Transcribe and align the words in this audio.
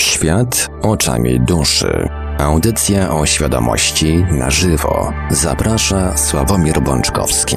Świat 0.00 0.70
oczami 0.82 1.40
duszy. 1.40 2.08
Audycja 2.38 3.14
o 3.14 3.26
świadomości 3.26 4.24
na 4.30 4.50
żywo. 4.50 5.12
Zaprasza 5.30 6.16
Sławomir 6.16 6.82
Bączkowski. 6.82 7.56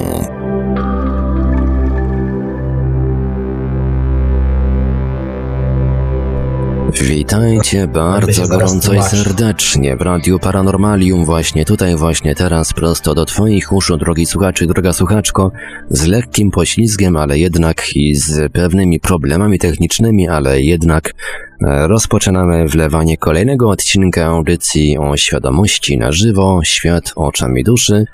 Witajcie 7.02 7.86
bardzo 7.86 8.48
gorąco 8.48 8.94
i 8.94 9.02
serdecznie 9.02 9.96
w 9.96 10.00
Radiu 10.00 10.38
Paranormalium, 10.38 11.24
właśnie 11.24 11.64
tutaj, 11.64 11.96
właśnie 11.96 12.34
teraz, 12.34 12.72
prosto 12.72 13.14
do 13.14 13.24
Twoich 13.24 13.72
uszu, 13.72 13.96
drogi 13.96 14.26
słuchaczy, 14.26 14.66
droga 14.66 14.92
słuchaczko, 14.92 15.52
z 15.90 16.06
lekkim 16.06 16.50
poślizgiem, 16.50 17.16
ale 17.16 17.38
jednak 17.38 17.96
i 17.96 18.14
z 18.14 18.52
pewnymi 18.52 19.00
problemami 19.00 19.58
technicznymi, 19.58 20.28
ale 20.28 20.60
jednak 20.60 21.14
rozpoczynamy 21.62 22.68
wlewanie 22.68 23.16
kolejnego 23.16 23.70
odcinka 23.70 24.26
audycji 24.26 24.98
o 24.98 25.16
świadomości 25.16 25.98
na 25.98 26.12
żywo, 26.12 26.60
świat 26.64 27.12
oczami 27.16 27.64
duszy, 27.64 28.04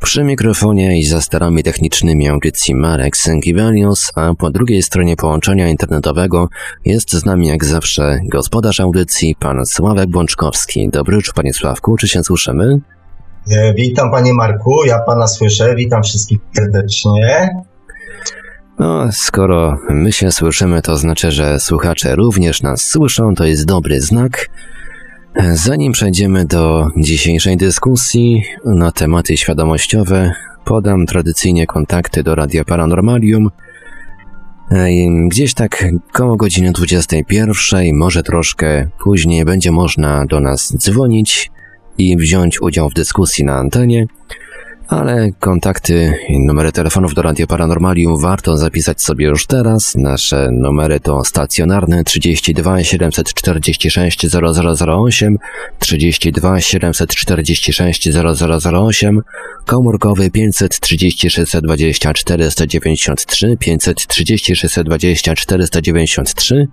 przy 0.00 0.24
mikrofonie 0.24 0.98
i 0.98 1.04
za 1.04 1.20
starami 1.20 1.62
technicznymi 1.62 2.28
audycji 2.28 2.74
Marek 2.74 3.16
Sękiewelios, 3.16 4.12
a 4.14 4.34
po 4.34 4.50
drugiej 4.50 4.82
stronie 4.82 5.16
połączenia 5.16 5.68
internetowego 5.68 6.48
jest 6.84 7.12
z 7.12 7.24
nami 7.24 7.46
jak 7.46 7.64
zawsze 7.64 8.20
gospodarz 8.24 8.80
audycji, 8.80 9.36
pan 9.40 9.66
Sławek 9.66 10.10
Błączkowski. 10.10 10.88
Dobry 10.88 11.16
wieczór, 11.16 11.34
panie 11.34 11.52
Sławku, 11.52 11.96
czy 11.96 12.08
się 12.08 12.24
słyszymy? 12.24 12.80
E, 13.50 13.74
witam 13.74 14.10
panie 14.10 14.34
Marku, 14.34 14.84
ja 14.86 14.98
pana 14.98 15.26
słyszę, 15.26 15.74
witam 15.74 16.02
wszystkich 16.02 16.38
serdecznie. 16.56 17.48
No, 18.78 19.12
skoro 19.12 19.78
my 19.90 20.12
się 20.12 20.32
słyszymy, 20.32 20.82
to 20.82 20.96
znaczy, 20.96 21.30
że 21.30 21.60
słuchacze 21.60 22.16
również 22.16 22.62
nas 22.62 22.82
słyszą, 22.82 23.34
to 23.34 23.44
jest 23.44 23.66
dobry 23.66 24.00
znak. 24.00 24.48
Zanim 25.52 25.92
przejdziemy 25.92 26.44
do 26.44 26.88
dzisiejszej 26.96 27.56
dyskusji 27.56 28.42
na 28.64 28.92
tematy 28.92 29.36
świadomościowe, 29.36 30.32
podam 30.64 31.06
tradycyjnie 31.06 31.66
kontakty 31.66 32.22
do 32.22 32.34
Radia 32.34 32.64
Paranormalium. 32.64 33.50
Gdzieś 35.28 35.54
tak 35.54 35.84
koło 36.12 36.36
godziny 36.36 36.72
21, 36.72 37.96
może 37.96 38.22
troszkę 38.22 38.88
później, 39.04 39.44
będzie 39.44 39.72
można 39.72 40.26
do 40.26 40.40
nas 40.40 40.76
dzwonić 40.76 41.50
i 41.98 42.16
wziąć 42.16 42.62
udział 42.62 42.90
w 42.90 42.94
dyskusji 42.94 43.44
na 43.44 43.54
antenie 43.54 44.06
ale 44.88 45.28
kontakty 45.40 46.14
i 46.28 46.40
numery 46.40 46.72
telefonów 46.72 47.14
do 47.14 47.22
Radio 47.22 47.46
Paranormalium 47.46 48.20
warto 48.20 48.56
zapisać 48.56 49.02
sobie 49.02 49.26
już 49.26 49.46
teraz. 49.46 49.94
Nasze 49.94 50.48
numery 50.52 51.00
to 51.00 51.24
stacjonarne 51.24 52.04
32 52.04 52.84
746 52.84 54.26
0008, 54.26 55.36
32 55.78 56.60
746 56.60 58.08
0008, 58.64 59.20
komórkowy 59.66 60.30
530 60.30 61.30
620 61.30 62.14
493, 62.14 63.56
530 63.60 64.56
620 64.56 65.34
493, 65.34 66.68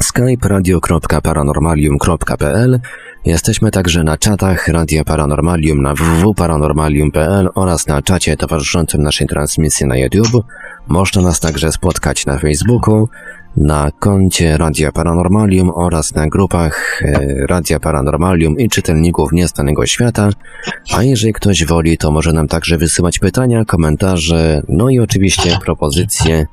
skype 0.00 0.48
radio.paranormalium.pl 0.48 2.80
Jesteśmy 3.24 3.70
także 3.70 4.04
na 4.04 4.18
czatach 4.18 4.68
Radia 4.68 5.04
Paranormalium 5.04 5.82
na 5.82 5.94
www.paranormalium.pl 5.94 7.48
oraz 7.54 7.86
na 7.86 8.02
czacie 8.02 8.36
towarzyszącym 8.36 9.02
naszej 9.02 9.26
transmisji 9.26 9.86
na 9.86 9.96
YouTube. 9.96 10.44
Można 10.88 11.22
nas 11.22 11.40
także 11.40 11.72
spotkać 11.72 12.26
na 12.26 12.38
Facebooku, 12.38 13.08
na 13.56 13.90
koncie 13.98 14.58
Radia 14.58 14.92
Paranormalium 14.92 15.70
oraz 15.74 16.14
na 16.14 16.28
grupach 16.28 17.02
e, 17.02 17.46
Radia 17.46 17.80
Paranormalium 17.80 18.58
i 18.58 18.68
czytelników 18.68 19.32
Niestanego 19.32 19.86
Świata. 19.86 20.28
A 20.96 21.02
jeżeli 21.02 21.32
ktoś 21.32 21.64
woli, 21.64 21.98
to 21.98 22.10
może 22.10 22.32
nam 22.32 22.48
także 22.48 22.78
wysyłać 22.78 23.18
pytania, 23.18 23.64
komentarze, 23.64 24.62
no 24.68 24.90
i 24.90 25.00
oczywiście 25.00 25.58
propozycje 25.64 26.46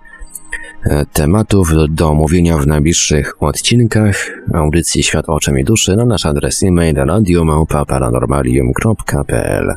tematów 1.13 1.71
do 1.89 2.09
omówienia 2.09 2.57
w 2.57 2.67
najbliższych 2.67 3.43
odcinkach 3.43 4.15
audycji 4.53 5.03
Świat 5.03 5.29
Oczem 5.29 5.59
i 5.59 5.63
Duszy 5.63 5.95
na 5.95 6.05
nasz 6.05 6.25
adres 6.25 6.63
e-mail 6.63 6.95
radiomałpa-paranormalium.pl 6.95 9.75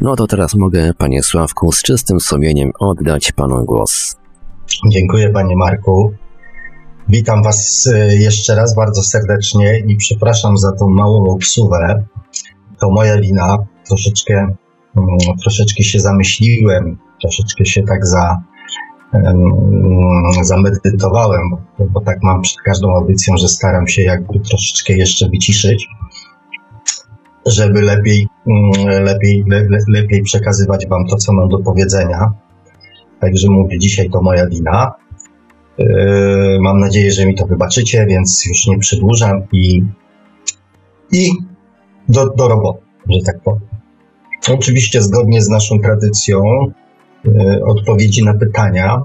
No 0.00 0.16
to 0.16 0.26
teraz 0.26 0.54
mogę, 0.54 0.90
panie 0.98 1.22
Sławku, 1.22 1.72
z 1.72 1.82
czystym 1.82 2.20
sumieniem 2.20 2.70
oddać 2.78 3.32
panu 3.32 3.64
głos. 3.64 4.16
Dziękuję, 4.90 5.30
panie 5.30 5.56
Marku. 5.56 6.12
Witam 7.08 7.42
was 7.42 7.88
e, 7.94 8.16
jeszcze 8.16 8.54
raz 8.54 8.74
bardzo 8.74 9.02
serdecznie 9.02 9.78
i 9.86 9.96
przepraszam 9.96 10.56
za 10.56 10.72
tą 10.72 10.88
małą 10.88 11.30
obsuwę. 11.30 12.04
To 12.80 12.90
moja 12.90 13.20
wina. 13.20 13.56
Troszeczkę, 13.88 14.34
mm, 14.34 14.56
troszeczkę 15.42 15.84
się 15.84 16.00
zamyśliłem, 16.00 16.98
troszeczkę 17.20 17.64
się 17.64 17.82
tak 17.82 18.06
za 18.06 18.42
zamedytowałem, 20.42 21.40
bo, 21.78 22.00
tak 22.00 22.22
mam 22.22 22.42
przed 22.42 22.56
każdą 22.64 22.94
audycją, 22.94 23.36
że 23.36 23.48
staram 23.48 23.88
się 23.88 24.02
jakby 24.02 24.40
troszeczkę 24.40 24.92
jeszcze 24.92 25.28
wyciszyć, 25.28 25.88
żeby 27.46 27.80
lepiej, 27.80 28.26
lepiej, 28.86 29.44
le, 29.48 29.78
lepiej 29.88 30.22
przekazywać 30.22 30.86
Wam 30.88 31.06
to, 31.06 31.16
co 31.16 31.32
mam 31.32 31.48
do 31.48 31.58
powiedzenia. 31.58 32.32
Także 33.20 33.50
mówię, 33.50 33.78
dzisiaj 33.78 34.10
to 34.10 34.22
moja 34.22 34.46
wina. 34.46 34.92
Yy, 35.78 36.58
mam 36.60 36.80
nadzieję, 36.80 37.12
że 37.12 37.26
mi 37.26 37.34
to 37.34 37.46
wybaczycie, 37.46 38.06
więc 38.06 38.46
już 38.46 38.66
nie 38.66 38.78
przedłużam 38.78 39.42
i, 39.52 39.84
i 41.12 41.30
do, 42.08 42.26
do 42.28 42.48
roboty, 42.48 42.82
że 43.08 43.18
tak 43.26 43.40
powiem. 43.40 43.68
Oczywiście 44.48 45.02
zgodnie 45.02 45.42
z 45.42 45.48
naszą 45.48 45.78
tradycją 45.78 46.42
E, 46.46 46.89
odpowiedzi 47.64 48.24
na 48.24 48.34
pytania. 48.34 49.02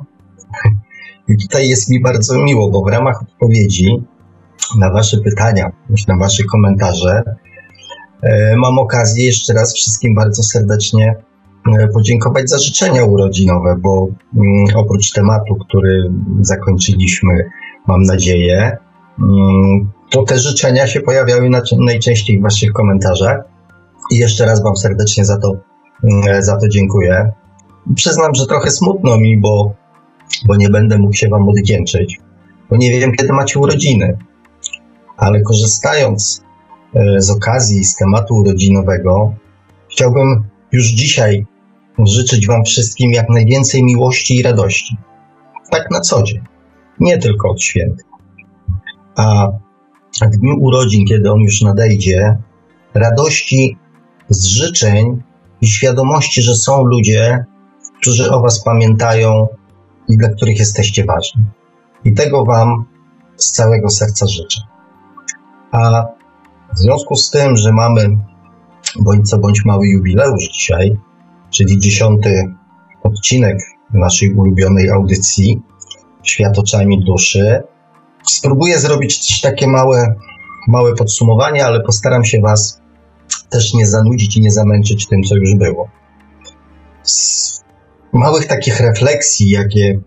I 1.27 1.37
tutaj 1.37 1.69
jest 1.69 1.89
mi 1.89 2.01
bardzo 2.01 2.43
miło, 2.43 2.71
bo 2.71 2.81
w 2.81 2.87
ramach 2.87 3.21
odpowiedzi 3.21 4.03
na 4.79 4.91
Wasze 4.91 5.17
pytania, 5.17 5.71
na 6.07 6.17
Wasze 6.17 6.43
komentarze, 6.43 7.23
e, 8.21 8.55
mam 8.57 8.79
okazję 8.79 9.25
jeszcze 9.25 9.53
raz 9.53 9.73
wszystkim 9.73 10.15
bardzo 10.15 10.43
serdecznie 10.43 11.15
e, 11.79 11.87
podziękować 11.87 12.49
za 12.49 12.57
życzenia 12.59 13.03
urodzinowe, 13.03 13.75
bo 13.79 14.07
mm, 14.35 14.65
oprócz 14.75 15.11
tematu, 15.11 15.55
który 15.55 16.09
zakończyliśmy, 16.41 17.49
mam 17.87 18.01
nadzieję, 18.01 18.77
mm, 19.19 19.91
to 20.09 20.23
te 20.23 20.39
życzenia 20.39 20.87
się 20.87 21.01
pojawiały 21.01 21.49
najczęściej 21.85 22.39
w 22.39 22.43
Waszych 22.43 22.71
komentarzach. 22.71 23.37
I 24.11 24.17
jeszcze 24.17 24.45
raz 24.45 24.63
Wam 24.63 24.75
serdecznie 24.75 25.25
za 25.25 25.37
to, 25.37 25.55
mm, 26.03 26.43
za 26.43 26.57
to 26.57 26.67
dziękuję. 26.67 27.31
Przyznam, 27.93 28.35
że 28.35 28.45
trochę 28.45 28.71
smutno 28.71 29.17
mi, 29.17 29.37
bo, 29.37 29.73
bo 30.45 30.55
nie 30.55 30.69
będę 30.69 30.97
mógł 30.97 31.13
się 31.13 31.29
Wam 31.29 31.49
odwdzięczyć, 31.49 32.19
bo 32.69 32.77
nie 32.77 32.91
wiem, 32.91 33.11
kiedy 33.11 33.33
macie 33.33 33.59
urodziny. 33.59 34.17
Ale 35.17 35.41
korzystając 35.41 36.43
e, 36.95 37.21
z 37.21 37.29
okazji, 37.29 37.85
z 37.85 37.95
tematu 37.95 38.35
urodzinowego, 38.35 39.33
chciałbym 39.91 40.43
już 40.71 40.85
dzisiaj 40.85 41.45
życzyć 42.07 42.47
Wam 42.47 42.63
wszystkim 42.63 43.11
jak 43.11 43.29
najwięcej 43.29 43.83
miłości 43.83 44.37
i 44.37 44.43
radości. 44.43 44.97
Tak 45.71 45.91
na 45.91 45.99
co 45.99 46.23
dzień, 46.23 46.41
nie 46.99 47.17
tylko 47.17 47.49
od 47.49 47.61
święta. 47.61 48.03
A 49.15 49.47
w 50.21 50.37
dniu 50.37 50.55
urodzin, 50.59 51.05
kiedy 51.05 51.31
on 51.31 51.39
już 51.39 51.61
nadejdzie, 51.61 52.37
radości 52.93 53.77
z 54.29 54.45
życzeń 54.45 55.21
i 55.61 55.67
świadomości, 55.67 56.41
że 56.41 56.55
są 56.55 56.83
ludzie, 56.83 57.45
którzy 58.05 58.31
o 58.31 58.41
Was 58.41 58.63
pamiętają 58.63 59.47
i 60.07 60.17
dla 60.17 60.29
których 60.29 60.59
jesteście 60.59 61.05
ważni. 61.05 61.43
I 62.03 62.13
tego 62.13 62.45
Wam 62.45 62.85
z 63.35 63.51
całego 63.51 63.89
serca 63.89 64.27
życzę. 64.27 64.61
A 65.71 66.03
w 66.73 66.77
związku 66.77 67.15
z 67.15 67.29
tym, 67.29 67.57
że 67.57 67.71
mamy 67.71 68.17
bądź 68.99 69.29
co 69.29 69.37
bądź 69.37 69.65
mały 69.65 69.87
jubileusz 69.87 70.49
dzisiaj, 70.49 70.97
czyli 71.49 71.79
dziesiąty 71.79 72.53
odcinek 73.03 73.57
naszej 73.93 74.33
ulubionej 74.33 74.89
audycji 74.89 75.61
Świat 76.23 76.59
oczami 76.59 77.03
duszy, 77.03 77.63
spróbuję 78.27 78.79
zrobić 78.79 79.41
takie 79.41 79.67
małe, 79.67 80.15
małe 80.67 80.95
podsumowanie, 80.95 81.65
ale 81.65 81.81
postaram 81.81 82.25
się 82.25 82.41
Was 82.41 82.81
też 83.49 83.73
nie 83.73 83.87
zanudzić 83.87 84.37
i 84.37 84.41
nie 84.41 84.51
zamęczyć 84.51 85.07
tym, 85.07 85.23
co 85.23 85.35
już 85.35 85.55
było 85.55 85.89
małych 88.15 88.47
takich 88.47 88.79
refleksji, 88.79 89.49
jakie 89.49 89.99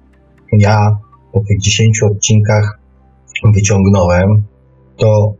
ja 0.52 0.98
po 1.32 1.40
tych 1.40 1.60
10 1.60 2.02
odcinkach 2.02 2.78
wyciągnąłem, 3.54 4.44
to 4.96 5.34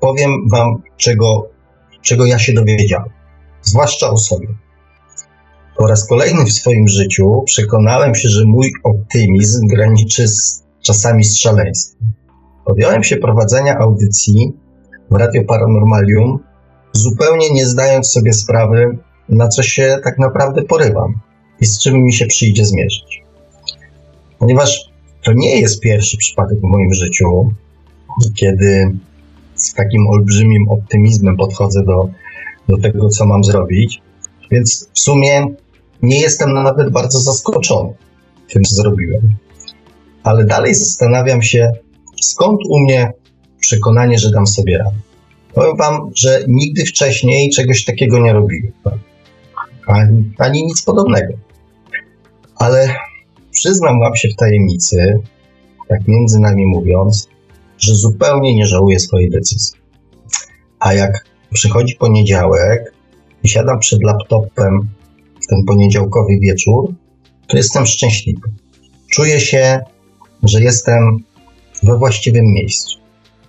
powiem 0.00 0.30
Wam, 0.52 0.82
czego, 0.96 1.48
czego 2.02 2.26
ja 2.26 2.38
się 2.38 2.52
dowiedziałem, 2.52 3.08
zwłaszcza 3.62 4.10
o 4.10 4.16
sobie. 4.16 4.48
Po 5.76 5.86
raz 5.86 6.08
kolejny 6.08 6.44
w 6.44 6.52
swoim 6.52 6.88
życiu 6.88 7.42
przekonałem 7.46 8.14
się, 8.14 8.28
że 8.28 8.44
mój 8.44 8.72
optymizm 8.84 9.66
graniczy 9.66 10.28
z 10.28 10.64
czasami 10.82 11.24
z 11.24 11.38
szaleństwem. 11.38 12.12
podjąłem 12.64 13.04
się 13.04 13.16
prowadzenia 13.16 13.78
audycji 13.78 14.52
w 15.10 15.14
Radio 15.14 15.44
Paranormalium, 15.44 16.38
zupełnie 16.92 17.50
nie 17.50 17.66
zdając 17.66 18.10
sobie 18.10 18.32
sprawy, 18.32 18.98
na 19.28 19.48
co 19.48 19.62
się 19.62 19.98
tak 20.04 20.18
naprawdę 20.18 20.62
porywam 20.62 21.20
i 21.62 21.66
z 21.66 21.78
czym 21.78 22.04
mi 22.04 22.12
się 22.12 22.26
przyjdzie 22.26 22.66
zmierzyć. 22.66 23.22
Ponieważ 24.38 24.90
to 25.24 25.32
nie 25.32 25.60
jest 25.60 25.80
pierwszy 25.80 26.16
przypadek 26.16 26.60
w 26.60 26.62
moim 26.62 26.94
życiu, 26.94 27.52
kiedy 28.34 28.96
z 29.54 29.74
takim 29.74 30.06
olbrzymim 30.06 30.68
optymizmem 30.68 31.36
podchodzę 31.36 31.84
do, 31.84 32.08
do 32.68 32.78
tego, 32.78 33.08
co 33.08 33.26
mam 33.26 33.44
zrobić, 33.44 34.02
więc 34.50 34.88
w 34.94 35.00
sumie 35.00 35.46
nie 36.02 36.20
jestem 36.20 36.52
nawet 36.52 36.90
bardzo 36.90 37.18
zaskoczony 37.18 37.92
tym, 38.48 38.62
co 38.62 38.74
zrobiłem. 38.74 39.34
Ale 40.22 40.44
dalej 40.44 40.74
zastanawiam 40.74 41.42
się, 41.42 41.70
skąd 42.20 42.60
u 42.68 42.78
mnie 42.78 43.12
przekonanie, 43.60 44.18
że 44.18 44.30
dam 44.30 44.46
sobie 44.46 44.78
radę. 44.78 44.96
Powiem 45.54 45.76
Wam, 45.76 46.10
że 46.14 46.44
nigdy 46.48 46.84
wcześniej 46.84 47.50
czegoś 47.50 47.84
takiego 47.84 48.18
nie 48.18 48.32
robiłem. 48.32 48.72
Ani, 49.86 50.32
ani 50.38 50.64
nic 50.64 50.82
podobnego. 50.82 51.32
Ale 52.62 52.94
przyznam 53.50 54.00
Wam 54.00 54.16
się 54.16 54.28
w 54.28 54.36
tajemnicy, 54.36 55.20
tak 55.88 56.08
między 56.08 56.40
nami 56.40 56.66
mówiąc, 56.66 57.28
że 57.78 57.94
zupełnie 57.94 58.54
nie 58.54 58.66
żałuję 58.66 58.98
swojej 58.98 59.30
decyzji. 59.30 59.78
A 60.80 60.94
jak 60.94 61.24
przychodzi 61.54 61.96
poniedziałek 61.96 62.94
i 63.42 63.48
siadam 63.48 63.78
przed 63.78 64.02
laptopem 64.02 64.88
w 65.42 65.46
ten 65.46 65.64
poniedziałkowy 65.66 66.38
wieczór, 66.42 66.94
to 67.48 67.56
jestem 67.56 67.86
szczęśliwy. 67.86 68.48
Czuję 69.10 69.40
się, 69.40 69.80
że 70.42 70.62
jestem 70.62 71.18
we 71.82 71.98
właściwym 71.98 72.44
miejscu. 72.44 72.98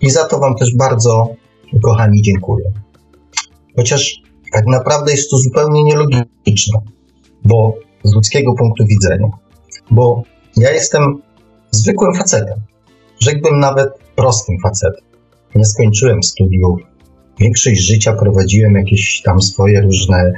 I 0.01 0.09
za 0.09 0.27
to 0.27 0.39
Wam 0.39 0.55
też 0.55 0.75
bardzo, 0.75 1.27
kochani, 1.83 2.21
dziękuję. 2.21 2.65
Chociaż 3.75 4.21
tak 4.51 4.65
naprawdę 4.67 5.11
jest 5.11 5.29
to 5.29 5.37
zupełnie 5.37 5.83
nielogiczne, 5.83 6.79
bo 7.45 7.73
z 8.03 8.13
ludzkiego 8.13 8.53
punktu 8.53 8.85
widzenia, 8.85 9.27
bo 9.91 10.23
ja 10.57 10.71
jestem 10.71 11.21
zwykłym 11.71 12.15
facetem. 12.15 12.59
Rzekłbym 13.19 13.59
nawet 13.59 13.89
prostym 14.15 14.59
facetem. 14.63 15.05
Nie 15.55 15.65
skończyłem 15.65 16.23
studiów. 16.23 16.79
Większość 17.39 17.81
życia 17.81 18.13
prowadziłem 18.13 18.75
jakieś 18.75 19.21
tam 19.21 19.41
swoje 19.41 19.81
różne 19.81 20.33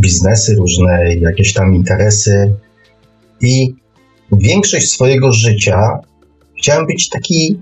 biznesy, 0.00 0.54
różne 0.54 1.14
jakieś 1.14 1.52
tam 1.52 1.74
interesy 1.74 2.54
i 3.40 3.74
większość 4.32 4.90
swojego 4.90 5.32
życia 5.32 5.98
chciałem 6.58 6.86
być 6.86 7.08
taki 7.08 7.60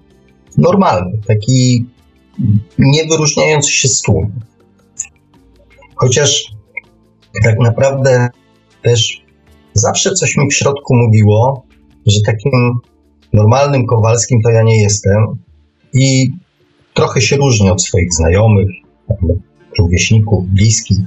normalny, 0.58 1.18
taki 1.26 1.86
nie 2.78 3.04
wyróżniający 3.04 3.70
się 3.70 3.88
z 3.88 4.02
tłumu. 4.02 4.30
Chociaż 5.94 6.44
tak 7.44 7.58
naprawdę 7.58 8.28
też 8.82 9.19
zawsze 9.80 10.12
coś 10.12 10.36
mi 10.36 10.50
w 10.50 10.54
środku 10.54 10.96
mówiło, 10.96 11.66
że 12.06 12.20
takim 12.26 12.78
normalnym 13.32 13.86
Kowalskim 13.86 14.42
to 14.42 14.50
ja 14.50 14.62
nie 14.62 14.82
jestem 14.82 15.26
i 15.92 16.30
trochę 16.94 17.20
się 17.20 17.36
różnię 17.36 17.72
od 17.72 17.82
swoich 17.82 18.14
znajomych, 18.14 18.68
rówieśników, 19.78 20.48
bliskich. 20.48 20.98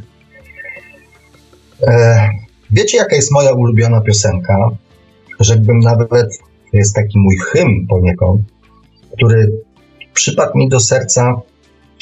E, 1.88 2.30
wiecie, 2.72 2.98
jaka 2.98 3.16
jest 3.16 3.32
moja 3.32 3.52
ulubiona 3.54 4.02
piosenka? 4.02 4.70
Rzekłbym 5.40 5.80
nawet, 5.80 6.10
to 6.10 6.78
jest 6.78 6.96
taki 6.96 7.20
mój 7.20 7.36
hymn 7.38 7.88
poniekąd, 7.88 8.42
który 9.16 9.52
przypadł 10.14 10.58
mi 10.58 10.70
do 10.70 10.80
serca, 10.80 11.42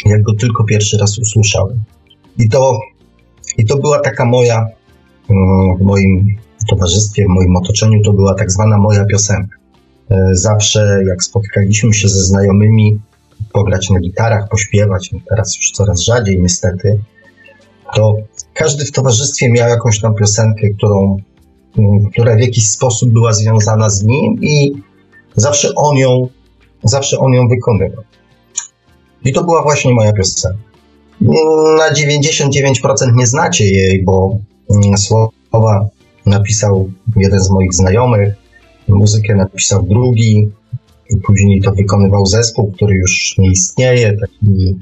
jak 0.05 0.21
go 0.21 0.33
tylko 0.33 0.63
pierwszy 0.63 0.97
raz 0.97 1.19
usłyszałem. 1.19 1.83
I 2.37 2.49
to, 2.49 2.79
i 3.57 3.65
to 3.65 3.77
była 3.77 3.99
taka 3.99 4.25
moja, 4.25 4.67
mm, 5.29 5.77
w 5.77 5.81
moim 5.81 6.37
towarzystwie, 6.69 7.25
w 7.25 7.29
moim 7.29 7.55
otoczeniu, 7.55 8.01
to 8.03 8.13
była 8.13 8.35
tak 8.35 8.51
zwana 8.51 8.77
moja 8.77 9.05
piosenka. 9.05 9.55
E, 10.11 10.15
zawsze 10.31 11.03
jak 11.07 11.23
spotkaliśmy 11.23 11.93
się 11.93 12.09
ze 12.09 12.23
znajomymi, 12.23 12.99
pograć 13.53 13.89
na 13.89 13.99
gitarach, 13.99 14.49
pośpiewać, 14.49 15.09
no 15.11 15.19
teraz 15.29 15.57
już 15.57 15.71
coraz 15.71 16.01
rzadziej 16.01 16.41
niestety, 16.41 16.99
to 17.95 18.15
każdy 18.53 18.85
w 18.85 18.91
towarzystwie 18.91 19.51
miał 19.51 19.69
jakąś 19.69 19.99
tam 19.99 20.15
piosenkę, 20.15 20.69
którą, 20.69 21.17
mm, 21.77 22.09
która 22.11 22.35
w 22.35 22.39
jakiś 22.39 22.71
sposób 22.71 23.09
była 23.09 23.33
związana 23.33 23.89
z 23.89 24.03
nim 24.03 24.41
i 24.41 24.71
zawsze 25.35 25.75
on 25.75 25.97
ją, 25.97 26.27
zawsze 26.83 27.17
on 27.19 27.33
ją 27.33 27.47
wykonywał. 27.47 28.03
I 29.25 29.33
to 29.33 29.43
była 29.43 29.63
właśnie 29.63 29.93
moja 29.93 30.13
piosenka. 30.13 30.57
Na 31.77 31.93
99% 31.93 33.15
nie 33.15 33.27
znacie 33.27 33.65
jej, 33.65 34.03
bo 34.03 34.37
mm, 34.69 34.97
słowa 34.97 35.89
napisał 36.25 36.91
jeden 37.15 37.39
z 37.39 37.49
moich 37.49 37.73
znajomych, 37.73 38.33
muzykę 38.87 39.35
napisał 39.35 39.83
drugi, 39.83 40.51
i 41.11 41.17
później 41.17 41.61
to 41.61 41.71
wykonywał 41.71 42.25
zespół, 42.25 42.71
który 42.71 42.95
już 42.95 43.35
nie 43.37 43.51
istnieje, 43.51 44.17
taki 44.17 44.77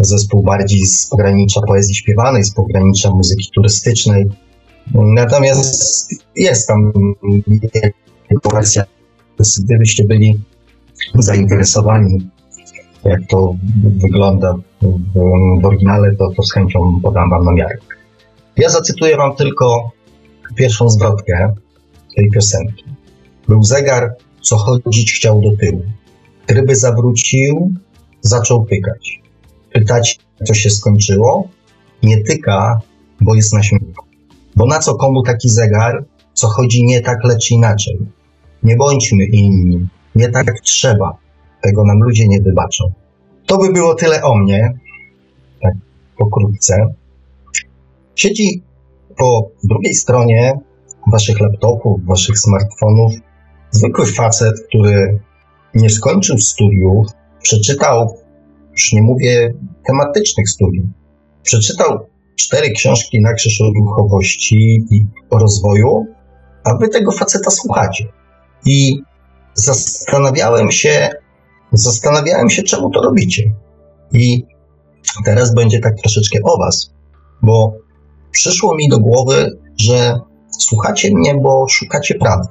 zespół 0.00 0.42
bardziej 0.42 0.86
z 0.86 1.06
pogranicza 1.06 1.60
poezji 1.60 1.94
śpiewanej, 1.94 2.44
z 2.44 2.54
pogranicza 2.54 3.10
muzyki 3.10 3.48
turystycznej. 3.54 4.28
Natomiast 4.94 6.10
jest 6.36 6.68
tam 6.68 6.92
wersja, 8.52 8.84
gdybyście 9.58 10.04
byli 10.04 10.40
zainteresowani, 11.14 12.30
jak 13.04 13.20
to 13.28 13.54
wygląda 13.84 14.54
w, 14.82 15.60
w 15.60 15.64
oryginale, 15.64 16.14
to, 16.16 16.30
to 16.36 16.42
z 16.42 16.52
chęcią 16.52 17.00
podam 17.02 17.30
Wam 17.30 17.44
namiary. 17.44 17.78
Ja 18.56 18.68
zacytuję 18.68 19.16
Wam 19.16 19.36
tylko 19.36 19.90
pierwszą 20.54 20.88
zwrotkę 20.88 21.54
tej 22.16 22.30
piosenki. 22.30 22.84
Był 23.48 23.62
zegar, 23.62 24.14
co 24.40 24.56
chodzić 24.56 25.12
chciał 25.12 25.40
do 25.40 25.56
tyłu. 25.56 25.82
Gdyby 26.46 26.76
zawrócił, 26.76 27.70
zaczął 28.20 28.64
pykać. 28.64 29.22
Pytać, 29.72 30.18
co 30.44 30.54
się 30.54 30.70
skończyło? 30.70 31.48
Nie 32.02 32.24
tyka, 32.24 32.80
bo 33.20 33.34
jest 33.34 33.54
na 33.54 33.62
śmiechu. 33.62 34.04
Bo 34.56 34.66
na 34.66 34.78
co 34.78 34.94
komu 34.94 35.22
taki 35.22 35.48
zegar, 35.48 36.04
co 36.34 36.48
chodzi 36.48 36.84
nie 36.84 37.00
tak, 37.00 37.24
lecz 37.24 37.50
inaczej? 37.50 37.98
Nie 38.62 38.76
bądźmy 38.76 39.24
inni, 39.24 39.88
nie 40.14 40.28
tak 40.28 40.46
jak 40.46 40.60
trzeba. 40.60 41.16
Tego 41.62 41.84
nam 41.84 41.98
ludzie 41.98 42.28
nie 42.28 42.40
wybaczą. 42.40 42.84
To 43.46 43.58
by 43.58 43.72
było 43.72 43.94
tyle 43.94 44.22
o 44.22 44.38
mnie, 44.38 44.78
tak 45.62 45.72
pokrótce. 46.18 46.86
Siedzi 48.14 48.62
po 49.18 49.50
drugiej 49.64 49.94
stronie 49.94 50.58
waszych 51.12 51.40
laptopów, 51.40 52.04
waszych 52.06 52.38
smartfonów 52.38 53.12
zwykły 53.70 54.06
facet, 54.06 54.54
który 54.68 55.20
nie 55.74 55.90
skończył 55.90 56.38
studiów, 56.38 57.06
przeczytał, 57.42 58.18
już 58.72 58.92
nie 58.92 59.02
mówię 59.02 59.54
tematycznych 59.86 60.48
studiów, 60.48 60.86
przeczytał 61.42 62.06
cztery 62.36 62.70
książki 62.70 63.22
na 63.22 63.32
krzyż 63.32 63.60
o 63.60 63.72
duchowości 63.72 64.84
i 64.90 65.06
o 65.30 65.38
rozwoju, 65.38 66.06
a 66.64 66.76
wy 66.76 66.88
tego 66.88 67.12
faceta 67.12 67.50
słuchacie. 67.50 68.04
I 68.66 69.02
zastanawiałem 69.54 70.70
się, 70.70 71.08
zastanawiałem 71.72 72.50
się, 72.50 72.62
czemu 72.62 72.90
to 72.90 73.02
robicie. 73.02 73.54
I 74.12 74.44
teraz 75.24 75.54
będzie 75.54 75.80
tak 75.80 75.94
troszeczkę 75.96 76.38
o 76.44 76.58
was, 76.58 76.94
bo 77.42 77.72
przyszło 78.30 78.74
mi 78.74 78.88
do 78.88 78.98
głowy, 78.98 79.58
że 79.76 80.20
słuchacie 80.58 81.14
mnie, 81.14 81.34
bo 81.34 81.68
szukacie 81.68 82.14
prawdy. 82.14 82.48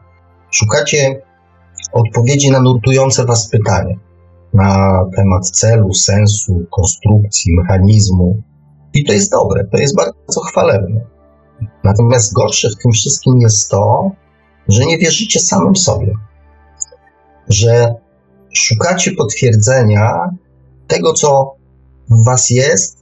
Szukacie 0.51 1.22
odpowiedzi 1.93 2.51
na 2.51 2.60
nurtujące 2.60 3.25
Was 3.25 3.50
pytania 3.50 3.96
na 4.53 5.03
temat 5.15 5.50
celu, 5.50 5.93
sensu, 5.93 6.65
konstrukcji, 6.72 7.55
mechanizmu. 7.55 8.38
I 8.93 9.05
to 9.05 9.13
jest 9.13 9.31
dobre, 9.31 9.65
to 9.72 9.77
jest 9.77 9.96
bardzo 9.96 10.41
chwalebne. 10.41 11.01
Natomiast 11.84 12.34
gorsze 12.34 12.69
w 12.69 12.75
tym 12.84 12.91
wszystkim 12.91 13.41
jest 13.41 13.69
to, 13.69 14.12
że 14.67 14.86
nie 14.86 14.98
wierzycie 14.98 15.39
samym 15.39 15.75
sobie, 15.75 16.13
że 17.50 17.96
szukacie 18.53 19.12
potwierdzenia 19.12 20.13
tego, 20.88 21.13
co 21.13 21.53
w 22.10 22.25
Was 22.25 22.50
jest 22.50 22.97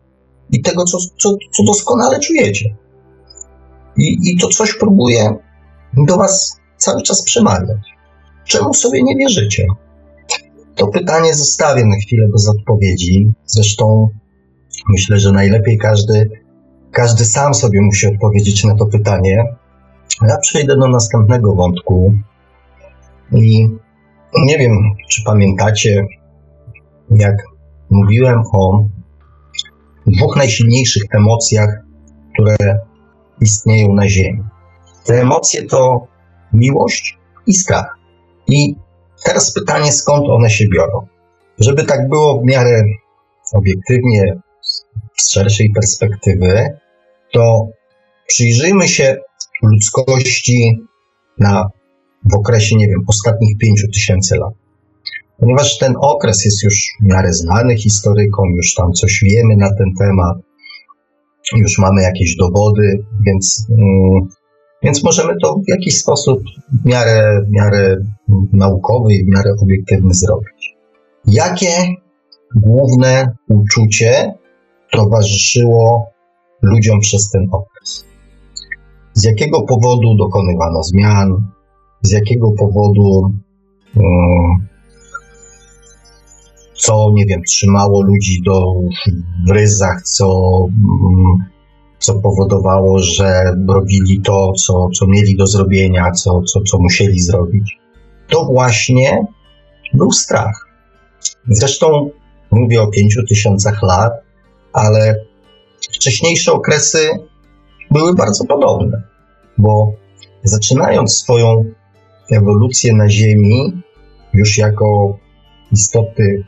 i 0.51 0.61
tego, 0.61 0.83
co, 0.83 0.97
co, 1.17 1.37
co 1.57 1.63
doskonale 1.63 2.19
czujecie. 2.19 2.75
I, 3.97 4.17
I 4.23 4.37
to 4.37 4.47
coś 4.47 4.77
próbuje 4.77 5.35
do 5.93 6.17
Was 6.17 6.59
cały 6.77 7.01
czas 7.01 7.23
przemawiać. 7.23 7.95
Czemu 8.45 8.73
sobie 8.73 9.03
nie 9.03 9.15
wierzycie? 9.15 9.65
To 10.75 10.87
pytanie 10.87 11.33
zostawię 11.33 11.85
na 11.85 11.95
chwilę 11.95 12.27
bez 12.27 12.49
odpowiedzi. 12.49 13.33
Zresztą 13.45 14.09
myślę, 14.89 15.19
że 15.19 15.31
najlepiej 15.31 15.77
każdy, 15.77 16.29
każdy 16.91 17.25
sam 17.25 17.53
sobie 17.53 17.81
musi 17.81 18.07
odpowiedzieć 18.07 18.63
na 18.63 18.75
to 18.75 18.85
pytanie. 18.85 19.43
Ja 20.27 20.37
przejdę 20.37 20.75
do 20.77 20.87
następnego 20.87 21.55
wątku 21.55 22.13
i 23.31 23.69
nie 24.45 24.57
wiem, 24.57 24.71
czy 25.09 25.23
pamiętacie, 25.25 26.07
jak 27.09 27.35
mówiłem 27.89 28.43
o 28.53 28.87
dwóch 30.07 30.35
najsilniejszych 30.35 31.03
emocjach, 31.11 31.69
które 32.33 32.79
istnieją 33.41 33.93
na 33.93 34.09
Ziemi. 34.09 34.43
Te 35.05 35.21
emocje 35.21 35.63
to 35.63 36.07
miłość 36.53 37.17
i 37.47 37.53
strach. 37.53 37.97
I 38.47 38.75
teraz 39.25 39.53
pytanie, 39.53 39.91
skąd 39.91 40.29
one 40.29 40.49
się 40.49 40.65
biorą? 40.75 41.07
Żeby 41.59 41.83
tak 41.83 42.09
było 42.09 42.41
w 42.41 42.45
miarę 42.45 42.83
obiektywnie, 43.53 44.41
z 45.17 45.31
szerszej 45.31 45.71
perspektywy, 45.75 46.77
to 47.33 47.67
przyjrzyjmy 48.27 48.87
się 48.87 49.17
ludzkości 49.63 50.71
na, 51.39 51.69
w 52.31 52.35
okresie, 52.35 52.75
nie 52.75 52.87
wiem, 52.87 53.03
ostatnich 53.07 53.57
pięciu 53.57 53.87
tysięcy 53.93 54.35
lat. 54.37 54.53
Ponieważ 55.39 55.77
ten 55.77 55.93
okres 56.01 56.45
jest 56.45 56.63
już 56.63 56.75
w 57.01 57.05
miarę 57.05 57.33
znany 57.33 57.75
historykom, 57.75 58.49
już 58.55 58.73
tam 58.73 58.91
coś 58.93 59.23
wiemy 59.23 59.55
na 59.57 59.69
ten 59.75 59.93
temat, 59.99 60.37
już 61.57 61.79
mamy 61.79 62.01
jakieś 62.01 62.35
dowody, 62.35 63.05
więc, 63.25 63.67
mm, 63.69 64.29
więc 64.83 65.03
możemy 65.03 65.33
to 65.43 65.55
w 65.67 65.69
jakiś 65.69 65.97
sposób 65.97 66.39
w 66.83 66.85
miarę, 66.85 67.41
w 67.47 67.51
miarę 67.51 67.95
naukowy 68.53 69.13
i 69.13 69.25
w 69.25 69.27
miarę 69.27 69.51
obiektywny 69.63 70.13
zrobić. 70.13 70.75
Jakie 71.27 71.71
główne 72.55 73.35
uczucie 73.49 74.33
towarzyszyło 74.91 76.05
ludziom 76.61 76.99
przez 76.99 77.29
ten 77.29 77.47
okres? 77.51 78.05
Z 79.13 79.23
jakiego 79.23 79.61
powodu 79.61 80.15
dokonywano 80.17 80.83
zmian? 80.83 81.51
Z 82.01 82.11
jakiego 82.11 82.51
powodu 82.51 83.31
um, 83.95 84.67
co, 86.77 87.11
nie 87.13 87.25
wiem, 87.25 87.41
trzymało 87.43 88.01
ludzi 88.01 88.41
do, 88.45 88.73
w 89.47 89.51
ryzach, 89.51 90.01
co, 90.01 90.57
mm, 90.67 91.37
co 91.99 92.15
powodowało, 92.15 92.99
że 92.99 93.43
robili 93.69 94.21
to, 94.21 94.53
co, 94.53 94.89
co 94.89 95.07
mieli 95.07 95.37
do 95.37 95.47
zrobienia, 95.47 96.11
co, 96.11 96.41
co, 96.41 96.61
co 96.61 96.77
musieli 96.79 97.19
zrobić. 97.19 97.79
To 98.27 98.45
właśnie 98.45 99.25
był 99.93 100.11
strach. 100.11 100.67
Zresztą 101.47 102.09
mówię 102.51 102.81
o 102.81 102.87
pięciu 102.87 103.23
tysiącach 103.29 103.83
lat, 103.83 104.13
ale 104.73 105.25
wcześniejsze 105.93 106.51
okresy 106.51 107.09
były 107.91 108.15
bardzo 108.15 108.45
podobne, 108.45 109.01
bo 109.57 109.93
zaczynając 110.43 111.17
swoją 111.17 111.65
ewolucję 112.31 112.93
na 112.93 113.09
Ziemi, 113.09 113.81
już 114.33 114.57
jako 114.57 115.17
istoty 115.71 116.45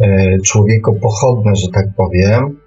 E, 0.00 0.38
człowiekopochodne, 0.44 1.56
że 1.56 1.68
tak 1.68 1.86
powiem, 1.96 2.60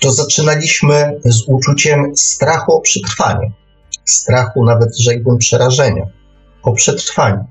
to 0.00 0.10
zaczynaliśmy 0.10 1.20
z 1.24 1.42
uczuciem 1.48 2.16
strachu 2.16 2.72
o 2.72 2.80
przetrwanie. 2.80 3.52
Strachu 4.04 4.64
nawet 4.64 4.98
rzekłbym 4.98 5.38
przerażenia. 5.38 6.06
O 6.62 6.72
przetrwanie. 6.72 7.44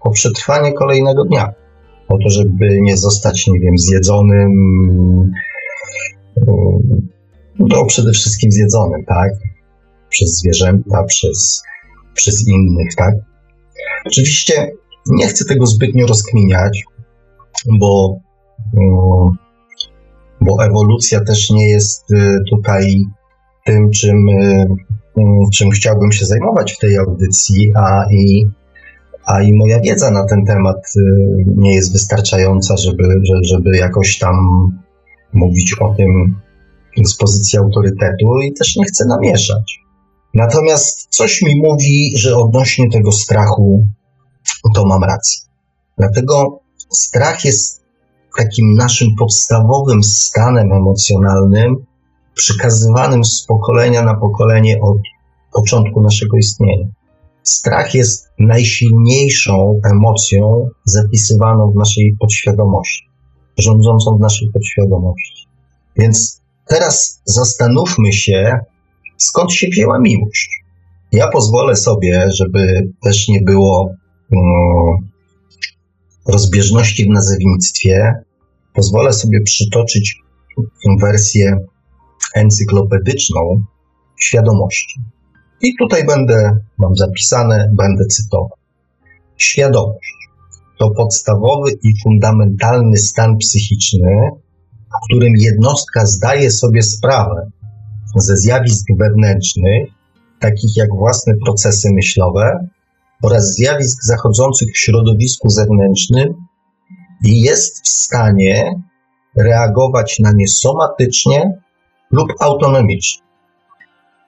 O 0.00 0.10
przetrwanie 0.10 0.72
kolejnego 0.72 1.24
dnia. 1.24 1.52
O 2.08 2.18
to, 2.18 2.30
żeby 2.30 2.80
nie 2.80 2.96
zostać, 2.96 3.46
nie 3.46 3.60
wiem, 3.60 3.78
zjedzonym, 3.78 4.52
no 7.58 7.84
przede 7.86 8.12
wszystkim 8.12 8.52
zjedzonym, 8.52 9.04
tak? 9.04 9.30
Przez 10.08 10.38
zwierzęta, 10.38 11.04
przez, 11.04 11.62
przez 12.14 12.48
innych, 12.48 12.94
tak? 12.94 13.14
Oczywiście 14.06 14.70
nie 15.06 15.26
chcę 15.26 15.44
tego 15.44 15.66
zbytnio 15.66 16.06
rozkminiać, 16.06 16.84
bo 17.78 18.18
bo 20.40 20.64
ewolucja 20.64 21.20
też 21.24 21.50
nie 21.50 21.68
jest 21.68 22.10
y, 22.10 22.38
tutaj 22.50 22.96
tym, 23.64 23.90
czym, 23.90 24.28
y, 24.28 24.66
mm, 25.16 25.38
czym 25.54 25.70
chciałbym 25.70 26.12
się 26.12 26.26
zajmować 26.26 26.72
w 26.72 26.78
tej 26.78 26.96
audycji, 26.96 27.72
a 27.76 28.04
i, 28.10 28.50
a 29.26 29.42
i 29.42 29.52
moja 29.52 29.80
wiedza 29.80 30.10
na 30.10 30.26
ten 30.26 30.44
temat 30.44 30.76
y, 30.96 31.00
nie 31.56 31.74
jest 31.74 31.92
wystarczająca, 31.92 32.76
żeby, 32.76 33.04
żeby 33.42 33.76
jakoś 33.76 34.18
tam 34.18 34.34
mówić 35.32 35.74
o 35.80 35.94
tym 35.94 36.40
z 37.04 37.16
pozycji 37.16 37.58
autorytetu 37.58 38.40
i 38.42 38.52
też 38.52 38.76
nie 38.76 38.84
chcę 38.84 39.04
namieszać. 39.08 39.78
Natomiast 40.34 41.06
coś 41.10 41.42
mi 41.42 41.62
mówi, 41.62 42.12
że 42.16 42.36
odnośnie 42.36 42.90
tego 42.90 43.12
strachu 43.12 43.86
to 44.74 44.86
mam 44.86 45.04
rację. 45.04 45.40
Dlatego 45.98 46.60
strach 46.90 47.44
jest 47.44 47.83
takim 48.38 48.74
naszym 48.74 49.08
podstawowym 49.18 50.02
stanem 50.02 50.72
emocjonalnym, 50.72 51.76
przekazywanym 52.34 53.24
z 53.24 53.46
pokolenia 53.48 54.02
na 54.02 54.14
pokolenie 54.14 54.80
od 54.82 54.98
początku 55.52 56.02
naszego 56.02 56.36
istnienia. 56.36 56.86
Strach 57.42 57.94
jest 57.94 58.28
najsilniejszą 58.38 59.80
emocją 59.92 60.68
zapisywaną 60.84 61.70
w 61.70 61.78
naszej 61.78 62.16
podświadomości, 62.20 63.08
rządzącą 63.58 64.16
w 64.16 64.20
naszej 64.20 64.48
podświadomości. 64.52 65.46
Więc 65.96 66.42
teraz 66.66 67.22
zastanówmy 67.24 68.12
się, 68.12 68.58
skąd 69.16 69.52
się 69.52 69.66
wzięła 69.66 69.98
miłość. 69.98 70.64
Ja 71.12 71.28
pozwolę 71.28 71.76
sobie, 71.76 72.26
żeby 72.34 72.92
też 73.02 73.28
nie 73.28 73.42
było 73.42 73.94
um, 74.32 75.13
rozbieżności 76.28 77.04
w 77.04 77.08
nazewnictwie, 77.08 78.12
pozwolę 78.74 79.12
sobie 79.12 79.40
przytoczyć 79.40 80.16
wersję 81.00 81.56
encyklopedyczną 82.34 83.64
świadomości. 84.20 85.00
I 85.60 85.76
tutaj 85.78 86.06
będę, 86.06 86.58
mam 86.78 86.96
zapisane, 86.96 87.68
będę 87.72 88.04
cytował. 88.06 88.58
Świadomość 89.36 90.14
to 90.78 90.90
podstawowy 90.90 91.70
i 91.82 91.92
fundamentalny 92.02 92.96
stan 92.96 93.36
psychiczny, 93.36 94.30
w 94.88 95.06
którym 95.08 95.32
jednostka 95.36 96.06
zdaje 96.06 96.50
sobie 96.50 96.82
sprawę 96.82 97.50
ze 98.16 98.36
zjawisk 98.36 98.86
wewnętrznych, 98.98 99.88
takich 100.40 100.76
jak 100.76 100.88
własne 100.98 101.34
procesy 101.44 101.88
myślowe, 101.94 102.68
oraz 103.22 103.54
zjawisk 103.54 103.98
zachodzących 104.02 104.68
w 104.74 104.78
środowisku 104.78 105.48
zewnętrznym 105.48 106.34
i 107.24 107.40
jest 107.40 107.84
w 107.84 107.88
stanie 107.88 108.64
reagować 109.36 110.18
na 110.18 110.32
nie 110.34 110.48
somatycznie 110.48 111.50
lub 112.10 112.28
autonomicznie. 112.40 113.24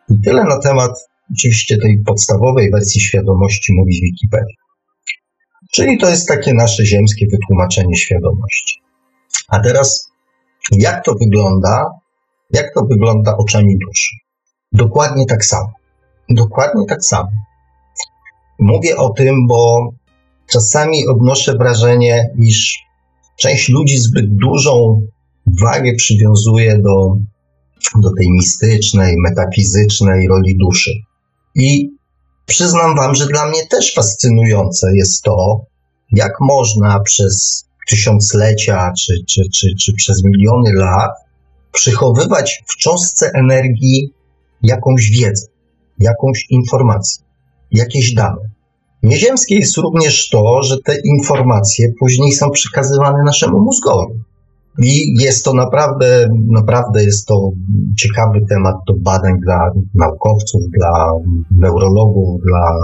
I 0.08 0.14
tyle 0.24 0.44
na 0.44 0.58
temat 0.58 0.90
oczywiście 1.32 1.78
tej 1.78 2.02
podstawowej 2.06 2.70
wersji 2.70 3.00
świadomości 3.00 3.72
mówi 3.76 4.00
Wikipedia. 4.02 4.56
Czyli 5.72 5.98
to 5.98 6.10
jest 6.10 6.28
takie 6.28 6.54
nasze 6.54 6.86
ziemskie 6.86 7.26
wytłumaczenie 7.32 7.96
świadomości. 7.96 8.82
A 9.48 9.60
teraz, 9.60 10.08
jak 10.72 11.04
to 11.04 11.14
wygląda? 11.20 11.84
Jak 12.50 12.74
to 12.74 12.80
wygląda 12.90 13.36
oczami 13.36 13.78
duszy? 13.86 14.16
Dokładnie 14.72 15.26
tak 15.26 15.44
samo. 15.44 15.72
Dokładnie 16.30 16.86
tak 16.88 17.04
samo. 17.04 17.28
Mówię 18.58 18.96
o 18.96 19.10
tym, 19.10 19.46
bo 19.46 19.90
czasami 20.52 21.06
odnoszę 21.06 21.54
wrażenie, 21.58 22.30
iż 22.42 22.78
część 23.36 23.68
ludzi 23.68 23.98
zbyt 23.98 24.36
dużą 24.36 25.00
wagę 25.60 25.94
przywiązuje 25.94 26.78
do, 26.78 27.16
do 28.02 28.10
tej 28.18 28.30
mistycznej, 28.30 29.14
metafizycznej 29.18 30.28
roli 30.28 30.56
duszy. 30.58 30.90
I 31.54 31.90
przyznam 32.46 32.96
Wam, 32.96 33.14
że 33.14 33.26
dla 33.26 33.46
mnie 33.46 33.66
też 33.66 33.94
fascynujące 33.94 34.86
jest 34.94 35.22
to, 35.22 35.64
jak 36.12 36.32
można 36.40 37.00
przez 37.00 37.64
tysiąclecia 37.88 38.92
czy, 38.98 39.14
czy, 39.28 39.42
czy, 39.54 39.68
czy 39.80 39.92
przez 39.94 40.24
miliony 40.24 40.72
lat 40.74 41.10
przychowywać 41.72 42.62
w 42.66 42.76
cząstce 42.76 43.30
energii 43.34 44.12
jakąś 44.62 45.10
wiedzę, 45.10 45.46
jakąś 45.98 46.46
informację 46.50 47.25
jakieś 47.72 48.14
dane. 48.14 48.56
Nieziemskie 49.02 49.54
jest 49.54 49.76
również 49.76 50.28
to, 50.28 50.62
że 50.62 50.76
te 50.84 50.96
informacje 51.04 51.92
później 52.00 52.32
są 52.32 52.50
przekazywane 52.50 53.24
naszemu 53.24 53.62
mózgowi. 53.62 54.14
I 54.82 55.14
jest 55.22 55.44
to 55.44 55.52
naprawdę, 55.52 56.28
naprawdę 56.50 57.04
jest 57.04 57.26
to 57.26 57.50
ciekawy 57.98 58.40
temat 58.48 58.76
do 58.86 58.94
badań 58.96 59.40
dla 59.40 59.70
naukowców, 59.94 60.62
dla 60.78 61.10
neurologów, 61.50 62.40
dla 62.42 62.76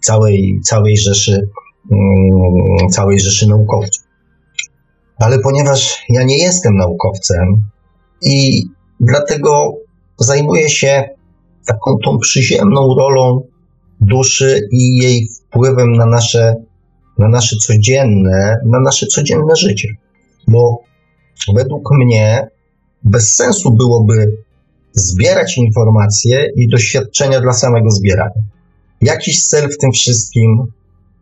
całej, 0.00 0.60
całej 0.64 0.96
rzeszy, 0.96 1.48
mm, 1.92 2.88
całej 2.90 3.20
rzeszy 3.20 3.48
naukowców. 3.48 4.04
Ale 5.18 5.38
ponieważ 5.38 6.04
ja 6.08 6.22
nie 6.22 6.38
jestem 6.38 6.76
naukowcem 6.76 7.62
i 8.22 8.62
dlatego 9.00 9.72
zajmuję 10.18 10.68
się 10.68 11.08
taką 11.66 11.96
tą 12.04 12.18
przyziemną 12.18 12.94
rolą 12.98 13.42
duszy 14.00 14.68
i 14.72 14.96
jej 14.96 15.28
wpływem 15.28 15.92
na 15.92 16.06
nasze 16.06 16.54
na 17.18 17.28
nasze 17.28 17.56
codzienne, 17.56 18.56
na 18.66 18.80
nasze 18.80 19.06
codzienne 19.06 19.56
życie. 19.56 19.88
Bo 20.48 20.82
według 21.54 21.88
mnie 21.92 22.48
bez 23.02 23.34
sensu 23.36 23.70
byłoby 23.70 24.36
zbierać 24.92 25.58
informacje 25.58 26.46
i 26.56 26.68
doświadczenia 26.68 27.40
dla 27.40 27.52
samego 27.52 27.90
zbierania. 27.90 28.42
Jakiś 29.00 29.46
cel 29.46 29.68
w 29.68 29.78
tym 29.78 29.92
wszystkim 29.92 30.56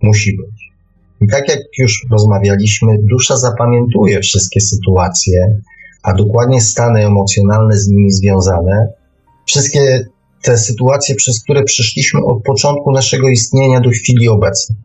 musi 0.02 0.36
być. 0.36 0.72
I 1.20 1.26
tak 1.26 1.48
jak 1.48 1.58
już 1.78 2.06
rozmawialiśmy, 2.10 2.96
dusza 2.98 3.36
zapamiętuje 3.36 4.20
wszystkie 4.20 4.60
sytuacje, 4.60 5.60
a 6.02 6.14
dokładnie 6.14 6.60
stany 6.60 7.06
emocjonalne 7.06 7.76
z 7.76 7.88
nimi 7.88 8.12
związane, 8.12 8.88
wszystkie 9.46 10.06
te 10.42 10.58
sytuacje, 10.58 11.14
przez 11.14 11.42
które 11.42 11.62
przeszliśmy 11.64 12.20
od 12.24 12.42
początku 12.42 12.92
naszego 12.92 13.28
istnienia 13.28 13.80
do 13.80 13.90
chwili 13.90 14.28
obecnej, 14.28 14.78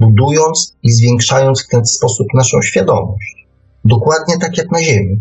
budując 0.00 0.76
i 0.82 0.92
zwiększając 0.92 1.64
w 1.64 1.68
ten 1.68 1.84
sposób 1.84 2.26
naszą 2.34 2.62
świadomość. 2.62 3.46
Dokładnie 3.84 4.38
tak 4.38 4.58
jak 4.58 4.70
na 4.70 4.82
Ziemi. 4.82 5.16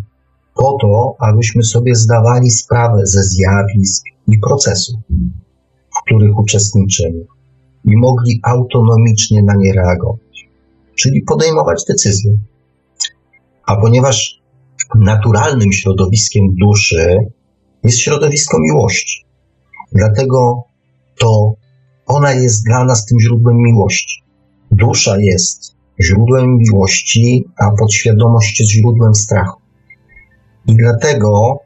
Po 0.56 0.78
to, 0.82 1.16
abyśmy 1.20 1.64
sobie 1.64 1.96
zdawali 1.96 2.50
sprawę 2.50 3.02
ze 3.06 3.24
zjawisk 3.24 4.04
i 4.28 4.40
procesów, 4.40 5.00
w 5.98 6.06
których 6.06 6.40
uczestniczymy 6.40 7.26
i 7.86 7.98
mogli 7.98 8.40
autonomicznie 8.44 9.44
na 9.44 9.54
nie 9.58 9.74
reagować, 9.74 10.50
czyli 10.96 11.22
podejmować 11.22 11.84
decyzje. 11.88 12.32
A 13.66 13.76
ponieważ 13.76 14.42
naturalnym 14.96 15.72
środowiskiem 15.72 16.44
duszy 16.62 17.18
jest 17.84 18.00
środowisko 18.00 18.60
miłości, 18.60 19.26
dlatego 19.92 20.64
to 21.20 21.54
ona 22.06 22.34
jest 22.34 22.66
dla 22.66 22.84
nas 22.84 23.06
tym 23.06 23.20
źródłem 23.20 23.58
miłości. 23.58 24.24
Dusza 24.72 25.16
jest 25.20 25.76
źródłem 26.02 26.58
miłości, 26.58 27.46
a 27.58 27.72
podświadomość 27.80 28.60
jest 28.60 28.72
źródłem 28.72 29.16
strachu. 29.16 29.62
I 30.68 30.76
dlatego 30.76 31.60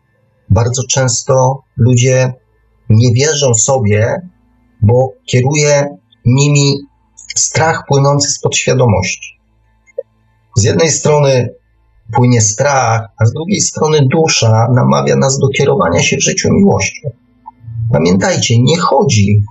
bardzo 0.50 0.82
często 0.89 1.63
ludzie 1.77 2.34
nie 2.89 3.13
wierzą 3.13 3.53
sobie, 3.53 4.15
bo 4.82 5.10
kieruje 5.25 5.98
nimi 6.25 6.75
strach 7.36 7.84
płynący 7.88 8.29
z 8.29 8.39
podświadomości. 8.39 9.39
Z 10.58 10.63
jednej 10.63 10.89
strony 10.89 11.50
płynie 12.13 12.41
strach, 12.41 13.01
a 13.17 13.25
z 13.25 13.34
drugiej 13.34 13.62
strony 13.62 14.00
dusza 14.12 14.67
namawia 14.75 15.15
nas 15.15 15.39
do 15.39 15.48
kierowania 15.48 16.01
się 16.01 16.17
w 16.17 16.24
życiu 16.24 16.50
miłością. 16.53 17.10
Pamiętajcie, 17.91 18.55
nie 18.59 18.77
chodzi 18.77 19.43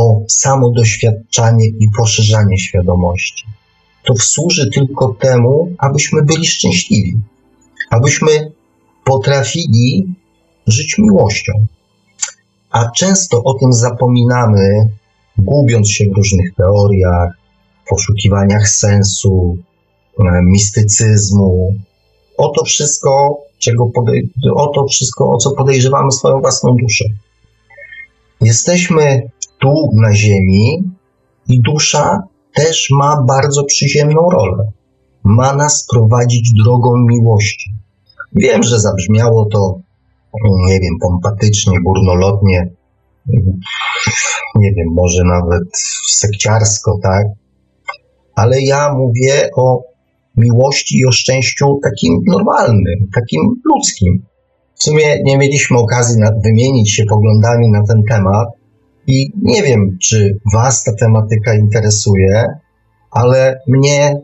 o 0.00 0.20
samo 0.28 0.70
doświadczanie 0.70 1.66
i 1.66 1.88
poszerzanie 1.98 2.58
świadomości. 2.58 3.44
To 4.04 4.14
służy 4.16 4.70
tylko 4.70 5.16
temu, 5.20 5.74
abyśmy 5.78 6.22
byli 6.22 6.46
szczęśliwi, 6.46 7.18
abyśmy 7.90 8.52
potrafili 9.04 10.14
żyć 10.66 10.98
miłością. 10.98 11.52
A 12.70 12.90
często 12.90 13.42
o 13.44 13.54
tym 13.54 13.72
zapominamy, 13.72 14.88
gubiąc 15.38 15.90
się 15.90 16.04
w 16.04 16.16
różnych 16.16 16.54
teoriach, 16.54 17.30
poszukiwaniach 17.88 18.68
sensu, 18.68 19.56
e, 20.18 20.42
mistycyzmu. 20.42 21.74
O 22.36 22.48
to 22.48 22.64
wszystko, 22.64 23.38
czego 23.58 23.90
o 24.54 24.66
to 24.66 24.86
wszystko, 24.86 25.30
o 25.30 25.36
co 25.36 25.50
podejrzewamy 25.50 26.12
swoją 26.12 26.40
własną 26.40 26.76
duszę. 26.76 27.04
Jesteśmy 28.44 29.22
tu 29.60 29.72
na 29.92 30.14
Ziemi 30.14 30.82
i 31.48 31.60
dusza 31.60 32.22
też 32.54 32.88
ma 32.90 33.24
bardzo 33.28 33.64
przyziemną 33.64 34.30
rolę. 34.30 34.72
Ma 35.24 35.56
nas 35.56 35.86
prowadzić 35.92 36.52
drogą 36.64 36.96
miłości. 36.96 37.70
Wiem, 38.32 38.62
że 38.62 38.80
zabrzmiało 38.80 39.46
to, 39.52 39.78
nie 40.66 40.80
wiem, 40.80 40.94
pompatycznie, 41.02 41.78
górnolotnie, 41.80 42.70
nie 44.54 44.72
wiem, 44.72 44.88
może 44.94 45.24
nawet 45.24 45.64
sekciarsko, 46.10 46.98
tak? 47.02 47.26
Ale 48.34 48.62
ja 48.62 48.94
mówię 48.94 49.50
o 49.56 49.82
miłości 50.36 50.98
i 50.98 51.06
o 51.06 51.12
szczęściu 51.12 51.78
takim 51.82 52.22
normalnym, 52.26 53.08
takim 53.14 53.40
ludzkim. 53.64 54.26
W 54.74 54.82
sumie 54.82 55.22
nie 55.22 55.38
mieliśmy 55.38 55.78
okazji 55.78 56.22
wymienić 56.44 56.92
się 56.92 57.04
poglądami 57.04 57.70
na 57.70 57.82
ten 57.86 58.02
temat 58.08 58.48
i 59.06 59.30
nie 59.42 59.62
wiem, 59.62 59.98
czy 60.02 60.38
Was 60.54 60.84
ta 60.84 60.92
tematyka 60.92 61.54
interesuje, 61.54 62.44
ale 63.10 63.60
mnie 63.68 64.20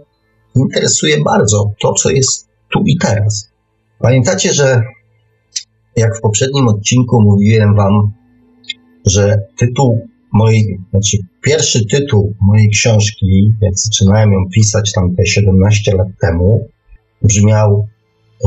interesuje 0.56 1.16
bardzo 1.24 1.72
to, 1.80 1.92
co 1.92 2.10
jest 2.10 2.48
tu 2.72 2.82
i 2.86 2.96
teraz. 2.98 3.50
Pamiętacie, 3.98 4.52
że 4.52 4.82
jak 5.96 6.18
w 6.18 6.20
poprzednim 6.20 6.68
odcinku 6.68 7.22
mówiłem 7.22 7.74
Wam, 7.76 8.12
że 9.06 9.38
tytuł 9.58 10.08
mojej, 10.32 10.78
znaczy 10.90 11.16
pierwszy 11.42 11.86
tytuł 11.86 12.34
mojej 12.40 12.68
książki, 12.68 13.52
jak 13.60 13.72
zaczynałem 13.74 14.32
ją 14.32 14.38
pisać 14.54 14.92
tam 14.92 15.14
te 15.16 15.26
17 15.26 15.96
lat 15.96 16.08
temu, 16.20 16.68
brzmiał 17.22 17.86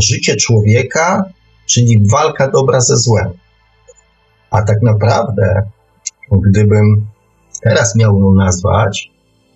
Życie 0.01 0.35
człowieka, 0.35 1.23
czyli 1.65 2.07
walka 2.11 2.51
dobra 2.51 2.81
ze 2.81 2.97
złem. 2.97 3.29
A 4.51 4.61
tak 4.61 4.81
naprawdę, 4.81 5.61
gdybym 6.31 7.05
teraz 7.61 7.95
miał 7.95 8.19
ją 8.19 8.33
nazwać, 8.33 9.11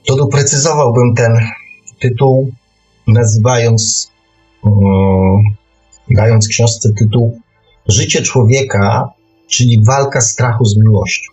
to 0.08 0.15
doprecyzowałbym 0.15 1.15
ten 1.15 1.38
tytuł, 2.00 2.52
nazywając, 3.08 4.12
um, 4.63 5.43
dając 6.10 6.48
książce 6.48 6.89
tytuł 7.00 7.39
Życie 7.88 8.22
człowieka, 8.22 9.10
czyli 9.48 9.84
walka 9.86 10.22
strachu 10.22 10.65
z 10.65 10.78
miłością. 10.78 11.32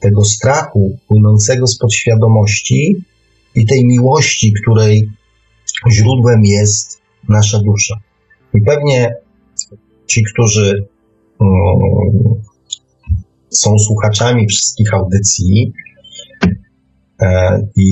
Tego 0.00 0.24
strachu 0.24 0.98
płynącego 1.08 1.66
z 1.66 1.78
podświadomości 1.78 2.96
i 3.54 3.66
tej 3.66 3.86
miłości, 3.86 4.52
której 4.62 5.10
źródłem 5.90 6.44
jest 6.44 7.00
nasza 7.28 7.58
dusza. 7.58 7.96
I 8.54 8.60
pewnie 8.60 9.14
ci, 10.16 10.24
którzy 10.24 10.86
są 13.50 13.78
słuchaczami 13.78 14.46
wszystkich 14.46 14.94
audycji 14.94 15.72
e, 17.22 17.58
i, 17.76 17.88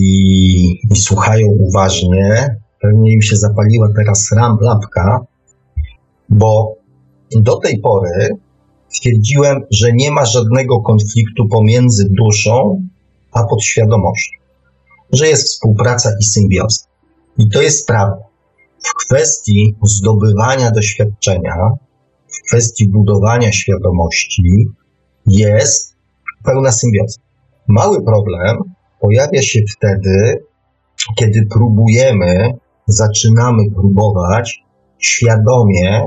i, 0.93 0.97
słuchają 0.97 1.47
uważnie, 1.47 2.57
pewnie 2.81 3.13
im 3.13 3.23
się 3.23 3.37
zapaliła 3.37 3.89
teraz 3.97 4.33
ram 4.37 4.59
lampka, 4.61 5.21
bo 6.29 6.75
do 7.37 7.57
tej 7.57 7.81
pory 7.81 8.29
twierdziłem, 9.01 9.61
że 9.71 9.93
nie 9.93 10.11
ma 10.11 10.25
żadnego 10.25 10.81
konfliktu 10.81 11.49
pomiędzy 11.49 12.09
duszą 12.11 12.83
a 13.33 13.45
podświadomością, 13.45 14.39
że 15.13 15.29
jest 15.29 15.47
współpraca 15.47 16.11
i 16.21 16.25
symbioza. 16.25 16.85
I 17.39 17.49
to 17.49 17.63
jest 17.63 17.87
prawda. 17.87 18.25
W 18.83 19.07
kwestii 19.07 19.75
zdobywania 19.83 20.71
doświadczenia, 20.71 21.55
w 22.39 22.49
kwestii 22.49 22.89
budowania 22.89 23.53
świadomości 23.53 24.69
jest 25.27 25.97
pełna 26.45 26.73
symbioza. 26.73 27.21
Mały 27.69 28.05
problem 28.05 28.57
pojawia 29.01 29.43
się 29.43 29.61
wtedy, 29.77 30.45
kiedy 31.17 31.47
próbujemy, 31.51 32.51
zaczynamy 32.87 33.71
próbować 33.71 34.65
świadomie 34.99 36.03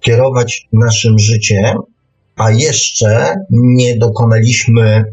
kierować 0.00 0.68
naszym 0.72 1.18
życiem, 1.18 1.78
a 2.36 2.50
jeszcze 2.50 3.34
nie 3.50 3.98
dokonaliśmy 3.98 5.04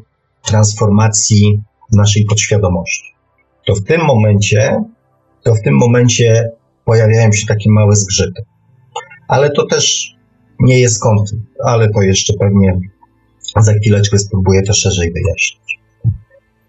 transformacji 0.45 1.61
naszej 1.91 2.25
podświadomości. 2.25 3.13
To 3.65 3.75
w 3.75 3.83
tym 3.83 4.01
momencie, 4.01 4.83
to 5.43 5.55
w 5.55 5.61
tym 5.61 5.77
momencie 5.77 6.49
pojawiają 6.85 7.31
się 7.31 7.47
takie 7.47 7.71
małe 7.71 7.95
zgrzyty. 7.95 8.41
Ale 9.27 9.49
to 9.49 9.65
też 9.65 10.15
nie 10.59 10.79
jest 10.79 11.01
konflikt, 11.01 11.45
ale 11.65 11.89
to 11.89 12.01
jeszcze 12.01 12.33
pewnie 12.33 12.79
za 13.59 13.73
chwileczkę 13.73 14.17
spróbuję 14.19 14.61
to 14.61 14.73
szerzej 14.73 15.13
wyjaśnić. 15.13 15.79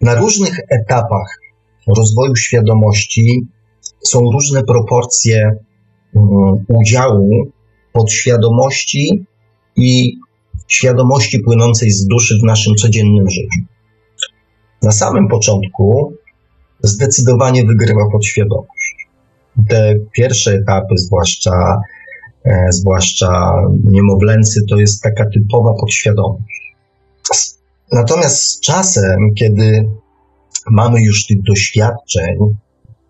Na 0.01 0.15
różnych 0.15 0.59
etapach 0.69 1.39
rozwoju 1.97 2.35
świadomości 2.35 3.47
są 4.03 4.19
różne 4.19 4.63
proporcje 4.63 5.55
um, 6.13 6.65
udziału 6.67 7.29
podświadomości 7.93 9.25
i 9.75 10.17
świadomości 10.67 11.39
płynącej 11.39 11.91
z 11.91 12.07
duszy 12.07 12.37
w 12.43 12.45
naszym 12.45 12.75
codziennym 12.75 13.29
życiu. 13.29 13.59
Na 14.81 14.91
samym 14.91 15.27
początku 15.27 16.13
zdecydowanie 16.79 17.65
wygrywa 17.65 18.09
podświadomość. 18.11 19.07
Te 19.69 19.95
pierwsze 20.11 20.51
etapy, 20.51 20.97
zwłaszcza, 20.97 21.81
zwłaszcza 22.69 23.53
niemowlęcy, 23.83 24.59
to 24.69 24.79
jest 24.79 25.01
taka 25.01 25.29
typowa 25.29 25.73
podświadomość. 25.79 26.75
Natomiast 27.91 28.37
z 28.37 28.59
czasem, 28.59 29.33
kiedy 29.35 29.89
mamy 30.71 31.03
już 31.03 31.25
tych 31.27 31.41
doświadczeń 31.41 32.37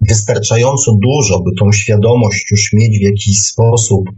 wystarczająco 0.10 0.92
dużo, 1.02 1.40
by 1.40 1.52
tą 1.60 1.72
świadomość 1.72 2.52
już 2.52 2.74
mieć 2.74 3.00
w 3.00 3.02
jakiś 3.02 3.40
sposób 3.40 4.10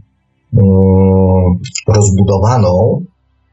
um, 0.52 1.58
rozbudowaną, 1.88 3.04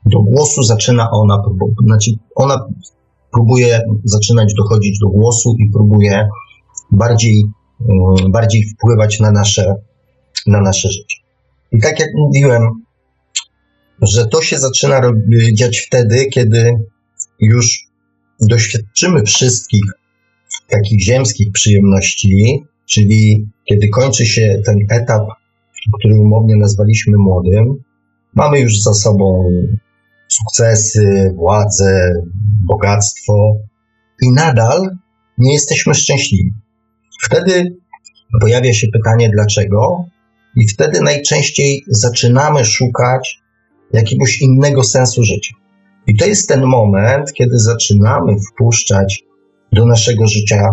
do 0.06 0.20
głosu 0.22 0.64
zaczyna 0.64 1.12
ona, 1.12 1.44
znaczy 1.86 2.12
ona 2.36 2.66
próbuje 3.32 3.82
zaczynać 4.04 4.54
dochodzić 4.58 5.00
do 5.00 5.10
głosu 5.10 5.56
i 5.60 5.70
próbuje 5.70 6.28
bardziej, 6.92 7.44
um, 7.80 8.32
bardziej 8.32 8.64
wpływać 8.64 9.20
na 9.20 9.32
nasze, 9.32 9.76
na 10.48 10.62
nasze 10.62 10.90
życie. 10.92 11.18
I 11.72 11.80
tak 11.80 12.00
jak 12.00 12.10
mówiłem, 12.16 12.64
że 14.02 14.28
to 14.28 14.42
się 14.42 14.58
zaczyna 14.58 15.02
dziać 15.54 15.80
wtedy, 15.80 16.26
kiedy 16.26 16.80
już 17.40 17.88
doświadczymy 18.40 19.24
wszystkich 19.24 19.84
takich 20.70 21.04
ziemskich 21.04 21.52
przyjemności, 21.52 22.64
czyli 22.86 23.48
kiedy 23.66 23.90
kończy 23.90 24.26
się 24.26 24.62
ten 24.66 24.78
etap, 24.90 25.24
który 26.00 26.20
umownie 26.20 26.56
nazwaliśmy 26.56 27.18
młodym, 27.18 27.84
mamy 28.34 28.60
już 28.60 28.82
za 28.82 28.94
sobą 28.94 29.50
sukcesy, 30.28 31.34
władzę, 31.36 32.14
bogactwo 32.68 33.54
i 34.22 34.32
nadal 34.32 34.98
nie 35.38 35.54
jesteśmy 35.54 35.94
szczęśliwi. 35.94 36.52
Wtedy 37.24 37.76
pojawia 38.42 38.74
się 38.74 38.88
pytanie 38.94 39.30
dlaczego, 39.30 40.06
i 40.56 40.68
wtedy 40.68 41.02
najczęściej 41.02 41.84
zaczynamy 41.88 42.66
szukać 42.66 43.42
jakiegoś 43.94 44.42
innego 44.42 44.84
sensu 44.84 45.24
życia. 45.24 45.56
I 46.08 46.18
to 46.18 46.26
jest 46.26 46.50
ten 46.50 46.66
moment, 46.66 47.34
kiedy 47.34 47.60
zaczynamy 47.60 48.36
wpuszczać 48.40 49.24
do 49.72 49.86
naszego 49.86 50.28
życia 50.28 50.70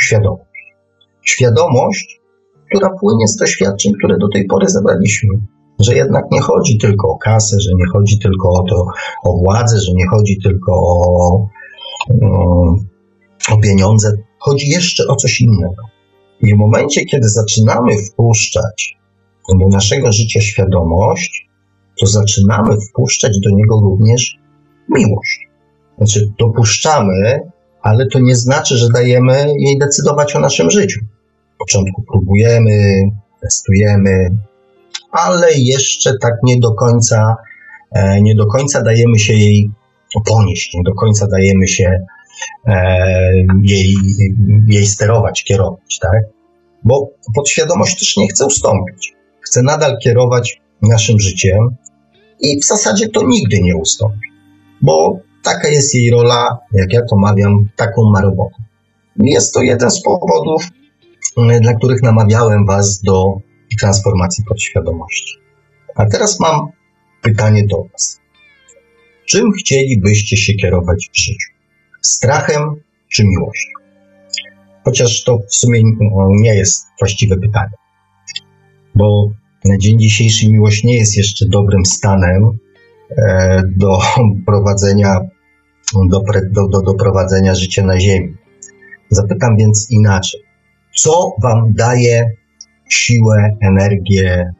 świadomość. 0.00 0.74
Świadomość, 1.22 2.20
która 2.68 2.90
płynie 3.00 3.28
z 3.28 3.36
doświadczeń, 3.36 3.92
które 3.98 4.18
do 4.18 4.28
tej 4.28 4.46
pory 4.46 4.68
zebraliśmy. 4.68 5.28
Że 5.80 5.94
jednak 5.94 6.24
nie 6.32 6.40
chodzi 6.40 6.78
tylko 6.78 7.08
o 7.08 7.18
kasę, 7.18 7.56
że 7.60 7.70
nie 7.74 7.86
chodzi 7.92 8.18
tylko 8.18 8.48
o 8.48 8.64
to, 8.68 8.86
o 9.24 9.38
władzę, 9.38 9.80
że 9.80 9.92
nie 9.94 10.08
chodzi 10.08 10.38
tylko 10.42 10.72
o, 10.72 11.48
o 13.52 13.56
pieniądze, 13.62 14.12
chodzi 14.38 14.68
jeszcze 14.68 15.06
o 15.06 15.16
coś 15.16 15.40
innego. 15.40 15.82
I 16.40 16.54
w 16.54 16.58
momencie, 16.58 17.04
kiedy 17.04 17.28
zaczynamy 17.28 17.92
wpuszczać 17.96 18.96
do 19.48 19.68
naszego 19.68 20.12
życia 20.12 20.40
świadomość, 20.40 21.48
to 22.00 22.06
zaczynamy 22.06 22.76
wpuszczać 22.88 23.32
do 23.44 23.50
niego 23.50 23.80
również 23.80 24.38
miłość. 24.88 25.48
Znaczy, 25.96 26.28
dopuszczamy, 26.38 27.40
ale 27.82 28.06
to 28.06 28.18
nie 28.18 28.36
znaczy, 28.36 28.76
że 28.76 28.88
dajemy 28.94 29.52
jej 29.58 29.78
decydować 29.78 30.36
o 30.36 30.40
naszym 30.40 30.70
życiu. 30.70 31.00
W 31.54 31.58
początku 31.58 32.02
próbujemy, 32.02 33.02
testujemy, 33.42 34.30
ale 35.10 35.52
jeszcze 35.52 36.18
tak 36.18 36.34
nie 36.42 36.60
do 36.60 36.74
końca, 36.74 37.36
e, 37.92 38.22
nie 38.22 38.34
do 38.34 38.46
końca 38.46 38.82
dajemy 38.82 39.18
się 39.18 39.32
jej 39.32 39.70
ponieść, 40.26 40.74
nie 40.74 40.82
do 40.82 40.94
końca 40.94 41.26
dajemy 41.26 41.68
się 41.68 41.98
e, 42.66 43.32
jej, 43.62 43.94
jej 44.66 44.86
sterować, 44.86 45.44
kierować, 45.44 45.98
tak? 46.00 46.22
Bo 46.84 47.10
podświadomość 47.34 47.98
też 47.98 48.16
nie 48.16 48.28
chce 48.28 48.46
ustąpić. 48.46 49.13
Chce 49.54 49.62
nadal 49.62 49.98
kierować 49.98 50.60
naszym 50.82 51.20
życiem 51.20 51.76
i 52.40 52.60
w 52.60 52.64
zasadzie 52.64 53.08
to 53.08 53.26
nigdy 53.26 53.60
nie 53.62 53.76
ustąpi 53.76 54.28
bo 54.84 55.18
taka 55.42 55.68
jest 55.68 55.94
jej 55.94 56.10
rola, 56.10 56.58
jak 56.72 56.92
ja 56.92 57.00
to 57.10 57.16
mawiam, 57.16 57.68
taką 57.76 58.10
ma 58.10 58.20
robotę. 58.20 58.54
Jest 59.16 59.54
to 59.54 59.62
jeden 59.62 59.90
z 59.90 60.02
powodów, 60.02 60.68
mm, 61.36 61.60
dla 61.60 61.74
których 61.74 62.02
namawiałem 62.02 62.66
Was 62.66 63.00
do 63.00 63.36
transformacji 63.80 64.44
podświadomości. 64.48 65.38
A 65.94 66.06
teraz 66.06 66.40
mam 66.40 66.68
pytanie 67.22 67.66
do 67.66 67.84
Was. 67.92 68.20
Czym 69.26 69.52
chcielibyście 69.52 70.36
się 70.36 70.54
kierować 70.54 71.10
w 71.12 71.16
życiu? 71.16 71.48
Strachem 72.00 72.62
czy 73.08 73.24
miłością? 73.24 73.70
Chociaż 74.84 75.24
to 75.24 75.38
w 75.38 75.54
sumie 75.54 75.82
nie 76.28 76.54
jest 76.54 76.86
właściwe 77.00 77.36
pytanie, 77.36 77.72
bo 78.94 79.30
na 79.64 79.78
dzień 79.78 79.98
dzisiejszy 79.98 80.48
miłość 80.48 80.84
nie 80.84 80.96
jest 80.96 81.16
jeszcze 81.16 81.46
dobrym 81.48 81.86
stanem, 81.86 82.58
E, 83.10 83.62
do 83.76 83.98
prowadzenia, 84.46 85.20
do, 85.94 86.22
do, 86.50 86.68
do, 86.68 86.82
do 86.82 86.94
prowadzenia 86.94 87.54
życia 87.54 87.82
na 87.82 88.00
Ziemi. 88.00 88.36
Zapytam 89.10 89.56
więc 89.56 89.86
inaczej. 89.90 90.40
Co 90.96 91.30
Wam 91.42 91.72
daje 91.72 92.30
siłę, 92.88 93.56
energię, 93.60 94.52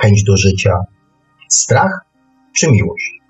chęć 0.00 0.24
do 0.24 0.36
życia? 0.36 0.74
Strach 1.48 2.00
czy 2.56 2.72
miłość? 2.72 3.20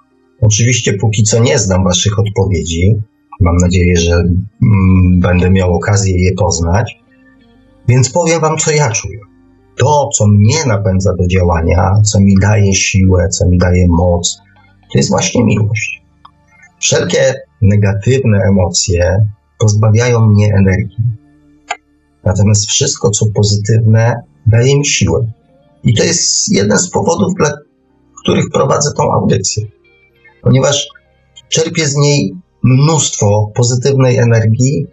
Oczywiście 0.41 0.93
póki 0.93 1.23
co 1.23 1.43
nie 1.43 1.59
znam 1.59 1.85
Waszych 1.85 2.19
odpowiedzi. 2.19 2.95
Mam 3.41 3.57
nadzieję, 3.57 3.97
że 3.97 4.15
mm, 4.15 5.21
będę 5.21 5.51
miał 5.51 5.75
okazję 5.75 6.25
je 6.25 6.33
poznać. 6.33 6.97
Więc 7.89 8.13
powiem 8.13 8.41
Wam, 8.41 8.57
co 8.57 8.71
ja 8.71 8.91
czuję. 8.91 9.19
To, 9.77 10.09
co 10.19 10.27
mnie 10.27 10.65
napędza 10.67 11.15
do 11.15 11.27
działania, 11.27 11.93
co 12.05 12.21
mi 12.21 12.35
daje 12.41 12.75
siłę, 12.75 13.29
co 13.29 13.49
mi 13.49 13.59
daje 13.59 13.87
moc, 13.89 14.41
to 14.93 14.99
jest 14.99 15.11
właśnie 15.11 15.45
miłość. 15.45 16.03
Wszelkie 16.79 17.35
negatywne 17.63 18.39
emocje 18.49 19.27
pozbawiają 19.59 20.27
mnie 20.27 20.55
energii. 20.55 21.05
Natomiast 22.25 22.67
wszystko, 22.67 23.11
co 23.11 23.27
pozytywne, 23.35 24.23
daje 24.47 24.79
mi 24.79 24.87
siłę. 24.87 25.33
I 25.85 25.95
to 25.95 26.05
jest 26.05 26.53
jeden 26.53 26.79
z 26.79 26.91
powodów, 26.91 27.35
dla 27.35 27.53
których 28.23 28.51
prowadzę 28.53 28.91
tą 28.97 29.13
audycję. 29.13 29.67
Ponieważ 30.43 30.89
czerpię 31.49 31.87
z 31.87 31.97
niej 31.97 32.35
mnóstwo 32.63 33.51
pozytywnej 33.55 34.17
energii 34.17 34.87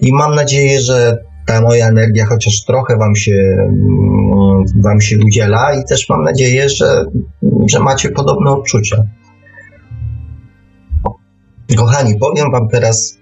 i 0.00 0.12
mam 0.12 0.34
nadzieję, 0.34 0.80
że 0.80 1.24
ta 1.48 1.60
moja 1.60 1.88
energia 1.88 2.26
chociaż 2.26 2.64
trochę 2.64 2.96
wam 2.96 3.16
się, 3.16 3.32
mm, 3.32 4.64
wam 4.74 5.00
się 5.00 5.18
udziela 5.18 5.80
i 5.80 5.84
też 5.88 6.08
mam 6.08 6.24
nadzieję, 6.24 6.68
że, 6.68 7.04
że 7.66 7.80
macie 7.80 8.10
podobne 8.10 8.50
odczucia. 8.50 9.04
Kochani, 11.76 12.18
powiem 12.18 12.52
Wam 12.52 12.68
teraz 12.68 13.18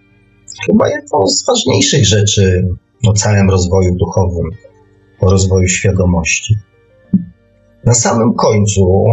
chyba 0.67 0.89
jedną 0.89 1.27
z 1.27 1.47
ważniejszych 1.47 2.07
rzeczy 2.07 2.69
o 3.09 3.13
całym 3.13 3.51
rozwoju 3.51 3.95
duchowym, 3.95 4.51
o 5.21 5.31
rozwoju 5.31 5.69
świadomości. 5.69 6.57
Na 7.85 7.95
samym 7.95 8.35
końcu, 8.35 9.05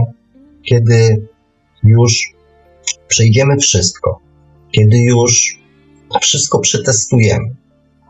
kiedy 0.64 1.28
już 1.84 2.34
przejdziemy 3.08 3.58
wszystko, 3.58 4.20
kiedy 4.72 4.98
już 4.98 5.60
wszystko 6.22 6.60
przetestujemy, 6.60 7.56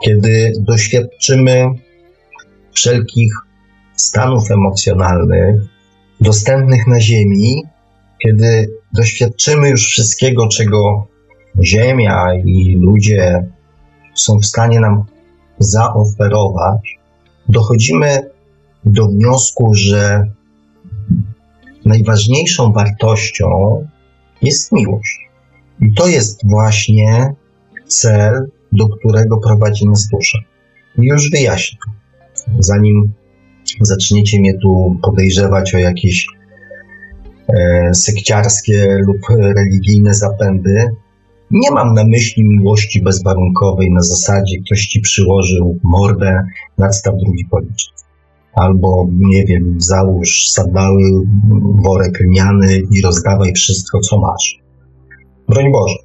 kiedy 0.06 0.54
doświadczymy 0.60 1.66
wszelkich 2.74 3.34
stanów 3.96 4.52
emocjonalnych 4.52 5.62
dostępnych 6.22 6.88
na 6.88 7.02
Ziemi, 7.02 7.64
kiedy 8.24 8.70
doświadczymy 8.94 9.70
już 9.70 9.86
wszystkiego, 9.86 10.48
czego 10.48 11.08
Ziemia 11.64 12.26
i 12.46 12.76
ludzie 12.76 13.48
są 14.14 14.40
w 14.40 14.46
stanie 14.46 14.80
nam 14.80 15.04
zaoferować, 15.60 17.00
dochodzimy 17.50 18.32
do 18.86 19.08
wniosku, 19.08 19.74
że 19.74 20.28
najważniejszą 21.86 22.72
wartością 22.74 23.48
jest 24.42 24.72
miłość. 24.72 25.20
I 25.82 25.94
to 25.94 26.08
jest 26.08 26.50
właśnie 26.50 27.34
cel, 27.88 28.52
do 28.74 28.88
którego 28.88 29.38
prowadzi 29.38 29.88
nas 29.88 30.08
dusza. 30.08 30.40
Już 30.98 31.32
wyjaśnię. 31.32 31.78
Zanim 32.60 33.14
zaczniecie 33.82 34.40
mnie 34.40 34.54
tu 34.62 34.98
podejrzewać 35.02 35.76
o 35.76 35.78
jakieś 35.78 36.28
e, 37.48 37.94
sekciarskie 37.94 38.98
lub 39.08 39.18
religijne 39.56 40.14
zapędy, 40.14 40.90
nie 41.52 41.72
mam 41.72 41.94
na 41.94 42.04
myśli 42.04 42.44
miłości 42.44 43.02
bezwarunkowej 43.02 43.92
na 43.92 44.02
zasadzie 44.02 44.58
ktoś 44.66 44.88
ci 44.88 45.02
przyłożył 45.02 45.80
mordę, 45.84 46.44
nadstaw 46.78 47.14
drugi 47.24 47.46
policzek. 47.46 47.94
Albo, 48.54 49.08
nie 49.12 49.46
wiem, 49.46 49.76
załóż 49.78 50.50
sandały, 50.50 51.04
worek 51.84 52.20
lniany 52.20 52.82
i 52.92 53.02
rozdawaj 53.02 53.54
wszystko, 53.54 54.00
co 54.00 54.20
masz. 54.20 54.60
Broń 55.50 55.72
Boże, 55.72 55.96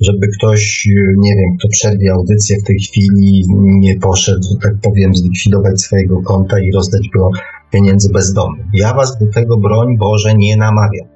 żeby 0.00 0.28
ktoś, 0.38 0.88
nie 1.16 1.34
wiem, 1.34 1.56
kto 1.58 1.68
przerwie 1.68 2.12
audycję 2.12 2.56
w 2.60 2.64
tej 2.64 2.78
chwili, 2.78 3.44
nie 3.58 3.96
poszedł, 3.96 4.58
tak 4.62 4.74
powiem, 4.82 5.14
zlikwidować 5.14 5.80
swojego 5.80 6.22
konta 6.22 6.60
i 6.60 6.72
rozdać 6.72 7.08
go 7.14 7.30
pieniędzy 7.72 8.12
bezdomnym. 8.12 8.70
Ja 8.72 8.94
was 8.94 9.18
do 9.18 9.26
tego, 9.26 9.56
broń 9.56 9.98
Boże, 9.98 10.34
nie 10.34 10.56
namawiam. 10.56 11.08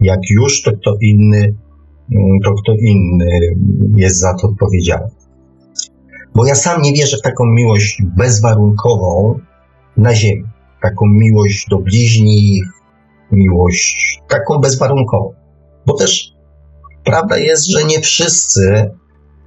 Jak 0.00 0.20
już, 0.30 0.62
to 0.62 0.72
kto 0.72 0.96
inny 1.00 1.54
to 2.44 2.54
kto 2.54 2.72
inny 2.80 3.56
jest 3.96 4.20
za 4.20 4.34
to 4.34 4.48
odpowiedzialny. 4.48 5.10
Bo 6.34 6.46
ja 6.46 6.54
sam 6.54 6.82
nie 6.82 6.92
wierzę 6.92 7.16
w 7.16 7.22
taką 7.22 7.44
miłość 7.46 8.02
bezwarunkową 8.16 9.38
na 9.96 10.14
ziemi. 10.14 10.44
Taką 10.82 11.06
miłość 11.06 11.66
do 11.70 11.78
bliźnich, 11.78 12.64
miłość 13.32 14.20
taką 14.28 14.58
bezwarunkową. 14.58 15.32
Bo 15.86 15.94
też 15.94 16.32
prawda 17.04 17.38
jest, 17.38 17.70
że 17.70 17.84
nie 17.84 18.00
wszyscy 18.00 18.90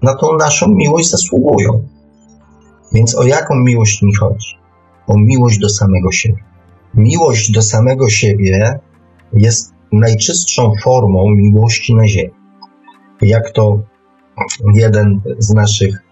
na 0.02 0.16
tą 0.16 0.38
naszą 0.38 0.68
miłość 0.68 1.10
zasługują. 1.10 1.88
Więc 2.94 3.16
o 3.16 3.24
jaką 3.24 3.56
miłość 3.56 4.02
mi 4.02 4.16
chodzi? 4.16 4.58
O 5.08 5.18
miłość 5.18 5.60
do 5.60 5.70
samego 5.70 6.12
siebie. 6.12 6.44
Miłość 6.94 7.52
do 7.52 7.62
samego 7.62 8.10
siebie 8.10 8.80
jest 9.34 9.74
najczystszą 9.92 10.72
formą 10.84 11.26
miłości 11.36 11.96
na 11.96 12.08
ziemi. 12.08 12.34
Jak 13.22 13.52
to 13.52 13.80
jeden 14.74 15.22
z 15.38 15.54
naszych 15.54 16.04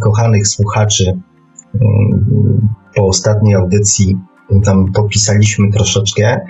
kochanych 0.00 0.48
słuchaczy 0.48 1.20
mm, 1.80 2.68
po 2.94 3.06
ostatniej 3.06 3.54
audycji 3.54 4.16
tam 4.64 4.92
popisaliśmy 4.92 5.70
troszeczkę, 5.72 6.40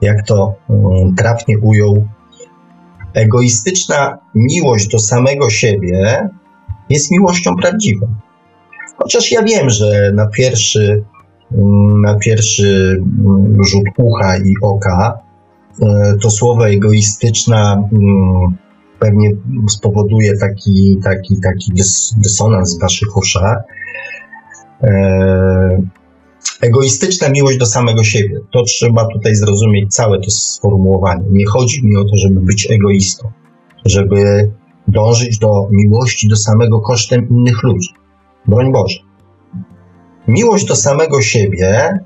jak 0.00 0.26
to 0.26 0.54
mm, 0.70 1.14
trafnie 1.14 1.58
ujął. 1.58 2.08
Egoistyczna 3.14 4.18
miłość 4.34 4.88
do 4.88 4.98
samego 4.98 5.50
siebie 5.50 6.28
jest 6.90 7.10
miłością 7.10 7.56
prawdziwą. 7.56 8.06
Chociaż 8.96 9.32
ja 9.32 9.42
wiem, 9.42 9.70
że 9.70 10.12
na 10.14 10.26
pierwszy, 10.26 11.04
mm, 11.52 12.00
na 12.00 12.14
pierwszy 12.18 13.00
rzut 13.60 13.84
ucha 13.98 14.36
i 14.36 14.54
oka 14.62 15.18
e, 15.82 16.14
to 16.22 16.30
słowo 16.30 16.68
egoistyczna 16.68 17.88
pewnie 18.98 19.30
spowoduje 19.68 20.36
taki, 20.36 20.98
taki, 21.04 21.40
taki 21.40 21.72
dys, 21.72 22.14
dysonans 22.16 22.76
w 22.76 22.80
waszych 22.80 23.16
uszach. 23.16 23.62
Egoistyczna 26.60 27.28
miłość 27.28 27.58
do 27.58 27.66
samego 27.66 28.04
siebie. 28.04 28.40
To 28.52 28.62
trzeba 28.62 29.06
tutaj 29.12 29.36
zrozumieć 29.36 29.94
całe 29.94 30.20
to 30.20 30.30
sformułowanie. 30.30 31.24
Nie 31.30 31.46
chodzi 31.46 31.86
mi 31.86 31.96
o 31.96 32.04
to, 32.04 32.16
żeby 32.16 32.40
być 32.40 32.70
egoistą, 32.70 33.32
żeby 33.84 34.50
dążyć 34.88 35.38
do 35.38 35.68
miłości 35.70 36.28
do 36.28 36.36
samego 36.36 36.80
kosztem 36.80 37.28
innych 37.28 37.62
ludzi. 37.62 37.88
Broń 38.46 38.72
Boże. 38.72 38.98
Miłość 40.28 40.64
do 40.64 40.76
samego 40.76 41.22
siebie 41.22 41.98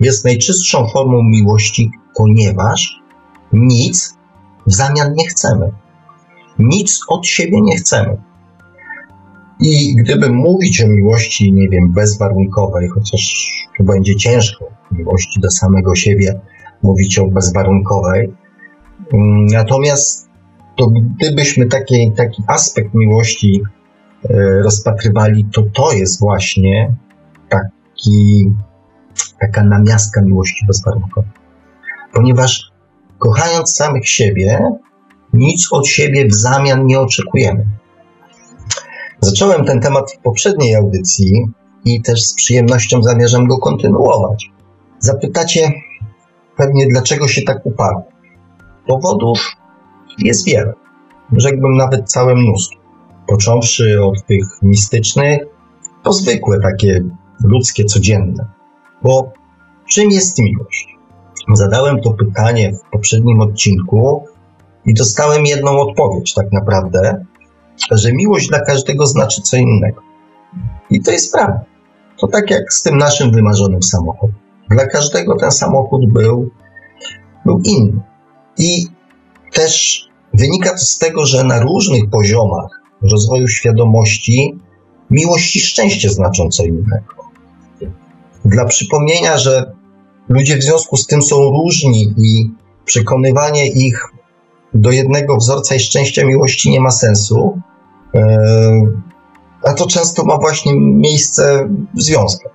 jest 0.00 0.24
najczystszą 0.24 0.88
formą 0.88 1.22
miłości, 1.22 1.90
ponieważ 2.16 3.00
nic 3.52 4.14
w 4.66 4.74
zamian 4.74 5.14
nie 5.14 5.26
chcemy. 5.28 5.72
Nic 6.58 7.00
od 7.08 7.26
siebie 7.26 7.60
nie 7.62 7.76
chcemy. 7.76 8.16
I 9.60 9.94
gdyby 9.96 10.30
mówić 10.30 10.82
o 10.82 10.88
miłości, 10.88 11.52
nie 11.52 11.68
wiem, 11.68 11.92
bezwarunkowej, 11.92 12.88
chociaż 12.88 13.48
tu 13.78 13.84
będzie 13.84 14.16
ciężko, 14.16 14.64
miłości 14.92 15.40
do 15.40 15.50
samego 15.50 15.94
siebie, 15.94 16.40
mówić 16.82 17.18
o 17.18 17.26
bezwarunkowej, 17.26 18.32
mm, 19.12 19.46
natomiast 19.46 20.28
to 20.76 20.86
gdybyśmy 20.86 21.66
taki, 21.66 22.12
taki 22.16 22.42
aspekt 22.46 22.94
miłości 22.94 23.62
e, 24.30 24.62
rozpatrywali, 24.62 25.46
to 25.52 25.62
to 25.62 25.92
jest 25.92 26.20
właśnie 26.20 26.94
taki, 27.48 28.52
taka 29.40 29.64
namiastka 29.64 30.22
miłości 30.22 30.66
bezwarunkowej. 30.66 31.30
Ponieważ 32.12 32.72
kochając 33.18 33.74
samych 33.74 34.08
siebie, 34.08 34.58
nic 35.32 35.68
od 35.72 35.86
siebie 35.86 36.28
w 36.28 36.34
zamian 36.34 36.86
nie 36.86 37.00
oczekujemy. 37.00 37.64
Zacząłem 39.24 39.64
ten 39.64 39.80
temat 39.80 40.12
w 40.12 40.18
poprzedniej 40.18 40.74
audycji 40.74 41.46
i 41.84 42.02
też 42.02 42.26
z 42.26 42.34
przyjemnością 42.34 43.02
zamierzam 43.02 43.46
go 43.46 43.58
kontynuować. 43.58 44.50
Zapytacie 44.98 45.72
pewnie, 46.56 46.86
dlaczego 46.86 47.28
się 47.28 47.42
tak 47.42 47.66
uparł. 47.66 48.02
Powodów 48.86 49.38
jest 50.18 50.46
wiele, 50.46 50.72
rzekłbym 51.32 51.76
nawet 51.76 52.10
całe 52.10 52.34
mnóstwo. 52.34 52.80
Począwszy 53.26 54.02
od 54.02 54.26
tych 54.26 54.44
mistycznych, 54.62 55.40
po 56.02 56.12
zwykłe, 56.12 56.60
takie 56.60 57.04
ludzkie, 57.44 57.84
codzienne. 57.84 58.46
Bo 59.02 59.32
czym 59.88 60.10
jest 60.10 60.38
miłość? 60.38 60.96
Zadałem 61.54 62.00
to 62.00 62.10
pytanie 62.12 62.72
w 62.72 62.90
poprzednim 62.92 63.40
odcinku 63.40 64.24
i 64.86 64.94
dostałem 64.94 65.46
jedną 65.46 65.78
odpowiedź, 65.78 66.34
tak 66.34 66.52
naprawdę, 66.52 67.24
że 67.90 68.12
miłość 68.12 68.48
dla 68.48 68.60
każdego 68.60 69.06
znaczy 69.06 69.42
co 69.42 69.56
innego. 69.56 70.02
I 70.90 71.00
to 71.00 71.10
jest 71.10 71.32
prawda. 71.32 71.64
To 72.20 72.26
tak 72.26 72.50
jak 72.50 72.72
z 72.72 72.82
tym 72.82 72.98
naszym 72.98 73.32
wymarzonym 73.32 73.82
samochodem. 73.82 74.36
Dla 74.70 74.86
każdego 74.86 75.36
ten 75.36 75.50
samochód 75.50 76.12
był, 76.12 76.50
był 77.44 77.60
inny. 77.64 78.00
I 78.58 78.86
też 79.52 80.04
wynika 80.34 80.70
to 80.70 80.78
z 80.78 80.98
tego, 80.98 81.26
że 81.26 81.44
na 81.44 81.60
różnych 81.60 82.10
poziomach 82.10 82.80
rozwoju 83.02 83.48
świadomości 83.48 84.58
miłość 85.10 85.56
i 85.56 85.60
szczęście 85.60 86.10
znaczą 86.10 86.48
co 86.48 86.64
innego. 86.64 87.14
Dla 88.44 88.64
przypomnienia, 88.64 89.38
że 89.38 89.72
ludzie 90.28 90.56
w 90.56 90.62
związku 90.62 90.96
z 90.96 91.06
tym 91.06 91.22
są 91.22 91.36
różni 91.36 92.14
i 92.18 92.50
przekonywanie 92.84 93.66
ich 93.66 94.13
do 94.74 94.90
jednego 94.90 95.36
wzorca 95.36 95.74
i 95.74 95.80
szczęścia 95.80 96.26
miłości 96.26 96.70
nie 96.70 96.80
ma 96.80 96.90
sensu, 96.90 97.58
e, 98.14 98.20
a 99.62 99.72
to 99.72 99.86
często 99.86 100.24
ma 100.24 100.38
właśnie 100.38 100.72
miejsce 100.76 101.68
w 101.94 102.02
związkach. 102.02 102.52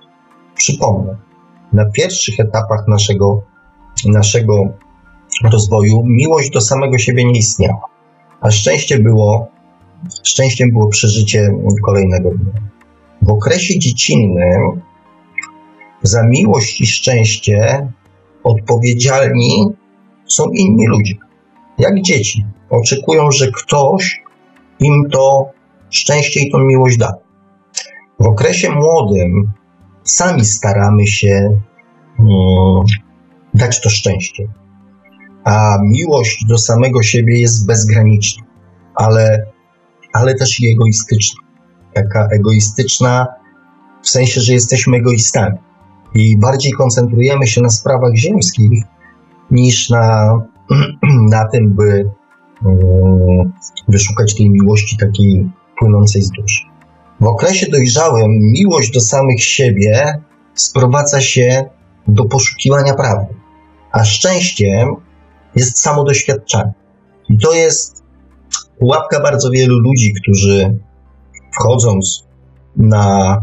Przypomnę, 0.54 1.16
na 1.72 1.84
pierwszych 1.84 2.40
etapach 2.40 2.88
naszego, 2.88 3.42
naszego 4.04 4.54
rozwoju 5.52 6.02
miłość 6.04 6.50
do 6.50 6.60
samego 6.60 6.98
siebie 6.98 7.24
nie 7.24 7.38
istniała, 7.38 7.84
a 8.40 8.50
szczęście 8.50 8.98
było, 8.98 9.48
szczęściem 10.24 10.70
było 10.70 10.88
przeżycie 10.88 11.48
kolejnego 11.84 12.30
dnia. 12.30 12.60
W 13.22 13.30
okresie 13.30 13.78
dziecinnym 13.78 14.80
za 16.02 16.22
miłość 16.22 16.80
i 16.80 16.86
szczęście 16.86 17.88
odpowiedzialni 18.44 19.66
są 20.26 20.50
inni 20.50 20.86
ludzie 20.86 21.29
jak 21.80 22.02
dzieci. 22.02 22.44
Oczekują, 22.70 23.30
że 23.30 23.50
ktoś 23.50 24.22
im 24.80 25.08
to 25.12 25.50
szczęście 25.90 26.40
i 26.40 26.50
tą 26.50 26.58
miłość 26.58 26.96
da. 26.98 27.12
W 28.20 28.26
okresie 28.26 28.70
młodym 28.70 29.52
sami 30.04 30.44
staramy 30.44 31.06
się 31.06 31.60
um, 32.18 32.84
dać 33.54 33.80
to 33.80 33.90
szczęście. 33.90 34.44
A 35.44 35.76
miłość 35.82 36.44
do 36.48 36.58
samego 36.58 37.02
siebie 37.02 37.40
jest 37.40 37.66
bezgraniczna, 37.66 38.44
ale, 38.94 39.46
ale 40.12 40.34
też 40.34 40.60
i 40.60 40.72
egoistyczna. 40.72 41.40
Taka 41.94 42.28
egoistyczna 42.32 43.26
w 44.02 44.08
sensie, 44.08 44.40
że 44.40 44.52
jesteśmy 44.52 44.96
egoistami 44.96 45.58
i 46.14 46.36
bardziej 46.38 46.72
koncentrujemy 46.72 47.46
się 47.46 47.60
na 47.60 47.70
sprawach 47.70 48.14
ziemskich 48.16 48.82
niż 49.50 49.90
na 49.90 50.34
na 51.30 51.48
tym, 51.48 51.74
by 51.74 52.10
mm, 52.66 53.52
wyszukać 53.88 54.34
tej 54.34 54.50
miłości 54.50 54.96
takiej 54.96 55.50
płynącej 55.78 56.22
z 56.22 56.30
duszy. 56.30 56.64
W 57.20 57.26
okresie 57.26 57.66
dojrzałym 57.72 58.30
miłość 58.30 58.90
do 58.90 59.00
samych 59.00 59.42
siebie 59.42 60.22
sprowadza 60.54 61.20
się 61.20 61.64
do 62.08 62.24
poszukiwania 62.24 62.94
prawdy, 62.94 63.34
a 63.92 64.04
szczęściem 64.04 64.88
jest 65.56 65.78
samo 65.78 66.04
doświadczanie. 66.04 66.72
I 67.28 67.38
to 67.38 67.52
jest 67.52 68.02
pułapka 68.78 69.20
bardzo 69.20 69.50
wielu 69.50 69.78
ludzi, 69.78 70.14
którzy 70.22 70.78
wchodząc 71.60 72.24
na 72.76 73.36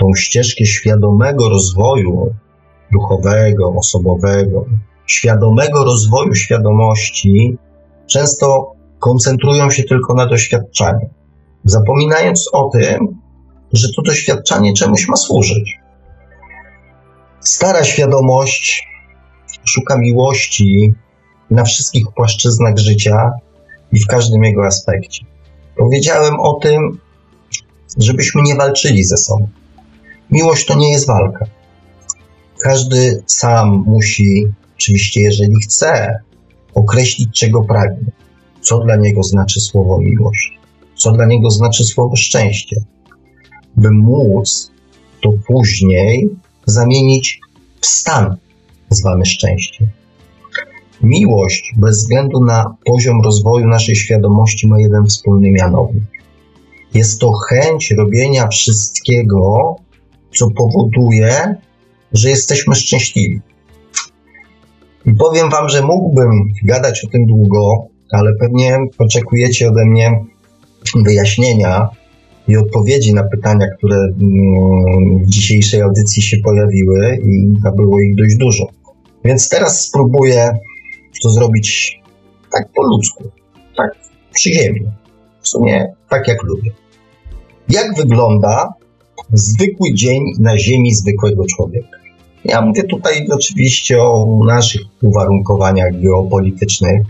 tą 0.00 0.14
ścieżkę 0.16 0.66
świadomego 0.66 1.48
rozwoju 1.48 2.34
duchowego, 2.92 3.74
osobowego, 3.78 4.64
świadomego 5.12 5.84
rozwoju 5.84 6.34
świadomości 6.34 7.58
często 8.06 8.72
koncentrują 8.98 9.70
się 9.70 9.82
tylko 9.82 10.14
na 10.14 10.26
doświadczaniu, 10.26 11.10
zapominając 11.64 12.48
o 12.52 12.68
tym, 12.68 13.18
że 13.72 13.88
to 13.96 14.02
doświadczanie 14.02 14.74
czemuś 14.74 15.08
ma 15.08 15.16
służyć. 15.16 15.76
Stara 17.40 17.84
świadomość 17.84 18.88
szuka 19.64 19.98
miłości 19.98 20.94
na 21.50 21.64
wszystkich 21.64 22.04
płaszczyznach 22.16 22.78
życia 22.78 23.30
i 23.92 24.00
w 24.00 24.06
każdym 24.06 24.44
jego 24.44 24.66
aspekcie. 24.66 25.24
Powiedziałem 25.76 26.40
o 26.40 26.52
tym, 26.52 26.98
żebyśmy 27.98 28.42
nie 28.42 28.54
walczyli 28.54 29.04
ze 29.04 29.16
sobą. 29.16 29.48
Miłość 30.30 30.66
to 30.66 30.74
nie 30.74 30.92
jest 30.92 31.06
walka. 31.06 31.46
Każdy 32.62 33.22
sam 33.26 33.84
musi 33.86 34.46
Oczywiście, 34.80 35.20
jeżeli 35.20 35.62
chce 35.62 36.18
określić, 36.74 37.28
czego 37.34 37.62
pragnie, 37.62 38.12
co 38.60 38.78
dla 38.78 38.96
niego 38.96 39.22
znaczy 39.22 39.60
słowo 39.60 39.98
miłość, 40.00 40.58
co 40.94 41.12
dla 41.12 41.26
niego 41.26 41.50
znaczy 41.50 41.84
słowo 41.84 42.16
szczęście, 42.16 42.76
by 43.76 43.90
móc 43.90 44.70
to 45.22 45.30
później 45.46 46.28
zamienić 46.66 47.40
w 47.80 47.86
stan 47.86 48.36
zwany 48.90 49.26
szczęściem. 49.26 49.88
Miłość, 51.02 51.72
bez 51.76 51.96
względu 51.96 52.44
na 52.44 52.74
poziom 52.84 53.22
rozwoju 53.24 53.66
naszej 53.66 53.96
świadomości, 53.96 54.68
ma 54.68 54.80
jeden 54.80 55.06
wspólny 55.06 55.50
mianownik. 55.50 56.04
Jest 56.94 57.20
to 57.20 57.32
chęć 57.32 57.90
robienia 57.90 58.48
wszystkiego, 58.48 59.76
co 60.34 60.50
powoduje, 60.50 61.54
że 62.12 62.30
jesteśmy 62.30 62.74
szczęśliwi. 62.74 63.40
I 65.06 65.14
powiem 65.14 65.50
Wam, 65.50 65.68
że 65.68 65.82
mógłbym 65.82 66.30
gadać 66.64 67.04
o 67.04 67.08
tym 67.08 67.26
długo, 67.26 67.86
ale 68.12 68.32
pewnie 68.40 68.78
oczekujecie 68.98 69.68
ode 69.68 69.86
mnie 69.86 70.24
wyjaśnienia 71.04 71.88
i 72.48 72.56
odpowiedzi 72.56 73.14
na 73.14 73.24
pytania, 73.24 73.66
które 73.78 73.96
mm, 73.96 75.24
w 75.24 75.26
dzisiejszej 75.26 75.82
audycji 75.82 76.22
się 76.22 76.36
pojawiły, 76.44 77.18
i 77.24 77.52
było 77.76 78.00
ich 78.00 78.16
dość 78.16 78.36
dużo. 78.36 78.66
Więc 79.24 79.48
teraz 79.48 79.80
spróbuję 79.80 80.50
to 81.22 81.30
zrobić 81.30 82.00
tak 82.52 82.68
po 82.74 82.82
ludzku, 82.82 83.24
tak 83.76 83.90
przyziemnie, 84.34 84.92
w 85.40 85.48
sumie 85.48 85.92
tak 86.08 86.28
jak 86.28 86.42
lubię. 86.42 86.70
Jak 87.68 87.96
wygląda 87.96 88.68
zwykły 89.32 89.94
dzień 89.94 90.22
na 90.38 90.58
ziemi 90.58 90.94
zwykłego 90.94 91.44
człowieka? 91.46 91.99
Ja 92.44 92.60
mówię 92.60 92.82
tutaj 92.82 93.26
oczywiście 93.30 94.02
o 94.02 94.40
naszych 94.46 94.80
uwarunkowaniach 95.02 96.00
geopolitycznych. 96.00 97.02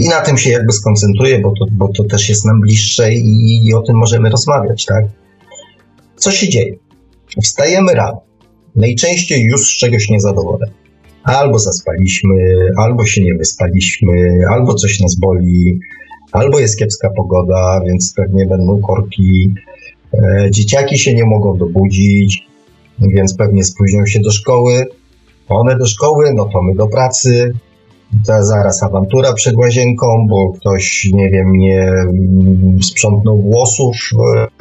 I 0.00 0.08
na 0.08 0.20
tym 0.20 0.38
się 0.38 0.50
jakby 0.50 0.72
skoncentruję, 0.72 1.38
bo 1.38 1.52
to, 1.58 1.66
bo 1.72 1.88
to 1.88 2.04
też 2.04 2.28
jest 2.28 2.44
nam 2.44 2.60
bliższe 2.60 3.14
i, 3.14 3.66
i 3.66 3.74
o 3.74 3.82
tym 3.82 3.96
możemy 3.96 4.30
rozmawiać, 4.30 4.84
tak? 4.84 5.04
Co 6.16 6.30
się 6.30 6.48
dzieje? 6.48 6.76
Wstajemy 7.42 7.94
rano. 7.94 8.20
Najczęściej 8.76 9.44
już 9.44 9.74
z 9.74 9.78
czegoś 9.78 10.10
niezadowoleni. 10.10 10.72
Albo 11.24 11.58
zaspaliśmy, 11.58 12.34
albo 12.76 13.06
się 13.06 13.24
nie 13.24 13.34
wyspaliśmy, 13.34 14.38
albo 14.50 14.74
coś 14.74 15.00
nas 15.00 15.16
boli, 15.16 15.78
albo 16.32 16.60
jest 16.60 16.78
kiepska 16.78 17.10
pogoda, 17.16 17.80
więc 17.86 18.14
pewnie 18.16 18.46
będą 18.46 18.80
korki, 18.80 19.54
E, 19.58 19.75
dzieciaki 20.50 20.98
się 20.98 21.14
nie 21.14 21.24
mogą 21.24 21.58
dobudzić, 21.58 22.46
więc 22.98 23.36
pewnie 23.36 23.64
spóźnią 23.64 24.06
się 24.06 24.20
do 24.20 24.30
szkoły. 24.30 24.86
One 25.48 25.76
do 25.76 25.86
szkoły, 25.86 26.32
no 26.34 26.44
to 26.44 26.62
my 26.62 26.74
do 26.74 26.86
pracy. 26.86 27.52
To 28.26 28.44
zaraz 28.44 28.82
awantura 28.82 29.32
przed 29.32 29.56
łazienką, 29.56 30.06
bo 30.28 30.52
ktoś, 30.52 31.10
nie 31.12 31.30
wiem, 31.30 31.52
nie 31.52 31.92
sprzątnął 32.82 33.42
włosów 33.42 33.96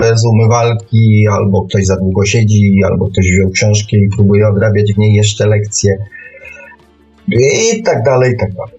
e, 0.02 0.18
z 0.18 0.26
umywalki, 0.26 1.26
albo 1.32 1.62
ktoś 1.62 1.86
za 1.86 1.96
długo 1.98 2.26
siedzi, 2.26 2.80
albo 2.86 3.08
ktoś 3.08 3.26
wziął 3.32 3.50
książkę 3.50 3.98
i 3.98 4.10
próbuje 4.16 4.48
odrabiać 4.48 4.94
w 4.94 4.98
niej 4.98 5.14
jeszcze 5.14 5.48
lekcje. 5.48 5.98
I 7.28 7.84
tak 7.84 8.04
dalej, 8.04 8.34
i 8.34 8.38
tak 8.38 8.54
dalej. 8.54 8.74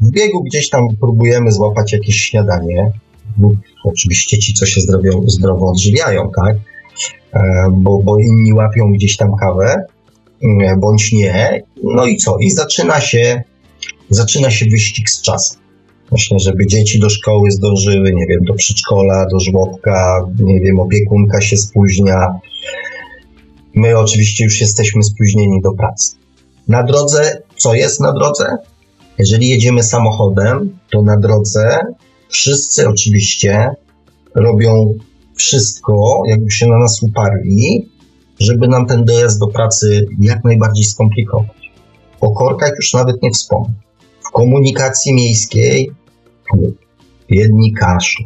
W 0.00 0.10
biegu 0.10 0.42
gdzieś 0.42 0.68
tam 0.68 0.82
próbujemy 1.00 1.52
złapać 1.52 1.92
jakieś 1.92 2.16
śniadanie, 2.16 2.92
oczywiście 3.84 4.38
ci, 4.38 4.54
co 4.54 4.66
się 4.66 4.80
zdrowo, 4.80 5.22
zdrowo 5.26 5.70
odżywiają, 5.70 6.30
tak? 6.42 6.56
E, 7.32 7.68
bo, 7.72 7.98
bo 7.98 8.18
inni 8.18 8.52
łapią 8.52 8.92
gdzieś 8.92 9.16
tam 9.16 9.36
kawę, 9.36 9.84
e, 10.42 10.76
bądź 10.76 11.12
nie. 11.12 11.62
No 11.82 12.06
i 12.06 12.16
co? 12.16 12.36
I 12.38 12.50
zaczyna 12.50 13.00
się, 13.00 13.42
zaczyna 14.10 14.50
się 14.50 14.66
wyścig 14.66 15.10
z 15.10 15.22
czasem. 15.22 15.60
Myślę, 16.12 16.38
żeby 16.38 16.66
dzieci 16.66 16.98
do 16.98 17.10
szkoły 17.10 17.50
zdążyły, 17.50 18.12
nie 18.12 18.26
wiem, 18.26 18.44
do 18.44 18.54
przedszkola, 18.54 19.26
do 19.32 19.40
żłobka, 19.40 20.26
nie 20.38 20.60
wiem, 20.60 20.80
opiekunka 20.80 21.40
się 21.40 21.56
spóźnia. 21.56 22.34
My 23.74 23.98
oczywiście 23.98 24.44
już 24.44 24.60
jesteśmy 24.60 25.02
spóźnieni 25.02 25.62
do 25.62 25.72
pracy. 25.72 26.16
Na 26.68 26.82
drodze, 26.82 27.42
co 27.56 27.74
jest 27.74 28.00
na 28.00 28.12
drodze? 28.12 28.56
Jeżeli 29.18 29.48
jedziemy 29.48 29.82
samochodem, 29.82 30.78
to 30.90 31.02
na 31.02 31.16
drodze 31.16 31.80
Wszyscy 32.28 32.88
oczywiście 32.88 33.70
robią 34.34 34.94
wszystko, 35.34 36.22
jakby 36.26 36.50
się 36.50 36.66
na 36.66 36.78
nas 36.78 37.02
uparli, 37.02 37.88
żeby 38.40 38.68
nam 38.68 38.86
ten 38.86 39.04
dojazd 39.04 39.40
do 39.40 39.46
pracy 39.46 40.06
jak 40.20 40.44
najbardziej 40.44 40.84
skomplikować. 40.84 41.70
O 42.20 42.30
korkach 42.30 42.72
już 42.76 42.94
nawet 42.94 43.22
nie 43.22 43.30
wspomnę. 43.30 43.74
W 44.20 44.30
komunikacji 44.30 45.14
miejskiej 45.14 45.92
jedni 47.28 47.72
kaszą, 47.72 48.24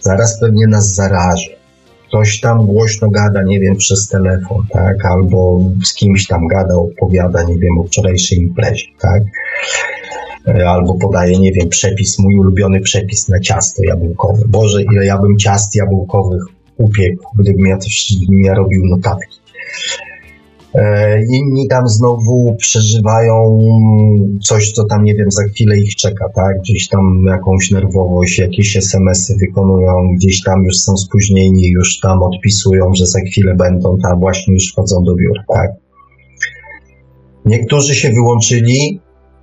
zaraz 0.00 0.40
pewnie 0.40 0.66
nas 0.66 0.94
zarażą. 0.94 1.50
Ktoś 2.08 2.40
tam 2.40 2.66
głośno 2.66 3.10
gada, 3.10 3.42
nie 3.42 3.60
wiem, 3.60 3.76
przez 3.76 4.08
telefon, 4.08 4.66
tak, 4.72 5.04
albo 5.04 5.60
z 5.84 5.94
kimś 5.94 6.26
tam 6.26 6.46
gada, 6.46 6.74
opowiada, 6.74 7.42
nie 7.42 7.58
wiem, 7.58 7.78
o 7.78 7.84
wczorajszej 7.84 8.38
imprezie, 8.38 8.86
tak. 9.00 9.22
Albo 10.46 10.94
podaje, 10.94 11.38
nie 11.38 11.52
wiem, 11.52 11.68
przepis, 11.68 12.18
mój 12.18 12.38
ulubiony 12.38 12.80
przepis 12.80 13.28
na 13.28 13.40
ciasto 13.40 13.82
jabłkowe. 13.82 14.42
Boże, 14.48 14.82
ile 14.82 15.04
ja 15.04 15.18
bym 15.18 15.38
ciast 15.38 15.76
jabłkowych 15.76 16.42
upiekł, 16.76 17.24
gdybym 17.38 17.66
ja 17.66 17.76
też 17.76 18.14
ja 18.44 18.54
robił 18.54 18.86
notatki. 18.86 19.40
E, 20.74 21.22
inni 21.24 21.68
tam 21.68 21.88
znowu 21.88 22.54
przeżywają 22.58 23.58
coś, 24.42 24.72
co 24.72 24.84
tam, 24.84 25.04
nie 25.04 25.14
wiem, 25.14 25.30
za 25.30 25.42
chwilę 25.44 25.78
ich 25.78 25.96
czeka, 25.96 26.28
tak? 26.34 26.58
Gdzieś 26.60 26.88
tam 26.88 27.24
jakąś 27.26 27.70
nerwowość, 27.70 28.38
jakieś 28.38 28.76
SMS-y 28.76 29.36
wykonują, 29.36 29.92
gdzieś 30.16 30.42
tam 30.42 30.64
już 30.64 30.78
są 30.78 30.96
spóźnieni, 30.96 31.68
już 31.70 32.00
tam 32.00 32.22
odpisują, 32.22 32.94
że 32.94 33.06
za 33.06 33.20
chwilę 33.20 33.54
będą, 33.54 33.98
tam 34.02 34.20
właśnie 34.20 34.54
już 34.54 34.72
wchodzą 34.72 35.04
do 35.04 35.14
biur, 35.14 35.38
tak? 35.54 35.70
Niektórzy 37.44 37.94
się 37.94 38.10
wyłączyli, 38.10 39.00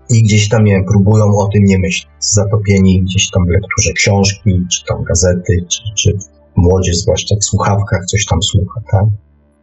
i 0.10 0.24
gdzieś 0.24 0.50
tam, 0.50 0.64
nie 0.64 0.72
wiem, 0.72 0.86
próbują 0.86 1.38
o 1.38 1.48
tym 1.48 1.64
nie 1.64 1.80
myśleć. 1.80 2.08
Zatopieni 2.20 3.04
gdzieś 3.04 3.32
tam 3.32 3.46
w 3.46 3.50
lekturze 3.50 3.94
książki, 3.94 4.62
czy 4.72 4.86
tam 4.86 5.04
gazety, 5.04 5.66
czy, 5.70 5.82
czy 5.98 6.18
młodzież, 6.56 6.98
zwłaszcza 6.98 7.36
w 7.42 7.46
słuchawkach, 7.46 8.06
coś 8.06 8.26
tam 8.26 8.44
słucha, 8.44 8.82
tak? 8.92 9.06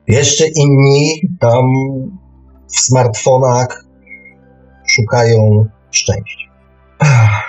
Jeszcze 0.08 0.44
inni 0.48 1.20
tam 1.40 1.64
w 2.76 2.80
smartfonach 2.80 3.84
szukają 4.86 5.66
szczęścia. 5.90 6.50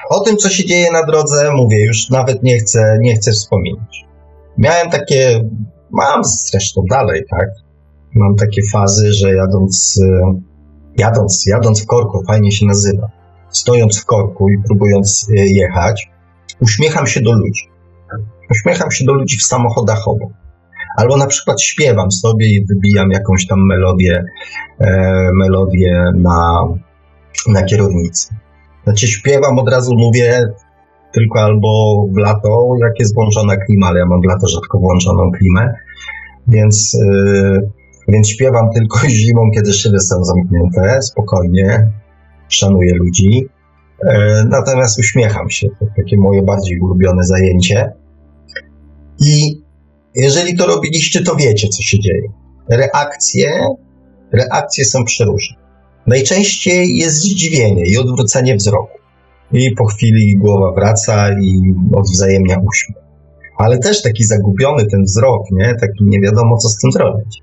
O 0.10 0.20
tym, 0.20 0.38
co 0.38 0.50
się 0.50 0.66
dzieje 0.66 0.92
na 0.92 1.06
drodze, 1.06 1.52
mówię, 1.56 1.86
już 1.86 2.10
nawet 2.10 2.44
nie 2.44 2.60
chcę, 2.60 2.98
nie 3.02 3.16
chcę 3.16 3.32
wspominać. 3.32 4.06
Miałem 4.58 4.90
takie, 4.90 5.50
mam 5.92 6.24
zresztą 6.24 6.82
dalej, 6.90 7.22
tak? 7.30 7.50
Mam 8.16 8.36
takie 8.36 8.62
fazy, 8.74 9.14
że 9.14 9.36
jadąc 9.36 10.00
jadąc, 10.98 11.46
jadąc 11.48 11.84
w 11.84 11.86
korku, 11.86 12.24
fajnie 12.28 12.52
się 12.52 12.66
nazywa, 12.66 13.10
stojąc 13.50 14.02
w 14.02 14.06
korku 14.06 14.50
i 14.50 14.58
próbując 14.68 15.28
e, 15.30 15.36
jechać, 15.36 16.12
uśmiecham 16.62 17.08
się 17.08 17.22
do 17.22 17.32
ludzi. 17.32 17.70
Uśmiecham 18.52 18.92
się 18.92 19.06
do 19.06 19.14
ludzi 19.14 19.38
w 19.38 19.44
samochodach 19.44 20.08
obok. 20.08 20.32
Albo 20.98 21.18
na 21.18 21.28
przykład 21.28 21.62
śpiewam 21.62 22.12
sobie 22.12 22.48
i 22.48 22.66
wybijam 22.66 23.12
jakąś 23.12 23.48
tam 23.48 23.60
melodię, 23.68 24.24
e, 24.80 25.30
melodię 25.34 26.04
na, 26.16 26.68
na 27.48 27.64
kierownicy. 27.64 28.36
Znaczy 28.84 29.08
śpiewam, 29.08 29.60
od 29.60 29.70
razu 29.70 29.96
mówię 29.98 30.48
tylko 31.14 31.40
albo 31.40 32.04
w 32.12 32.18
lato, 32.18 32.76
jak 32.82 33.00
jest 33.00 33.16
włączona 33.16 33.58
klima, 33.58 33.88
ale 33.88 34.00
ja 34.00 34.06
mam 34.06 34.22
w 34.22 34.26
lato 34.26 34.48
rzadko 34.48 34.80
włączoną 34.80 35.32
klimę, 35.32 35.74
więc... 36.48 36.98
E, 37.06 37.81
więc 38.08 38.30
śpiewam 38.30 38.70
tylko 38.76 39.00
zimą, 39.20 39.42
kiedy 39.56 39.74
szyby 39.74 40.00
są 40.00 40.24
zamknięte, 40.24 41.02
spokojnie, 41.02 41.92
szanuję 42.48 42.94
ludzi. 42.94 43.48
E, 44.08 44.44
natomiast 44.50 45.00
uśmiecham 45.00 45.50
się, 45.50 45.68
to 45.70 45.86
takie 45.98 46.18
moje 46.18 46.42
bardziej 46.42 46.80
ulubione 46.80 47.24
zajęcie. 47.24 47.94
I 49.20 49.62
jeżeli 50.16 50.58
to 50.58 50.66
robiliście, 50.68 51.24
to 51.24 51.36
wiecie, 51.36 51.68
co 51.68 51.84
się 51.84 52.00
dzieje. 52.00 52.28
Reakcje, 52.70 53.68
reakcje 54.32 54.86
są 54.86 55.04
przeróżne. 55.04 55.56
Najczęściej 56.08 56.98
jest 56.98 57.16
zdziwienie 57.16 57.84
i 57.86 57.98
odwrócenie 57.98 58.56
wzroku. 58.56 58.98
I 59.52 59.72
po 59.72 59.86
chwili 59.86 60.38
głowa 60.38 60.72
wraca 60.72 61.40
i 61.42 61.74
odwzajemnia 61.96 62.58
uśmiech. 62.68 63.04
Ale 63.58 63.80
też 63.80 64.02
taki 64.02 64.24
zagubiony 64.24 64.86
ten 64.86 65.04
wzrok, 65.04 65.42
nie? 65.52 65.76
Taki 65.76 66.04
nie 66.04 66.20
wiadomo, 66.22 66.58
co 66.58 66.70
z 66.70 66.78
tym 66.78 66.92
zrobić. 66.92 67.42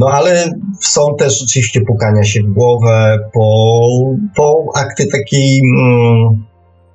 No 0.00 0.06
ale 0.08 0.52
są 0.80 1.16
też 1.18 1.42
oczywiście 1.42 1.80
pukania 1.80 2.24
się 2.24 2.42
w 2.42 2.52
głowę 2.52 3.18
po, 3.32 3.90
po 4.36 4.64
akty 4.76 5.06
takiej 5.06 5.60
mm, 5.60 6.44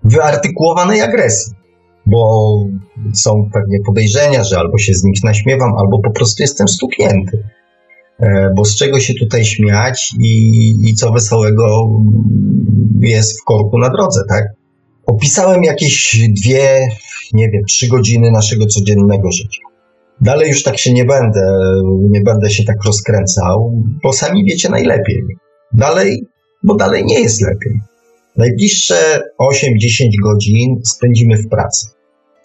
wyartykułowanej 0.04 1.02
agresji, 1.02 1.54
bo 2.06 2.52
są 3.14 3.50
pewnie 3.54 3.78
podejrzenia, 3.86 4.44
że 4.44 4.60
albo 4.60 4.78
się 4.78 4.94
z 4.94 5.04
nich 5.04 5.24
naśmiewam, 5.24 5.74
albo 5.78 6.00
po 6.00 6.12
prostu 6.12 6.44
jestem 6.44 6.68
stuknięty. 6.68 7.44
E, 8.20 8.50
bo 8.56 8.66
z 8.66 8.76
czego 8.76 9.00
się 9.00 9.14
tutaj 9.14 9.46
śmiać 9.46 10.12
i, 10.20 10.74
i 10.90 10.94
co 10.94 11.12
wesołego 11.12 11.90
jest 13.00 13.42
w 13.42 13.44
korku 13.44 13.78
na 13.78 13.90
drodze, 13.90 14.22
tak? 14.30 14.44
Opisałem 15.06 15.64
jakieś 15.64 16.20
dwie 16.30 16.88
nie 17.34 17.50
wiem, 17.50 17.64
trzy 17.68 17.88
godziny 17.88 18.32
naszego 18.32 18.66
codziennego 18.66 19.32
życia. 19.32 19.65
Dalej 20.22 20.50
już 20.50 20.64
tak 20.64 20.78
się 20.78 20.94
nie 20.94 21.06
będę, 21.06 21.58
nie 22.10 22.22
będę 22.22 22.50
się 22.50 22.64
tak 22.64 22.84
rozkręcał, 22.86 23.84
bo 24.04 24.14
sami 24.14 24.46
wiecie 24.46 24.70
najlepiej. 24.70 25.24
Dalej, 25.74 26.28
bo 26.64 26.76
dalej 26.76 27.06
nie 27.06 27.20
jest 27.20 27.42
lepiej. 27.42 27.80
Najbliższe 28.38 29.22
8-10 29.40 30.08
godzin 30.24 30.82
spędzimy 30.84 31.38
w 31.38 31.50
pracy. 31.50 31.88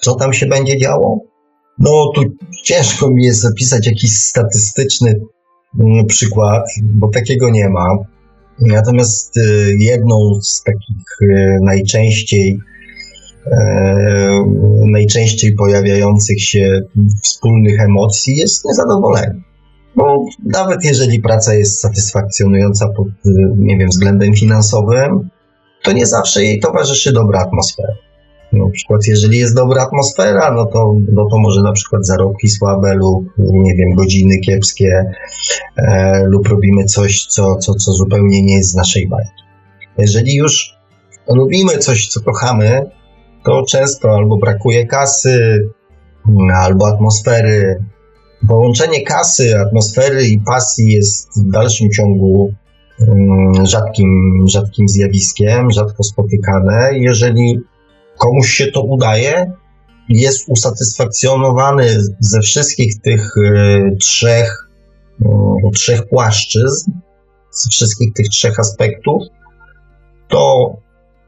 Co 0.00 0.14
tam 0.14 0.32
się 0.32 0.46
będzie 0.46 0.78
działo? 0.78 1.20
No, 1.78 2.12
tu 2.14 2.22
ciężko 2.64 3.10
mi 3.10 3.24
jest 3.24 3.40
zapisać 3.40 3.86
jakiś 3.86 4.18
statystyczny 4.18 5.20
mm, 5.80 6.06
przykład, 6.06 6.64
bo 6.82 7.08
takiego 7.08 7.50
nie 7.50 7.68
ma. 7.68 7.86
Natomiast 8.60 9.36
y, 9.36 9.76
jedną 9.78 10.40
z 10.42 10.62
takich 10.62 11.06
y, 11.22 11.58
najczęściej 11.62 12.58
najczęściej 14.86 15.54
pojawiających 15.54 16.42
się 16.42 16.80
wspólnych 17.22 17.80
emocji 17.80 18.36
jest 18.36 18.64
niezadowolenie. 18.64 19.42
Bo 19.96 20.24
nawet 20.46 20.84
jeżeli 20.84 21.20
praca 21.20 21.54
jest 21.54 21.80
satysfakcjonująca 21.80 22.88
pod, 22.96 23.06
y, 23.08 23.12
nie 23.56 23.78
wiem, 23.78 23.88
względem 23.88 24.34
finansowym, 24.34 25.28
to 25.82 25.92
nie 25.92 26.06
zawsze 26.06 26.44
jej 26.44 26.60
towarzyszy 26.60 27.12
dobra 27.12 27.40
atmosfera. 27.40 27.94
Na 28.52 28.70
przykład, 28.70 29.00
jeżeli 29.06 29.38
jest 29.38 29.54
dobra 29.54 29.82
atmosfera, 29.82 30.52
no 30.54 30.66
to, 30.66 30.94
no 31.12 31.26
to 31.30 31.38
może 31.38 31.62
na 31.62 31.72
przykład 31.72 32.06
zarobki 32.06 32.48
słabe 32.48 32.94
lub, 32.94 33.24
nie 33.38 33.74
wiem, 33.74 33.94
godziny 33.94 34.38
kiepskie 34.38 35.12
e, 35.76 36.22
lub 36.24 36.48
robimy 36.48 36.84
coś, 36.84 37.26
co, 37.26 37.56
co, 37.56 37.74
co 37.74 37.92
zupełnie 37.92 38.42
nie 38.42 38.54
jest 38.56 38.70
z 38.70 38.74
naszej 38.74 39.08
bajki. 39.08 39.42
Jeżeli 39.98 40.34
już 40.34 40.74
lubimy 41.28 41.78
coś, 41.78 42.08
co 42.08 42.20
kochamy, 42.20 42.90
to 43.44 43.62
często 43.68 44.10
albo 44.10 44.36
brakuje 44.36 44.86
kasy, 44.86 45.68
albo 46.54 46.86
atmosfery. 46.86 47.84
Połączenie 48.48 49.02
kasy, 49.02 49.58
atmosfery 49.58 50.24
i 50.24 50.40
pasji 50.40 50.92
jest 50.92 51.28
w 51.42 51.50
dalszym 51.50 51.90
ciągu 51.90 52.54
mm, 53.00 53.66
rzadkim, 53.66 54.44
rzadkim 54.48 54.88
zjawiskiem, 54.88 55.70
rzadko 55.70 56.02
spotykane. 56.02 56.90
Jeżeli 56.92 57.60
komuś 58.18 58.48
się 58.50 58.66
to 58.66 58.82
udaje, 58.82 59.52
jest 60.08 60.48
usatysfakcjonowany 60.48 61.86
ze 62.20 62.40
wszystkich 62.40 63.00
tych 63.00 63.36
y, 63.36 63.96
trzech, 64.00 64.68
y, 65.22 65.70
trzech 65.74 66.08
płaszczyzn, 66.08 66.90
ze 67.50 67.68
wszystkich 67.70 68.12
tych 68.12 68.28
trzech 68.28 68.60
aspektów, 68.60 69.22
to, 70.28 70.76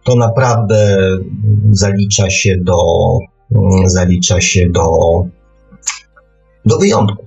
to 0.04 0.16
naprawdę 0.16 0.96
zalicza 1.70 2.30
się 2.30 2.56
do, 2.60 2.76
y, 3.52 3.56
zalicza 3.86 4.40
się 4.40 4.68
do, 4.70 4.90
do 6.64 6.78
wyjątków. 6.78 7.26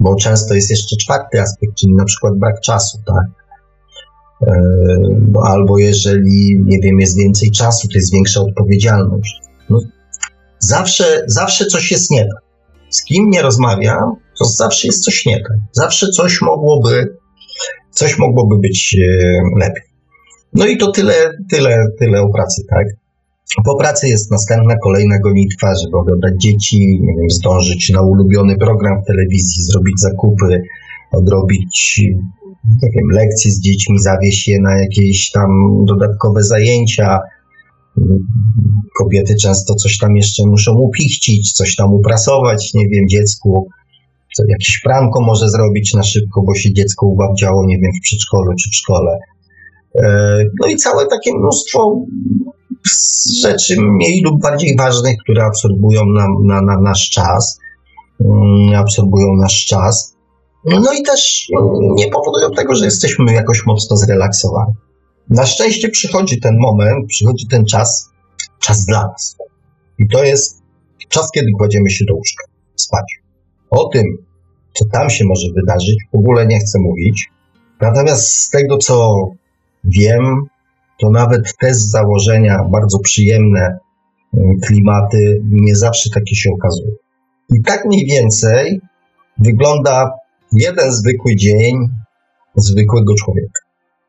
Bo 0.00 0.16
często 0.16 0.54
jest 0.54 0.70
jeszcze 0.70 0.96
czwarty 0.96 1.40
aspekt, 1.40 1.74
czyli 1.74 1.94
na 1.94 2.04
przykład 2.04 2.38
brak 2.38 2.60
czasu, 2.60 2.98
tak? 3.06 3.42
albo 5.44 5.78
jeżeli, 5.78 6.60
nie 6.64 6.78
wiem, 6.80 7.00
jest 7.00 7.16
więcej 7.16 7.50
czasu, 7.50 7.88
to 7.88 7.94
jest 7.94 8.12
większa 8.12 8.40
odpowiedzialność. 8.40 9.40
No, 9.70 9.78
zawsze, 10.58 11.24
zawsze 11.26 11.66
coś 11.66 11.90
jest 11.90 12.10
nie 12.10 12.20
tak. 12.20 12.42
Z 12.90 13.04
kim 13.04 13.30
nie 13.30 13.42
rozmawiam, 13.42 14.14
to 14.38 14.44
zawsze 14.44 14.86
jest 14.86 15.04
coś 15.04 15.26
nie 15.26 15.36
tak. 15.36 15.58
Zawsze 15.72 16.08
coś 16.08 16.42
mogłoby, 16.42 17.16
coś 17.90 18.18
mogłoby 18.18 18.58
być 18.58 18.96
e, 18.98 19.58
lepiej. 19.58 19.91
No 20.54 20.66
i 20.66 20.76
to 20.76 20.90
tyle, 20.92 21.14
tyle, 21.50 21.86
tyle 21.98 22.22
o 22.22 22.28
pracy, 22.28 22.62
tak? 22.70 22.86
Po 23.64 23.76
pracy 23.76 24.08
jest 24.08 24.30
następna, 24.30 24.74
kolejna 24.84 25.18
gonitwa, 25.18 25.74
żeby 25.82 25.96
oglądać 25.96 26.34
dzieci, 26.42 26.78
nie 26.78 27.14
wiem, 27.16 27.30
zdążyć 27.30 27.90
na 27.90 28.02
ulubiony 28.02 28.56
program 28.56 29.02
w 29.02 29.06
telewizji, 29.06 29.62
zrobić 29.62 30.00
zakupy, 30.00 30.62
odrobić 31.12 32.00
nie 32.82 32.90
wiem, 32.94 33.08
lekcje 33.12 33.50
z 33.50 33.60
dziećmi, 33.60 33.98
zawieść 33.98 34.48
je 34.48 34.60
na 34.60 34.80
jakieś 34.80 35.30
tam 35.30 35.50
dodatkowe 35.84 36.42
zajęcia. 36.42 37.18
Kobiety 38.98 39.34
często 39.34 39.74
coś 39.74 39.98
tam 39.98 40.16
jeszcze 40.16 40.46
muszą 40.46 40.72
upichcić, 40.78 41.52
coś 41.52 41.76
tam 41.76 41.92
uprasować, 41.94 42.74
nie 42.74 42.88
wiem, 42.88 43.08
dziecku. 43.08 43.68
Jakiś 44.48 44.80
pranko 44.84 45.20
może 45.20 45.48
zrobić 45.48 45.94
na 45.94 46.02
szybko, 46.02 46.42
bo 46.42 46.54
się 46.54 46.72
dziecko 46.72 47.06
ubawdziało, 47.06 47.66
nie 47.66 47.78
wiem, 47.78 47.90
w 48.00 48.02
przedszkolu 48.02 48.52
czy 48.62 48.70
w 48.70 48.74
szkole. 48.74 49.18
E, 49.98 50.38
no 50.60 50.68
i 50.68 50.76
całe 50.76 51.06
takie 51.06 51.34
mnóstwo 51.34 51.96
rzeczy 53.42 53.80
mniej 53.80 54.22
lub 54.24 54.42
bardziej 54.42 54.76
ważnych, 54.76 55.16
które 55.24 55.44
absorbują 55.44 56.00
na, 56.06 56.26
na, 56.44 56.60
na 56.60 56.80
nasz 56.80 57.10
czas. 57.10 57.58
Mm, 58.20 58.74
absorbują 58.74 59.36
nasz 59.36 59.66
czas. 59.66 60.16
No 60.64 60.92
i 60.92 61.02
też 61.02 61.48
nie 61.96 62.08
powodują 62.08 62.50
tego, 62.50 62.74
że 62.74 62.84
jesteśmy 62.84 63.32
jakoś 63.32 63.66
mocno 63.66 63.96
zrelaksowani. 63.96 64.72
Na 65.30 65.46
szczęście 65.46 65.88
przychodzi 65.88 66.40
ten 66.40 66.58
moment, 66.58 67.06
przychodzi 67.08 67.46
ten 67.46 67.64
czas, 67.66 68.10
czas 68.60 68.84
dla 68.84 69.02
nas. 69.02 69.36
I 69.98 70.08
to 70.08 70.24
jest 70.24 70.62
czas, 71.08 71.30
kiedy 71.34 71.46
kładziemy 71.58 71.90
się 71.90 72.04
do 72.04 72.14
łóżka, 72.14 72.44
spać. 72.76 73.04
O 73.70 73.88
tym, 73.88 74.04
co 74.72 74.84
tam 74.92 75.10
się 75.10 75.24
może 75.24 75.46
wydarzyć, 75.56 75.96
w 76.12 76.16
ogóle 76.16 76.46
nie 76.46 76.58
chcę 76.58 76.78
mówić. 76.78 77.30
Natomiast 77.80 78.28
z 78.28 78.50
tego, 78.50 78.78
co 78.78 79.24
wiem, 79.84 80.42
to 81.00 81.10
nawet 81.10 81.56
te 81.60 81.74
z 81.74 81.90
założenia 81.90 82.58
bardzo 82.72 82.98
przyjemne 82.98 83.78
mm, 84.34 84.56
klimaty 84.66 85.40
nie 85.50 85.76
zawsze 85.76 86.10
takie 86.10 86.34
się 86.34 86.50
okazują. 86.54 86.90
I 87.50 87.62
tak 87.62 87.84
mniej 87.84 88.06
więcej 88.06 88.80
wygląda 89.38 90.10
jeden 90.52 90.92
zwykły 90.92 91.36
dzień 91.36 91.76
zwykłego 92.56 93.14
człowieka. 93.14 93.60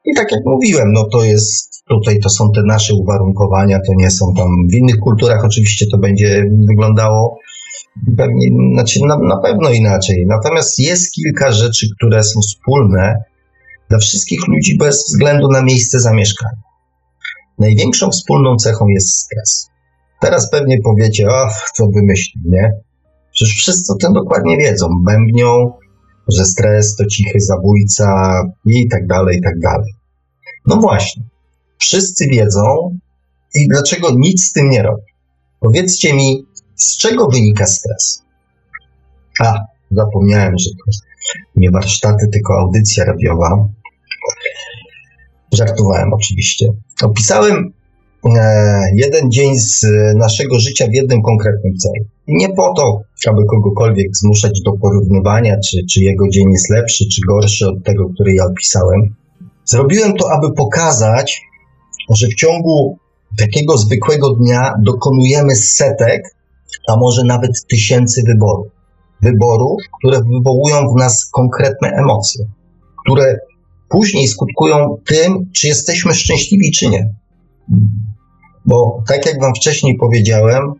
I 0.05 0.15
tak 0.15 0.31
jak 0.31 0.41
mówiłem, 0.45 0.93
no 0.93 1.03
to 1.11 1.23
jest, 1.23 1.83
tutaj 1.89 2.19
to 2.19 2.29
są 2.29 2.51
te 2.51 2.61
nasze 2.63 2.93
uwarunkowania, 2.93 3.79
to 3.87 3.93
nie 3.97 4.11
są 4.11 4.33
tam, 4.37 4.47
w 4.71 4.73
innych 4.73 4.97
kulturach 4.97 5.45
oczywiście 5.45 5.85
to 5.91 5.97
będzie 5.97 6.45
wyglądało 6.67 7.37
pewnie, 8.17 8.47
znaczy 8.73 8.99
na, 9.07 9.17
na 9.17 9.37
pewno 9.37 9.69
inaczej. 9.69 10.25
Natomiast 10.27 10.79
jest 10.79 11.11
kilka 11.11 11.51
rzeczy, 11.51 11.87
które 11.97 12.23
są 12.23 12.41
wspólne 12.41 13.23
dla 13.93 13.99
wszystkich 13.99 14.47
ludzi 14.47 14.77
bez 14.77 15.05
względu 15.07 15.47
na 15.47 15.63
miejsce 15.63 15.99
zamieszkania. 15.99 16.61
Największą 17.59 18.09
wspólną 18.09 18.55
cechą 18.55 18.87
jest 18.87 19.09
stres. 19.09 19.69
Teraz 20.21 20.51
pewnie 20.51 20.77
powiecie, 20.83 21.27
ach, 21.31 21.71
co 21.75 21.87
wymyśli, 21.95 22.41
nie? 22.45 22.71
Przecież 23.33 23.55
wszyscy 23.55 23.93
o 23.93 23.95
tym 23.95 24.13
dokładnie 24.13 24.57
wiedzą. 24.57 24.87
Bębnią, 25.05 25.71
że 26.27 26.45
stres 26.45 26.95
to 26.95 27.05
cichy 27.05 27.39
zabójca 27.39 28.41
i 28.65 28.87
tak 28.87 29.07
dalej, 29.07 29.37
i 29.37 29.41
tak 29.41 29.59
dalej. 29.59 29.93
No 30.67 30.75
właśnie, 30.75 31.23
wszyscy 31.79 32.27
wiedzą 32.27 32.97
i 33.55 33.67
dlaczego 33.67 34.09
nic 34.15 34.43
z 34.43 34.53
tym 34.53 34.69
nie 34.69 34.83
robi. 34.83 35.03
Powiedzcie 35.59 36.13
mi, 36.13 36.45
z 36.75 36.97
czego 36.97 37.27
wynika 37.27 37.65
stres? 37.65 38.23
A, 39.39 39.59
zapomniałem, 39.91 40.53
że 40.57 40.69
to 40.69 40.91
nie 41.55 41.71
warsztaty, 41.71 42.25
tylko 42.31 42.53
audycja 42.53 43.05
radiowa. 43.05 43.69
Żartowałem 45.53 46.13
oczywiście. 46.13 46.65
Opisałem 47.03 47.73
e, 48.25 48.81
jeden 48.95 49.31
dzień 49.31 49.59
z 49.59 49.85
naszego 50.15 50.59
życia 50.59 50.87
w 50.87 50.93
jednym 50.93 51.21
konkretnym 51.21 51.77
celu. 51.77 52.05
Nie 52.27 52.49
po 52.49 52.73
to, 52.73 53.01
aby 53.27 53.45
kogokolwiek 53.45 54.07
zmuszać 54.15 54.61
do 54.61 54.71
porównywania, 54.71 55.55
czy, 55.59 55.77
czy 55.91 56.03
jego 56.03 56.29
dzień 56.29 56.51
jest 56.51 56.69
lepszy, 56.69 57.05
czy 57.13 57.21
gorszy 57.27 57.67
od 57.67 57.83
tego, 57.83 58.09
który 58.13 58.33
ja 58.33 58.45
opisałem. 58.45 59.15
Zrobiłem 59.65 60.13
to, 60.13 60.31
aby 60.31 60.53
pokazać, 60.53 61.41
że 62.09 62.27
w 62.27 62.35
ciągu 62.35 62.97
takiego 63.37 63.77
zwykłego 63.77 64.29
dnia 64.29 64.73
dokonujemy 64.83 65.55
setek, 65.55 66.23
a 66.87 66.97
może 66.97 67.23
nawet 67.23 67.51
tysięcy 67.69 68.21
wyborów. 68.27 68.67
Wyborów, 69.21 69.81
które 69.99 70.21
wywołują 70.21 70.75
w 70.95 70.99
nas 70.99 71.29
konkretne 71.31 71.89
emocje, 71.89 72.45
które 73.05 73.39
później 73.93 74.27
skutkują 74.27 74.97
tym, 75.05 75.49
czy 75.55 75.67
jesteśmy 75.67 76.13
szczęśliwi, 76.13 76.71
czy 76.71 76.89
nie. 76.89 77.13
Bo 78.65 79.03
tak 79.07 79.25
jak 79.25 79.41
Wam 79.41 79.51
wcześniej 79.55 79.97
powiedziałem, 79.97 80.73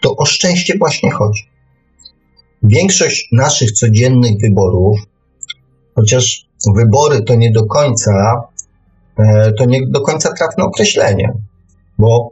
to 0.00 0.16
o 0.16 0.24
szczęście 0.24 0.78
właśnie 0.78 1.10
chodzi. 1.10 1.42
Większość 2.62 3.28
naszych 3.32 3.72
codziennych 3.72 4.32
wyborów, 4.40 4.98
chociaż 5.94 6.46
wybory 6.76 7.22
to 7.22 7.34
nie 7.34 7.50
do 7.50 7.66
końca, 7.66 8.42
e, 9.18 9.52
to 9.52 9.64
nie 9.64 9.86
do 9.86 10.00
końca 10.00 10.32
trafne 10.32 10.64
określenie, 10.64 11.32
bo 11.98 12.30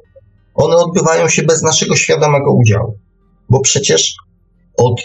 one 0.54 0.76
odbywają 0.76 1.28
się 1.28 1.42
bez 1.42 1.62
naszego 1.62 1.96
świadomego 1.96 2.52
udziału. 2.52 2.94
Bo 3.50 3.60
przecież 3.60 4.14
od 4.76 5.00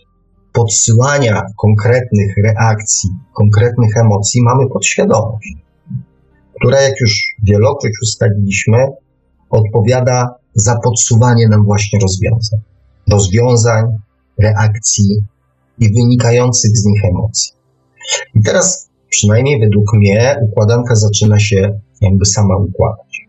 podsyłania 0.57 1.41
konkretnych 1.57 2.35
reakcji, 2.43 3.09
konkretnych 3.33 3.97
emocji 3.97 4.41
mamy 4.43 4.69
podświadomość, 4.69 5.53
która, 6.59 6.81
jak 6.81 6.93
już 7.01 7.23
wielokroć 7.43 7.93
ustaliliśmy, 8.03 8.87
odpowiada 9.49 10.35
za 10.53 10.79
podsuwanie 10.83 11.47
nam 11.47 11.65
właśnie 11.65 11.99
rozwiązań. 11.99 12.59
rozwiązań, 13.11 13.85
reakcji 14.39 15.25
i 15.79 15.93
wynikających 15.93 16.77
z 16.77 16.85
nich 16.85 17.05
emocji. 17.05 17.53
I 18.35 18.43
teraz, 18.43 18.89
przynajmniej 19.09 19.59
według 19.59 19.93
mnie, 19.93 20.35
układanka 20.41 20.95
zaczyna 20.95 21.39
się 21.39 21.79
jakby 22.01 22.25
sama 22.25 22.57
układać. 22.57 23.27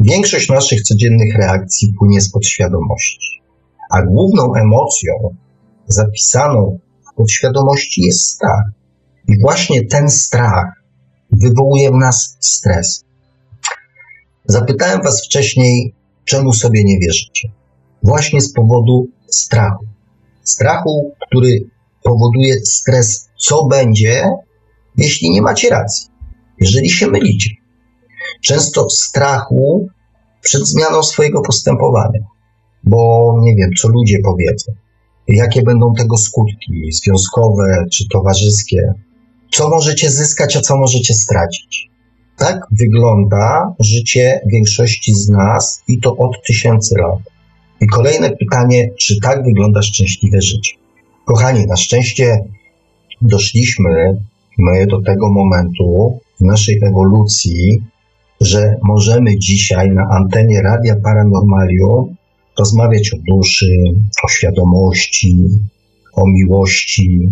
Większość 0.00 0.48
naszych 0.48 0.82
codziennych 0.82 1.36
reakcji 1.36 1.94
płynie 1.98 2.20
z 2.20 2.30
podświadomości, 2.30 3.42
a 3.90 4.02
główną 4.02 4.54
emocją 4.54 5.12
zapisaną 5.88 6.78
w 7.12 7.14
podświadomości 7.16 8.02
jest 8.02 8.20
strach. 8.20 8.64
I 9.28 9.40
właśnie 9.40 9.86
ten 9.86 10.10
strach 10.10 10.64
wywołuje 11.32 11.90
w 11.90 11.94
nas 11.94 12.36
stres. 12.40 13.04
Zapytałem 14.44 15.02
Was 15.02 15.24
wcześniej, 15.24 15.94
czemu 16.24 16.52
sobie 16.52 16.84
nie 16.84 16.98
wierzycie. 16.98 17.48
Właśnie 18.02 18.40
z 18.40 18.52
powodu 18.52 19.08
strachu. 19.26 19.84
Strachu, 20.42 21.14
który 21.26 21.70
powoduje 22.02 22.54
stres, 22.60 23.28
co 23.38 23.66
będzie, 23.66 24.30
jeśli 24.96 25.30
nie 25.30 25.42
macie 25.42 25.70
racji, 25.70 26.08
jeżeli 26.60 26.90
się 26.90 27.06
mylicie. 27.06 27.50
Często 28.44 28.90
strachu 28.90 29.88
przed 30.40 30.68
zmianą 30.68 31.02
swojego 31.02 31.40
postępowania, 31.40 32.20
bo 32.84 33.32
nie 33.42 33.56
wiem, 33.56 33.70
co 33.78 33.88
ludzie 33.88 34.18
powiedzą, 34.24 34.72
jakie 35.36 35.62
będą 35.62 35.94
tego 35.94 36.16
skutki 36.16 36.92
związkowe 36.92 37.84
czy 37.92 38.08
towarzyskie, 38.08 38.94
co 39.50 39.70
możecie 39.70 40.10
zyskać, 40.10 40.56
a 40.56 40.60
co 40.60 40.76
możecie 40.76 41.14
stracić. 41.14 41.90
Tak 42.36 42.60
wygląda 42.72 43.74
życie 43.80 44.40
większości 44.46 45.14
z 45.14 45.28
nas 45.28 45.82
i 45.88 46.00
to 46.00 46.16
od 46.16 46.46
tysięcy 46.46 46.94
lat. 46.98 47.18
I 47.80 47.86
kolejne 47.86 48.30
pytanie, 48.30 48.90
czy 48.98 49.20
tak 49.20 49.44
wygląda 49.44 49.82
szczęśliwe 49.82 50.42
życie? 50.42 50.72
Kochani, 51.24 51.66
na 51.66 51.76
szczęście 51.76 52.38
doszliśmy 53.22 54.18
my 54.58 54.86
do 54.86 55.02
tego 55.02 55.32
momentu 55.32 56.18
w 56.40 56.44
naszej 56.44 56.80
ewolucji, 56.82 57.82
że 58.40 58.76
możemy 58.82 59.38
dzisiaj 59.38 59.90
na 59.90 60.02
antenie 60.10 60.62
Radia 60.62 60.96
Paranormalium 61.04 62.16
rozmawiać 62.58 63.10
o 63.14 63.16
duszy, 63.28 63.76
o 64.24 64.28
świadomości, 64.28 65.48
o 66.14 66.26
miłości, 66.26 67.30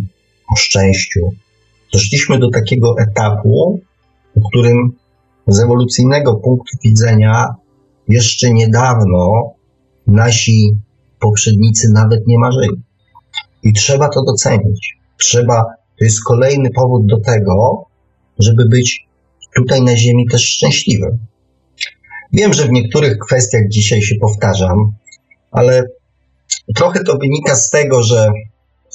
o 0.52 0.56
szczęściu. 0.56 1.20
Doszliśmy 1.92 2.38
do 2.38 2.50
takiego 2.50 2.94
etapu, 2.98 3.80
w 4.36 4.42
którym 4.48 4.92
z 5.46 5.60
ewolucyjnego 5.60 6.34
punktu 6.34 6.76
widzenia 6.84 7.54
jeszcze 8.08 8.52
niedawno 8.52 9.52
nasi 10.06 10.70
poprzednicy 11.20 11.88
nawet 11.92 12.26
nie 12.26 12.38
marzyli. 12.38 12.82
I 13.62 13.72
trzeba 13.72 14.08
to 14.08 14.24
docenić. 14.24 14.96
Trzeba, 15.18 15.64
to 15.98 16.04
jest 16.04 16.24
kolejny 16.24 16.70
powód 16.70 17.06
do 17.06 17.20
tego, 17.20 17.84
żeby 18.38 18.68
być 18.68 19.06
tutaj 19.56 19.82
na 19.82 19.96
Ziemi 19.96 20.26
też 20.30 20.42
szczęśliwym. 20.42 21.18
Wiem, 22.32 22.52
że 22.52 22.64
w 22.64 22.70
niektórych 22.72 23.18
kwestiach 23.18 23.62
dzisiaj 23.68 24.02
się 24.02 24.14
powtarzam, 24.20 24.92
ale 25.56 25.82
trochę 26.74 27.04
to 27.04 27.18
wynika 27.18 27.54
z 27.54 27.70
tego, 27.70 28.02
że 28.02 28.32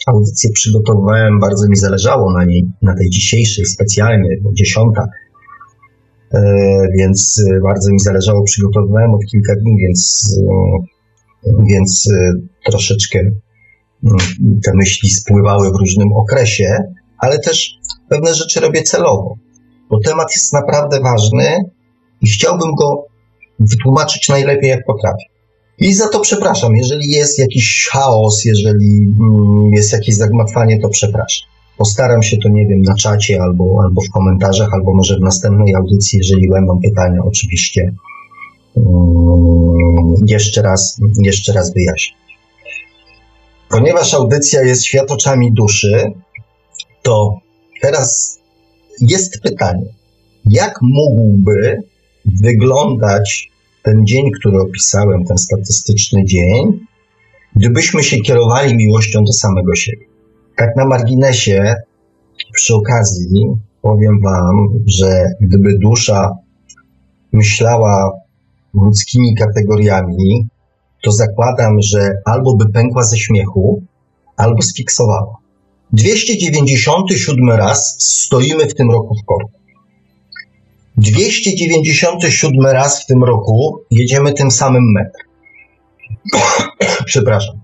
audycję 0.08 0.50
przygotowywałem, 0.54 1.40
bardzo 1.40 1.70
mi 1.70 1.76
zależało 1.76 2.34
na 2.34 2.46
niej, 2.46 2.66
na 2.82 2.96
tej 2.96 3.10
dzisiejszej 3.10 3.66
specjalnie, 3.66 4.30
dziesiąta, 4.54 5.08
e, 6.34 6.42
więc 6.98 7.44
bardzo 7.64 7.92
mi 7.92 8.00
zależało, 8.00 8.44
przygotowywałem 8.44 9.14
od 9.14 9.26
kilka 9.32 9.56
dni, 9.56 9.76
więc, 9.78 10.30
e, 11.46 11.54
więc 11.70 12.10
e, 12.14 12.32
troszeczkę 12.66 13.20
mm, 13.20 14.18
te 14.66 14.72
myśli 14.74 15.10
spływały 15.10 15.72
w 15.72 15.76
różnym 15.76 16.14
okresie, 16.14 16.78
ale 17.18 17.40
też 17.40 17.80
pewne 18.10 18.34
rzeczy 18.34 18.60
robię 18.60 18.84
celowo, 18.84 19.36
bo 19.90 20.00
temat 20.00 20.32
jest 20.32 20.54
naprawdę 20.54 21.00
ważny 21.00 21.58
i 22.22 22.30
chciałbym 22.30 22.76
go 22.76 23.06
wytłumaczyć 23.60 24.30
najlepiej, 24.30 24.70
jak 24.70 24.86
potrafię. 24.86 25.31
I 25.80 25.94
za 25.94 26.10
to 26.10 26.20
przepraszam. 26.20 26.76
Jeżeli 26.76 27.12
jest 27.12 27.40
jakiś 27.40 27.90
chaos, 27.92 28.46
jeżeli 28.46 29.16
mm, 29.20 29.74
jest 29.74 29.94
jakieś 29.94 30.16
zagmatwanie, 30.16 30.80
to 30.80 30.90
przepraszam. 30.90 31.50
Postaram 31.78 32.24
się 32.24 32.38
to, 32.38 32.50
nie 32.50 32.68
wiem, 32.68 32.82
na 32.82 32.96
czacie 32.96 33.42
albo, 33.42 33.80
albo 33.84 34.02
w 34.02 34.10
komentarzach, 34.10 34.70
albo 34.74 34.94
może 34.94 35.18
w 35.18 35.22
następnej 35.22 35.76
audycji, 35.76 36.18
jeżeli 36.18 36.50
będą 36.50 36.80
pytania, 36.80 37.20
oczywiście 37.26 37.94
mm, 38.78 40.16
jeszcze 40.26 40.62
raz, 40.62 41.00
jeszcze 41.22 41.54
raz 41.54 41.74
wyjaśnić. 41.74 42.22
Ponieważ 43.70 44.14
audycja 44.14 44.62
jest 44.62 44.86
światoczami 44.86 45.54
duszy, 45.54 46.12
to 47.02 47.38
teraz 47.82 48.40
jest 49.02 49.42
pytanie, 49.42 49.86
jak 50.46 50.80
mógłby 50.82 51.84
wyglądać 52.26 53.52
ten 53.84 54.06
dzień, 54.06 54.32
który 54.40 54.62
opisałem, 54.62 55.26
ten 55.26 55.38
statystyczny 55.38 56.26
dzień, 56.26 56.86
gdybyśmy 57.56 58.04
się 58.04 58.18
kierowali 58.18 58.76
miłością 58.76 59.24
do 59.24 59.34
samego 59.34 59.76
siebie. 59.76 60.06
Tak 60.58 60.76
na 60.76 60.86
marginesie, 60.86 61.76
przy 62.54 62.76
okazji, 62.76 63.46
powiem 63.82 64.20
Wam, 64.24 64.56
że 64.88 65.26
gdyby 65.42 65.80
dusza 65.80 66.30
myślała 67.34 68.12
ludzkimi 68.74 69.36
kategoriami, 69.36 70.48
to 71.04 71.12
zakładam, 71.12 71.82
że 71.82 72.12
albo 72.26 72.56
by 72.56 72.70
pękła 72.70 73.04
ze 73.04 73.18
śmiechu, 73.18 73.84
albo 74.38 74.62
sfiksowała. 74.62 75.36
297 75.94 77.50
raz 77.50 77.96
stoimy 78.00 78.66
w 78.66 78.76
tym 78.76 78.92
roku 78.92 79.16
w 79.16 79.26
korku. 79.26 79.61
297 80.98 82.66
raz 82.66 83.04
w 83.04 83.06
tym 83.06 83.24
roku 83.24 83.84
jedziemy 83.92 84.34
tym 84.34 84.52
samym 84.52 84.84
metrem. 84.94 85.28
Przepraszam. 87.06 87.62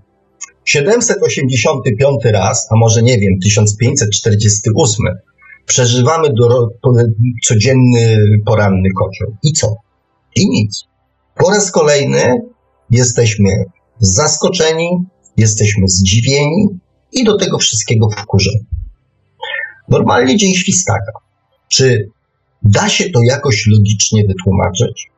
785 0.64 2.24
raz, 2.24 2.68
a 2.70 2.76
może 2.76 3.02
nie 3.02 3.18
wiem, 3.18 3.38
1548 3.42 5.06
przeżywamy 5.66 6.28
do, 6.34 6.68
codzienny 7.44 8.18
poranny 8.46 8.88
kocioł. 8.98 9.36
I 9.42 9.52
co? 9.52 9.76
I 10.36 10.48
nic. 10.48 10.84
Po 11.34 11.50
raz 11.50 11.70
kolejny 11.70 12.34
jesteśmy 12.90 13.50
zaskoczeni, 13.98 14.88
jesteśmy 15.36 15.88
zdziwieni 15.88 16.66
i 17.12 17.24
do 17.24 17.36
tego 17.36 17.58
wszystkiego 17.58 18.08
wkurzeni. 18.10 18.66
Normalnie 19.88 20.36
dzień 20.36 20.54
świstaka. 20.54 21.12
Czy 21.68 22.08
Da 22.68 22.88
się 22.88 23.10
to 23.10 23.22
jakoś 23.22 23.66
logicznie 23.66 24.24
wytłumaczyć? 24.24 25.10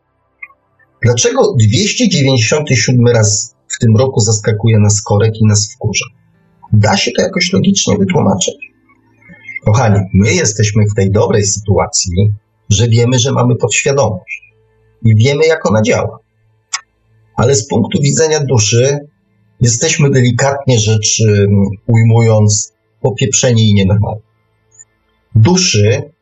Dlaczego 1.02 1.54
297 1.58 3.06
raz 3.06 3.54
w 3.68 3.78
tym 3.78 3.96
roku 3.96 4.20
zaskakuje 4.20 4.78
nas 4.78 5.02
korek 5.02 5.36
i 5.40 5.46
nas 5.46 5.74
wkurza? 5.74 6.04
Da 6.72 6.96
się 6.96 7.10
to 7.16 7.22
jakoś 7.22 7.52
logicznie 7.52 7.98
wytłumaczyć? 7.98 8.54
Kochani, 9.64 10.00
my 10.14 10.34
jesteśmy 10.34 10.84
w 10.92 10.94
tej 10.94 11.10
dobrej 11.10 11.46
sytuacji, 11.46 12.12
że 12.68 12.88
wiemy, 12.88 13.18
że 13.18 13.32
mamy 13.32 13.56
podświadomość 13.56 14.42
i 15.04 15.16
wiemy, 15.16 15.46
jak 15.46 15.66
ona 15.70 15.82
działa. 15.82 16.18
Ale 17.36 17.54
z 17.54 17.68
punktu 17.68 18.02
widzenia 18.02 18.40
duszy 18.44 18.98
jesteśmy 19.60 20.10
delikatnie 20.10 20.78
rzecz 20.78 21.22
ujmując 21.86 22.72
popieprzeni 23.00 23.70
i 23.70 23.74
nienormalni. 23.74 24.22
Duszy 25.34 26.12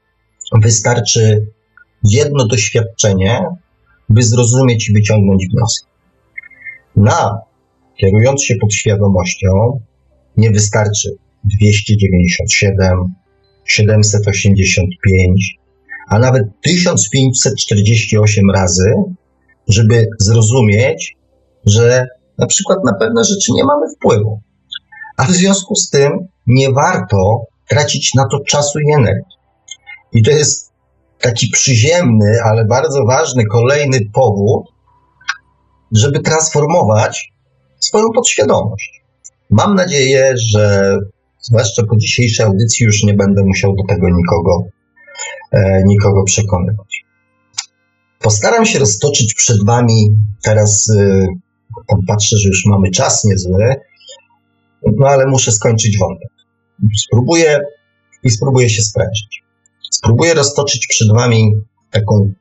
Wystarczy 0.53 1.46
jedno 2.05 2.46
doświadczenie, 2.46 3.40
by 4.09 4.22
zrozumieć 4.22 4.88
i 4.88 4.92
wyciągnąć 4.92 5.46
wnioski. 5.46 5.86
Na, 6.96 7.38
kierując 8.01 8.44
się 8.44 8.55
podświadomością, 8.61 9.80
nie 10.36 10.51
wystarczy 10.51 11.16
297, 11.44 13.14
785, 13.64 15.59
a 16.11 16.18
nawet 16.18 16.42
1548 16.62 18.51
razy, 18.51 18.92
żeby 19.68 20.07
zrozumieć, 20.20 21.16
że 21.66 22.07
na 22.38 22.46
przykład 22.46 22.78
na 22.84 22.92
pewne 22.94 23.24
rzeczy 23.24 23.53
nie 23.53 23.64
mamy 23.64 23.86
wpływu. 23.96 24.40
A 25.16 25.24
w 25.24 25.30
związku 25.30 25.74
z 25.74 25.90
tym 25.90 26.12
nie 26.46 26.72
warto 26.72 27.44
tracić 27.68 28.14
na 28.14 28.28
to 28.28 28.40
czasu 28.40 28.78
i 28.80 28.92
energii. 28.92 29.38
I 30.12 30.22
to 30.22 30.30
jest 30.30 30.72
taki 31.20 31.48
przyziemny, 31.48 32.38
ale 32.44 32.64
bardzo 32.64 33.04
ważny 33.04 33.44
kolejny 33.46 33.98
powód, 34.12 34.64
żeby 35.92 36.20
transformować 36.20 37.32
swoją 37.78 38.04
podświadomość. 38.14 39.02
Mam 39.50 39.74
nadzieję, 39.74 40.34
że 40.36 40.96
zwłaszcza 41.40 41.82
po 41.90 41.96
dzisiejszej 41.96 42.46
audycji 42.46 42.86
już 42.86 43.02
nie 43.02 43.14
będę 43.14 43.42
musiał 43.46 43.74
do 43.76 43.82
tego 43.88 44.06
nikogo, 44.11 44.64
e, 45.52 45.82
nikogo 45.86 46.24
przekonywać. 46.24 47.04
Postaram 48.20 48.66
się 48.66 48.78
roztoczyć 48.78 49.34
przed 49.34 49.64
Wami 49.66 50.09
teraz, 50.42 50.92
tam 51.88 52.00
patrzę, 52.06 52.36
że 52.36 52.48
już 52.48 52.66
mamy 52.66 52.90
czas 52.90 53.24
niezły, 53.24 53.74
No 54.82 55.06
ale 55.06 55.26
muszę 55.26 55.52
skończyć 55.52 55.98
wątek. 55.98 56.28
Spróbuję 56.96 57.61
i 58.22 58.30
spróbuję 58.30 58.70
się 58.70 58.82
sprężyć. 58.82 59.42
Spróbuję 59.91 60.34
roztoczyć 60.34 60.86
przed 60.86 61.09
Wami 61.12 61.53
taką 61.91 62.32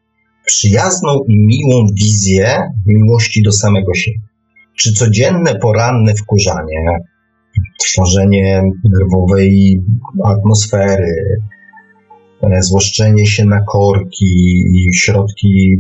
przyjazną 0.46 1.24
i 1.28 1.40
miłą 1.40 1.88
wizję 1.94 2.72
miłości 2.86 3.44
do 3.44 3.52
samego 3.52 3.94
siebie. 3.94 4.20
Czy 4.76 4.94
codzienne 4.94 5.56
poranne 5.56 6.14
wkurzanie, 6.16 6.86
tworzenie 7.80 8.62
nerwowej 8.84 9.82
atmosfery, 10.24 11.40
e, 12.42 12.64
złoszczenie 12.64 13.26
się 13.26 13.46
na 13.46 13.62
korki 13.62 14.64
i 14.74 14.94
środki 14.94 15.78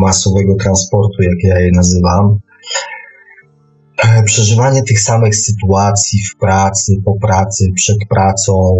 masowego 0.00 0.54
transportu, 0.54 1.22
jak 1.22 1.42
ja 1.42 1.60
je 1.60 1.70
nazywam, 1.74 2.40
przeżywanie 4.24 4.82
tych 4.82 5.00
samych 5.00 5.36
sytuacji 5.36 6.20
w 6.22 6.36
pracy, 6.36 6.96
po 7.04 7.14
pracy, 7.14 7.72
przed 7.74 7.96
pracą 8.08 8.74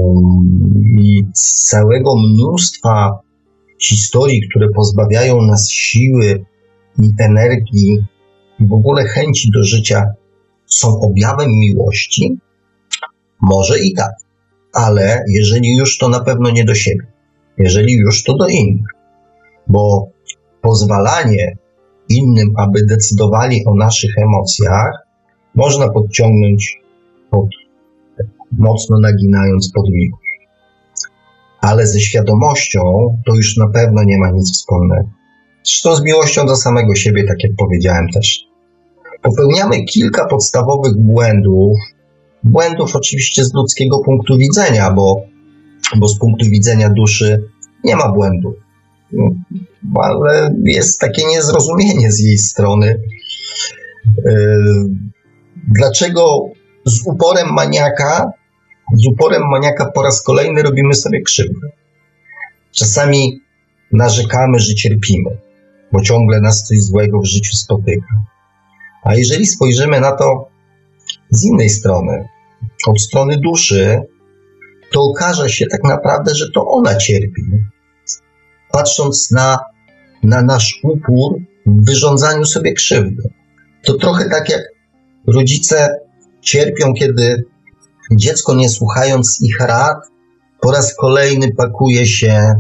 i 0.99 1.27
całego 1.35 2.15
mnóstwa 2.17 3.21
historii, 3.83 4.49
które 4.51 4.69
pozbawiają 4.69 5.43
nas 5.43 5.71
siły 5.71 6.45
i 6.99 7.11
energii 7.19 8.05
i 8.61 8.67
w 8.67 8.73
ogóle 8.73 9.05
chęci 9.05 9.51
do 9.55 9.65
życia, 9.65 10.05
są 10.67 11.01
objawem 11.01 11.51
miłości? 11.51 12.39
Może 13.43 13.81
i 13.81 13.95
tak, 13.95 14.13
ale 14.73 15.25
jeżeli 15.29 15.77
już, 15.77 15.99
to 15.99 16.09
na 16.09 16.21
pewno 16.21 16.51
nie 16.51 16.65
do 16.65 16.75
siebie. 16.75 17.07
Jeżeli 17.59 17.95
już, 17.95 18.25
to 18.25 18.37
do 18.37 18.49
innych. 18.49 18.87
Bo 19.67 20.09
pozwalanie 20.61 21.57
innym, 22.09 22.53
aby 22.57 22.87
decydowali 22.87 23.65
o 23.67 23.75
naszych 23.75 24.19
emocjach, 24.19 25.10
można 25.61 25.89
podciągnąć 25.89 26.79
pod, 27.31 27.49
mocno 28.59 29.01
naginając 29.01 29.73
pod 29.73 29.85
miłość 29.91 30.31
ale 31.61 31.87
ze 31.87 32.01
świadomością 32.01 32.81
to 33.27 33.35
już 33.37 33.57
na 33.57 33.69
pewno 33.69 34.03
nie 34.05 34.19
ma 34.19 34.31
nic 34.31 34.53
wspólnego. 34.53 35.09
Zresztą 35.65 35.97
z 35.97 36.03
miłością 36.03 36.47
do 36.47 36.57
samego 36.57 36.95
siebie, 36.95 37.25
tak 37.25 37.43
jak 37.43 37.53
powiedziałem 37.59 38.09
też. 38.09 38.47
Popełniamy 39.23 39.85
kilka 39.85 40.27
podstawowych 40.27 40.97
błędów, 40.97 41.79
błędów 42.45 42.97
oczywiście 42.97 43.45
z 43.45 43.55
ludzkiego 43.55 43.99
punktu 43.99 44.39
widzenia, 44.39 44.91
bo, 44.91 45.23
bo 45.97 46.09
z 46.09 46.19
punktu 46.19 46.45
widzenia 46.51 46.91
duszy 46.91 47.45
nie 47.85 47.97
ma 47.97 48.13
błędu, 48.13 48.55
ale 50.03 50.55
jest 50.65 51.01
takie 51.01 51.27
niezrozumienie 51.27 52.13
z 52.13 52.21
jej 52.21 52.39
strony. 52.39 53.01
Yy, 54.25 55.11
dlaczego 55.69 56.45
z 56.85 57.07
uporem 57.07 57.53
maniaka 57.53 58.33
z 58.95 59.07
uporem 59.07 59.43
maniaka 59.51 59.91
po 59.95 60.03
raz 60.03 60.23
kolejny 60.23 60.63
robimy 60.63 60.95
sobie 60.95 61.23
krzywdę. 61.23 61.69
Czasami 62.73 63.41
narzekamy, 63.93 64.59
że 64.59 64.75
cierpimy, 64.75 65.39
bo 65.93 66.03
ciągle 66.03 66.41
nas 66.41 66.63
coś 66.63 66.83
złego 66.83 67.21
w 67.21 67.27
życiu 67.27 67.57
spotyka. 67.57 68.25
A 69.05 69.15
jeżeli 69.15 69.47
spojrzymy 69.47 70.01
na 70.01 70.13
to 70.13 70.49
z 71.31 71.45
innej 71.45 71.71
strony, 71.71 72.29
od 72.87 73.01
strony 73.01 73.37
duszy, 73.39 74.01
to 74.93 75.03
okaże 75.03 75.49
się 75.49 75.67
tak 75.67 75.85
naprawdę, 75.85 76.35
że 76.35 76.47
to 76.55 76.67
ona 76.67 76.97
cierpi. 76.97 77.43
Patrząc 78.73 79.31
na, 79.31 79.59
na 80.23 80.43
nasz 80.43 80.81
upór 80.83 81.39
w 81.67 81.87
wyrządzaniu 81.87 82.45
sobie 82.45 82.73
krzywdy. 82.73 83.23
To 83.85 83.95
trochę 83.95 84.29
tak 84.29 84.49
jak 84.49 84.63
rodzice 85.35 85.97
cierpią, 86.41 86.93
kiedy 86.95 87.45
Dziecko, 88.11 88.55
nie 88.55 88.69
słuchając 88.69 89.39
ich 89.43 89.61
rad, 89.61 89.97
po 90.61 90.73
raz 90.73 90.95
kolejny 90.97 91.55
pakuje 91.57 92.07
się 92.07 92.55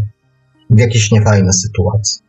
w 0.71 0.79
jakieś 0.79 1.11
niefajne 1.11 1.53
sytuacje. 1.53 2.23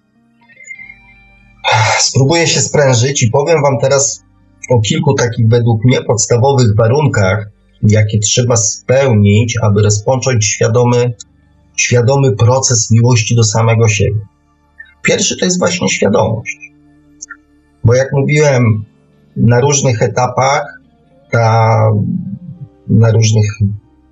Spróbuję 2.00 2.48
się 2.48 2.62
sprężyć 2.62 3.24
i 3.24 3.32
powiem 3.32 3.62
Wam 3.62 3.78
teraz 3.82 4.24
o 4.70 4.82
kilku 4.82 5.14
takich 5.14 5.48
według 5.48 5.86
mnie 5.86 6.02
podstawowych 6.02 6.76
warunkach, 6.78 7.50
jakie 7.84 8.20
trzeba 8.20 8.56
spełnić, 8.56 9.58
aby 9.62 9.82
rozpocząć 9.82 10.46
świadomy, 10.46 11.14
świadomy 11.76 12.36
proces 12.36 12.92
miłości 12.92 13.36
do 13.36 13.44
samego 13.44 13.88
siebie. 13.88 14.20
Pierwszy 15.04 15.38
to 15.38 15.46
jest 15.46 15.60
właśnie 15.60 15.89
świadomość. 15.89 16.58
Bo 17.84 17.96
jak 17.96 18.08
mówiłem, 18.14 18.86
na 19.42 19.60
różnych 19.60 20.02
etapach 20.02 20.82
ta 21.32 21.76
na 22.88 23.12
różnych 23.12 23.46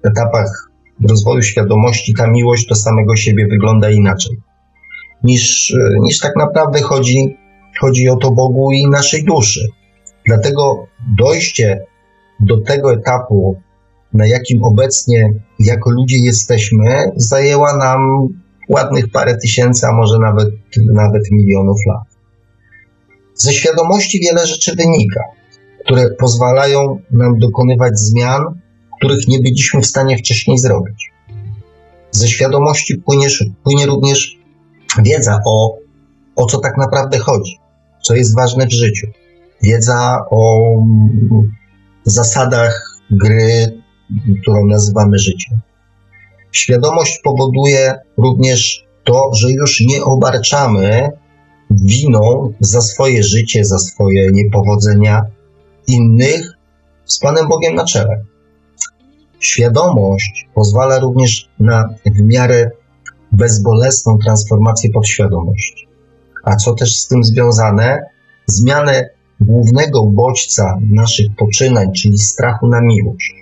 etapach 0.03 0.69
rozwoju 1.09 1.41
świadomości 1.41 2.13
ta 2.13 2.27
miłość 2.27 2.67
do 2.67 2.75
samego 2.75 3.15
siebie 3.15 3.47
wygląda 3.47 3.89
inaczej. 3.89 4.37
Niż, 5.23 5.73
niż 6.01 6.19
tak 6.19 6.35
naprawdę 6.35 6.81
chodzi, 6.81 7.37
chodzi 7.81 8.09
o 8.09 8.15
to 8.15 8.31
Bogu 8.31 8.71
i 8.71 8.89
naszej 8.89 9.23
duszy. 9.23 9.67
Dlatego 10.25 10.87
dojście 11.17 11.79
do 12.39 12.61
tego 12.61 12.93
etapu, 12.93 13.61
na 14.13 14.27
jakim 14.27 14.63
obecnie 14.63 15.29
jako 15.59 15.89
ludzie 15.91 16.17
jesteśmy, 16.17 17.11
zajęła 17.15 17.77
nam 17.77 18.27
ładnych 18.69 19.11
parę 19.11 19.37
tysięcy, 19.37 19.87
a 19.87 19.91
może 19.91 20.19
nawet, 20.19 20.47
nawet 20.93 21.31
milionów 21.31 21.77
lat. 21.87 22.18
Ze 23.41 23.53
świadomości 23.53 24.19
wiele 24.19 24.47
rzeczy 24.47 24.75
wynika, 24.75 25.23
które 25.85 26.09
pozwalają 26.09 26.99
nam 27.11 27.39
dokonywać 27.39 27.99
zmian 27.99 28.59
których 28.99 29.27
nie 29.27 29.39
byliśmy 29.39 29.81
w 29.81 29.85
stanie 29.85 30.17
wcześniej 30.17 30.57
zrobić. 30.57 31.11
Ze 32.11 32.27
świadomości 32.27 32.97
płynie, 32.97 33.27
płynie 33.63 33.85
również 33.85 34.37
wiedza 35.03 35.39
o, 35.45 35.77
o 36.35 36.45
co 36.45 36.57
tak 36.57 36.77
naprawdę 36.77 37.17
chodzi, 37.17 37.57
co 38.03 38.15
jest 38.15 38.35
ważne 38.35 38.67
w 38.67 38.73
życiu. 38.73 39.07
Wiedza 39.63 40.17
o 40.31 40.71
zasadach 42.03 42.99
gry, 43.11 43.81
którą 44.41 44.65
nazywamy 44.65 45.17
życiem. 45.17 45.59
Świadomość 46.51 47.19
powoduje 47.23 47.95
również 48.17 48.85
to, 49.03 49.29
że 49.33 49.51
już 49.51 49.81
nie 49.81 50.03
obarczamy 50.03 51.09
winą 51.69 52.53
za 52.59 52.81
swoje 52.81 53.23
życie, 53.23 53.65
za 53.65 53.79
swoje 53.79 54.31
niepowodzenia 54.31 55.21
innych 55.87 56.51
z 57.05 57.19
Panem 57.19 57.47
Bogiem 57.47 57.75
na 57.75 57.85
czele. 57.85 58.25
Świadomość 59.39 60.47
pozwala 60.53 60.99
również 60.99 61.49
na 61.59 61.89
w 62.05 62.21
miarę 62.21 62.71
bezbolesną 63.31 64.17
transformację 64.17 64.89
podświadomości. 64.89 65.87
A 66.43 66.55
co 66.55 66.73
też 66.73 66.95
z 66.95 67.07
tym 67.07 67.23
związane? 67.23 67.99
Zmianę 68.45 69.09
głównego 69.41 70.05
bodźca 70.05 70.79
naszych 70.91 71.35
poczynań, 71.35 71.93
czyli 71.93 72.17
strachu 72.17 72.67
na 72.67 72.81
miłość. 72.81 73.35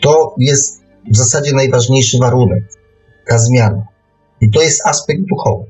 To 0.00 0.34
jest 0.38 0.80
w 1.10 1.16
zasadzie 1.16 1.52
najważniejszy 1.52 2.18
warunek, 2.18 2.64
ta 3.28 3.38
zmiana. 3.38 3.86
I 4.40 4.50
to 4.50 4.62
jest 4.62 4.86
aspekt 4.86 5.20
duchowy, 5.20 5.64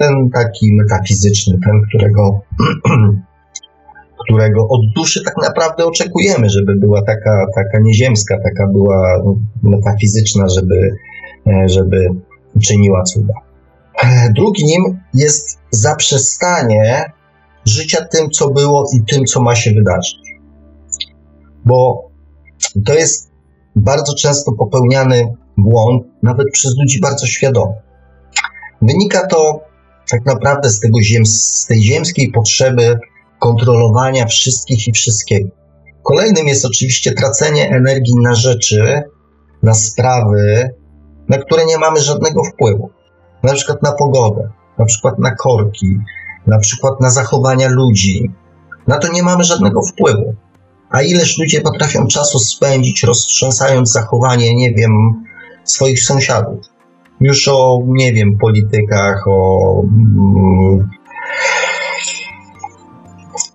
ten 0.00 0.30
taki 0.30 0.74
metafizyczny, 0.74 1.58
ten, 1.64 1.82
którego 1.88 2.40
którego 4.24 4.68
od 4.68 4.80
duszy 4.96 5.24
tak 5.24 5.34
naprawdę 5.42 5.86
oczekujemy, 5.86 6.50
żeby 6.50 6.76
była 6.76 7.02
taka, 7.02 7.46
taka 7.54 7.78
nieziemska, 7.78 8.36
taka 8.44 8.66
była 8.72 9.22
metafizyczna, 9.62 10.48
żeby, 10.48 10.90
e, 11.46 11.68
żeby 11.68 12.08
czyniła 12.62 13.02
cuda. 13.02 13.34
E, 14.02 14.32
drugim 14.32 15.00
jest 15.14 15.58
zaprzestanie 15.70 17.12
życia 17.64 18.04
tym, 18.04 18.30
co 18.30 18.50
było 18.50 18.84
i 18.94 19.14
tym, 19.14 19.24
co 19.24 19.42
ma 19.42 19.54
się 19.54 19.70
wydarzyć. 19.70 20.20
Bo 21.64 22.08
to 22.84 22.94
jest 22.94 23.30
bardzo 23.76 24.14
często 24.14 24.52
popełniany 24.52 25.34
błąd, 25.56 26.06
nawet 26.22 26.46
przez 26.52 26.78
ludzi 26.78 27.00
bardzo 27.00 27.26
świadomych. 27.26 27.78
Wynika 28.82 29.26
to 29.26 29.69
tak 30.10 30.26
naprawdę 30.26 30.70
z, 30.70 30.80
tego 30.80 30.98
z 31.24 31.66
tej 31.66 31.82
ziemskiej 31.82 32.32
potrzeby 32.32 32.98
kontrolowania 33.38 34.26
wszystkich 34.26 34.88
i 34.88 34.92
wszystkiego. 34.92 35.50
Kolejnym 36.02 36.48
jest 36.48 36.64
oczywiście 36.64 37.12
tracenie 37.12 37.70
energii 37.70 38.14
na 38.22 38.34
rzeczy, 38.34 39.02
na 39.62 39.74
sprawy, 39.74 40.70
na 41.28 41.38
które 41.38 41.66
nie 41.66 41.78
mamy 41.78 42.00
żadnego 42.00 42.44
wpływu. 42.44 42.90
Na 43.42 43.52
przykład 43.52 43.82
na 43.82 43.92
pogodę, 43.92 44.50
na 44.78 44.84
przykład 44.84 45.18
na 45.18 45.34
korki, 45.34 45.98
na 46.46 46.58
przykład 46.58 47.00
na 47.00 47.10
zachowania 47.10 47.68
ludzi. 47.68 48.30
Na 48.86 48.98
to 48.98 49.12
nie 49.12 49.22
mamy 49.22 49.44
żadnego 49.44 49.80
wpływu. 49.82 50.34
A 50.90 51.02
ileż 51.02 51.38
ludzie 51.38 51.60
potrafią 51.60 52.06
czasu 52.06 52.38
spędzić 52.38 53.02
roztrząsając 53.02 53.92
zachowanie, 53.92 54.56
nie 54.56 54.72
wiem, 54.74 55.24
swoich 55.64 56.02
sąsiadów. 56.02 56.69
Już 57.20 57.48
o, 57.48 57.78
nie 57.86 58.12
wiem, 58.12 58.38
politykach, 58.38 59.24
o 59.28 59.82
mm, 59.82 60.88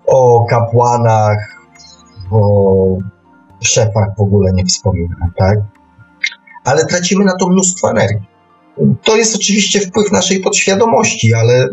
o 0.08 0.46
kapłanach, 0.50 1.38
o 2.32 2.98
szefach 3.64 4.08
w 4.18 4.22
ogóle 4.22 4.52
nie 4.54 4.66
wspominam, 4.66 5.32
tak? 5.38 5.60
Ale 6.64 6.86
tracimy 6.86 7.26
na 7.26 7.38
to 7.38 7.50
mnóstwo 7.50 7.90
energii. 7.90 8.28
To 9.04 9.16
jest 9.16 9.36
oczywiście 9.36 9.80
wpływ 9.80 10.12
naszej 10.12 10.40
podświadomości, 10.40 11.34
ale, 11.34 11.70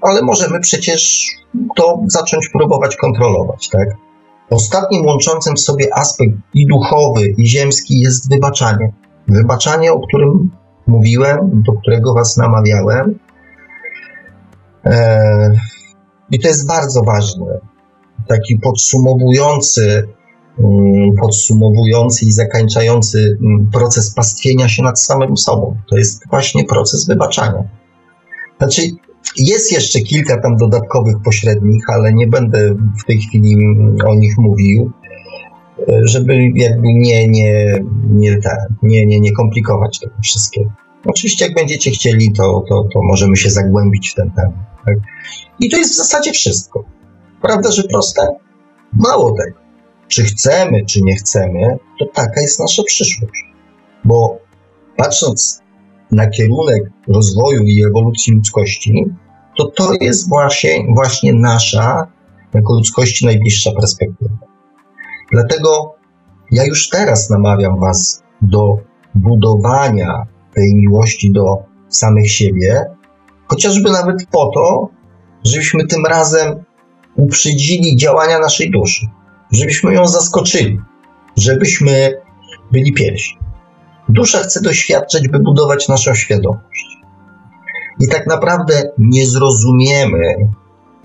ale 0.00 0.22
możemy 0.22 0.60
przecież 0.60 1.28
to 1.76 2.00
zacząć 2.06 2.48
próbować 2.48 2.96
kontrolować, 2.96 3.68
tak? 3.68 3.88
Ostatnim 4.50 5.06
łączącym 5.06 5.54
w 5.54 5.60
sobie 5.60 5.86
aspekt 5.94 6.32
i 6.54 6.66
duchowy, 6.66 7.34
i 7.38 7.46
ziemski 7.46 8.00
jest 8.00 8.30
wybaczanie. 8.30 8.92
Wybaczanie, 9.28 9.92
o 9.92 10.00
którym 10.00 10.50
mówiłem, 10.88 11.62
do 11.66 11.72
którego 11.72 12.14
was 12.14 12.36
namawiałem. 12.36 13.18
E, 14.84 15.50
I 16.30 16.40
to 16.40 16.48
jest 16.48 16.68
bardzo 16.68 17.02
ważne. 17.02 17.46
Taki 18.28 18.58
podsumowujący, 18.58 20.08
mm, 20.58 21.16
podsumowujący 21.20 22.24
i 22.24 22.32
zakończający 22.32 23.38
mm, 23.40 23.70
proces 23.72 24.14
pastwienia 24.14 24.68
się 24.68 24.82
nad 24.82 25.00
samym 25.00 25.36
sobą. 25.36 25.76
To 25.90 25.96
jest 25.96 26.28
właśnie 26.30 26.64
proces 26.64 27.06
wybaczania. 27.06 27.64
Znaczy, 28.58 28.82
jest 29.36 29.72
jeszcze 29.72 30.00
kilka 30.00 30.40
tam 30.40 30.56
dodatkowych 30.56 31.16
pośrednich, 31.24 31.84
ale 31.88 32.12
nie 32.12 32.26
będę 32.26 32.74
w 33.02 33.04
tej 33.06 33.18
chwili 33.18 33.56
o 34.06 34.14
nich 34.14 34.38
mówił, 34.38 34.92
żeby 36.04 36.50
jakby 36.54 36.86
nie, 36.94 37.28
nie, 37.28 37.78
nie, 38.08 38.40
nie, 38.82 39.06
nie, 39.06 39.20
nie 39.20 39.32
komplikować 39.32 39.98
tego 39.98 40.14
wszystkiego. 40.22 40.70
Oczywiście, 41.06 41.44
jak 41.44 41.54
będziecie 41.54 41.90
chcieli, 41.90 42.32
to, 42.32 42.64
to, 42.68 42.84
to 42.92 43.02
możemy 43.02 43.36
się 43.36 43.50
zagłębić 43.50 44.10
w 44.10 44.14
ten 44.14 44.30
temat. 44.30 44.54
Tak? 44.86 44.94
I 45.60 45.70
to 45.70 45.76
jest 45.76 45.92
w 45.92 45.96
zasadzie 45.96 46.32
wszystko. 46.32 46.84
Prawda, 47.42 47.72
że 47.72 47.82
proste? 47.82 48.26
Mało 48.92 49.30
tego. 49.30 49.58
Czy 50.08 50.24
chcemy, 50.24 50.84
czy 50.84 51.02
nie 51.02 51.16
chcemy, 51.16 51.78
to 51.98 52.06
taka 52.14 52.40
jest 52.40 52.60
nasza 52.60 52.82
przyszłość. 52.82 53.44
Bo 54.04 54.38
patrząc 54.96 55.62
na 56.12 56.26
kierunek 56.26 56.82
rozwoju 57.08 57.62
i 57.62 57.84
ewolucji 57.84 58.34
ludzkości, 58.34 59.04
to 59.58 59.66
to 59.66 59.92
jest 60.00 60.28
właśnie, 60.28 60.86
właśnie 60.94 61.32
nasza, 61.32 62.06
jako 62.54 62.74
ludzkości, 62.74 63.26
najbliższa 63.26 63.72
perspektywa. 63.72 64.47
Dlatego 65.32 65.94
ja 66.50 66.64
już 66.64 66.88
teraz 66.88 67.30
namawiam 67.30 67.80
Was 67.80 68.22
do 68.42 68.78
budowania 69.14 70.26
tej 70.54 70.74
miłości 70.74 71.32
do 71.32 71.56
samych 71.88 72.30
siebie, 72.30 72.84
chociażby 73.46 73.90
nawet 73.90 74.16
po 74.30 74.50
to, 74.54 74.88
żebyśmy 75.44 75.86
tym 75.86 76.06
razem 76.06 76.64
uprzedzili 77.16 77.96
działania 77.96 78.38
naszej 78.38 78.70
duszy, 78.70 79.06
żebyśmy 79.52 79.94
ją 79.94 80.06
zaskoczyli, 80.06 80.80
żebyśmy 81.36 82.20
byli 82.72 82.92
pierwsi. 82.92 83.38
Dusza 84.08 84.38
chce 84.38 84.60
doświadczać, 84.60 85.28
by 85.28 85.38
budować 85.38 85.88
naszą 85.88 86.14
świadomość. 86.14 86.98
I 88.00 88.08
tak 88.08 88.26
naprawdę 88.26 88.82
nie 88.98 89.26
zrozumiemy, 89.26 90.34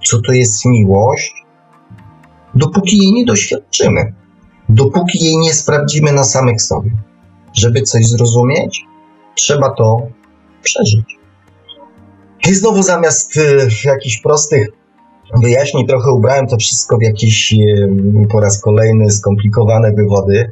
co 0.05 0.21
to 0.21 0.31
jest 0.31 0.65
miłość, 0.65 1.42
dopóki 2.55 2.97
jej 2.97 3.13
nie 3.13 3.25
doświadczymy, 3.25 4.13
dopóki 4.69 5.25
jej 5.25 5.37
nie 5.37 5.53
sprawdzimy 5.53 6.11
na 6.11 6.23
samych 6.23 6.61
sobie. 6.61 6.91
Żeby 7.53 7.81
coś 7.81 8.07
zrozumieć, 8.07 8.85
trzeba 9.35 9.69
to 9.69 10.01
przeżyć. 10.63 11.17
I 12.49 12.55
znowu 12.55 12.83
zamiast 12.83 13.37
y, 13.37 13.67
jakichś 13.85 14.21
prostych 14.21 14.67
wyjaśnień 15.41 15.87
trochę 15.87 16.11
ubrałem 16.11 16.47
to 16.47 16.57
wszystko 16.57 16.97
w 16.97 17.01
jakieś 17.01 17.53
y, 17.53 17.89
po 18.31 18.39
raz 18.39 18.61
kolejny 18.61 19.09
skomplikowane 19.09 19.91
wywody. 19.91 20.51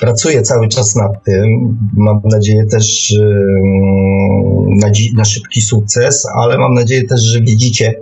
Pracuję 0.00 0.42
cały 0.42 0.68
czas 0.68 0.96
nad 0.96 1.24
tym. 1.24 1.78
Mam 1.96 2.20
nadzieję 2.24 2.66
też 2.66 3.10
y, 3.10 3.60
na, 4.68 4.90
na 5.16 5.24
szybki 5.24 5.60
sukces, 5.60 6.26
ale 6.36 6.58
mam 6.58 6.74
nadzieję 6.74 7.04
też, 7.04 7.20
że 7.20 7.40
widzicie, 7.40 7.94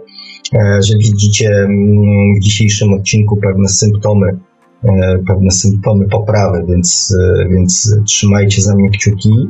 że 0.81 0.99
widzicie 0.99 1.49
mm, 1.49 2.35
w 2.37 2.41
dzisiejszym 2.41 2.93
odcinku 2.93 3.37
pewne 3.37 3.69
symptomy, 3.69 4.39
e, 4.85 5.19
pewne 5.27 5.51
symptomy 5.51 6.09
poprawy, 6.09 6.65
więc, 6.69 7.17
e, 7.21 7.49
więc 7.49 7.97
trzymajcie 8.07 8.63
za 8.63 8.75
mnie 8.75 8.91
kciuki, 8.91 9.49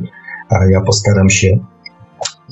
a 0.49 0.65
ja 0.71 0.81
postaram 0.81 1.29
się 1.29 1.57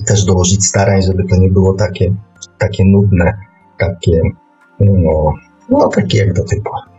też 0.07 0.25
dołożyć 0.25 0.65
starań, 0.65 1.01
żeby 1.01 1.23
to 1.29 1.37
nie 1.37 1.49
było 1.49 1.73
takie, 1.73 2.13
takie 2.57 2.85
nudne, 2.85 3.33
takie, 3.77 4.21
no, 4.79 5.33
no 5.69 5.87
takie 5.87 6.17
jak 6.17 6.33
do 6.33 6.43
pory. 6.43 6.91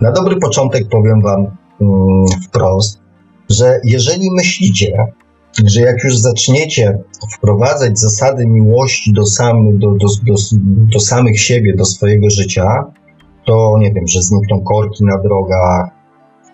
Na 0.00 0.12
dobry 0.12 0.36
początek 0.36 0.88
powiem 0.88 1.20
Wam 1.20 1.46
mm, 1.80 2.26
wprost, 2.48 3.00
że 3.50 3.80
jeżeli 3.84 4.30
myślicie, 4.30 5.06
że 5.64 5.80
jak 5.80 6.04
już 6.04 6.18
zaczniecie 6.18 6.98
wprowadzać 7.36 7.98
zasady 7.98 8.46
miłości 8.46 9.12
do, 9.12 9.26
sam, 9.26 9.78
do, 9.78 9.90
do, 9.90 10.06
do, 10.26 10.34
do 10.92 11.00
samych 11.00 11.40
siebie, 11.40 11.76
do 11.76 11.84
swojego 11.84 12.30
życia, 12.30 12.92
to 13.46 13.76
nie 13.78 13.92
wiem, 13.92 14.06
że 14.06 14.22
znikną 14.22 14.60
korki 14.60 15.04
na 15.04 15.18
drogach, 15.18 15.88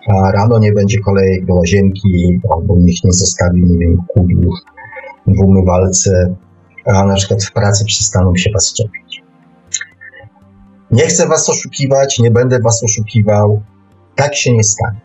a 0.09 0.31
rano 0.31 0.59
nie 0.59 0.71
będzie 0.71 0.99
kolejek 0.99 1.45
do 1.45 1.53
łazienki, 1.53 2.39
albo 2.51 2.75
nikt 2.79 3.03
nie 3.03 3.13
zostawi, 3.13 3.63
nie 3.63 3.77
wiem, 3.77 3.97
kudłów 4.07 4.55
w 5.27 5.39
umywalce, 5.45 6.35
a 6.85 7.05
na 7.05 7.15
przykład 7.15 7.43
w 7.43 7.53
pracy 7.53 7.85
przestaną 7.85 8.35
się 8.35 8.49
was 8.53 8.73
czepić. 8.73 9.23
Nie 10.91 11.03
chcę 11.07 11.27
was 11.27 11.49
oszukiwać, 11.49 12.19
nie 12.19 12.31
będę 12.31 12.59
was 12.59 12.83
oszukiwał. 12.83 13.61
Tak 14.15 14.35
się 14.35 14.53
nie 14.53 14.63
stanie. 14.63 15.01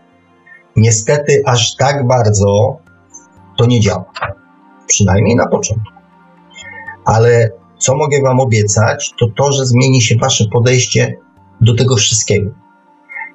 Niestety 0.77 1.43
aż 1.47 1.77
tak 1.77 2.07
bardzo 2.07 2.77
to 3.59 3.67
nie 3.67 3.81
działa. 3.81 4.05
Przynajmniej 4.87 5.37
na 5.37 5.47
początku. 5.47 5.93
Ale 7.05 7.51
co 7.79 7.97
mogę 7.97 8.23
Wam 8.23 8.41
obiecać, 8.41 9.15
to 9.21 9.27
to, 9.37 9.53
że 9.53 9.67
zmieni 9.67 10.03
się 10.03 10.17
Wasze 10.17 10.45
podejście 10.53 11.17
do 11.61 11.75
tego 11.75 11.97
wszystkiego. 11.97 12.51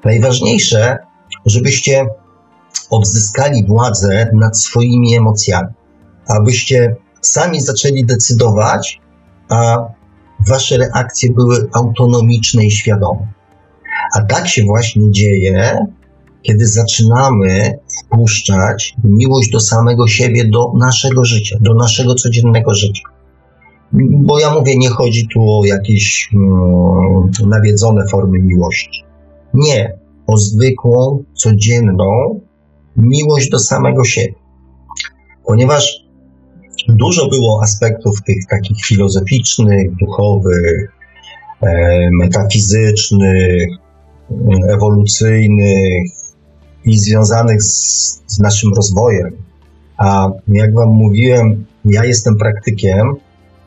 Najważniejsze, 0.05 0.97
żebyście 1.45 2.07
odzyskali 2.89 3.65
władzę 3.65 4.29
nad 4.33 4.59
swoimi 4.59 5.15
emocjami, 5.15 5.67
abyście 6.27 6.95
sami 7.21 7.61
zaczęli 7.61 8.05
decydować, 8.05 9.01
a 9.49 9.77
Wasze 10.47 10.77
reakcje 10.77 11.33
były 11.33 11.69
autonomiczne 11.73 12.65
i 12.65 12.71
świadome. 12.71 13.27
A 14.15 14.21
tak 14.21 14.47
się 14.47 14.63
właśnie 14.63 15.11
dzieje, 15.11 15.85
kiedy 16.47 16.67
zaczynamy 16.67 17.79
wpuszczać 17.99 18.95
miłość 19.03 19.51
do 19.51 19.59
samego 19.59 20.07
siebie, 20.07 20.45
do 20.45 20.73
naszego 20.79 21.25
życia, 21.25 21.57
do 21.61 21.73
naszego 21.73 22.15
codziennego 22.15 22.73
życia. 22.73 23.03
Bo 24.11 24.39
ja 24.39 24.53
mówię, 24.53 24.77
nie 24.77 24.89
chodzi 24.89 25.27
tu 25.33 25.39
o 25.41 25.65
jakieś 25.65 26.29
mm, 26.33 27.49
nawiedzone 27.49 28.07
formy 28.07 28.39
miłości. 28.39 29.03
Nie, 29.53 29.97
o 30.27 30.37
zwykłą, 30.37 31.23
codzienną 31.33 32.39
miłość 32.97 33.49
do 33.49 33.59
samego 33.59 34.03
siebie. 34.03 34.35
Ponieważ 35.45 36.07
dużo 36.89 37.27
było 37.27 37.63
aspektów 37.63 38.23
tych 38.23 38.45
takich 38.49 38.85
filozoficznych, 38.85 39.95
duchowych, 39.95 40.91
e, 41.61 42.09
metafizycznych, 42.11 43.69
ewolucyjnych, 44.69 46.16
i 46.87 46.97
związanych 46.97 47.63
z, 47.63 48.23
z 48.27 48.39
naszym 48.39 48.73
rozwojem. 48.73 49.37
A 49.97 50.29
jak 50.47 50.73
Wam 50.73 50.89
mówiłem, 50.89 51.65
ja 51.85 52.05
jestem 52.05 52.37
praktykiem, 52.37 53.15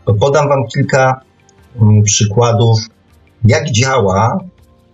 to 0.07 0.14
podam 0.14 0.49
Wam 0.49 0.66
kilka 0.75 1.21
mm, 1.83 2.03
przykładów, 2.03 2.79
jak 3.45 3.71
działa 3.71 4.39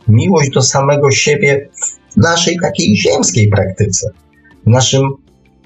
miłość 0.09 0.51
do 0.51 0.63
samego 0.63 1.11
siebie 1.11 1.69
w 2.11 2.17
naszej 2.17 2.57
takiej 2.63 2.97
ziemskiej 2.97 3.49
praktyce, 3.49 4.11
w 4.67 4.71
naszym 4.71 5.03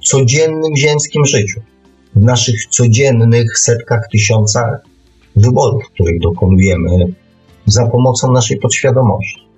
codziennym 0.02 0.76
ziemskim 0.76 1.24
życiu, 1.24 1.60
w 2.14 2.22
naszych 2.22 2.66
codziennych 2.66 3.58
setkach, 3.58 4.08
tysiącach 4.12 4.80
wyborów, 5.36 5.84
których 5.94 6.20
dokonujemy 6.20 6.90
za 7.66 7.86
pomocą 7.86 8.32
naszej 8.32 8.58
podświadomości. 8.58 9.49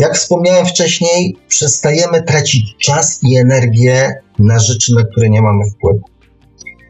Jak 0.00 0.14
wspomniałem 0.14 0.66
wcześniej, 0.66 1.36
przestajemy 1.48 2.22
tracić 2.22 2.76
czas 2.76 3.20
i 3.22 3.36
energię 3.36 4.14
na 4.38 4.58
rzeczy, 4.58 4.94
na 4.94 5.04
które 5.04 5.28
nie 5.28 5.42
mamy 5.42 5.64
wpływu. 5.70 6.00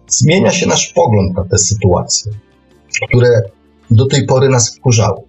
Zmienia 0.08 0.50
się 0.50 0.66
nasz 0.66 0.92
pogląd 0.92 1.36
na 1.36 1.44
te 1.44 1.58
sytuacje, 1.58 2.32
które 3.08 3.40
do 3.90 4.06
tej 4.06 4.26
pory 4.26 4.48
nas 4.48 4.76
wkurzały. 4.76 5.20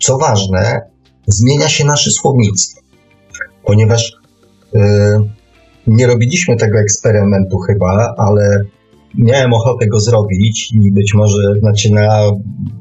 Co 0.00 0.18
ważne, 0.18 0.80
zmienia 1.26 1.68
się 1.68 1.84
nasze 1.84 2.10
słownictwo, 2.10 2.80
ponieważ 3.64 4.12
yy, 4.72 4.80
nie 5.86 6.06
robiliśmy 6.06 6.56
tego 6.56 6.78
eksperymentu 6.78 7.58
chyba, 7.58 8.14
ale 8.18 8.60
miałem 9.14 9.52
ochotę 9.52 9.86
go 9.86 10.00
zrobić 10.00 10.72
i 10.72 10.92
być 10.92 11.14
może 11.14 11.42
znaczy 11.60 11.92
na 11.92 12.22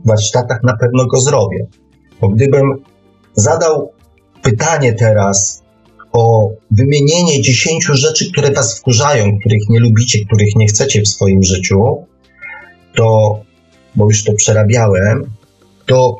warsztatach 0.05 0.63
na 0.63 0.77
pewno 0.77 1.05
go 1.05 1.19
zrobię. 1.19 1.67
Bo 2.21 2.29
gdybym 2.29 2.73
zadał 3.33 3.91
pytanie 4.41 4.93
teraz 4.93 5.63
o 6.11 6.51
wymienienie 6.71 7.41
dziesięciu 7.41 7.93
rzeczy, 7.93 8.31
które 8.31 8.51
was 8.51 8.79
wkurzają, 8.79 9.39
których 9.39 9.69
nie 9.69 9.79
lubicie, 9.79 10.25
których 10.25 10.55
nie 10.55 10.67
chcecie 10.67 11.01
w 11.01 11.07
swoim 11.07 11.43
życiu, 11.43 12.05
to, 12.95 13.39
bo 13.95 14.05
już 14.05 14.23
to 14.23 14.33
przerabiałem, 14.33 15.31
to 15.85 16.15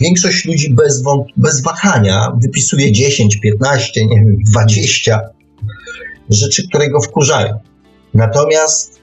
większość 0.00 0.44
ludzi 0.44 0.74
bez, 0.74 1.02
bez 1.36 1.62
wahania 1.62 2.32
wypisuje 2.42 2.92
10, 2.92 3.36
15, 3.36 4.06
nie 4.06 4.16
wiem, 4.16 4.36
20 4.52 5.20
rzeczy, 6.30 6.68
które 6.68 6.90
go 6.90 7.00
wkurzają. 7.00 7.58
Natomiast, 8.14 9.00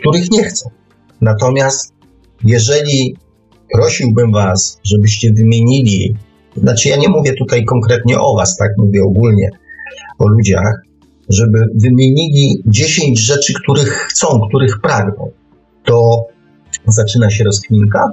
których 0.00 0.30
nie 0.30 0.44
chcą. 0.44 0.70
Natomiast, 1.20 1.92
jeżeli 2.44 3.16
prosiłbym 3.72 4.32
Was, 4.32 4.80
żebyście 4.84 5.32
wymienili, 5.32 6.16
znaczy 6.60 6.88
ja 6.88 6.96
nie 6.96 7.08
mówię 7.08 7.32
tutaj 7.38 7.64
konkretnie 7.64 8.18
o 8.18 8.36
Was, 8.36 8.56
tak, 8.56 8.70
mówię 8.78 9.04
ogólnie 9.04 9.50
o 10.18 10.28
ludziach, 10.28 10.82
żeby 11.28 11.58
wymienili 11.74 12.62
10 12.66 13.20
rzeczy, 13.20 13.52
których 13.62 13.88
chcą, 13.88 14.40
których 14.48 14.80
pragną, 14.80 15.30
to 15.84 16.26
zaczyna 16.86 17.30
się 17.30 17.44
rozkminka, 17.44 18.10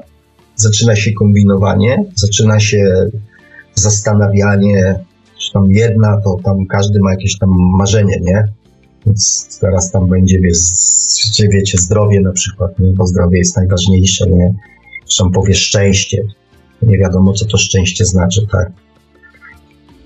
zaczyna 0.56 0.96
się 0.96 1.14
kombinowanie, 1.14 2.04
zaczyna 2.16 2.60
się 2.60 3.10
zastanawianie, 3.76 5.00
czy 5.40 5.52
tam 5.54 5.72
jedna, 5.72 6.22
to 6.24 6.38
tam 6.44 6.66
każdy 6.66 7.00
ma 7.00 7.12
jakieś 7.12 7.38
tam 7.38 7.50
marzenie, 7.78 8.20
nie? 8.22 8.44
Więc 9.06 9.48
teraz 9.62 9.92
tam 9.92 10.10
będzie, 10.10 10.40
wiecie, 11.50 11.78
zdrowie 11.78 12.22
na 12.22 12.32
przykład, 12.32 12.80
nie? 12.80 12.94
bo 12.94 13.08
zdrowie 13.08 13.38
jest 13.38 13.58
najważniejsze, 13.58 14.30
nie? 14.30 14.54
Zresztą 15.06 15.32
powie 15.32 15.54
szczęście. 15.54 16.24
Nie 16.86 16.98
wiadomo, 16.98 17.34
co 17.34 17.46
to 17.46 17.58
szczęście 17.58 18.06
znaczy, 18.06 18.48
tak? 18.52 18.72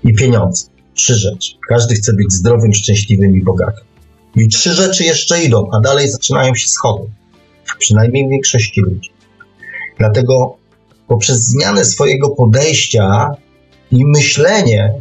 I 0.04 0.14
pieniądze. 0.14 0.66
Trzy 0.94 1.14
rzeczy. 1.14 1.52
Każdy 1.68 1.94
chce 1.94 2.12
być 2.12 2.32
zdrowym, 2.32 2.74
szczęśliwym 2.74 3.36
i 3.36 3.42
bogatym. 3.42 3.84
I 4.36 4.48
trzy 4.48 4.72
rzeczy 4.72 5.04
jeszcze 5.04 5.44
idą, 5.44 5.70
a 5.72 5.80
dalej 5.80 6.10
zaczynają 6.10 6.54
się 6.54 6.68
schody. 6.68 7.04
Przynajmniej 7.78 8.26
w 8.26 8.30
większości 8.30 8.80
ludzi. 8.80 9.10
Dlatego 9.98 10.56
poprzez 11.08 11.44
zmianę 11.44 11.84
swojego 11.84 12.30
podejścia 12.30 13.30
i 13.92 14.06
myślenie 14.06 14.94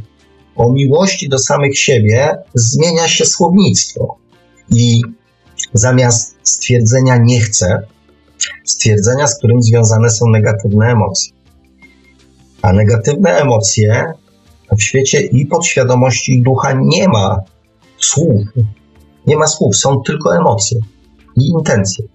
o 0.55 0.71
miłości 0.71 1.29
do 1.29 1.39
samych 1.39 1.79
siebie 1.79 2.37
zmienia 2.53 3.07
się 3.07 3.25
słownictwo. 3.25 4.17
I 4.75 5.01
zamiast 5.73 6.35
stwierdzenia 6.43 7.17
nie 7.17 7.39
chcę, 7.41 7.81
stwierdzenia, 8.65 9.27
z 9.27 9.37
którym 9.37 9.61
związane 9.61 10.09
są 10.09 10.25
negatywne 10.29 10.85
emocje. 10.85 11.38
A 12.61 12.73
negatywne 12.73 13.29
emocje 13.29 14.13
w 14.77 14.83
świecie 14.83 15.21
i 15.21 15.45
podświadomości 15.45 16.41
ducha 16.41 16.73
nie 16.81 17.07
ma 17.07 17.41
słów. 17.97 18.45
Nie 19.27 19.37
ma 19.37 19.47
słów, 19.47 19.77
są 19.77 20.01
tylko 20.01 20.37
emocje 20.37 20.79
i 21.37 21.47
intencje. 21.47 22.05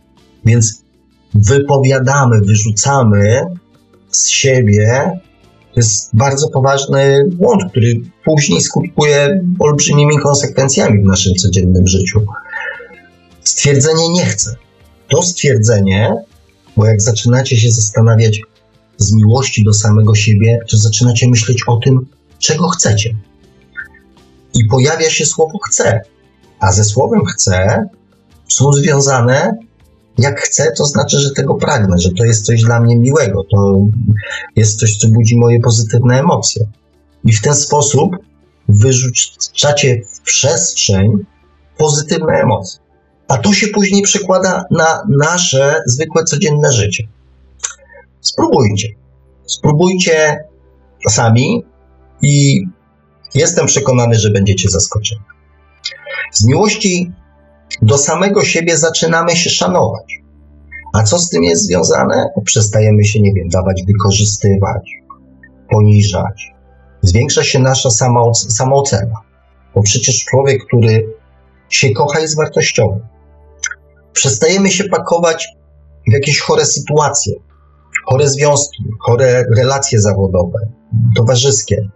Więc 0.45 0.83
wypowiadamy, 1.35 2.41
wyrzucamy 2.41 3.41
z 4.11 4.29
siebie. 4.29 5.11
To 5.75 5.81
jest 5.81 6.17
bardzo 6.17 6.49
poważny 6.49 7.25
błąd, 7.33 7.63
który 7.71 8.01
później 8.25 8.61
skutkuje 8.61 9.45
olbrzymimi 9.59 10.19
konsekwencjami 10.19 11.03
w 11.03 11.07
naszym 11.07 11.35
codziennym 11.35 11.87
życiu. 11.87 12.27
Stwierdzenie 13.45 14.09
nie 14.09 14.25
chcę. 14.25 14.55
To 15.09 15.23
stwierdzenie, 15.23 16.15
bo 16.77 16.87
jak 16.87 17.01
zaczynacie 17.01 17.57
się 17.57 17.71
zastanawiać 17.71 18.41
z 19.05 19.13
miłości 19.13 19.65
do 19.65 19.73
samego 19.73 20.15
siebie, 20.15 20.59
to 20.71 20.77
zaczynacie 20.77 21.29
myśleć 21.29 21.63
o 21.67 21.77
tym, 21.77 22.07
czego 22.39 22.69
chcecie. 22.69 23.15
I 24.55 24.65
pojawia 24.65 25.11
się 25.11 25.27
słowo 25.27 25.59
chcę. 25.69 26.01
A 26.61 26.73
ze 26.73 26.85
słowem 26.85 27.25
chcę 27.25 27.89
są 28.49 28.73
związane 28.73 29.59
jak 30.19 30.41
chcę, 30.41 30.73
to 30.77 30.85
znaczy, 30.85 31.19
że 31.21 31.31
tego 31.31 31.55
pragnę, 31.55 31.99
że 31.99 32.11
to 32.19 32.25
jest 32.25 32.47
coś 32.47 32.63
dla 32.63 32.81
mnie 32.81 32.97
miłego, 32.97 33.45
to 33.51 33.87
jest 34.57 34.81
coś, 34.81 34.97
co 34.97 35.09
budzi 35.09 35.39
moje 35.39 35.61
pozytywne 35.61 36.19
emocje. 36.21 36.67
I 37.25 37.33
w 37.33 37.43
ten 37.43 37.55
sposób 37.55 38.17
wyrzucacie 38.69 40.03
w 40.13 40.21
przestrzeń 40.21 41.13
pozytywne 41.79 42.33
emocje. 42.33 42.81
A 43.29 43.39
to 43.39 43.53
się 43.53 43.69
później 43.69 44.03
przekłada 44.03 44.65
na 44.71 45.03
nasze 45.09 45.83
zwykłe 45.87 46.25
codzienne 46.25 46.73
życie. 46.73 47.05
Spróbujcie. 48.25 48.89
Spróbujcie 49.47 50.37
sami 51.09 51.65
i 52.23 52.65
jestem 53.35 53.67
przekonany, 53.67 54.15
że 54.15 54.31
będziecie 54.31 54.69
zaskoczeni. 54.69 55.21
Z 56.33 56.47
miłości 56.47 57.13
do 57.83 57.99
samego 57.99 58.45
siebie 58.45 58.77
zaczynamy 58.77 59.37
się 59.37 59.51
szanować. 59.51 60.05
A 60.93 61.03
co 61.03 61.19
z 61.19 61.29
tym 61.29 61.45
jest 61.45 61.67
związane? 61.67 62.27
Przestajemy 62.45 63.05
się, 63.05 63.21
nie 63.21 63.33
wiem, 63.35 63.49
dawać 63.49 63.83
wykorzystywać, 63.87 64.91
poniżać. 65.71 66.53
Zwiększa 67.03 67.45
się 67.45 67.59
nasza 67.59 67.89
samoocena. 68.49 69.17
Bo 69.75 69.83
przecież 69.83 70.25
człowiek, 70.25 70.65
który 70.67 71.15
się 71.69 71.91
kocha, 71.91 72.21
jest 72.21 72.37
wartościowy. 72.37 73.01
Przestajemy 74.13 74.71
się 74.71 74.85
pakować 74.85 75.49
w 76.09 76.13
jakieś 76.13 76.41
chore 76.41 76.65
sytuacje, 76.65 77.33
chore 78.05 78.29
związki, 78.29 78.85
chore 79.01 79.45
relacje 79.57 80.01
zawodowe, 80.01 80.59
towarzyskie. 81.17 81.89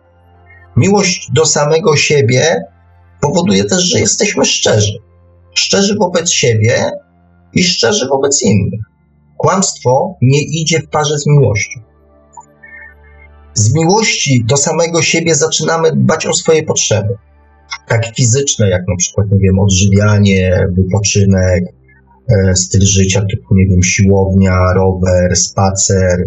Miłość 0.77 1.31
do 1.33 1.47
samego 1.47 1.97
siebie 1.97 2.65
powoduje 3.21 3.65
też, 3.65 3.83
że 3.83 4.01
jesteśmy 4.01 4.45
szczerzy 4.45 4.99
szczerzy 5.59 5.97
wobec 5.99 6.31
siebie 6.31 6.91
i 7.55 7.63
szczerzy 7.63 8.09
wobec 8.09 8.43
innych. 8.43 8.81
Kłamstwo 9.37 10.17
nie 10.23 10.43
idzie 10.43 10.81
w 10.81 10.89
parze 10.89 11.19
z 11.19 11.27
miłością. 11.27 11.81
Z 13.55 13.75
miłości 13.75 14.45
do 14.45 14.57
samego 14.57 15.03
siebie 15.03 15.35
zaczynamy 15.35 15.93
dbać 15.93 16.27
o 16.27 16.33
swoje 16.33 16.63
potrzeby. 16.63 17.15
Tak 17.89 18.07
fizyczne, 18.17 18.71
jak 18.71 18.83
na 18.89 18.97
przykład, 18.97 19.27
nie 19.33 19.39
wiem, 19.39 19.59
odżywianie, 19.59 20.67
wypoczynek, 20.73 21.65
styl 22.55 22.81
życia 22.81 23.21
typu, 23.31 23.55
nie 23.55 23.67
wiem, 23.67 23.83
siłownia, 23.83 24.59
rower, 24.75 25.37
spacer, 25.37 26.25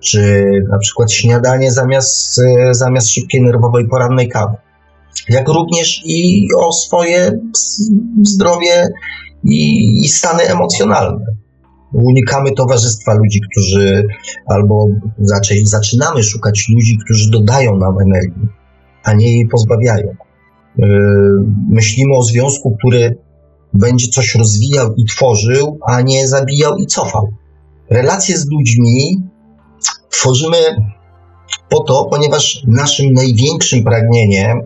czy 0.00 0.44
na 0.72 0.78
przykład 0.78 1.12
śniadanie 1.12 1.72
zamiast, 1.72 2.38
e, 2.38 2.74
zamiast 2.74 3.08
szybkiej 3.08 3.42
nerwowej 3.42 3.88
porannej 3.88 4.28
kawy 4.28 4.56
jak 5.28 5.48
również 5.48 6.02
i 6.04 6.48
o 6.56 6.72
swoje 6.72 7.40
zdrowie 8.22 8.88
i, 9.44 9.86
i 10.04 10.08
stany 10.08 10.42
emocjonalne. 10.42 11.24
Unikamy 11.92 12.52
towarzystwa 12.52 13.14
ludzi, 13.14 13.40
którzy 13.50 14.06
albo 14.46 14.88
zaczynamy 15.64 16.22
szukać 16.22 16.68
ludzi, 16.74 16.98
którzy 17.04 17.30
dodają 17.30 17.76
nam 17.76 18.00
energii, 18.00 18.48
a 19.04 19.12
nie 19.12 19.32
jej 19.32 19.48
pozbawiają. 19.48 20.14
Yy, 20.76 20.88
myślimy 21.68 22.16
o 22.16 22.22
związku, 22.22 22.76
który 22.78 23.18
będzie 23.74 24.08
coś 24.08 24.34
rozwijał 24.34 24.94
i 24.94 25.04
tworzył, 25.04 25.78
a 25.86 26.00
nie 26.00 26.28
zabijał 26.28 26.76
i 26.76 26.86
cofał. 26.86 27.28
Relacje 27.90 28.38
z 28.38 28.50
ludźmi 28.50 29.22
tworzymy 30.10 30.58
po 31.68 31.80
to, 31.80 32.06
ponieważ 32.10 32.62
naszym 32.66 33.12
największym 33.12 33.84
pragnieniem 33.84 34.58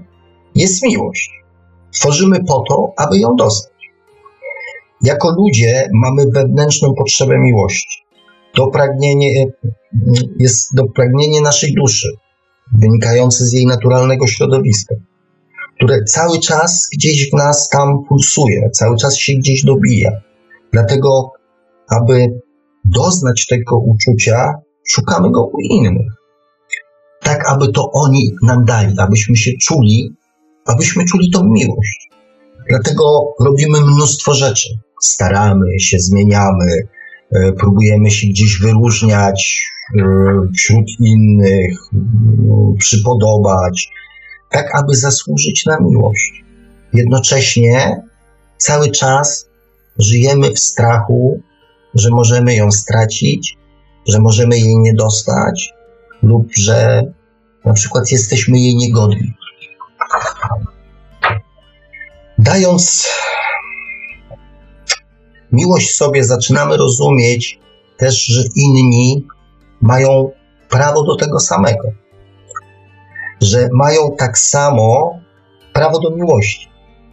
jest 0.55 0.83
miłość. 0.83 1.31
Tworzymy 1.95 2.45
po 2.45 2.65
to, 2.69 2.93
aby 2.97 3.19
ją 3.19 3.37
dostać. 3.37 3.73
Jako 5.03 5.31
ludzie 5.31 5.89
mamy 5.93 6.25
wewnętrzną 6.35 6.95
potrzebę 6.95 7.39
miłości. 7.39 7.99
To 8.55 8.67
pragnienie 8.67 9.47
jest 10.39 10.69
to 10.77 10.85
pragnienie 10.95 11.41
naszej 11.41 11.75
duszy, 11.75 12.09
wynikające 12.79 13.45
z 13.45 13.53
jej 13.53 13.67
naturalnego 13.67 14.27
środowiska, 14.27 14.95
które 15.85 16.05
cały 16.05 16.39
czas 16.39 16.89
gdzieś 16.97 17.30
w 17.30 17.37
nas 17.37 17.68
tam 17.68 18.05
pulsuje, 18.09 18.70
cały 18.70 18.97
czas 18.97 19.16
się 19.16 19.33
gdzieś 19.35 19.64
dobija. 19.64 20.11
Dlatego, 20.72 21.33
aby 21.89 22.41
doznać 22.85 23.47
tego 23.47 23.78
uczucia, 23.78 24.55
szukamy 24.89 25.30
go 25.30 25.45
u 25.45 25.61
innych. 25.61 26.12
Tak, 27.22 27.49
aby 27.49 27.72
to 27.72 27.91
oni 27.93 28.30
nam 28.43 28.64
dali, 28.64 28.95
abyśmy 28.99 29.37
się 29.37 29.51
czuli 29.62 30.16
abyśmy 30.64 31.05
czuli 31.05 31.30
tą 31.30 31.45
miłość. 31.45 32.09
Dlatego 32.68 33.35
robimy 33.41 33.80
mnóstwo 33.80 34.35
rzeczy. 34.35 34.68
Staramy 35.03 35.80
się, 35.80 35.99
zmieniamy, 35.99 36.66
e, 37.33 37.53
próbujemy 37.53 38.11
się 38.11 38.26
gdzieś 38.26 38.61
wyróżniać 38.61 39.66
e, 39.99 40.03
wśród 40.57 40.87
innych, 41.01 41.78
przypodobać, 42.78 43.89
tak 44.53 44.75
aby 44.75 44.95
zasłużyć 44.97 45.67
na 45.67 45.81
miłość. 45.81 46.45
Jednocześnie 46.93 48.03
cały 48.57 48.91
czas 48.91 49.49
żyjemy 49.99 50.51
w 50.51 50.59
strachu, 50.59 51.41
że 51.95 52.11
możemy 52.11 52.55
ją 52.55 52.73
stracić, 52.73 53.57
że 54.09 54.19
możemy 54.19 54.59
jej 54.59 54.79
nie 54.79 54.95
dostać 54.95 55.73
lub 56.23 56.49
że 56.57 57.03
na 57.65 57.73
przykład 57.73 58.11
jesteśmy 58.11 58.59
jej 58.59 58.77
niegodni. 58.77 59.35
Dając 62.39 63.09
miłość 65.53 65.95
sobie, 65.95 66.25
zaczynamy 66.25 66.77
rozumieć 66.77 67.61
też, 67.97 68.25
że 68.25 68.43
inni 68.57 69.27
mają 69.81 70.31
prawo 70.69 71.03
do 71.03 71.17
tego 71.17 71.41
samego. 71.41 72.02
Że 73.43 73.68
mają 73.72 74.16
tak 74.18 74.38
samo 74.38 75.18
prawo 75.72 76.01
do 76.01 76.11
miłości. 76.11 76.68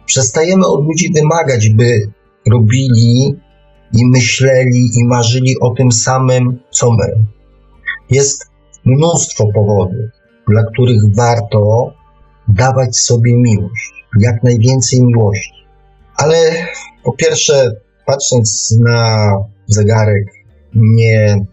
Przestajemy 0.06 0.66
od 0.66 0.84
ludzi 0.84 1.12
wymagać, 1.12 1.68
by 1.68 2.10
robili 2.50 3.36
i 3.92 4.06
myśleli 4.06 4.90
i 5.00 5.04
marzyli 5.04 5.60
o 5.60 5.70
tym 5.70 5.92
samym, 5.92 6.58
co 6.70 6.90
my. 6.90 7.24
Jest 8.10 8.50
mnóstwo 8.84 9.46
powodów, 9.54 10.10
dla 10.48 10.62
których 10.72 11.14
warto 11.16 11.92
dawać 12.48 12.96
sobie 12.96 13.36
miłość, 13.36 13.92
jak 14.20 14.42
najwięcej 14.42 15.02
miłości. 15.02 15.60
Ale 16.16 16.36
po 17.04 17.12
pierwsze, 17.12 17.72
patrząc 18.06 18.76
na 18.80 19.30
zegarek, 19.66 20.24
nie, 20.74 21.46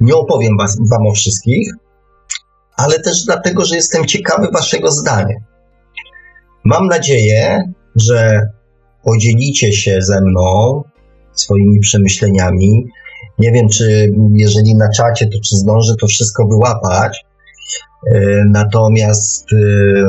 nie 0.00 0.14
opowiem 0.14 0.56
was, 0.58 0.78
Wam 0.90 1.06
o 1.06 1.12
wszystkich, 1.12 1.72
ale 2.78 3.00
też 3.00 3.24
dlatego, 3.24 3.64
że 3.64 3.76
jestem 3.76 4.06
ciekawy 4.06 4.48
Waszego 4.52 4.90
zdania. 4.90 5.36
Mam 6.64 6.86
nadzieję, 6.86 7.72
że 7.96 8.48
podzielicie 9.04 9.72
się 9.72 10.02
ze 10.02 10.20
mną 10.20 10.82
swoimi 11.32 11.80
przemyśleniami. 11.80 12.86
Nie 13.38 13.52
wiem, 13.52 13.68
czy 13.68 14.12
jeżeli 14.34 14.74
na 14.74 14.90
czacie, 14.90 15.26
to 15.26 15.38
czy 15.44 15.56
zdążę 15.56 15.94
to 16.00 16.06
wszystko 16.06 16.46
wyłapać. 16.46 17.24
E, 18.06 18.44
natomiast, 18.50 19.52
e, 19.52 19.56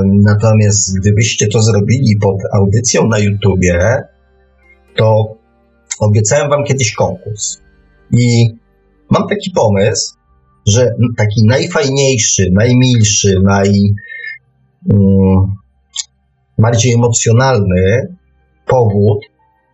natomiast 0.05 0.99
gdybyście 0.99 1.47
to 1.47 1.61
zrobili 1.61 2.17
pod 2.21 2.35
audycją 2.53 3.07
na 3.07 3.19
YouTubie, 3.19 4.03
to 4.95 5.35
obiecałem 5.99 6.49
wam 6.49 6.63
kiedyś 6.63 6.93
konkurs. 6.93 7.57
I 8.11 8.49
mam 9.09 9.27
taki 9.27 9.51
pomysł, 9.51 10.18
że 10.67 10.91
taki 11.17 11.45
najfajniejszy, 11.45 12.49
najmilszy, 12.51 13.35
naj, 13.43 13.73
um, 14.89 15.55
bardziej 16.57 16.93
emocjonalny 16.93 18.15
powód 18.67 19.19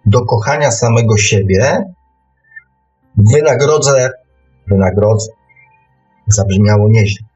do 0.05 0.25
kochania 0.25 0.71
samego 0.71 1.17
siebie 1.17 1.83
wynagrodzę, 3.17 4.09
wynagrodzę, 4.67 5.27
zabrzmiało 6.27 6.87
nieźle. 6.89 7.27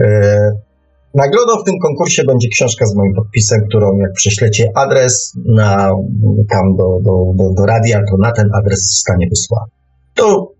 E, 0.00 0.50
nagrodą 1.14 1.62
w 1.62 1.64
tym 1.64 1.78
konkursie 1.78 2.24
będzie 2.24 2.48
książka 2.48 2.86
z 2.86 2.94
moim 2.94 3.14
podpisem, 3.14 3.60
którą 3.68 3.98
jak 3.98 4.12
prześlecie 4.12 4.70
adres 4.74 5.34
na, 5.46 5.90
tam 6.50 6.76
do, 6.76 6.98
do, 7.02 7.32
do, 7.34 7.54
do 7.54 7.66
radia, 7.66 8.00
to 8.10 8.16
na 8.16 8.32
ten 8.32 8.48
adres 8.54 8.80
zostanie 8.80 9.26
wysłany. 9.28 9.70
To 10.14 10.52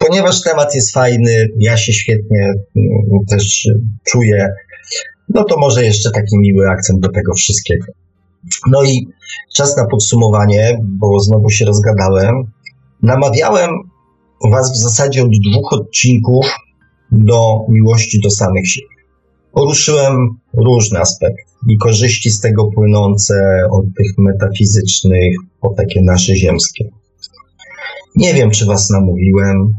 ponieważ 0.00 0.42
temat 0.42 0.74
jest 0.74 0.92
fajny, 0.92 1.48
ja 1.58 1.76
się 1.76 1.92
świetnie 1.92 2.52
mm, 2.76 3.00
też 3.28 3.68
czuję, 4.04 4.48
no 5.28 5.44
to 5.44 5.58
może 5.58 5.84
jeszcze 5.84 6.10
taki 6.10 6.38
miły 6.38 6.68
akcent 6.68 7.00
do 7.00 7.08
tego 7.08 7.34
wszystkiego. 7.34 7.86
No 8.70 8.84
i 8.84 9.06
czas 9.54 9.76
na 9.76 9.86
podsumowanie, 9.86 10.78
bo 10.82 11.20
znowu 11.20 11.50
się 11.50 11.64
rozgadałem. 11.64 12.34
Namawiałem 13.02 13.70
Was 14.50 14.72
w 14.72 14.82
zasadzie 14.82 15.22
od 15.22 15.30
dwóch 15.50 15.72
odcinków 15.72 16.46
do 17.12 17.58
miłości 17.68 18.20
do 18.20 18.30
samych 18.30 18.68
siebie. 18.68 18.86
Poruszyłem 19.52 20.16
różne 20.54 21.00
aspekty 21.00 21.42
i 21.68 21.78
korzyści 21.78 22.30
z 22.30 22.40
tego 22.40 22.64
płynące 22.74 23.34
od 23.70 23.84
tych 23.98 24.18
metafizycznych 24.18 25.34
po 25.60 25.74
takie 25.74 26.02
nasze 26.02 26.36
ziemskie. 26.36 26.84
Nie 28.16 28.34
wiem, 28.34 28.50
czy 28.50 28.66
Was 28.66 28.90
namówiłem, 28.90 29.74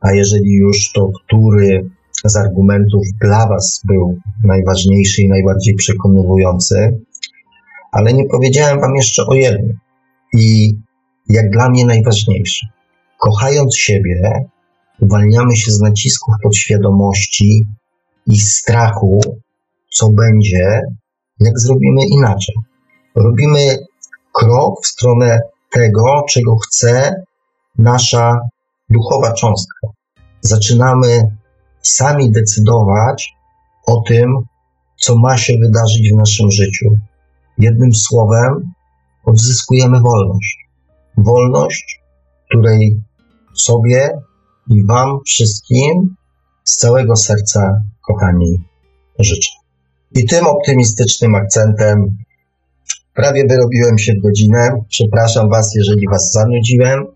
a 0.00 0.12
jeżeli 0.12 0.54
już, 0.54 0.92
to 0.94 1.10
który 1.24 1.90
z 2.24 2.36
argumentów 2.36 3.02
dla 3.20 3.48
Was 3.48 3.80
był 3.84 4.18
najważniejszy 4.44 5.22
i 5.22 5.28
najbardziej 5.28 5.74
przekonujący, 5.74 7.00
ale 7.92 8.12
nie 8.12 8.24
powiedziałem 8.30 8.80
Wam 8.80 8.96
jeszcze 8.96 9.26
o 9.26 9.34
jednym 9.34 9.78
i 10.32 10.74
jak 11.28 11.50
dla 11.50 11.70
mnie 11.70 11.84
najważniejszy. 11.84 12.66
Kochając 13.18 13.76
siebie, 13.76 14.48
uwalniamy 15.00 15.56
się 15.56 15.70
z 15.70 15.80
nacisków 15.80 16.34
podświadomości 16.42 17.66
i 18.26 18.40
strachu, 18.40 19.20
co 19.90 20.08
będzie, 20.08 20.80
jak 21.40 21.60
zrobimy 21.60 22.00
inaczej. 22.10 22.54
Robimy 23.14 23.76
krok 24.32 24.74
w 24.84 24.86
stronę 24.86 25.40
tego, 25.70 26.22
czego 26.28 26.56
chce 26.56 27.22
nasza 27.78 28.40
duchowa 28.90 29.32
cząstka. 29.32 29.88
Zaczynamy 30.40 31.22
sami 31.82 32.30
decydować 32.30 33.32
o 33.86 34.00
tym, 34.00 34.34
co 34.96 35.18
ma 35.18 35.36
się 35.36 35.52
wydarzyć 35.58 36.12
w 36.12 36.16
naszym 36.16 36.50
życiu. 36.50 36.86
Jednym 37.58 37.94
słowem, 37.94 38.72
odzyskujemy 39.24 40.00
wolność. 40.00 40.68
Wolność, 41.16 42.00
której 42.48 43.00
sobie 43.54 44.18
i 44.70 44.86
Wam 44.86 45.18
wszystkim 45.26 46.16
z 46.64 46.76
całego 46.76 47.16
serca, 47.16 47.82
kochani, 48.06 48.64
życzę. 49.18 49.50
I 50.12 50.26
tym 50.26 50.46
optymistycznym 50.46 51.34
akcentem 51.34 52.16
prawie 53.14 53.44
wyrobiłem 53.48 53.98
się 53.98 54.12
w 54.12 54.22
godzinę. 54.22 54.70
Przepraszam 54.88 55.50
Was, 55.50 55.74
jeżeli 55.74 56.08
Was 56.10 56.30
zanudziłem. 56.32 57.06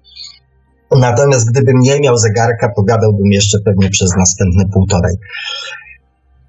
Natomiast 0.98 1.50
gdybym 1.50 1.78
nie 1.80 2.00
miał 2.00 2.16
zegarka, 2.16 2.68
to 2.76 2.82
gadałbym 2.82 3.32
jeszcze 3.32 3.58
pewnie 3.64 3.90
przez 3.90 4.16
następne 4.16 4.64
półtorej. 4.72 5.14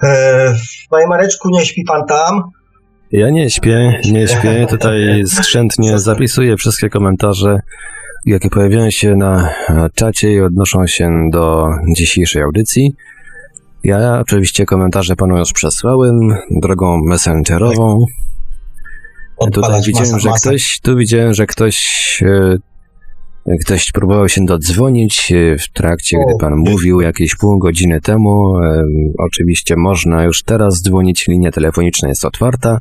Eee, 0.01 0.53
panie 0.89 1.07
Mareczku, 1.07 1.49
nie 1.49 1.65
śpi 1.65 1.83
Pan 1.83 2.01
tam? 2.07 2.41
Ja 3.11 3.29
nie 3.29 3.49
śpię, 3.49 4.01
nie 4.11 4.27
śpię. 4.27 4.67
Tutaj 4.69 5.23
skrzętnie 5.27 5.99
zapisuję 5.99 6.57
wszystkie 6.57 6.89
komentarze, 6.89 7.59
jakie 8.25 8.49
pojawiają 8.49 8.89
się 8.89 9.15
na 9.15 9.49
czacie 9.95 10.33
i 10.33 10.41
odnoszą 10.41 10.87
się 10.87 11.09
do 11.31 11.67
dzisiejszej 11.95 12.41
audycji. 12.41 12.95
Ja 13.83 14.19
oczywiście 14.19 14.65
komentarze 14.65 15.15
panu 15.15 15.37
już 15.37 15.53
przesłałem 15.53 16.19
drogą 16.51 17.01
messengerową. 17.05 18.05
Tutaj 19.53 19.81
widziałem, 19.81 20.19
że 20.19 20.29
ktoś, 20.29 20.79
tu 20.79 20.95
widziałem, 20.95 21.33
że 21.33 21.45
ktoś 21.45 21.77
e, 22.25 22.55
Ktoś 23.61 23.91
próbował 23.91 24.29
się 24.29 24.45
dodzwonić 24.45 25.31
e, 25.31 25.57
w 25.57 25.69
trakcie, 25.69 26.17
gdy 26.27 26.33
pan 26.39 26.53
mówił 26.55 27.01
jakieś 27.01 27.35
pół 27.35 27.59
godziny 27.59 28.01
temu. 28.01 28.53
Oczywiście 29.17 29.75
można 29.77 30.23
już 30.23 30.43
teraz 30.43 30.81
dzwonić, 30.81 31.27
linia 31.27 31.51
telefoniczna 31.51 32.09
jest 32.09 32.25
otwarta. 32.25 32.79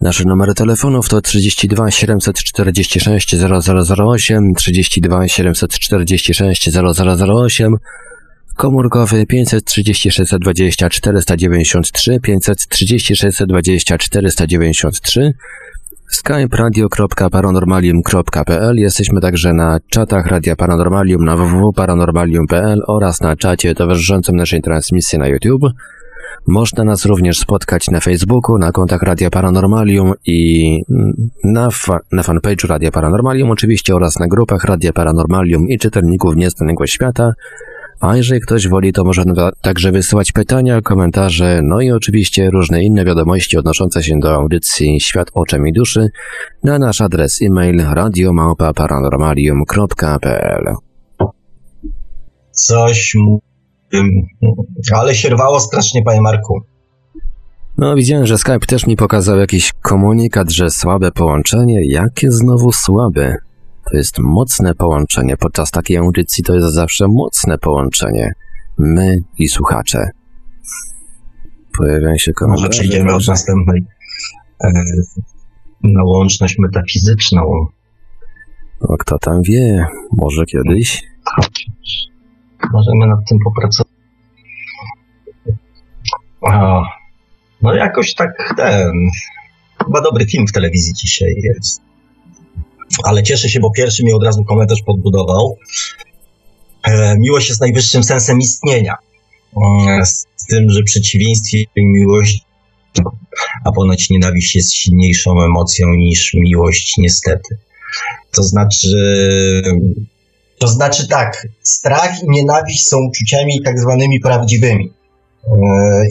Nasze 0.00 0.24
numery 0.24 0.54
telefonów 0.54 1.08
to 1.08 1.20
32 1.20 1.90
746 1.90 3.34
0008, 3.36 4.54
32 4.54 5.28
746 5.28 6.70
0008, 6.70 7.76
komórkowy 8.56 9.26
536 9.26 10.20
20 10.40 10.90
493, 10.90 12.20
536 12.20 13.38
20 13.46 13.98
493, 13.98 15.32
Skype 16.10 16.56
radio.paranormalium.pl 16.56 18.76
Jesteśmy 18.76 19.20
także 19.20 19.52
na 19.52 19.78
czatach 19.90 20.26
Radia 20.26 20.56
Paranormalium 20.56 21.24
na 21.24 21.36
www.paranormalium.pl 21.36 22.82
oraz 22.86 23.20
na 23.20 23.36
czacie 23.36 23.74
towarzyszącym 23.74 24.36
naszej 24.36 24.62
transmisji 24.62 25.18
na 25.18 25.28
YouTube. 25.28 25.62
Można 26.46 26.84
nas 26.84 27.04
również 27.04 27.38
spotkać 27.38 27.90
na 27.90 28.00
Facebooku, 28.00 28.58
na 28.58 28.72
kontach 28.72 29.02
Radia 29.02 29.30
Paranormalium 29.30 30.12
i 30.26 30.80
na, 31.44 31.70
fa 31.70 31.98
na 32.12 32.22
fanpage'u 32.22 32.66
Radia 32.66 32.90
Paranormalium 32.90 33.50
oczywiście 33.50 33.94
oraz 33.94 34.18
na 34.18 34.26
grupach 34.26 34.64
Radia 34.64 34.92
Paranormalium 34.92 35.68
i 35.68 35.78
czytelników 35.78 36.36
Nieznanego 36.36 36.86
Świata. 36.86 37.32
A 38.00 38.16
jeżeli 38.16 38.40
ktoś 38.40 38.68
woli, 38.68 38.92
to 38.92 39.04
może 39.04 39.24
także 39.62 39.92
wysyłać 39.92 40.32
pytania, 40.32 40.80
komentarze, 40.80 41.60
no 41.64 41.80
i 41.80 41.90
oczywiście 41.90 42.50
różne 42.50 42.82
inne 42.82 43.04
wiadomości 43.04 43.58
odnoszące 43.58 44.02
się 44.02 44.18
do 44.18 44.34
audycji 44.34 45.00
Świat 45.00 45.28
Oczem 45.34 45.68
i 45.68 45.72
Duszy 45.72 46.08
na 46.64 46.78
nasz 46.78 47.00
adres 47.00 47.42
e-mail 47.42 47.84
radiomałpa-paranormalium.pl 47.94 50.74
Coś 52.52 53.14
mu... 53.14 53.40
ale 54.94 55.14
się 55.14 55.28
rwało 55.28 55.60
strasznie, 55.60 56.02
panie 56.02 56.20
Marku. 56.20 56.60
No, 57.78 57.94
widziałem, 57.94 58.26
że 58.26 58.38
Skype 58.38 58.66
też 58.66 58.86
mi 58.86 58.96
pokazał 58.96 59.38
jakiś 59.38 59.72
komunikat, 59.72 60.50
że 60.50 60.70
słabe 60.70 61.12
połączenie. 61.12 61.86
Jakie 61.86 62.30
znowu 62.30 62.72
słabe? 62.72 63.36
To 63.90 63.96
jest 63.96 64.18
mocne 64.18 64.74
połączenie. 64.74 65.36
Podczas 65.36 65.70
takiej 65.70 65.96
audycji 65.96 66.44
to 66.44 66.54
jest 66.54 66.74
zawsze 66.74 67.06
mocne 67.08 67.58
połączenie. 67.58 68.32
My 68.78 69.16
i 69.38 69.48
słuchacze. 69.48 70.10
Pojawiają 71.78 72.16
się 72.18 72.32
komentarze. 72.32 72.66
Może 72.66 72.78
przejdziemy 72.78 73.14
od 73.14 73.28
następnej 73.28 73.84
e, 74.64 74.72
na 75.82 76.04
łączność 76.04 76.58
metafizyczną. 76.58 77.66
No, 78.80 78.96
kto 78.98 79.18
tam 79.18 79.42
wie, 79.42 79.86
może 80.12 80.44
kiedyś. 80.44 81.02
Możemy 82.72 83.06
nad 83.06 83.18
tym 83.28 83.38
popracować. 83.44 83.92
O, 86.40 86.82
no 87.62 87.74
jakoś 87.74 88.14
tak 88.14 88.54
ten. 88.56 88.92
Chyba 89.84 90.00
dobry 90.00 90.26
film 90.26 90.46
w 90.46 90.52
telewizji 90.52 90.94
dzisiaj 90.94 91.34
jest. 91.42 91.87
Ale 93.04 93.22
cieszę 93.22 93.48
się, 93.48 93.60
bo 93.60 93.70
pierwszy 93.70 94.04
mi 94.04 94.12
od 94.12 94.24
razu 94.24 94.44
komentarz 94.44 94.82
podbudował. 94.82 95.56
E, 96.82 97.18
miłość 97.18 97.48
jest 97.48 97.60
najwyższym 97.60 98.04
sensem 98.04 98.38
istnienia. 98.38 98.96
E, 99.56 100.06
z 100.06 100.26
tym, 100.50 100.70
że 100.70 100.82
przeciwieństwie 100.82 101.64
miłości, 101.76 102.42
a 103.64 103.72
ponoć 103.72 104.10
nienawiść 104.10 104.56
jest 104.56 104.74
silniejszą 104.74 105.42
emocją 105.42 105.88
niż 105.88 106.34
miłość, 106.34 106.94
niestety. 106.98 107.58
To 108.32 108.42
znaczy, 108.42 108.88
to 110.58 110.68
znaczy 110.68 111.08
tak, 111.08 111.48
strach 111.62 112.22
i 112.22 112.30
nienawiść 112.30 112.88
są 112.88 112.96
uczuciami 113.08 113.62
tak 113.64 113.80
zwanymi 113.80 114.20
prawdziwymi. 114.20 114.92
E, 115.46 115.50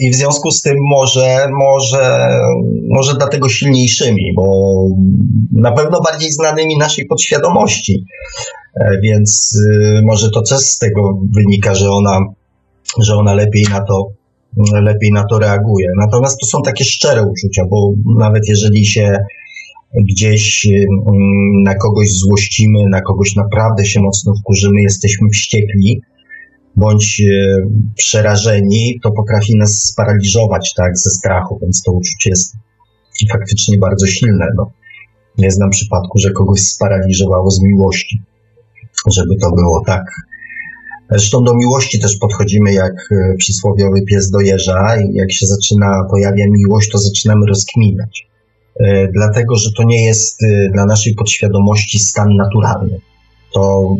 I 0.00 0.10
w 0.10 0.14
związku 0.14 0.50
z 0.50 0.62
tym 0.62 0.76
może, 0.90 1.46
może, 1.58 2.28
może 2.88 3.14
dlatego 3.14 3.48
silniejszymi, 3.48 4.32
bo 4.36 4.44
na 5.52 5.72
pewno 5.72 6.00
bardziej 6.00 6.32
znanymi 6.32 6.78
naszej 6.78 7.06
podświadomości. 7.06 8.04
E, 8.80 9.00
więc 9.02 9.58
y, 9.72 10.02
może 10.04 10.30
to 10.30 10.42
też 10.42 10.58
z 10.58 10.78
tego 10.78 11.18
wynika, 11.36 11.74
że 11.74 11.90
ona, 11.90 12.18
że 12.98 13.16
ona 13.16 13.34
lepiej 13.34 13.64
na 13.70 13.80
to, 13.80 14.08
lepiej 14.72 15.12
na 15.12 15.24
to 15.24 15.38
reaguje. 15.38 15.86
Natomiast 16.00 16.40
to 16.40 16.46
są 16.46 16.62
takie 16.62 16.84
szczere 16.84 17.22
uczucia, 17.22 17.62
bo 17.70 17.92
nawet 18.18 18.48
jeżeli 18.48 18.86
się 18.86 19.18
gdzieś 20.10 20.66
y, 20.66 20.86
na 21.64 21.74
kogoś 21.74 22.12
złościmy, 22.12 22.88
na 22.90 23.00
kogoś 23.00 23.34
naprawdę 23.36 23.86
się 23.86 24.00
mocno 24.00 24.32
wkurzymy, 24.40 24.80
jesteśmy 24.80 25.28
wściekli, 25.28 26.00
bądź 26.78 27.20
e, 27.20 27.56
przerażeni, 27.94 29.00
to 29.02 29.10
potrafi 29.10 29.56
nas 29.56 29.72
sparaliżować 29.92 30.74
tak, 30.76 30.98
ze 30.98 31.10
strachu, 31.10 31.58
więc 31.62 31.82
to 31.82 31.92
uczucie 31.92 32.30
jest 32.30 32.56
faktycznie 33.32 33.78
bardzo 33.78 34.06
silne. 34.06 34.46
No. 34.56 34.70
Nie 35.38 35.50
znam 35.50 35.70
przypadku, 35.70 36.18
że 36.18 36.30
kogoś 36.30 36.60
sparaliżowało 36.60 37.50
z 37.50 37.62
miłości, 37.62 38.22
żeby 39.06 39.36
to 39.36 39.50
było 39.50 39.82
tak. 39.86 40.04
Zresztą 41.10 41.44
do 41.44 41.54
miłości 41.54 42.00
też 42.00 42.16
podchodzimy 42.16 42.72
jak 42.72 42.92
e, 42.92 43.34
przysłowiowy 43.36 44.02
pies 44.02 44.30
do 44.30 44.40
jeża 44.40 44.96
i 44.96 45.14
jak 45.14 45.32
się 45.32 45.46
zaczyna, 45.46 46.04
pojawia 46.10 46.44
miłość, 46.50 46.90
to 46.90 46.98
zaczynamy 46.98 47.46
rozkminiać. 47.46 48.28
E, 48.80 49.08
dlatego, 49.12 49.56
że 49.56 49.70
to 49.76 49.82
nie 49.82 50.04
jest 50.06 50.40
dla 50.72 50.86
naszej 50.86 51.14
podświadomości 51.14 51.98
stan 51.98 52.36
naturalny 52.36 53.00
to 53.58 53.96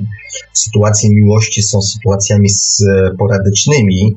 sytuacje 0.53 1.11
miłości 1.11 1.63
są 1.63 1.83
sytuacjami 1.83 2.49
sporadycznymi. 2.49 4.17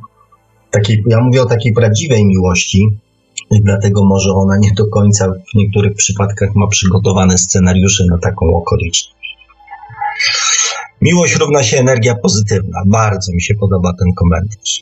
Takiej, 0.71 1.03
ja 1.07 1.21
mówię 1.21 1.41
o 1.41 1.45
takiej 1.45 1.73
prawdziwej 1.73 2.25
miłości, 2.25 2.99
i 3.51 3.61
dlatego 3.61 4.05
może 4.05 4.29
ona 4.31 4.57
nie 4.57 4.71
do 4.77 4.87
końca 4.87 5.27
w 5.27 5.55
niektórych 5.55 5.95
przypadkach 5.95 6.55
ma 6.55 6.67
przygotowane 6.67 7.37
scenariusze 7.37 8.05
na 8.09 8.17
taką 8.17 8.55
okoliczność. 8.55 9.37
Miłość 11.01 11.35
równa 11.35 11.63
się 11.63 11.77
energia 11.77 12.15
pozytywna. 12.15 12.79
Bardzo 12.85 13.33
mi 13.33 13.41
się 13.41 13.55
podoba 13.55 13.93
ten 13.99 14.13
komentarz. 14.13 14.81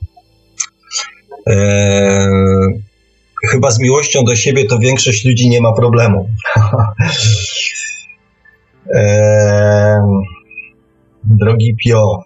Eee, 1.45 2.81
chyba 3.49 3.71
z 3.71 3.79
miłością 3.79 4.23
do 4.23 4.35
siebie 4.35 4.65
to 4.65 4.79
większość 4.79 5.25
ludzi 5.25 5.49
nie 5.49 5.61
ma 5.61 5.73
problemu. 5.73 6.29
eee, 8.95 9.99
drogi 11.23 11.75
Pio. 11.75 12.23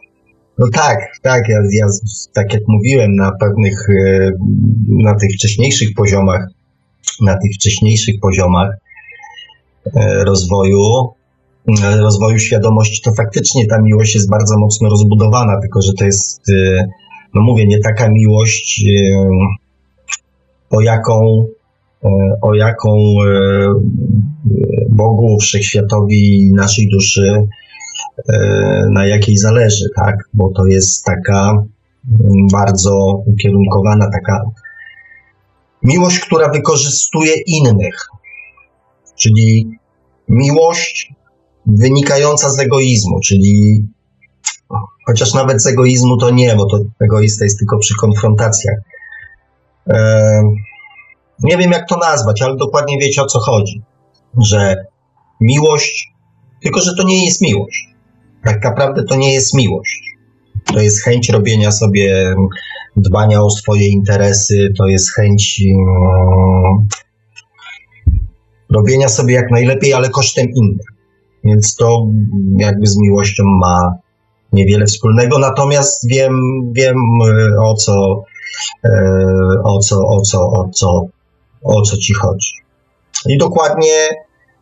No 0.58 0.66
tak, 0.74 0.98
tak, 1.22 1.50
ja, 1.50 1.58
ja 1.72 1.86
tak 2.34 2.54
jak 2.54 2.62
mówiłem, 2.68 3.16
na 3.16 3.32
pewnych, 3.40 3.90
e, 3.90 4.32
na 4.88 5.16
tych 5.16 5.30
wcześniejszych 5.34 5.90
poziomach, 5.96 6.48
na 7.22 7.34
tych 7.34 7.52
wcześniejszych 7.56 8.16
poziomach 8.22 8.70
e, 9.96 10.24
rozwoju, 10.24 10.80
e, 11.84 11.98
rozwoju 11.98 12.40
świadomości, 12.40 13.02
to 13.02 13.14
faktycznie 13.14 13.68
ta 13.68 13.82
miłość 13.82 14.16
jest 14.16 14.30
bardzo 14.30 14.60
mocno 14.60 14.90
rozbudowana, 14.90 15.62
tylko 15.62 15.82
że 15.82 15.94
to 15.94 16.06
jest, 16.06 16.42
no 17.34 17.42
mówię, 17.42 17.66
nie 17.68 17.80
taka 17.80 18.10
miłość, 18.10 18.86
o 20.70 20.82
jaką, 20.82 21.46
o 22.42 22.56
jaką 22.56 22.90
Bogu, 24.90 25.38
Wszechświatowi, 25.40 26.52
naszej 26.54 26.88
duszy 26.90 27.48
na 28.92 29.06
jakiej 29.06 29.38
zależy, 29.38 29.86
tak? 29.96 30.16
Bo 30.34 30.52
to 30.56 30.66
jest 30.66 31.06
taka 31.06 31.52
mm, 31.52 32.48
bardzo 32.52 33.24
ukierunkowana, 33.26 34.10
taka 34.12 34.42
miłość, 35.84 36.20
która 36.20 36.50
wykorzystuje 36.50 37.34
innych, 37.48 38.08
czyli 39.16 39.70
miłość 40.30 41.14
wynikająca 41.66 42.50
z 42.50 42.60
egoizmu, 42.60 43.20
czyli 43.20 43.86
chociaż 45.06 45.34
nawet 45.34 45.64
z 45.64 45.68
egoizmu 45.68 46.18
to 46.18 46.30
nie, 46.30 46.56
bo 46.56 46.66
to 46.66 46.80
egoista 47.02 47.44
jest 47.44 47.60
tylko 47.60 47.78
przy 47.78 47.94
konfrontacjach. 48.00 48.78
E, 49.90 50.42
nie 51.44 51.58
wiem, 51.58 51.72
jak 51.72 51.90
to 51.90 51.98
nazwać, 51.98 52.42
ale 52.42 52.58
dokładnie 52.58 52.98
wiecie 52.98 53.22
o 53.22 53.26
co 53.26 53.40
chodzi. 53.40 53.82
Że 54.38 54.76
miłość, 55.42 56.14
tylko 56.64 56.82
że 56.82 56.96
to 56.98 57.04
nie 57.04 57.26
jest 57.26 57.42
miłość 57.42 57.93
tak 58.44 58.64
naprawdę 58.64 59.04
to 59.04 59.16
nie 59.16 59.34
jest 59.34 59.54
miłość. 59.54 60.14
To 60.66 60.80
jest 60.80 61.04
chęć 61.04 61.30
robienia 61.30 61.72
sobie, 61.72 62.36
dbania 62.96 63.42
o 63.42 63.50
swoje 63.50 63.88
interesy, 63.88 64.74
to 64.78 64.88
jest 64.88 65.14
chęć 65.16 65.64
um, 65.76 66.88
robienia 68.70 69.10
sobie 69.10 69.34
jak 69.34 69.52
najlepiej, 69.52 69.94
ale 69.94 70.10
kosztem 70.10 70.48
innych. 70.56 70.88
Więc 71.44 71.76
to 71.76 72.08
jakby 72.58 72.88
z 72.88 72.98
miłością 72.98 73.44
ma 73.44 73.94
niewiele 74.54 74.86
wspólnego, 74.86 75.40
natomiast 75.40 76.08
wiem, 76.10 76.40
wiem 76.74 76.98
e, 76.98 77.62
o 77.62 77.74
co, 77.74 78.24
e, 78.86 78.90
o 79.64 79.80
co, 79.80 80.08
o 80.08 80.22
co, 80.22 80.40
o 80.40 80.70
co, 80.74 81.06
o 81.64 81.82
co 81.82 81.98
ci 81.98 82.14
chodzi. 82.14 82.54
I 83.26 83.38
dokładnie 83.38 84.08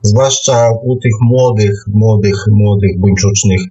zwłaszcza 0.01 0.69
u 0.83 0.95
tych 0.95 1.13
młodych, 1.21 1.83
młodych, 1.87 2.45
młodych, 2.51 2.99
buńczucznych 2.99 3.61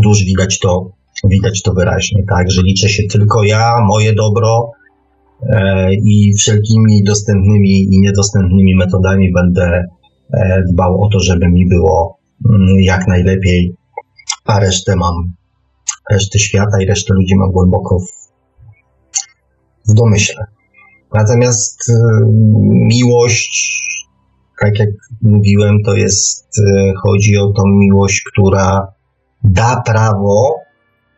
dusz 0.00 0.24
widać 0.24 0.58
to, 0.58 0.90
widać 1.24 1.62
to 1.62 1.72
wyraźnie, 1.72 2.24
tak, 2.28 2.50
że 2.50 2.62
liczę 2.62 2.88
się 2.88 3.02
tylko 3.02 3.44
ja, 3.44 3.74
moje 3.88 4.14
dobro 4.14 4.70
e, 5.42 5.94
i 5.94 6.32
wszelkimi 6.38 7.04
dostępnymi 7.04 7.94
i 7.94 8.00
niedostępnymi 8.00 8.76
metodami 8.76 9.32
będę 9.32 9.84
e, 10.34 10.62
dbał 10.72 11.02
o 11.02 11.08
to, 11.08 11.20
żeby 11.20 11.48
mi 11.48 11.68
było 11.68 12.18
mm, 12.50 12.80
jak 12.80 13.06
najlepiej, 13.06 13.74
a 14.44 14.60
resztę 14.60 14.96
mam, 14.96 15.14
resztę 16.12 16.38
świata 16.38 16.82
i 16.82 16.86
resztę 16.86 17.14
ludzi 17.14 17.36
mam 17.36 17.50
głęboko 17.50 17.98
w, 17.98 18.08
w 19.90 19.94
domyśle. 19.94 20.44
Natomiast 21.14 21.88
y, 21.88 21.94
miłość 22.62 23.82
tak 24.62 24.78
jak 24.78 24.90
mówiłem, 25.22 25.82
to 25.84 25.94
jest, 25.94 26.58
e, 26.58 26.92
chodzi 27.02 27.36
o 27.36 27.52
tą 27.52 27.62
miłość, 27.66 28.22
która 28.32 28.92
da 29.44 29.82
prawo, 29.86 30.56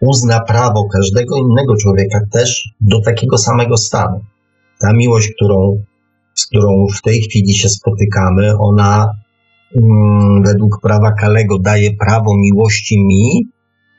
uzna 0.00 0.40
prawo 0.40 0.88
każdego 0.92 1.36
innego 1.36 1.76
człowieka 1.76 2.18
też 2.32 2.74
do 2.80 3.00
takiego 3.00 3.38
samego 3.38 3.76
stanu. 3.76 4.20
Ta 4.80 4.92
miłość, 4.92 5.32
którą, 5.36 5.82
z 6.34 6.46
którą 6.46 6.86
w 6.98 7.02
tej 7.02 7.20
chwili 7.20 7.54
się 7.54 7.68
spotykamy, 7.68 8.58
ona 8.58 9.10
mm, 9.76 10.42
według 10.42 10.80
prawa 10.82 11.12
Kalego 11.12 11.58
daje 11.58 11.90
prawo 11.96 12.36
miłości 12.36 12.98
mi, 12.98 13.48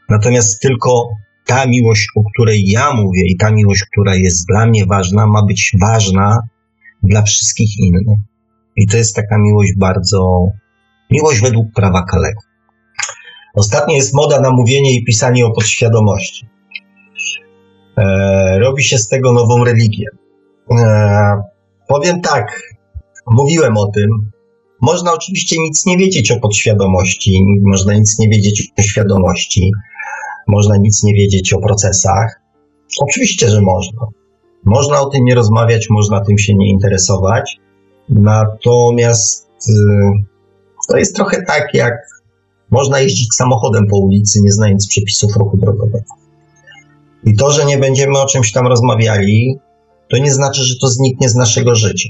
natomiast 0.09 0.61
tylko 0.61 1.09
ta 1.45 1.65
miłość, 1.65 2.07
o 2.15 2.21
której 2.33 2.63
ja 2.67 2.93
mówię 2.93 3.21
i 3.25 3.37
ta 3.37 3.51
miłość, 3.51 3.85
która 3.91 4.15
jest 4.15 4.47
dla 4.47 4.65
mnie 4.65 4.85
ważna, 4.85 5.27
ma 5.27 5.45
być 5.45 5.71
ważna 5.81 6.37
dla 7.03 7.21
wszystkich 7.21 7.79
innych. 7.79 8.17
I 8.75 8.87
to 8.87 8.97
jest 8.97 9.15
taka 9.15 9.37
miłość 9.37 9.71
bardzo, 9.77 10.47
miłość 11.11 11.41
według 11.41 11.73
prawa 11.75 12.03
Kalego. 12.03 12.41
Ostatnio 13.55 13.95
jest 13.95 14.13
moda 14.13 14.41
na 14.41 14.51
mówienie 14.51 14.95
i 14.95 15.03
pisanie 15.03 15.45
o 15.45 15.51
podświadomości. 15.51 16.47
E, 17.97 18.59
robi 18.59 18.83
się 18.83 18.97
z 18.97 19.07
tego 19.07 19.33
nową 19.33 19.63
religię. 19.63 20.05
E, 20.71 21.41
powiem 21.87 22.21
tak, 22.21 22.61
mówiłem 23.27 23.77
o 23.77 23.87
tym. 23.87 24.31
Można 24.81 25.13
oczywiście 25.13 25.55
nic 25.59 25.85
nie 25.85 25.97
wiedzieć 25.97 26.31
o 26.31 26.39
podświadomości, 26.39 27.45
można 27.63 27.93
nic 27.93 28.19
nie 28.19 28.29
wiedzieć 28.29 28.71
o 28.79 28.81
świadomości, 28.81 29.71
można 30.47 30.77
nic 30.77 31.03
nie 31.03 31.13
wiedzieć 31.13 31.53
o 31.53 31.59
procesach. 31.59 32.41
Oczywiście, 33.01 33.49
że 33.49 33.61
można. 33.61 34.07
Można 34.65 35.01
o 35.01 35.05
tym 35.05 35.25
nie 35.25 35.35
rozmawiać, 35.35 35.89
można 35.89 36.21
tym 36.21 36.37
się 36.37 36.53
nie 36.55 36.69
interesować. 36.69 37.57
Natomiast 38.09 39.49
y, 39.69 39.73
to 40.89 40.97
jest 40.97 41.15
trochę 41.15 41.41
tak, 41.41 41.73
jak 41.73 41.93
można 42.71 42.99
jeździć 42.99 43.27
samochodem 43.33 43.87
po 43.91 43.97
ulicy, 43.97 44.39
nie 44.41 44.51
znając 44.51 44.87
przepisów 44.87 45.35
ruchu 45.37 45.57
drogowego. 45.57 46.05
I 47.23 47.35
to, 47.35 47.51
że 47.51 47.65
nie 47.65 47.77
będziemy 47.77 48.19
o 48.19 48.25
czymś 48.25 48.51
tam 48.51 48.67
rozmawiali, 48.67 49.57
to 50.09 50.17
nie 50.17 50.33
znaczy, 50.33 50.63
że 50.63 50.75
to 50.81 50.87
zniknie 50.87 51.29
z 51.29 51.35
naszego 51.35 51.75
życia. 51.75 52.09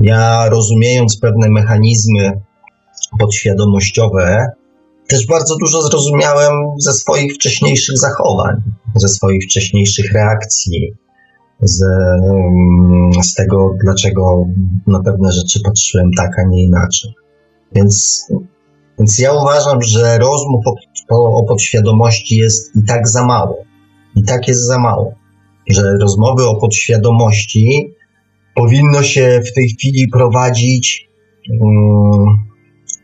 Ja 0.00 0.48
rozumiejąc 0.48 1.18
pewne 1.18 1.48
mechanizmy 1.48 2.40
podświadomościowe, 3.18 4.46
też 5.08 5.26
bardzo 5.26 5.56
dużo 5.56 5.82
zrozumiałem 5.82 6.52
ze 6.78 6.92
swoich 6.92 7.34
wcześniejszych 7.34 7.98
zachowań, 7.98 8.62
ze 8.96 9.08
swoich 9.08 9.44
wcześniejszych 9.44 10.12
reakcji, 10.12 10.94
z, 11.60 11.82
mm, 11.82 13.22
z 13.22 13.34
tego, 13.34 13.74
dlaczego 13.84 14.44
na 14.86 15.00
pewne 15.02 15.32
rzeczy 15.32 15.60
patrzyłem 15.64 16.10
tak, 16.16 16.38
a 16.38 16.42
nie 16.48 16.64
inaczej. 16.64 17.14
Więc, 17.72 18.26
więc 19.00 19.18
ja 19.18 19.32
uważam, 19.32 19.82
że 19.82 20.18
rozmów 20.18 20.64
o, 21.10 21.34
o 21.34 21.44
podświadomości 21.44 22.36
jest 22.36 22.76
i 22.76 22.84
tak 22.84 23.08
za 23.08 23.26
mało. 23.26 23.64
I 24.16 24.22
tak 24.22 24.48
jest 24.48 24.66
za 24.66 24.78
mało. 24.78 25.14
Że 25.70 25.82
rozmowy 26.00 26.48
o 26.48 26.56
podświadomości 26.56 27.94
powinno 28.54 29.02
się 29.02 29.40
w 29.50 29.54
tej 29.54 29.68
chwili 29.68 30.08
prowadzić, 30.08 31.08
um, 31.60 32.26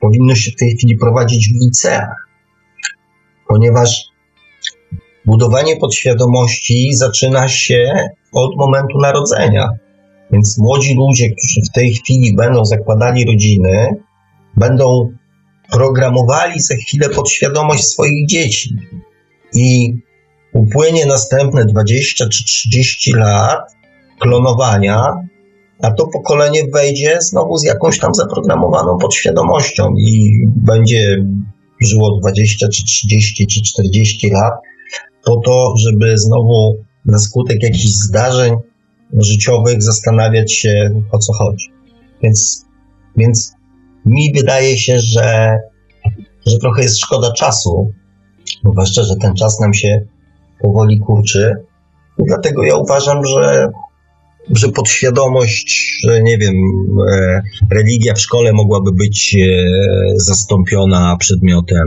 powinno 0.01 0.35
się 0.35 0.51
w 0.51 0.57
tej 0.57 0.77
chwili 0.77 0.97
prowadzić 0.97 1.49
w 1.49 1.65
liceach, 1.65 2.29
ponieważ 3.49 4.05
budowanie 5.27 5.77
podświadomości 5.77 6.95
zaczyna 6.95 7.49
się 7.49 8.09
od 8.33 8.57
momentu 8.57 8.99
narodzenia. 8.99 9.69
Więc 10.31 10.59
młodzi 10.59 10.95
ludzie, 10.95 11.31
którzy 11.31 11.61
w 11.71 11.75
tej 11.75 11.95
chwili 11.95 12.37
będą 12.37 12.65
zakładali 12.65 13.25
rodziny, 13.25 13.89
będą 14.57 15.13
programowali 15.71 16.61
za 16.61 16.75
chwilę 16.75 17.09
podświadomość 17.09 17.85
swoich 17.85 18.29
dzieci. 18.29 18.77
I 19.55 19.95
upłynie 20.53 21.07
następne 21.07 21.65
20 21.65 22.29
czy 22.29 22.45
30 22.45 23.13
lat 23.13 23.77
klonowania, 24.19 25.13
a 25.83 25.91
to 25.91 26.07
pokolenie 26.07 26.63
wejdzie 26.73 27.19
znowu 27.21 27.57
z 27.57 27.65
jakąś 27.65 27.99
tam 27.99 28.15
zaprogramowaną 28.15 28.99
podświadomością 28.99 29.95
i 29.99 30.41
będzie 30.47 31.25
żyło 31.81 32.19
20 32.21 32.69
czy 32.69 32.85
30 32.85 33.47
czy 33.47 33.63
40 33.63 34.31
lat 34.31 34.55
po 35.25 35.37
to, 35.37 35.75
żeby 35.77 36.19
znowu 36.19 36.77
na 37.05 37.19
skutek 37.19 37.63
jakichś 37.63 37.87
zdarzeń 37.87 38.55
życiowych 39.13 39.83
zastanawiać 39.83 40.53
się 40.53 41.03
o 41.13 41.19
co 41.19 41.33
chodzi. 41.33 41.73
Więc, 42.23 42.67
więc 43.17 43.56
mi 44.07 44.33
wydaje 44.35 44.79
się, 44.79 44.99
że, 44.99 45.59
że 46.47 46.59
trochę 46.59 46.83
jest 46.83 47.01
szkoda 47.01 47.33
czasu, 47.33 47.93
zwłaszcza, 48.73 49.03
że 49.03 49.17
ten 49.17 49.35
czas 49.35 49.61
nam 49.61 49.75
się 49.75 50.01
powoli 50.61 50.99
kurczy. 50.99 51.55
I 52.19 52.23
dlatego 52.27 52.65
ja 52.65 52.77
uważam, 52.77 53.27
że, 53.27 53.69
że 54.51 54.69
podświadomość, 54.69 55.99
że 56.05 56.23
nie 56.23 56.39
wiem, 56.39 56.55
e, 57.13 57.43
religia 57.71 58.15
w 58.15 58.21
szkole 58.21 58.53
mogłaby 58.53 58.93
być 58.93 59.37
e, 59.37 59.47
zastąpiona 60.17 61.17
przedmiotem 61.17 61.87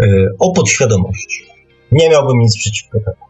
e, 0.00 0.06
o 0.38 0.52
podświadomości. 0.52 1.44
Nie 1.92 2.10
miałbym 2.10 2.38
nic 2.38 2.56
przeciwko 2.56 2.98
temu. 3.00 3.24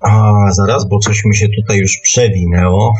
A 0.00 0.32
zaraz, 0.52 0.88
bo 0.88 0.98
coś 0.98 1.24
mi 1.24 1.36
się 1.36 1.46
tutaj 1.48 1.78
już 1.78 1.98
przewinęło. 1.98 2.94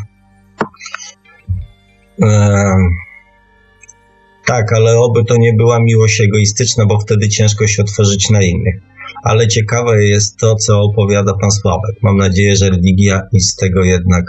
Tak, 4.47 4.73
ale 4.73 4.99
oby 4.99 5.25
to 5.25 5.37
nie 5.37 5.53
była 5.53 5.81
miłość 5.81 6.21
egoistyczna, 6.21 6.87
bo 6.87 6.99
wtedy 6.99 7.29
ciężko 7.29 7.67
się 7.67 7.83
otworzyć 7.83 8.31
na 8.31 8.43
innych 8.43 8.81
ale 9.23 9.49
ciekawe 9.49 10.05
jest 10.05 10.39
to, 10.39 10.55
co 10.55 10.81
opowiada 10.81 11.35
pan 11.41 11.51
Sławek. 11.51 11.97
Mam 12.03 12.17
nadzieję, 12.17 12.57
że 12.57 12.71
religia 12.71 13.23
i 13.33 13.41
z 13.41 13.57
tego 13.57 13.85
jednak 13.85 14.25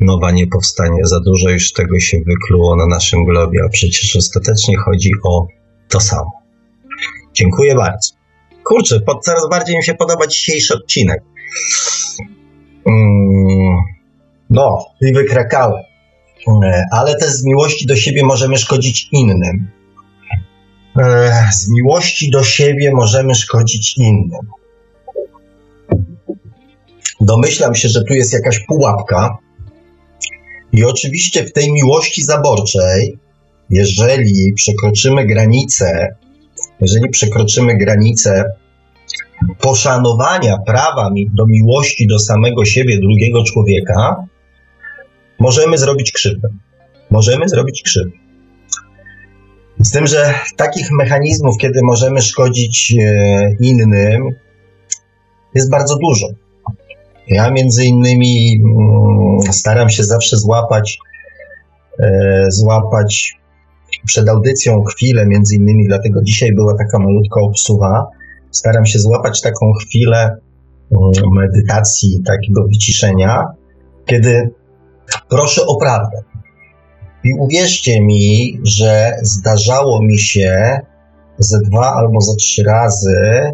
nowa 0.00 0.30
nie 0.30 0.46
powstanie. 0.46 1.04
Za 1.04 1.20
dużo 1.20 1.50
już 1.50 1.72
tego 1.72 2.00
się 2.00 2.18
wykluło 2.26 2.76
na 2.76 2.86
naszym 2.86 3.24
globie, 3.24 3.60
a 3.66 3.68
przecież 3.68 4.16
ostatecznie 4.16 4.76
chodzi 4.76 5.10
o 5.24 5.46
to 5.88 6.00
samo. 6.00 6.30
Dziękuję 7.34 7.74
bardzo. 7.74 8.14
Kurczę, 8.64 9.00
pod, 9.00 9.24
coraz 9.24 9.48
bardziej 9.50 9.76
mi 9.76 9.84
się 9.84 9.94
podoba 9.94 10.26
dzisiejszy 10.26 10.74
odcinek. 10.74 11.22
Mm, 12.86 13.76
no, 14.50 14.78
i 15.00 15.12
wykrakałem. 15.12 15.82
E, 16.48 16.84
ale 16.92 17.14
też 17.16 17.30
z 17.30 17.44
miłości 17.44 17.86
do 17.86 17.96
siebie 17.96 18.24
możemy 18.24 18.56
szkodzić 18.56 19.08
innym. 19.12 19.70
E, 20.98 21.32
z 21.52 21.68
miłości 21.70 22.30
do 22.30 22.44
siebie 22.44 22.92
możemy 22.94 23.34
szkodzić 23.34 23.98
innym. 23.98 24.38
Domyślam 27.20 27.74
się, 27.74 27.88
że 27.88 28.04
tu 28.04 28.14
jest 28.14 28.32
jakaś 28.32 28.58
pułapka. 28.66 29.38
I 30.72 30.84
oczywiście 30.84 31.44
w 31.44 31.52
tej 31.52 31.72
miłości 31.72 32.22
zaborczej, 32.22 33.18
jeżeli 33.70 34.52
przekroczymy 34.52 35.26
granicę, 35.26 36.16
jeżeli 36.80 37.08
przekroczymy 37.08 37.76
granicę 37.76 38.44
poszanowania 39.60 40.58
prawa 40.66 41.10
do 41.34 41.46
miłości 41.46 42.06
do 42.06 42.18
samego 42.18 42.64
siebie, 42.64 42.98
drugiego 43.00 43.44
człowieka, 43.44 44.26
możemy 45.42 45.78
zrobić 45.78 46.12
krzywdę. 46.12 46.48
Możemy 47.10 47.48
zrobić 47.48 47.82
krzywdę. 47.82 48.16
Z 49.78 49.90
tym, 49.90 50.06
że 50.06 50.34
takich 50.56 50.86
mechanizmów, 50.92 51.56
kiedy 51.58 51.80
możemy 51.82 52.22
szkodzić 52.22 52.94
e, 53.00 53.56
innym, 53.60 54.28
jest 55.54 55.70
bardzo 55.70 55.96
dużo. 55.96 56.26
Ja 57.28 57.50
między 57.50 57.84
innymi 57.84 58.62
mm, 58.64 59.52
staram 59.52 59.90
się 59.90 60.04
zawsze 60.04 60.36
złapać, 60.36 60.98
e, 62.00 62.46
złapać 62.50 63.34
przed 64.06 64.28
audycją 64.28 64.84
chwilę, 64.84 65.26
między 65.26 65.56
innymi 65.56 65.86
dlatego 65.88 66.22
dzisiaj 66.22 66.52
była 66.54 66.74
taka 66.78 66.98
malutka 66.98 67.40
obsuwa. 67.40 68.06
Staram 68.50 68.86
się 68.86 68.98
złapać 68.98 69.40
taką 69.40 69.72
chwilę 69.72 70.36
mm, 70.92 71.12
medytacji, 71.34 72.22
takiego 72.26 72.64
wyciszenia, 72.64 73.46
kiedy 74.06 74.50
proszę 75.28 75.66
o 75.66 75.76
prawdę. 75.76 76.22
I 77.24 77.34
uwierzcie 77.34 78.00
mi, 78.00 78.60
że 78.62 79.16
zdarzało 79.22 80.02
mi 80.02 80.18
się 80.18 80.80
ze 81.38 81.58
dwa 81.58 81.94
albo 81.94 82.20
ze 82.20 82.36
trzy 82.36 82.62
razy 82.62 83.52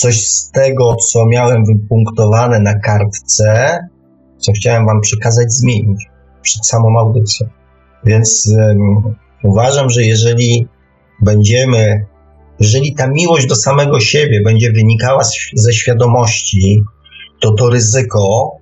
coś 0.00 0.26
z 0.28 0.50
tego, 0.50 0.96
co 0.96 1.26
miałem 1.26 1.64
wypunktowane 1.64 2.60
na 2.60 2.78
kartce, 2.78 3.78
co 4.38 4.52
chciałem 4.52 4.86
Wam 4.86 5.00
przekazać, 5.00 5.52
zmienić 5.52 6.06
przed 6.42 6.66
samą 6.66 6.98
audycją. 6.98 7.46
Więc 8.04 8.50
um, 8.58 9.14
uważam, 9.44 9.90
że 9.90 10.02
jeżeli 10.02 10.68
będziemy, 11.20 12.06
jeżeli 12.60 12.94
ta 12.94 13.06
miłość 13.06 13.46
do 13.46 13.56
samego 13.56 14.00
siebie 14.00 14.40
będzie 14.44 14.72
wynikała 14.72 15.24
z, 15.24 15.34
ze 15.54 15.72
świadomości, 15.72 16.82
to 17.40 17.52
to 17.52 17.70
ryzyko, 17.70 18.56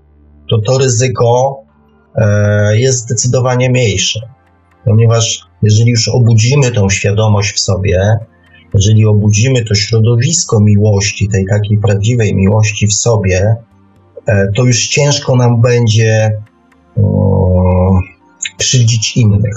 to 0.51 0.59
to 0.67 0.79
ryzyko 0.79 1.60
jest 2.73 2.99
zdecydowanie 2.99 3.71
mniejsze. 3.71 4.21
Ponieważ 4.85 5.51
jeżeli 5.63 5.91
już 5.91 6.09
obudzimy 6.09 6.71
tą 6.71 6.89
świadomość 6.89 7.53
w 7.53 7.61
sobie, 7.61 8.19
jeżeli 8.75 9.07
obudzimy 9.07 9.65
to 9.65 9.75
środowisko 9.75 10.61
miłości, 10.61 11.29
tej 11.29 11.47
takiej 11.47 11.79
prawdziwej 11.79 12.35
miłości 12.35 12.87
w 12.87 12.95
sobie, 12.95 13.57
e, 14.27 14.49
to 14.57 14.65
już 14.65 14.89
ciężko 14.89 15.37
nam 15.37 15.61
będzie 15.61 16.33
krzywdzić 18.59 19.17
innych. 19.17 19.55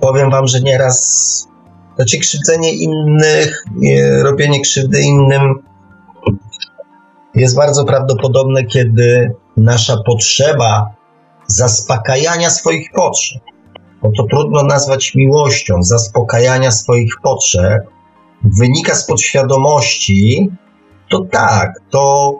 Powiem 0.00 0.30
Wam, 0.30 0.46
że 0.46 0.60
nieraz, 0.60 1.48
znaczy 1.96 2.18
krzywdzenie 2.18 2.72
innych, 2.72 3.64
robienie 4.22 4.60
krzywdy 4.60 5.02
innym 5.02 5.54
jest 7.34 7.56
bardzo 7.56 7.84
prawdopodobne, 7.84 8.64
kiedy 8.64 9.30
nasza 9.56 9.96
potrzeba 10.06 10.90
zaspokajania 11.52 12.50
swoich 12.50 12.90
potrzeb, 12.94 13.42
bo 14.02 14.10
to 14.16 14.24
trudno 14.30 14.62
nazwać 14.62 15.14
miłością, 15.14 15.82
zaspokajania 15.82 16.70
swoich 16.70 17.14
potrzeb, 17.22 17.82
wynika 18.58 18.94
z 18.94 19.06
podświadomości, 19.06 20.50
to 21.10 21.20
tak, 21.30 21.72
to, 21.90 22.34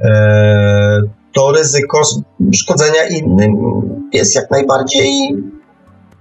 e, 0.00 1.00
to 1.32 1.52
ryzyko 1.52 2.00
szkodzenia 2.54 3.08
innym 3.08 3.56
jest 4.12 4.34
jak 4.34 4.50
najbardziej, 4.50 5.36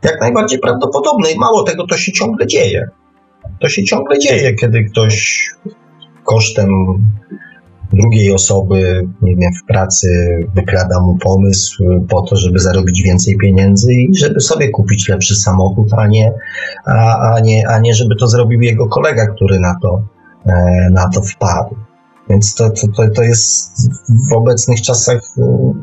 jak 0.03 0.21
najbardziej 0.21 0.59
prawdopodobne 0.59 1.31
i 1.31 1.39
mało 1.39 1.63
tego, 1.63 1.87
to 1.87 1.97
się 1.97 2.11
ciągle 2.11 2.47
dzieje. 2.47 2.87
To 3.59 3.69
się 3.69 3.83
ciągle 3.83 4.19
dzieje, 4.19 4.53
kiedy 4.53 4.83
ktoś 4.83 5.45
kosztem 6.23 6.69
drugiej 7.93 8.33
osoby, 8.33 9.07
nie 9.21 9.35
wiem, 9.35 9.51
w 9.63 9.67
pracy 9.67 10.07
wykrada 10.55 10.99
mu 10.99 11.17
pomysł 11.17 11.83
po 12.09 12.21
to, 12.21 12.35
żeby 12.35 12.59
zarobić 12.59 13.01
więcej 13.01 13.37
pieniędzy 13.37 13.93
i 13.93 14.15
żeby 14.15 14.39
sobie 14.39 14.69
kupić 14.69 15.09
lepszy 15.09 15.35
samochód, 15.35 15.93
a 15.93 16.07
nie, 16.07 16.33
a, 16.85 17.33
a 17.33 17.39
nie, 17.39 17.67
a 17.67 17.79
nie 17.79 17.93
żeby 17.93 18.15
to 18.15 18.27
zrobił 18.27 18.61
jego 18.61 18.87
kolega, 18.87 19.27
który 19.27 19.59
na 19.59 19.75
to, 19.81 20.01
e, 20.45 20.89
na 20.91 21.09
to 21.09 21.21
wpadł. 21.21 21.75
Więc 22.29 22.55
to, 22.55 22.69
to, 22.69 23.09
to 23.15 23.23
jest 23.23 23.71
w 24.29 24.33
obecnych 24.33 24.81
czasach 24.81 25.21
e, 25.37 25.73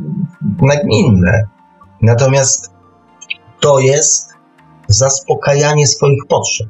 nagminne. 0.62 1.42
Natomiast 2.02 2.70
to 3.60 3.80
jest 3.80 4.32
zaspokajanie 4.88 5.86
swoich 5.86 6.26
potrzeb, 6.28 6.68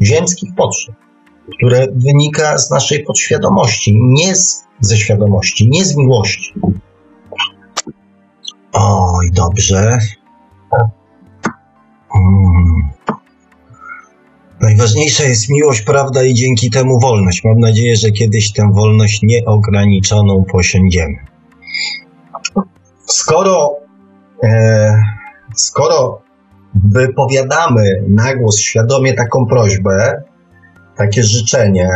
ziemskich 0.00 0.54
potrzeb, 0.54 0.94
które 1.56 1.86
wynika 1.96 2.58
z 2.58 2.70
naszej 2.70 3.04
podświadomości, 3.04 3.98
nie 4.02 4.36
z, 4.36 4.64
ze 4.80 4.96
świadomości, 4.96 5.68
nie 5.68 5.84
z 5.84 5.96
miłości. 5.96 6.54
Oj, 8.72 9.30
dobrze. 9.32 9.98
Hmm. 12.12 12.90
Najważniejsza 14.60 15.24
jest 15.24 15.50
miłość, 15.50 15.82
prawda 15.82 16.22
i 16.22 16.34
dzięki 16.34 16.70
temu 16.70 17.00
wolność. 17.00 17.44
Mam 17.44 17.58
nadzieję, 17.58 17.96
że 17.96 18.10
kiedyś 18.10 18.52
tę 18.52 18.70
wolność 18.72 19.22
nieograniczoną 19.22 20.44
posiądziemy. 20.52 21.16
Skoro, 23.06 23.76
e, 24.42 25.02
skoro 25.54 26.22
wypowiadamy 26.74 28.04
na 28.08 28.34
głos 28.36 28.58
świadomie 28.58 29.14
taką 29.14 29.46
prośbę, 29.46 30.22
takie 31.00 31.22
życzenie 31.22 31.88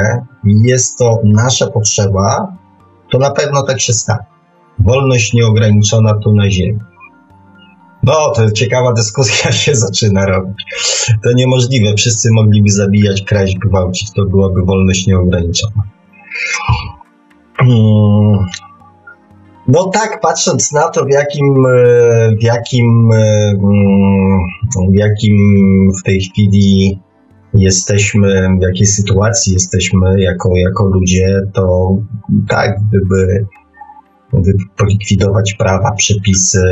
i 0.45 0.63
jest 0.63 0.99
to 0.99 1.21
nasza 1.25 1.67
potrzeba, 1.67 2.57
to 3.13 3.19
na 3.19 3.31
pewno 3.31 3.63
tak 3.63 3.81
się 3.81 3.93
stanie. 3.93 4.25
Wolność 4.79 5.33
nieograniczona 5.33 6.15
tu 6.15 6.35
na 6.35 6.51
ziemi. 6.51 6.79
No, 8.03 8.31
to 8.37 8.51
ciekawa 8.51 8.93
dyskusja 8.93 9.53
się 9.63 9.75
zaczyna 9.75 10.27
robić. 10.27 10.65
To 11.25 11.33
niemożliwe. 11.33 11.95
Wszyscy 11.97 12.29
mogliby 12.33 12.71
zabijać, 12.71 13.23
kraść, 13.23 13.57
gwałcić. 13.59 14.13
To 14.13 14.25
byłaby 14.25 14.63
wolność 14.63 15.07
nieograniczona. 15.07 15.83
Hmm. 17.57 18.47
No 19.69 19.85
tak, 19.85 20.21
patrząc 20.21 20.73
na 20.73 20.89
to, 20.89 21.05
w 21.05 21.11
jakim, 21.11 21.67
e, 21.67 22.37
w 22.37 22.43
jakim, 22.43 23.11
e, 23.13 23.51
mm, 23.51 24.39
w 24.91 24.95
jakim 24.95 25.37
w 26.01 26.03
tej 26.03 26.21
chwili 26.21 26.99
jesteśmy, 27.55 28.49
w 28.59 28.63
jakiej 28.63 28.87
sytuacji 28.87 29.53
jesteśmy 29.53 30.21
jako, 30.21 30.51
jako 30.55 30.85
ludzie, 30.85 31.41
to 31.53 31.97
tak, 32.49 32.81
gdyby, 32.89 33.47
gdyby 34.33 34.59
polikwidować 34.77 35.55
prawa, 35.55 35.93
przepisy, 35.93 36.63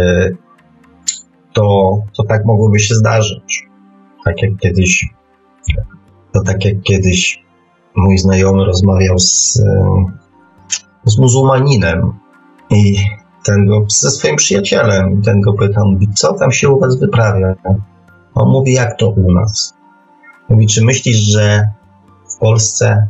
to, 1.53 1.99
to 2.17 2.25
tak 2.25 2.45
mogłoby 2.45 2.79
się 2.79 2.95
zdarzyć. 2.95 3.69
Tak 4.25 4.43
jak 4.43 4.57
kiedyś, 4.57 5.09
to 6.33 6.43
tak 6.43 6.65
jak 6.65 6.83
kiedyś 6.83 7.43
mój 7.97 8.19
znajomy 8.19 8.65
rozmawiał 8.65 9.19
z, 9.19 9.63
z 11.05 11.19
muzułmaninem 11.19 12.13
i 12.71 12.97
ten 13.45 13.67
go, 13.67 13.85
ze 13.89 14.11
swoim 14.11 14.37
przyjacielem, 14.37 15.23
ten 15.23 15.41
go 15.41 15.53
pytał, 15.53 15.87
co 16.15 16.33
tam 16.33 16.53
się 16.53 16.69
u 16.69 16.81
was 16.81 17.01
wyprawia? 17.01 17.55
On 18.35 18.49
mówi, 18.49 18.73
jak 18.73 18.99
to 18.99 19.11
u 19.11 19.33
nas? 19.33 19.82
Mówi, 20.49 20.67
czy 20.67 20.85
myślisz, 20.85 21.17
że 21.17 21.69
w 22.37 22.39
Polsce 22.39 23.07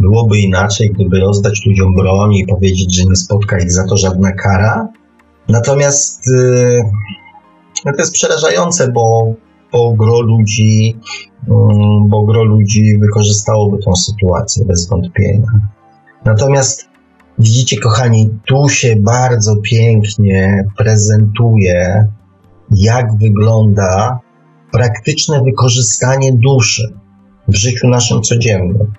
byłoby 0.00 0.38
inaczej, 0.38 0.90
gdyby 0.90 1.20
rozdać 1.20 1.66
ludziom 1.66 1.94
broń 1.94 2.34
i 2.34 2.46
powiedzieć, 2.46 2.94
że 2.96 3.04
nie 3.04 3.16
spotka 3.16 3.58
ich 3.58 3.72
za 3.72 3.86
to 3.86 3.96
żadna 3.96 4.32
kara? 4.32 4.88
Natomiast 5.48 6.22
yy, 7.84 7.92
to 7.92 7.98
jest 7.98 8.12
przerażające, 8.12 8.92
bo, 8.92 9.34
bo 9.72 9.92
gro 9.92 10.20
ludzi, 10.20 10.96
yy, 11.48 11.54
bo 12.06 12.22
gro 12.22 12.44
ludzi 12.44 12.98
wykorzystałoby 12.98 13.78
tą 13.84 13.96
sytuację 13.96 14.64
bez 14.64 14.88
wątpienia. 14.88 15.46
Natomiast 16.24 16.88
widzicie, 17.38 17.80
kochani, 17.80 18.30
tu 18.46 18.68
się 18.68 18.96
bardzo 18.96 19.56
pięknie 19.56 20.64
prezentuje, 20.76 22.08
jak 22.70 23.18
wygląda 23.18 24.20
praktyczne 24.72 25.42
wykorzystanie 25.44 26.32
duszy 26.32 26.94
w 27.48 27.56
życiu 27.56 27.88
naszym 27.88 28.22
codziennym. 28.22 28.92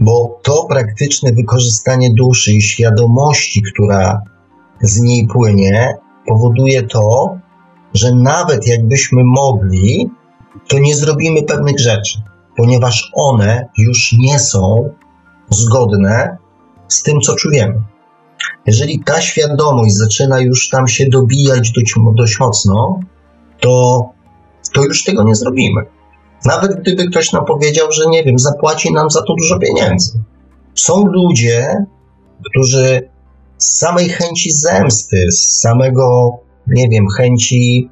Bo 0.00 0.40
to 0.42 0.64
praktyczne 0.64 1.32
wykorzystanie 1.32 2.10
duszy 2.14 2.52
i 2.52 2.62
świadomości, 2.62 3.62
która 3.62 4.20
z 4.80 5.00
niej 5.00 5.26
płynie, 5.26 5.94
powoduje 6.26 6.82
to, 6.82 7.38
że 7.94 8.14
nawet 8.14 8.66
jakbyśmy 8.66 9.24
mogli, 9.24 10.10
to 10.68 10.78
nie 10.78 10.96
zrobimy 10.96 11.42
pewnych 11.42 11.78
rzeczy, 11.78 12.18
ponieważ 12.56 13.10
one 13.14 13.68
już 13.78 14.12
nie 14.18 14.38
są 14.38 14.90
zgodne 15.50 16.36
z 16.88 17.02
tym, 17.02 17.20
co 17.20 17.34
czujemy. 17.34 17.82
Jeżeli 18.66 19.04
ta 19.04 19.20
świadomość 19.20 19.94
zaczyna 19.94 20.40
już 20.40 20.68
tam 20.68 20.88
się 20.88 21.08
dobijać 21.08 21.72
dość, 21.72 21.94
dość 22.14 22.40
mocno, 22.40 23.00
to 23.60 24.04
to 24.74 24.84
już 24.84 25.04
tego 25.04 25.24
nie 25.24 25.34
zrobimy. 25.34 25.82
Nawet 26.44 26.80
gdyby 26.80 27.06
ktoś 27.06 27.32
nam 27.32 27.44
powiedział, 27.44 27.92
że 27.92 28.06
nie 28.06 28.24
wiem, 28.24 28.38
zapłaci 28.38 28.92
nam 28.92 29.10
za 29.10 29.22
to 29.22 29.34
dużo 29.38 29.58
pieniędzy. 29.58 30.12
Są 30.74 31.06
ludzie, 31.06 31.74
którzy 32.50 33.10
z 33.58 33.76
samej 33.78 34.08
chęci 34.08 34.50
zemsty, 34.50 35.16
z 35.32 35.60
samego, 35.60 36.30
nie 36.66 36.88
wiem, 36.88 37.06
chęci, 37.16 37.90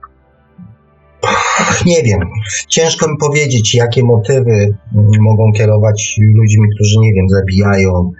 nie 1.86 2.02
wiem, 2.02 2.20
ciężko 2.68 3.10
mi 3.10 3.16
powiedzieć, 3.20 3.74
jakie 3.74 4.04
motywy 4.04 4.74
mogą 5.20 5.52
kierować 5.52 6.16
ludźmi, 6.34 6.68
którzy, 6.74 6.98
nie 6.98 7.12
wiem, 7.12 7.28
zabijają, 7.28 8.12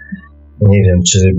nie 0.60 0.82
wiem, 0.82 1.02
czy 1.02 1.32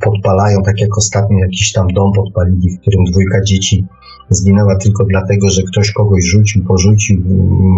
podpalają, 0.00 0.62
tak 0.62 0.80
jak 0.80 0.98
ostatnio 0.98 1.38
jakiś 1.38 1.72
tam 1.72 1.86
dom 1.88 2.12
podpalili, 2.12 2.76
w 2.76 2.80
którym 2.80 3.04
dwójka 3.04 3.44
dzieci 3.44 3.86
zginęła 4.30 4.76
tylko 4.76 5.04
dlatego, 5.04 5.50
że 5.50 5.62
ktoś 5.62 5.92
kogoś 5.92 6.24
rzucił, 6.24 6.64
porzucił, 6.64 7.22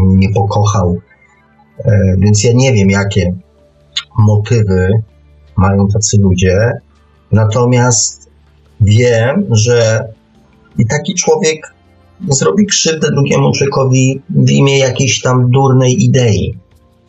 nie 0.06 0.28
pokochał. 0.32 1.00
E, 1.84 2.16
więc 2.18 2.44
ja 2.44 2.52
nie 2.54 2.72
wiem, 2.72 2.90
jakie 2.90 3.34
motywy 4.18 4.88
mają 5.56 5.88
tacy 5.88 6.18
ludzie. 6.20 6.70
Natomiast 7.32 8.30
wiem, 8.80 9.46
że 9.50 10.04
i 10.78 10.86
taki 10.86 11.14
człowiek 11.14 11.74
zrobi 12.28 12.66
krzywdę 12.66 13.10
drugiemu 13.10 13.52
człowiekowi 13.52 14.20
w 14.30 14.50
imię 14.50 14.78
jakiejś 14.78 15.20
tam 15.20 15.50
durnej 15.50 16.04
idei. 16.04 16.54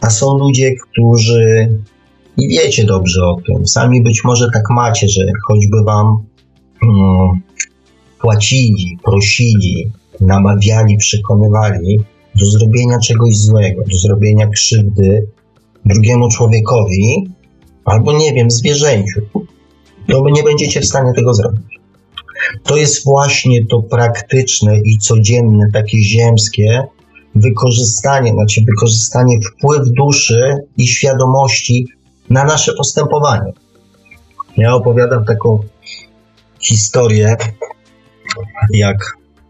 A 0.02 0.10
są 0.10 0.38
ludzie, 0.38 0.72
którzy 0.76 1.70
i 2.38 2.48
wiecie 2.48 2.84
dobrze 2.86 3.26
o 3.26 3.38
tym. 3.46 3.68
Sami 3.68 4.04
być 4.04 4.24
może 4.24 4.48
tak 4.54 4.64
macie, 4.70 5.08
że 5.08 5.22
choćby 5.48 5.84
wam 5.86 6.24
hmm, 6.80 7.42
płacili, 8.24 8.98
prosili, 9.04 9.92
namawiali, 10.22 10.98
przekonywali 10.98 12.00
do 12.36 12.46
zrobienia 12.46 13.00
czegoś 13.00 13.38
złego, 13.38 13.84
do 13.92 13.98
zrobienia 13.98 14.48
krzywdy 14.48 15.28
drugiemu 15.86 16.30
człowiekowi 16.30 17.30
albo 17.86 18.18
nie 18.18 18.34
wiem, 18.34 18.52
zwierzęciu, 18.52 19.22
to 20.08 20.30
nie 20.30 20.44
będziecie 20.44 20.82
w 20.82 20.86
stanie 20.86 21.14
tego 21.16 21.34
zrobić. 21.34 21.80
To 22.64 22.78
jest 22.78 23.06
właśnie 23.06 23.66
to 23.66 23.82
praktyczne 23.82 24.80
i 24.80 24.98
codzienne, 24.98 25.66
takie 25.74 26.04
ziemskie 26.04 26.84
wykorzystanie, 27.36 28.34
znaczy 28.34 28.62
wykorzystanie 28.68 29.40
wpływ 29.42 29.82
duszy 29.98 30.56
i 30.78 30.88
świadomości 30.88 31.88
na 32.30 32.44
nasze 32.44 32.74
postępowanie. 32.74 33.52
Ja 34.58 34.76
opowiadam 34.76 35.26
taką 35.26 35.60
historię 36.60 37.36
jak 38.74 38.98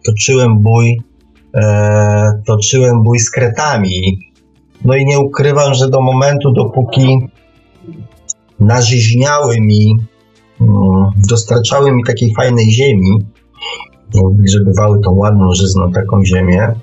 toczyłem 0.05 0.59
bój, 0.59 1.01
e, 1.55 2.41
toczyłem 2.45 3.03
bój 3.03 3.19
z 3.19 3.31
kretami. 3.31 4.19
No 4.85 4.95
i 4.95 5.05
nie 5.05 5.19
ukrywam, 5.19 5.73
że 5.73 5.89
do 5.89 6.01
momentu, 6.01 6.53
dopóki 6.53 7.27
nażyźniały 8.59 9.61
mi, 9.61 9.97
mm, 10.61 11.09
dostarczały 11.29 11.91
mi 11.91 12.03
takiej 12.03 12.33
fajnej 12.33 12.71
ziemi, 12.71 13.19
że 14.49 14.59
bywały 14.59 15.01
tą 15.01 15.11
ładną, 15.11 15.53
żyzną 15.53 15.91
taką 15.91 16.25
ziemię, 16.25 16.73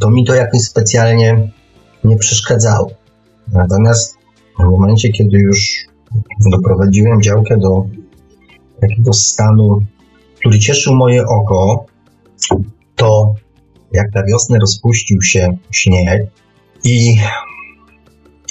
to 0.00 0.10
mi 0.10 0.24
to 0.24 0.34
jakoś 0.34 0.60
specjalnie 0.60 1.52
nie 2.04 2.16
przeszkadzało. 2.16 2.90
Natomiast 3.52 4.18
w 4.58 4.64
momencie, 4.64 5.08
kiedy 5.08 5.38
już 5.38 5.74
doprowadziłem 6.52 7.22
działkę 7.22 7.56
do 7.56 7.84
takiego 8.80 9.12
stanu 9.12 9.80
który 10.44 10.58
cieszył 10.58 10.94
moje 10.94 11.26
oko, 11.26 11.86
to 12.96 13.34
jak 13.92 14.14
na 14.14 14.22
wiosnę 14.26 14.58
rozpuścił 14.58 15.22
się 15.22 15.56
śnieg 15.70 16.26
i 16.84 17.16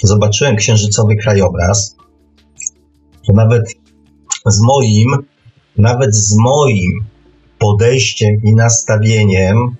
zobaczyłem 0.02 0.56
księżycowy 0.56 1.16
krajobraz, 1.16 1.96
to 3.26 3.32
nawet 3.32 3.62
z 4.46 4.60
moim, 4.62 5.06
nawet 5.76 6.16
z 6.16 6.36
moim 6.36 7.04
podejściem 7.58 8.36
i 8.44 8.54
nastawieniem 8.54 9.76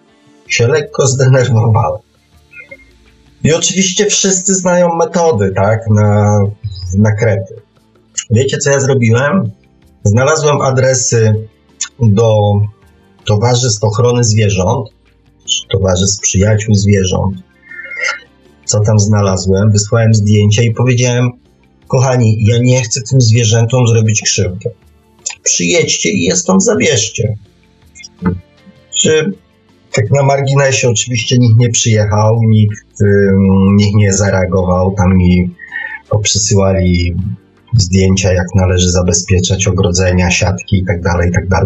się 0.48 0.68
lekko 0.68 1.06
zdenerwowałem. 1.06 2.00
I 3.44 3.52
oczywiście 3.52 4.06
wszyscy 4.06 4.54
znają 4.54 4.96
metody, 4.96 5.52
tak, 5.56 5.80
na, 5.90 6.40
na 6.98 7.12
krety. 7.12 7.54
Wiecie, 8.30 8.58
co 8.58 8.70
ja 8.70 8.80
zrobiłem? 8.80 9.50
Znalazłem 10.04 10.60
adresy 10.60 11.48
do 12.00 12.60
towarzystw 13.24 13.84
ochrony 13.84 14.24
zwierząt, 14.24 14.88
towarzystw 15.72 16.22
przyjaciół 16.22 16.74
zwierząt. 16.74 17.36
Co 18.64 18.80
tam 18.80 18.98
znalazłem? 18.98 19.70
Wysłałem 19.70 20.14
zdjęcia 20.14 20.62
i 20.62 20.70
powiedziałem: 20.70 21.30
Kochani, 21.88 22.44
ja 22.44 22.58
nie 22.60 22.82
chcę 22.82 23.00
tym 23.10 23.20
zwierzętom 23.20 23.86
zrobić 23.86 24.22
krzywdy. 24.22 24.70
Przyjedźcie 25.42 26.10
i 26.10 26.24
je 26.24 26.36
stąd 26.36 26.64
zabierzcie. 26.64 27.34
Czy 28.96 29.32
tak 29.92 30.10
na 30.10 30.22
marginesie 30.22 30.88
oczywiście 30.88 31.36
nikt 31.38 31.58
nie 31.58 31.70
przyjechał, 31.70 32.40
nikt, 32.42 33.00
nikt 33.76 33.94
nie 33.94 34.12
zareagował. 34.12 34.94
Tam 34.94 35.16
mi 35.16 35.50
poprzysyłali 36.10 37.14
zdjęcia, 37.82 38.32
jak 38.32 38.46
należy 38.54 38.90
zabezpieczać 38.90 39.66
ogrodzenia, 39.66 40.30
siatki 40.30 40.76
itd., 40.76 41.02
tak 41.02 41.26
itd. 41.26 41.48
Tak 41.50 41.64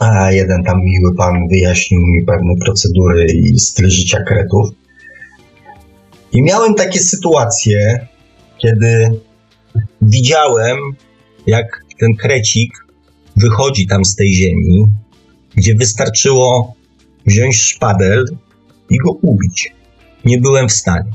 A 0.00 0.32
jeden 0.32 0.64
tam 0.64 0.84
miły 0.84 1.14
pan 1.14 1.48
wyjaśnił 1.48 2.00
mi 2.00 2.24
pewne 2.24 2.54
procedury 2.64 3.24
i 3.24 3.58
styl 3.58 3.90
życia 3.90 4.22
kretów. 4.22 4.68
I 6.32 6.42
miałem 6.42 6.74
takie 6.74 7.00
sytuacje, 7.00 8.06
kiedy 8.58 9.20
widziałem, 10.02 10.78
jak 11.46 11.84
ten 12.00 12.14
krecik 12.16 12.72
wychodzi 13.36 13.86
tam 13.86 14.04
z 14.04 14.16
tej 14.16 14.34
ziemi, 14.34 14.86
gdzie 15.56 15.74
wystarczyło 15.74 16.74
wziąć 17.26 17.56
szpadel 17.56 18.24
i 18.90 18.96
go 18.98 19.12
ubić. 19.12 19.74
Nie 20.24 20.38
byłem 20.38 20.68
w 20.68 20.72
stanie. 20.72 21.10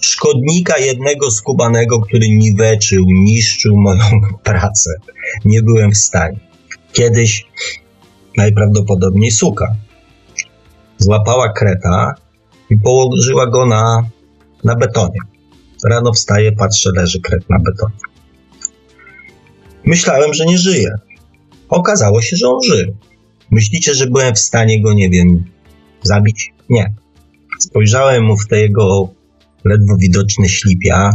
Szkodnika 0.00 0.78
jednego 0.78 1.30
skubanego, 1.30 2.00
który 2.00 2.28
niweczył, 2.28 3.04
niszczył 3.08 3.76
moją 3.76 4.20
pracę. 4.44 4.90
Nie 5.44 5.62
byłem 5.62 5.92
w 5.92 5.96
stanie. 5.96 6.40
Kiedyś 6.92 7.46
najprawdopodobniej 8.36 9.30
suka 9.30 9.76
złapała 10.98 11.52
kreta 11.52 12.14
i 12.70 12.76
położyła 12.76 13.46
go 13.46 13.66
na, 13.66 14.02
na 14.64 14.76
betonie. 14.76 15.18
Rano 15.84 16.12
wstaje, 16.12 16.52
patrzę, 16.52 16.90
leży 16.94 17.20
kret 17.20 17.50
na 17.50 17.58
betonie. 17.58 17.98
Myślałem, 19.84 20.34
że 20.34 20.44
nie 20.44 20.58
żyje. 20.58 20.94
Okazało 21.68 22.22
się, 22.22 22.36
że 22.36 22.48
on 22.48 22.62
żyje. 22.62 22.86
Myślicie, 23.50 23.94
że 23.94 24.06
byłem 24.06 24.34
w 24.34 24.38
stanie 24.38 24.82
go, 24.82 24.92
nie 24.92 25.10
wiem, 25.10 25.44
zabić? 26.02 26.52
Nie. 26.70 26.94
Spojrzałem 27.60 28.24
mu 28.24 28.36
w 28.36 28.48
te 28.48 28.60
jego 28.60 29.08
ledwo 29.64 29.96
widoczne 29.96 30.48
ślipia, 30.48 31.10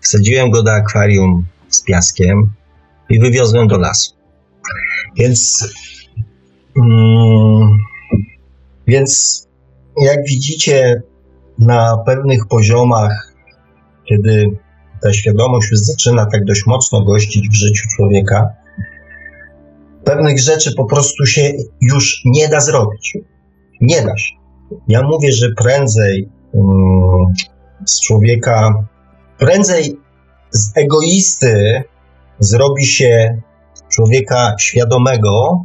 wsadziłem 0.00 0.50
go 0.50 0.62
do 0.62 0.72
akwarium 0.72 1.46
z 1.68 1.84
piaskiem 1.84 2.52
i 3.08 3.20
wywiozłem 3.20 3.68
do 3.68 3.78
lasu. 3.78 4.14
Więc, 5.16 5.68
mm, 6.76 7.68
więc 8.86 9.42
jak 10.02 10.18
widzicie, 10.24 11.02
na 11.58 11.96
pewnych 12.06 12.46
poziomach, 12.46 13.32
kiedy 14.04 14.50
ta 15.02 15.12
świadomość 15.12 15.70
już 15.70 15.80
zaczyna 15.80 16.26
tak 16.26 16.44
dość 16.44 16.66
mocno 16.66 17.04
gościć 17.04 17.48
w 17.48 17.54
życiu 17.54 17.84
człowieka, 17.96 18.48
pewnych 20.04 20.40
rzeczy 20.40 20.74
po 20.74 20.84
prostu 20.84 21.26
się 21.26 21.52
już 21.80 22.22
nie 22.24 22.48
da 22.48 22.60
zrobić. 22.60 23.18
Nie 23.80 24.02
da 24.02 24.16
się. 24.16 24.34
Ja 24.88 25.02
mówię, 25.02 25.32
że 25.32 25.48
prędzej 25.56 26.28
um, 26.52 27.34
z 27.86 28.00
człowieka, 28.00 28.84
prędzej 29.38 29.96
z 30.50 30.76
egoisty 30.76 31.82
zrobi 32.38 32.86
się 32.86 33.40
człowieka 33.88 34.54
świadomego, 34.60 35.64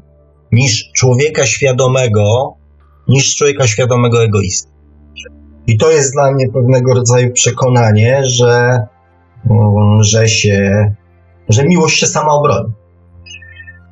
niż 0.52 0.92
człowieka 0.96 1.46
świadomego, 1.46 2.54
niż 3.08 3.36
człowieka 3.36 3.68
świadomego 3.68 4.24
egoisty. 4.24 4.74
I 5.68 5.78
to 5.78 5.92
jest 5.92 6.14
dla 6.14 6.32
mnie 6.32 6.46
pewnego 6.54 6.94
rodzaju 6.94 7.32
przekonanie, 7.34 8.22
że, 8.26 8.80
um, 9.50 10.04
że 10.04 10.28
się, 10.28 10.86
że 11.50 11.64
miłość 11.64 12.00
się 12.00 12.08
sama 12.08 12.32
obroni. 12.32 12.74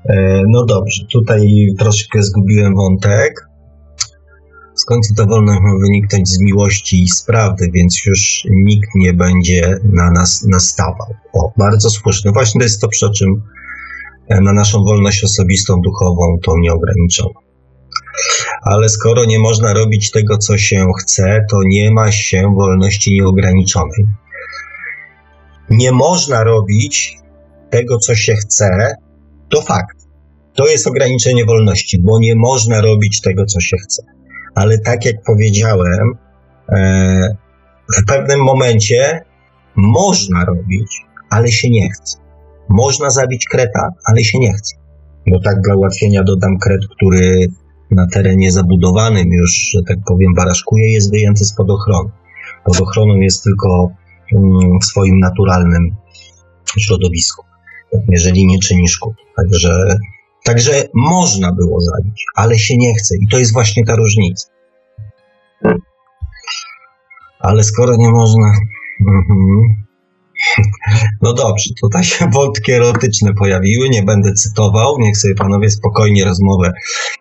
E, 0.09 0.43
no 0.47 0.65
dobrze, 0.65 1.05
tutaj 1.13 1.67
troszkę 1.79 2.23
zgubiłem 2.23 2.75
wątek. 2.75 3.50
Skąd 4.81 5.05
ta 5.17 5.25
wolność 5.25 5.59
ma 5.61 5.73
wyniknąć 5.81 6.29
z 6.29 6.39
miłości 6.41 7.03
i 7.03 7.07
z 7.07 7.23
prawdy, 7.23 7.69
więc 7.73 8.05
już 8.05 8.43
nikt 8.49 8.89
nie 8.95 9.13
będzie 9.13 9.79
na 9.83 10.11
nas 10.11 10.45
nastawał. 10.49 11.13
O, 11.33 11.51
bardzo 11.57 11.89
słuszne. 11.89 12.29
No 12.29 12.33
właśnie 12.33 12.59
to 12.59 12.65
jest 12.65 12.81
to, 12.81 12.87
przy 12.87 13.11
czym 13.11 13.41
e, 14.27 14.41
na 14.41 14.53
naszą 14.53 14.83
wolność 14.83 15.23
osobistą, 15.23 15.81
duchową, 15.81 16.37
tą 16.45 16.51
nieograniczoną. 16.57 17.33
Ale 18.61 18.89
skoro 18.89 19.25
nie 19.25 19.39
można 19.39 19.73
robić 19.73 20.11
tego, 20.11 20.37
co 20.37 20.57
się 20.57 20.85
chce, 20.99 21.45
to 21.51 21.57
nie 21.65 21.91
ma 21.91 22.11
się 22.11 22.55
wolności 22.57 23.13
nieograniczonej. 23.13 24.05
Nie 25.69 25.91
można 25.91 26.43
robić 26.43 27.17
tego, 27.69 27.97
co 27.97 28.15
się 28.15 28.35
chce, 28.35 28.95
to 29.49 29.61
fakt. 29.61 29.97
To 30.53 30.67
jest 30.67 30.87
ograniczenie 30.87 31.45
wolności, 31.45 32.01
bo 32.01 32.19
nie 32.19 32.35
można 32.35 32.81
robić 32.81 33.21
tego, 33.21 33.45
co 33.45 33.59
się 33.59 33.77
chce. 33.77 34.20
Ale 34.55 34.79
tak 34.79 35.05
jak 35.05 35.15
powiedziałem, 35.25 36.17
e, 36.69 37.35
w 37.97 38.05
pewnym 38.05 38.43
momencie 38.43 39.25
można 39.75 40.45
robić, 40.45 41.01
ale 41.29 41.47
się 41.47 41.69
nie 41.69 41.89
chce. 41.89 42.17
Można 42.69 43.09
zabić 43.09 43.45
kreta, 43.45 43.89
ale 44.05 44.23
się 44.23 44.39
nie 44.39 44.53
chce. 44.53 44.75
Bo 45.27 45.39
tak 45.39 45.61
dla 45.61 45.75
ułatwienia 45.75 46.23
dodam 46.23 46.57
kret, 46.59 46.81
który 46.95 47.47
na 47.91 48.07
terenie 48.07 48.51
zabudowanym 48.51 49.27
już, 49.31 49.51
że 49.51 49.79
tak 49.87 49.97
powiem, 50.07 50.33
baraszkuje, 50.33 50.93
jest 50.93 51.11
wyjęty 51.11 51.45
spod 51.45 51.69
ochrony. 51.69 52.09
Pod 52.65 52.81
ochroną 52.81 53.15
jest 53.15 53.43
tylko 53.43 53.91
mm, 54.33 54.79
w 54.79 54.85
swoim 54.85 55.19
naturalnym 55.19 55.95
środowisku 56.79 57.51
jeżeli 58.07 58.47
nie 58.47 58.59
czyni 58.59 58.87
szkód. 58.87 59.13
Także, 59.35 59.85
także 60.51 60.83
można 60.93 61.51
było 61.51 61.79
zabić, 61.81 62.25
ale 62.35 62.59
się 62.59 62.77
nie 62.77 62.93
chce 62.95 63.15
i 63.21 63.27
to 63.27 63.39
jest 63.39 63.53
właśnie 63.53 63.85
ta 63.85 63.95
różnica. 63.95 64.47
Ale 67.39 67.63
skoro 67.63 67.95
nie 67.97 68.09
można. 68.09 68.53
Mhm. 69.07 69.85
No 71.21 71.33
dobrze, 71.33 71.69
tutaj 71.81 72.03
się 72.03 72.29
wątki 72.29 72.71
erotyczne 72.71 73.33
pojawiły, 73.33 73.89
nie 73.89 74.03
będę 74.03 74.33
cytował, 74.33 74.99
niech 74.99 75.17
sobie 75.17 75.35
panowie 75.35 75.69
spokojnie 75.69 76.25
rozmowę, 76.25 76.71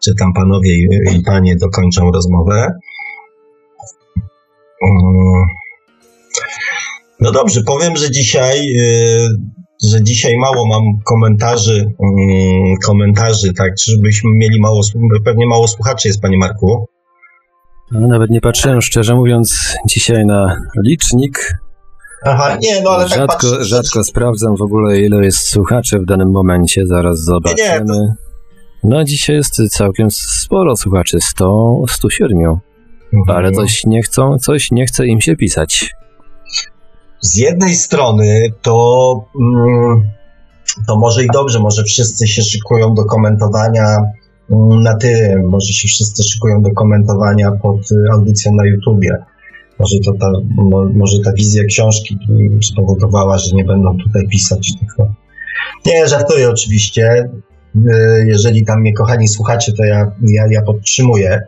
czy 0.04 0.14
tam 0.14 0.32
panowie 0.32 0.74
i 1.14 1.22
panie 1.26 1.56
dokończą 1.56 2.12
rozmowę. 2.12 2.78
Mm. 4.88 5.46
No 7.20 7.32
dobrze, 7.32 7.62
powiem, 7.66 7.96
że 7.96 8.10
dzisiaj 8.10 8.58
y, 8.78 9.59
że 9.82 10.02
dzisiaj 10.02 10.36
mało 10.36 10.66
mam 10.66 10.82
komentarzy, 11.04 11.92
mm, 12.02 12.76
komentarzy, 12.86 13.52
tak, 13.54 13.72
żebyśmy 13.88 14.30
mieli 14.34 14.60
mało, 14.60 14.80
pewnie 15.24 15.46
mało 15.46 15.68
słuchaczy 15.68 16.08
jest, 16.08 16.20
panie 16.20 16.38
Marku. 16.38 16.86
No, 17.92 18.08
nawet 18.08 18.30
nie 18.30 18.40
patrzyłem, 18.40 18.82
szczerze 18.82 19.14
mówiąc, 19.14 19.76
dzisiaj 19.88 20.26
na 20.26 20.56
licznik. 20.84 21.54
Aha, 22.24 22.56
nie, 22.62 22.82
no 22.82 22.90
ale 22.90 23.08
rzadko, 23.08 23.26
tak 23.26 23.40
patrzę, 23.40 23.64
Rzadko 23.64 24.04
sprawdzam 24.04 24.56
w 24.56 24.62
ogóle, 24.62 25.00
ile 25.00 25.24
jest 25.24 25.48
słuchaczy 25.48 25.98
w 25.98 26.04
danym 26.04 26.30
momencie, 26.30 26.86
zaraz 26.86 27.24
zobaczymy. 27.24 27.84
Nie, 27.86 27.98
nie. 27.98 28.14
No, 28.84 29.04
dzisiaj 29.04 29.36
jest 29.36 29.54
całkiem 29.70 30.10
sporo 30.10 30.76
słuchaczy, 30.76 31.18
100, 31.20 31.82
107. 31.88 32.38
Mhm. 33.12 33.36
Ale 33.36 33.52
coś 33.52 33.84
nie 33.86 34.02
chcą, 34.02 34.38
coś 34.38 34.70
nie 34.70 34.86
chce 34.86 35.06
im 35.06 35.20
się 35.20 35.36
pisać 35.36 35.94
z 37.20 37.36
jednej 37.36 37.74
strony 37.74 38.52
to, 38.62 39.24
mm, 39.40 40.10
to 40.86 40.96
może 40.98 41.24
i 41.24 41.28
dobrze, 41.32 41.60
może 41.60 41.84
wszyscy 41.84 42.26
się 42.26 42.42
szykują 42.42 42.94
do 42.94 43.04
komentowania 43.04 43.96
mm, 44.50 44.82
na 44.82 44.96
tym, 44.96 45.48
może 45.48 45.72
się 45.72 45.88
wszyscy 45.88 46.22
szykują 46.22 46.62
do 46.62 46.70
komentowania 46.70 47.52
pod 47.62 47.92
y, 47.92 48.12
audycją 48.12 48.54
na 48.54 48.66
YouTubie. 48.66 49.16
Może, 49.78 49.96
to 50.04 50.12
ta, 50.12 50.32
może 50.94 51.16
ta 51.24 51.32
wizja 51.32 51.64
książki 51.64 52.18
spowodowała, 52.62 53.38
że 53.38 53.56
nie 53.56 53.64
będą 53.64 53.98
tutaj 53.98 54.28
pisać 54.28 54.72
tylko. 54.78 55.14
Nie, 55.86 56.08
żartuję 56.08 56.50
oczywiście. 56.50 57.30
Y, 57.76 58.26
jeżeli 58.26 58.64
tam 58.64 58.80
mnie 58.80 58.92
kochani 58.92 59.28
słuchacie, 59.28 59.72
to 59.72 59.84
ja, 59.84 60.12
ja, 60.28 60.44
ja 60.50 60.62
podtrzymuję 60.62 61.40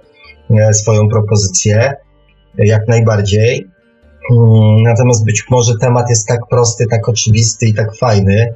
y, 0.71 0.75
swoją 0.75 1.09
propozycję 1.09 1.93
jak 2.59 2.89
najbardziej. 2.89 3.72
Mm, 4.33 4.83
natomiast 4.83 5.25
być 5.25 5.45
może 5.51 5.73
temat 5.81 6.11
jest 6.11 6.29
tak 6.29 6.41
prosty, 6.51 6.87
tak 6.91 7.09
oczywisty 7.09 7.67
i 7.67 7.75
tak 7.75 7.97
fajny, 7.97 8.55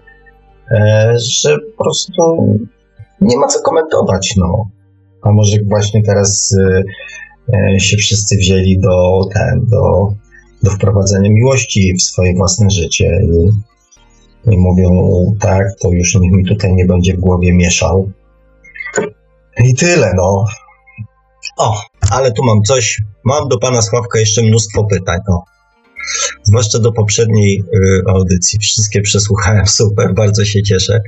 e, 0.70 1.14
że 1.18 1.56
po 1.58 1.84
prostu 1.84 2.22
nie 3.20 3.36
ma 3.36 3.46
co 3.46 3.60
komentować. 3.62 4.34
No. 4.36 4.64
A 5.22 5.32
może 5.32 5.56
właśnie 5.68 6.02
teraz 6.02 6.54
e, 6.60 6.82
e, 7.74 7.80
się 7.80 7.96
wszyscy 7.96 8.36
wzięli 8.36 8.78
do, 8.78 9.20
ten, 9.34 9.66
do, 9.66 10.12
do 10.62 10.70
wprowadzenia 10.70 11.30
miłości 11.30 11.94
w 11.98 12.02
swoje 12.02 12.34
własne 12.34 12.70
życie 12.70 13.20
i, 13.22 13.50
i 14.52 14.58
mówią, 14.58 14.90
tak, 15.40 15.66
to 15.80 15.90
już 15.90 16.14
nikt 16.14 16.36
mi 16.36 16.44
tutaj 16.44 16.74
nie 16.74 16.86
będzie 16.86 17.14
w 17.14 17.20
głowie 17.20 17.54
mieszał. 17.54 18.10
I 19.64 19.74
tyle, 19.74 20.12
no. 20.16 20.44
O, 21.58 21.80
ale 22.10 22.32
tu 22.32 22.44
mam 22.44 22.62
coś. 22.62 23.02
Mam 23.24 23.48
do 23.48 23.58
pana 23.58 23.82
Sławka 23.82 24.18
jeszcze 24.18 24.42
mnóstwo 24.42 24.84
pytań. 24.84 25.18
O. 25.28 25.55
Zwłaszcza 26.42 26.78
do 26.78 26.92
poprzedniej 26.92 27.64
y, 27.74 28.02
audycji. 28.08 28.58
Wszystkie 28.58 29.00
przesłuchałem 29.00 29.66
super, 29.80 30.14
bardzo 30.14 30.44
się 30.44 30.62
cieszę. 30.62 31.00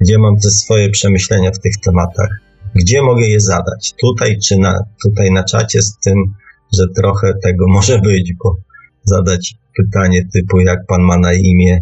Gdzie 0.00 0.18
mam 0.18 0.36
te 0.36 0.50
swoje 0.50 0.90
przemyślenia 0.90 1.50
w 1.50 1.58
tych 1.58 1.76
tematach? 1.84 2.28
Gdzie 2.74 3.02
mogę 3.02 3.26
je 3.26 3.40
zadać? 3.40 3.94
Tutaj 4.00 4.38
czy 4.38 4.58
na, 4.58 4.84
tutaj 5.04 5.30
na 5.30 5.44
czacie 5.44 5.82
z 5.82 5.98
tym, 5.98 6.34
że 6.72 6.84
trochę 6.96 7.32
tego 7.42 7.68
może 7.76 7.98
być, 7.98 8.32
bo 8.44 8.56
zadać 9.04 9.54
pytanie 9.76 10.28
typu 10.32 10.60
jak 10.60 10.86
pan 10.86 11.02
ma 11.02 11.18
na 11.18 11.32
imię, 11.32 11.80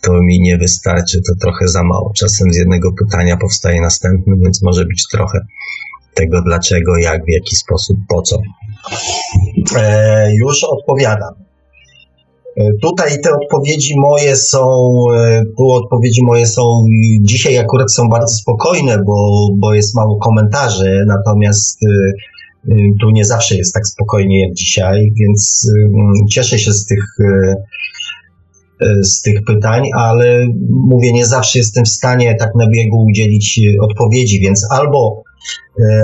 to 0.00 0.12
mi 0.22 0.40
nie 0.40 0.58
wystarczy, 0.58 1.20
to 1.28 1.34
trochę 1.40 1.68
za 1.68 1.82
mało. 1.82 2.12
Czasem 2.16 2.52
z 2.52 2.56
jednego 2.56 2.92
pytania 2.92 3.36
powstaje 3.36 3.80
następny, 3.80 4.34
więc 4.36 4.62
może 4.62 4.84
być 4.84 5.04
trochę 5.12 5.38
tego 6.14 6.42
dlaczego, 6.42 6.96
jak, 6.96 7.24
w 7.24 7.28
jaki 7.28 7.56
sposób, 7.56 7.96
po 8.08 8.22
co. 8.22 8.38
E, 9.76 10.34
już 10.34 10.64
odpowiadam. 10.64 11.34
E, 12.56 12.70
tutaj 12.82 13.20
te 13.20 13.30
odpowiedzi 13.32 13.94
moje 13.96 14.36
są, 14.36 14.94
e, 15.16 15.42
tu 15.56 15.72
odpowiedzi 15.72 16.24
moje 16.24 16.46
są, 16.46 16.84
dzisiaj 17.20 17.58
akurat 17.58 17.92
są 17.92 18.08
bardzo 18.08 18.34
spokojne, 18.34 18.98
bo, 19.06 19.48
bo 19.56 19.74
jest 19.74 19.94
mało 19.94 20.16
komentarzy, 20.16 21.04
natomiast 21.06 21.78
tu 23.00 23.10
nie 23.10 23.24
zawsze 23.24 23.56
jest 23.56 23.74
tak 23.74 23.86
spokojnie 23.86 24.40
jak 24.40 24.54
dzisiaj, 24.54 25.12
więc 25.20 25.70
cieszę 26.30 26.58
się 26.58 26.72
z 26.72 26.86
tych, 26.86 27.04
z 29.00 29.22
tych 29.22 29.44
pytań, 29.46 29.82
ale 29.96 30.46
mówię, 30.70 31.12
nie 31.12 31.26
zawsze 31.26 31.58
jestem 31.58 31.84
w 31.84 31.88
stanie 31.88 32.36
tak 32.38 32.50
na 32.54 32.66
biegu 32.70 33.04
udzielić 33.08 33.60
odpowiedzi, 33.80 34.40
więc 34.40 34.66
albo 34.70 35.23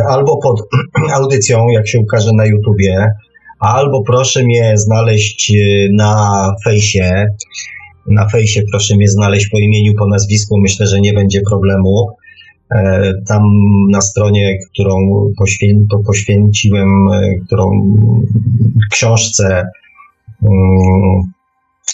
albo 0.08 0.36
pod 0.36 0.62
audycją, 1.18 1.68
jak 1.68 1.88
się 1.88 2.00
ukaże 2.00 2.30
na 2.32 2.46
YouTubie, 2.46 3.10
albo 3.60 4.02
proszę 4.02 4.44
mnie 4.44 4.72
znaleźć 4.76 5.52
e, 5.56 5.88
na 5.92 6.54
fejsie. 6.64 7.26
Na 8.06 8.28
fejsie 8.28 8.62
proszę 8.70 8.96
mnie 8.96 9.08
znaleźć 9.08 9.48
po 9.48 9.58
imieniu, 9.58 9.94
po 9.98 10.06
nazwisku. 10.06 10.58
Myślę, 10.58 10.86
że 10.86 11.00
nie 11.00 11.12
będzie 11.12 11.40
problemu. 11.50 12.08
E, 12.74 13.12
tam 13.28 13.42
na 13.90 14.00
stronie, 14.00 14.58
którą 14.72 14.96
poświę 15.38 15.74
poświęciłem, 16.06 16.88
którą 17.46 17.70
książce 18.90 19.62
mm, 20.42 21.32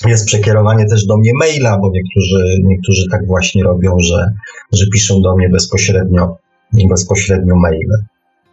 jest 0.06 0.26
przekierowanie 0.26 0.86
też 0.86 1.06
do 1.06 1.16
mnie 1.16 1.30
maila, 1.38 1.78
bo 1.78 1.90
niektórzy, 1.90 2.62
niektórzy 2.64 3.02
tak 3.10 3.26
właśnie 3.26 3.64
robią, 3.64 3.96
że, 3.98 4.26
że 4.72 4.84
piszą 4.92 5.22
do 5.22 5.36
mnie 5.36 5.48
bezpośrednio 5.48 6.36
bezpośrednio 6.72 7.56
maile. 7.56 7.96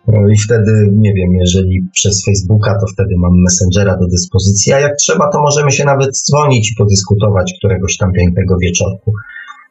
No 0.07 0.27
I 0.27 0.37
wtedy, 0.37 0.89
nie 0.91 1.13
wiem, 1.13 1.35
jeżeli 1.35 1.81
przez 1.93 2.25
Facebooka, 2.25 2.79
to 2.79 2.85
wtedy 2.93 3.15
mam 3.17 3.41
Messengera 3.41 3.97
do 3.97 4.07
dyspozycji, 4.07 4.73
a 4.73 4.79
jak 4.79 4.95
trzeba, 4.95 5.29
to 5.31 5.41
możemy 5.41 5.71
się 5.71 5.85
nawet 5.85 6.11
dzwonić 6.11 6.71
i 6.71 6.75
podyskutować 6.75 7.53
któregoś 7.57 7.97
tam 7.97 8.11
pięknego 8.11 8.57
wieczorku. 8.57 9.13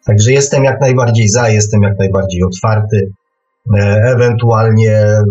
Także 0.06 0.32
jestem 0.32 0.64
jak 0.64 0.80
najbardziej 0.80 1.28
za, 1.28 1.48
jestem 1.48 1.82
jak 1.82 1.98
najbardziej 1.98 2.42
otwarty. 2.42 3.12
E, 3.74 4.02
ewentualnie 4.14 4.96
e, 4.96 5.24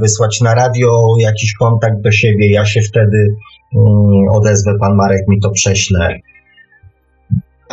wysłać 0.00 0.40
na 0.40 0.54
radio 0.54 0.90
jakiś 1.18 1.54
kontakt 1.54 2.00
do 2.00 2.12
siebie, 2.12 2.50
ja 2.50 2.64
się 2.64 2.80
wtedy 2.80 3.34
mm, 3.76 4.28
odezwę, 4.30 4.72
pan 4.80 4.94
Marek 4.96 5.28
mi 5.28 5.40
to 5.40 5.50
prześle 5.50 6.18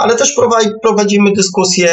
ale 0.02 0.16
też 0.16 0.36
prowadzimy 0.82 1.32
dyskusje, 1.34 1.90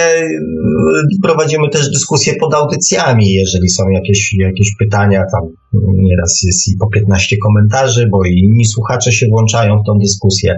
prowadzimy 1.22 1.68
też 1.70 1.90
dyskusje 1.90 2.34
pod 2.40 2.54
audycjami, 2.54 3.34
jeżeli 3.34 3.68
są 3.68 3.88
jakieś, 3.88 4.34
jakieś 4.34 4.76
pytania, 4.78 5.22
tam 5.32 5.42
nieraz 5.82 6.40
jest 6.42 6.68
i 6.68 6.76
po 6.76 6.86
15 6.90 7.36
komentarzy, 7.36 8.08
bo 8.10 8.24
i 8.24 8.32
inni 8.32 8.64
słuchacze 8.64 9.12
się 9.12 9.26
włączają 9.26 9.78
w 9.82 9.86
tą 9.86 9.98
dyskusję, 9.98 10.56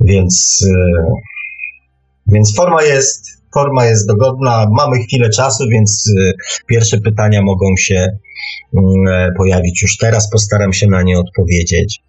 więc, 0.00 0.66
e, 0.70 1.12
więc 2.26 2.56
forma 2.56 2.82
jest, 2.82 3.42
forma 3.54 3.86
jest 3.86 4.08
dogodna, 4.08 4.66
mamy 4.72 4.98
chwilę 4.98 5.30
czasu, 5.30 5.64
więc 5.68 6.12
e, 6.20 6.32
pierwsze 6.66 6.98
pytania 7.00 7.42
mogą 7.42 7.66
się 7.78 8.08
mm, 8.76 9.08
e, 9.08 9.32
pojawić 9.36 9.82
już 9.82 9.96
teraz, 9.96 10.30
postaram 10.30 10.72
się 10.72 10.86
na 10.86 11.02
nie 11.02 11.18
odpowiedzieć. 11.18 12.00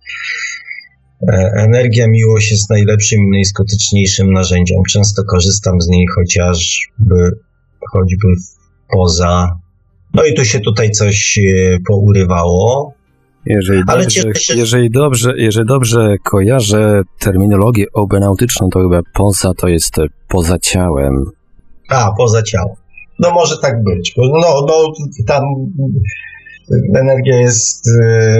E, 1.31 1.51
energia 1.57 2.07
miłość 2.07 2.51
jest 2.51 2.69
najlepszym 2.69 3.19
i 3.19 3.29
najskuteczniejszym 3.31 4.33
narzędziem. 4.33 4.77
Często 4.91 5.23
korzystam 5.23 5.81
z 5.81 5.87
niej 5.87 6.05
chociażby 6.15 7.31
choćby 7.91 8.27
poza. 8.89 9.59
No 10.13 10.25
i 10.25 10.33
tu 10.33 10.45
się 10.45 10.59
tutaj 10.59 10.91
coś 10.91 11.37
e, 11.37 11.77
pourywało. 11.87 12.93
Jeżeli 13.45 13.83
dobrze, 13.87 14.21
się... 14.35 14.55
jeżeli 14.55 14.89
dobrze, 14.89 15.33
jeżeli 15.37 15.67
dobrze 15.67 16.15
kojarzę 16.23 17.01
terminologię 17.19 17.85
obenautyczną, 17.93 18.69
to 18.69 18.79
chyba 18.79 19.01
poza 19.13 19.53
to 19.57 19.67
jest 19.67 19.95
poza 20.27 20.59
ciałem. 20.59 21.23
A, 21.89 22.11
poza 22.17 22.43
ciałem. 22.43 22.75
No 23.19 23.31
może 23.31 23.55
tak 23.61 23.83
być. 23.83 24.13
No, 24.17 24.65
no 24.67 24.93
tam 25.27 25.43
energia 26.95 27.41
jest 27.41 27.87
e, 27.87 28.35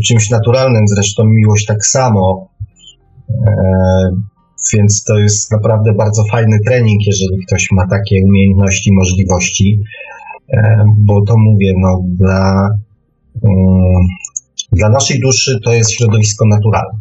czymś 0.00 0.30
naturalnym, 0.30 0.88
zresztą 0.88 1.24
miłość 1.24 1.66
tak 1.66 1.86
samo. 1.86 2.48
E, 3.30 3.52
więc 4.74 5.04
to 5.04 5.18
jest 5.18 5.52
naprawdę 5.52 5.92
bardzo 5.92 6.24
fajny 6.24 6.58
trening, 6.66 7.06
jeżeli 7.06 7.46
ktoś 7.46 7.66
ma 7.72 7.86
takie 7.86 8.16
umiejętności, 8.24 8.92
możliwości, 8.92 9.82
e, 10.52 10.84
bo 10.98 11.24
to 11.24 11.34
mówię, 11.38 11.72
no 11.78 12.02
dla, 12.04 12.68
mm, 13.44 14.06
dla 14.72 14.88
naszej 14.88 15.20
duszy 15.20 15.60
to 15.64 15.72
jest 15.72 15.92
środowisko 15.92 16.46
naturalne. 16.46 16.98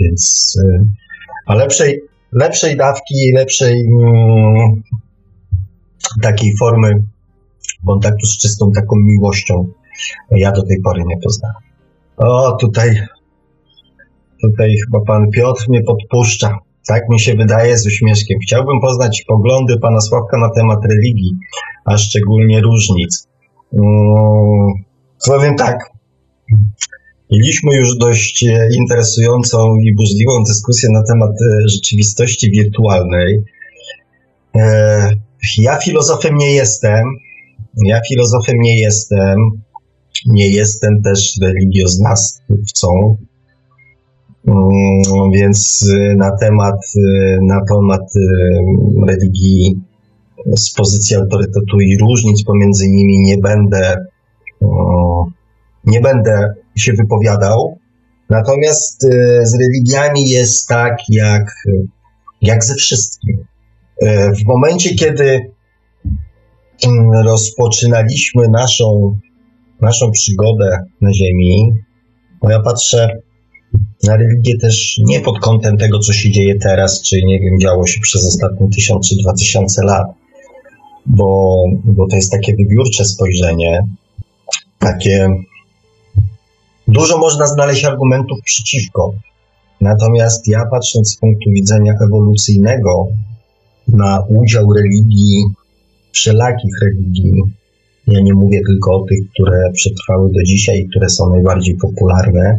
Więc 0.00 0.54
e, 0.64 0.84
a 1.46 1.54
lepszej, 1.54 2.00
lepszej 2.32 2.76
dawki, 2.76 3.32
lepszej 3.34 3.86
mm, 3.86 4.82
takiej 6.22 6.52
formy 6.58 7.02
kontaktu 7.86 8.26
z 8.26 8.38
czystą 8.38 8.70
taką 8.72 8.96
miłością 8.96 9.66
ja 10.30 10.52
do 10.52 10.62
tej 10.62 10.80
pory 10.84 11.02
nie 11.06 11.16
poznałem. 11.24 11.71
O, 12.16 12.56
tutaj, 12.60 12.90
tutaj 14.42 14.74
chyba 14.84 15.04
pan 15.06 15.30
Piotr 15.30 15.64
mnie 15.68 15.82
podpuszcza. 15.82 16.58
Tak 16.88 17.02
mi 17.08 17.20
się 17.20 17.34
wydaje 17.34 17.78
z 17.78 17.86
uśmieszkiem. 17.86 18.38
Chciałbym 18.42 18.80
poznać 18.80 19.24
poglądy 19.28 19.78
pana 19.78 20.00
Sławka 20.00 20.38
na 20.38 20.50
temat 20.50 20.78
religii, 20.90 21.36
a 21.84 21.98
szczególnie 21.98 22.60
różnic. 22.60 23.28
Hmm, 23.70 24.72
powiem 25.26 25.56
tak. 25.56 25.78
Mieliśmy 27.30 27.76
już 27.76 27.96
dość 27.96 28.44
e, 28.44 28.68
interesującą 28.72 29.76
i 29.76 29.94
burzliwą 29.94 30.42
dyskusję 30.44 30.88
na 30.92 31.02
temat 31.02 31.30
e, 31.30 31.68
rzeczywistości 31.68 32.50
wirtualnej. 32.50 33.44
E, 34.56 35.10
ja 35.58 35.76
filozofem 35.76 36.36
nie 36.36 36.52
jestem. 36.52 37.04
Ja 37.86 38.00
filozofem 38.08 38.56
nie 38.58 38.80
jestem. 38.80 39.36
Nie 40.26 40.48
jestem 40.48 41.02
też 41.02 41.38
religioznawcą, 41.42 43.16
mm, 44.46 45.30
więc 45.34 45.82
y, 45.82 46.14
na 46.16 46.36
temat, 46.36 46.76
y, 46.96 47.38
na 47.42 47.64
temat 47.64 48.16
y, 48.16 48.20
religii 49.06 49.80
z 50.56 50.74
pozycji 50.74 51.16
autorytetu 51.16 51.80
i 51.80 51.98
różnic 51.98 52.44
pomiędzy 52.44 52.88
nimi 52.88 53.18
nie 53.18 53.38
będę, 53.38 53.96
nie 55.84 56.00
będę 56.00 56.54
się 56.76 56.92
wypowiadał. 56.92 57.78
Natomiast 58.30 59.02
z 59.42 59.54
religiami 59.54 60.30
jest 60.30 60.68
tak, 60.68 60.96
jak, 61.08 61.44
jak 62.40 62.64
ze 62.64 62.74
wszystkim. 62.74 63.44
W 64.42 64.46
momencie, 64.46 64.94
kiedy 64.94 65.52
mm, 66.86 67.12
rozpoczynaliśmy 67.24 68.48
naszą 68.48 69.16
naszą 69.82 70.10
przygodę 70.10 70.78
na 71.00 71.12
Ziemi, 71.12 71.72
bo 72.42 72.50
ja 72.50 72.60
patrzę 72.60 73.08
na 74.02 74.16
religię 74.16 74.58
też 74.58 75.00
nie 75.04 75.20
pod 75.20 75.38
kątem 75.38 75.76
tego, 75.76 75.98
co 75.98 76.12
się 76.12 76.30
dzieje 76.30 76.58
teraz, 76.58 77.02
czy 77.02 77.16
nie 77.24 77.40
wiem, 77.40 77.60
działo 77.60 77.86
się 77.86 78.00
przez 78.00 78.26
ostatnie 78.26 78.68
tysiąc 78.68 79.08
czy 79.08 79.16
dwa 79.22 79.32
tysiące 79.32 79.84
lat, 79.84 80.06
bo, 81.06 81.64
bo 81.84 82.06
to 82.08 82.16
jest 82.16 82.32
takie 82.32 82.56
wybiórcze 82.56 83.04
spojrzenie, 83.04 83.80
takie 84.78 85.28
dużo 86.88 87.18
można 87.18 87.46
znaleźć 87.46 87.84
argumentów 87.84 88.38
przeciwko. 88.44 89.14
Natomiast 89.80 90.48
ja 90.48 90.66
patrząc 90.70 91.12
z 91.12 91.16
punktu 91.16 91.50
widzenia 91.50 91.92
ewolucyjnego 92.06 93.06
na 93.88 94.24
udział 94.28 94.72
religii, 94.72 95.44
wszelakich 96.12 96.74
religii, 96.82 97.42
ja 98.12 98.20
nie 98.20 98.34
mówię 98.34 98.60
tylko 98.66 98.92
o 98.96 99.04
tych, 99.08 99.18
które 99.34 99.70
przetrwały 99.72 100.30
do 100.32 100.42
dzisiaj 100.42 100.86
które 100.90 101.08
są 101.08 101.30
najbardziej 101.30 101.76
popularne, 101.76 102.58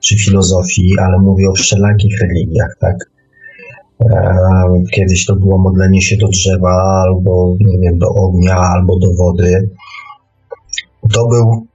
czy 0.00 0.18
filozofii, 0.18 0.98
ale 0.98 1.18
mówię 1.18 1.48
o 1.48 1.52
wszelakich 1.52 2.20
religiach, 2.20 2.76
tak? 2.80 2.96
Kiedyś 4.92 5.26
to 5.26 5.36
było 5.36 5.58
modlenie 5.58 6.02
się 6.02 6.16
do 6.16 6.28
drzewa, 6.28 7.02
albo 7.06 7.56
nie 7.60 7.78
wiem, 7.78 7.98
do 7.98 8.08
ognia, 8.08 8.56
albo 8.56 8.98
do 8.98 9.08
wody. 9.14 9.70
To 11.12 11.28
był 11.28 11.66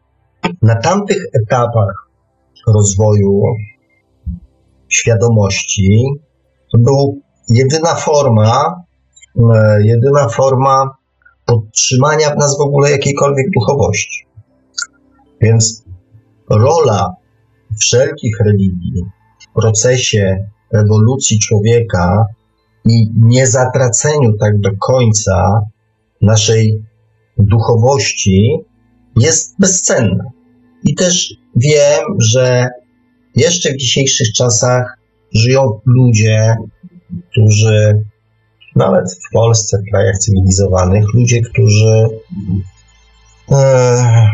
na 0.61 0.75
tamtych 0.75 1.25
etapach 1.43 2.09
rozwoju 2.67 3.41
świadomości, 4.89 6.05
to 6.71 6.77
był 6.77 7.21
jedyna 7.49 7.95
forma, 7.95 8.83
e, 9.53 9.77
jedyna 9.83 10.27
forma 10.29 10.96
podtrzymania 11.47 12.29
w 12.29 12.37
nas 12.37 12.57
w 12.57 12.61
ogóle 12.61 12.91
jakiejkolwiek 12.91 13.45
duchowości. 13.59 14.27
Więc 15.41 15.83
rola 16.49 17.15
wszelkich 17.79 18.39
religii 18.39 19.03
w 19.39 19.61
procesie 19.61 20.47
ewolucji 20.73 21.39
człowieka 21.39 22.25
i 22.85 23.11
niezatraceniu 23.15 24.37
tak 24.39 24.59
do 24.59 24.69
końca 24.79 25.61
naszej 26.21 26.83
duchowości 27.37 28.57
jest 29.15 29.55
bezcenna. 29.59 30.23
I 30.83 30.95
też 30.95 31.33
wiem, 31.55 32.03
że 32.19 32.67
jeszcze 33.35 33.73
w 33.73 33.77
dzisiejszych 33.77 34.33
czasach 34.33 34.97
żyją 35.33 35.79
ludzie, 35.85 36.55
którzy 37.31 38.03
nawet 38.77 39.05
w 39.13 39.33
Polsce, 39.33 39.77
w 39.77 39.91
krajach 39.91 40.17
cywilizowanych, 40.17 41.05
ludzie, 41.13 41.41
którzy 41.41 42.07
e, 43.51 44.27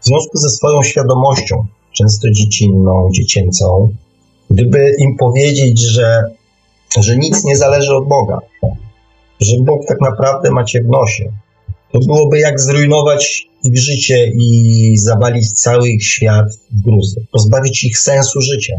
w 0.00 0.04
związku 0.04 0.38
ze 0.38 0.48
swoją 0.48 0.82
świadomością, 0.82 1.66
często 1.92 2.30
dziecinną, 2.30 3.10
dziecięcą, 3.12 3.92
gdyby 4.50 4.94
im 4.98 5.16
powiedzieć, 5.16 5.80
że, 5.80 6.22
że 7.00 7.16
nic 7.16 7.44
nie 7.44 7.56
zależy 7.56 7.94
od 7.94 8.08
Boga, 8.08 8.38
że 9.40 9.56
Bóg 9.60 9.86
tak 9.88 10.00
naprawdę 10.00 10.50
macie 10.50 10.82
w 10.82 10.88
nosie, 10.88 11.32
to 11.92 11.98
byłoby 11.98 12.38
jak 12.38 12.60
zrujnować 12.60 13.48
ich 13.64 13.78
życie 13.78 14.30
i 14.34 14.98
zawalić 14.98 15.52
cały 15.52 15.88
ich 15.88 16.04
świat 16.04 16.46
w 16.72 16.82
gruzę, 16.82 17.20
pozbawić 17.32 17.84
ich 17.84 17.98
sensu 17.98 18.40
życia. 18.40 18.74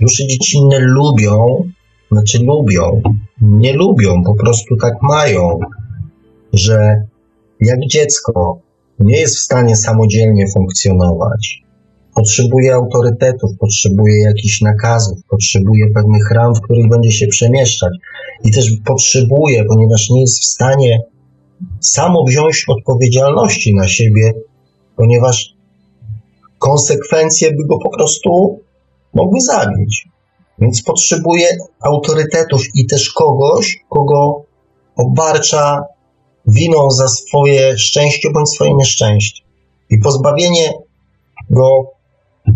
Dusze 0.00 0.26
dziecinne 0.26 0.78
lubią, 0.78 1.64
znaczy 2.12 2.38
lubią, 2.38 3.02
nie 3.40 3.72
lubią, 3.72 4.22
po 4.24 4.34
prostu 4.34 4.76
tak 4.76 4.94
mają, 5.02 5.58
że 6.52 7.02
jak 7.60 7.78
dziecko 7.90 8.60
nie 8.98 9.20
jest 9.20 9.36
w 9.36 9.40
stanie 9.40 9.76
samodzielnie 9.76 10.44
funkcjonować, 10.54 11.62
potrzebuje 12.14 12.74
autorytetów, 12.74 13.50
potrzebuje 13.60 14.20
jakichś 14.20 14.60
nakazów, 14.60 15.18
potrzebuje 15.30 15.90
pewnych 15.94 16.30
ram, 16.30 16.54
w 16.54 16.60
których 16.60 16.88
będzie 16.88 17.12
się 17.12 17.26
przemieszczać 17.26 17.92
i 18.44 18.50
też 18.50 18.70
potrzebuje, 18.86 19.64
ponieważ 19.64 20.10
nie 20.10 20.20
jest 20.20 20.40
w 20.40 20.44
stanie 20.44 21.00
samo 21.80 22.24
wziąć 22.24 22.64
odpowiedzialności 22.68 23.74
na 23.74 23.88
siebie, 23.88 24.32
ponieważ 24.96 25.54
konsekwencje 26.58 27.50
by 27.50 27.66
go 27.68 27.78
po 27.78 27.90
prostu 27.90 28.60
mogły 29.14 29.40
zabić. 29.40 30.07
Więc 30.58 30.82
potrzebuje 30.82 31.46
autorytetów 31.80 32.62
i 32.74 32.86
też 32.86 33.12
kogoś, 33.12 33.76
kogo 33.90 34.42
obarcza 34.96 35.84
winą 36.46 36.90
za 36.90 37.08
swoje 37.08 37.78
szczęście 37.78 38.30
bądź 38.30 38.48
swoje 38.48 38.74
nieszczęście. 38.74 39.42
I 39.90 39.98
pozbawienie 39.98 40.72
go 41.50 41.90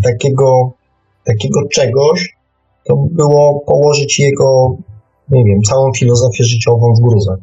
takiego, 0.03 0.71
takiego 1.25 1.59
czegoś, 1.67 2.35
to 2.83 2.95
było 2.95 3.59
położyć 3.59 4.19
jego, 4.19 4.77
nie 5.29 5.43
wiem, 5.43 5.61
całą 5.61 5.93
filozofię 5.93 6.43
życiową 6.43 6.93
w 6.93 7.01
gruzach 7.01 7.39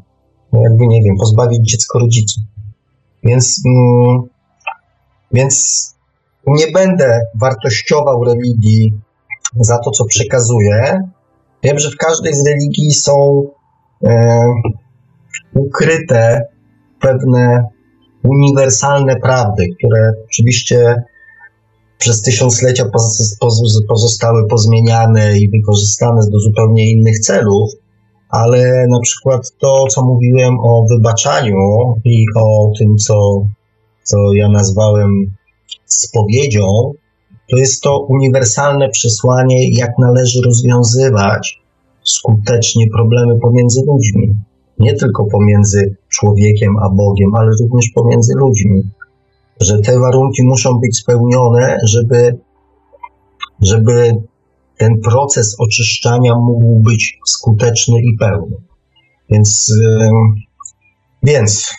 no 0.53 0.61
jakby 0.61 0.87
nie 0.87 1.03
wiem, 1.03 1.17
pozbawić 1.17 1.71
dziecko 1.71 1.99
rodziców. 1.99 2.43
Więc, 3.25 3.63
mm, 3.67 4.23
więc 5.33 5.85
nie 6.47 6.67
będę 6.73 7.21
wartościował 7.35 8.25
religii 8.25 8.93
za 9.57 9.79
to, 9.79 9.91
co 9.91 10.05
przekazuję. 10.05 10.99
Wiem, 11.63 11.79
że 11.79 11.91
w 11.91 11.97
każdej 11.97 12.35
z 12.35 12.47
religii 12.47 12.91
są 12.91 13.43
e, 14.05 14.41
ukryte 15.55 16.41
pewne 17.01 17.65
uniwersalne 18.25 19.17
prawdy, 19.17 19.67
które 19.79 20.13
oczywiście 20.25 20.95
przez 21.99 22.23
tysiąclecia 22.23 22.85
pozostały 23.89 24.49
pozmieniane 24.49 25.39
i 25.39 25.51
wykorzystane 25.51 26.21
do 26.33 26.39
zupełnie 26.39 26.91
innych 26.91 27.19
celów, 27.19 27.71
ale 28.29 28.87
na 28.91 29.01
przykład 29.01 29.41
to, 29.59 29.87
co 29.87 30.05
mówiłem 30.05 30.61
o 30.61 30.85
wybaczaniu 30.91 31.57
i 32.05 32.25
o 32.37 32.73
tym, 32.79 32.97
co, 32.97 33.47
co 34.03 34.17
ja 34.35 34.49
nazwałem 34.49 35.11
spowiedzią, 35.87 36.93
to 37.51 37.57
jest 37.57 37.83
to 37.83 37.99
uniwersalne 37.99 38.89
przesłanie, 38.89 39.71
jak 39.71 39.99
należy 39.99 40.41
rozwiązywać 40.45 41.61
skutecznie 42.05 42.87
problemy 42.91 43.39
pomiędzy 43.39 43.81
ludźmi. 43.87 44.35
Nie 44.79 44.95
tylko 44.95 45.25
pomiędzy 45.25 45.97
człowiekiem 46.09 46.79
a 46.79 46.89
Bogiem, 46.89 47.35
ale 47.35 47.51
również 47.61 47.85
pomiędzy 47.95 48.33
ludźmi. 48.37 48.83
Że 49.61 49.79
te 49.79 49.99
warunki 49.99 50.43
muszą 50.43 50.79
być 50.79 50.97
spełnione, 50.97 51.79
żeby, 51.85 52.39
żeby 53.61 54.23
ten 54.77 55.01
proces 55.01 55.57
oczyszczania 55.59 56.35
mógł 56.37 56.81
być 56.81 57.19
skuteczny 57.27 57.99
i 58.01 58.17
pełny. 58.19 58.57
Więc, 59.31 59.73
więc 61.23 61.71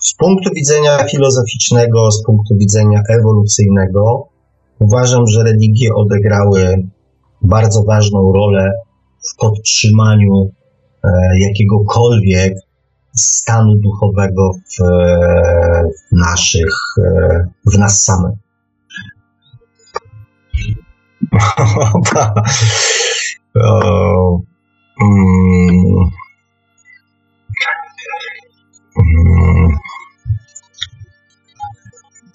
z 0.00 0.14
punktu 0.14 0.50
widzenia 0.54 1.04
filozoficznego, 1.04 2.10
z 2.10 2.22
punktu 2.22 2.54
widzenia 2.56 3.02
ewolucyjnego, 3.08 4.28
uważam, 4.78 5.26
że 5.26 5.42
religie 5.42 5.94
odegrały 5.94 6.88
bardzo 7.42 7.82
ważną 7.82 8.32
rolę 8.32 8.72
w 9.30 9.36
podtrzymaniu 9.36 10.50
e, 11.04 11.10
jakiegokolwiek 11.38 12.54
stanu 13.16 13.76
duchowego 13.76 14.50
w, 14.52 14.76
w 16.08 16.12
naszych, 16.12 16.76
e, 16.98 17.48
w 17.66 17.78
nas 17.78 18.04
samych. 18.04 18.38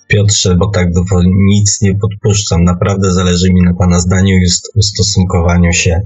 Piotrze, 0.10 0.56
bo 0.56 0.68
tak 0.68 0.88
nic 1.26 1.82
nie 1.82 1.96
podpuszczam. 1.96 2.64
Naprawdę 2.64 3.14
zależy 3.14 3.54
mi 3.54 3.62
na 3.62 3.74
Pana 3.74 4.00
zdaniu 4.00 4.36
i 4.36 4.46
ustosunkowaniu 4.76 5.74
się 5.74 6.02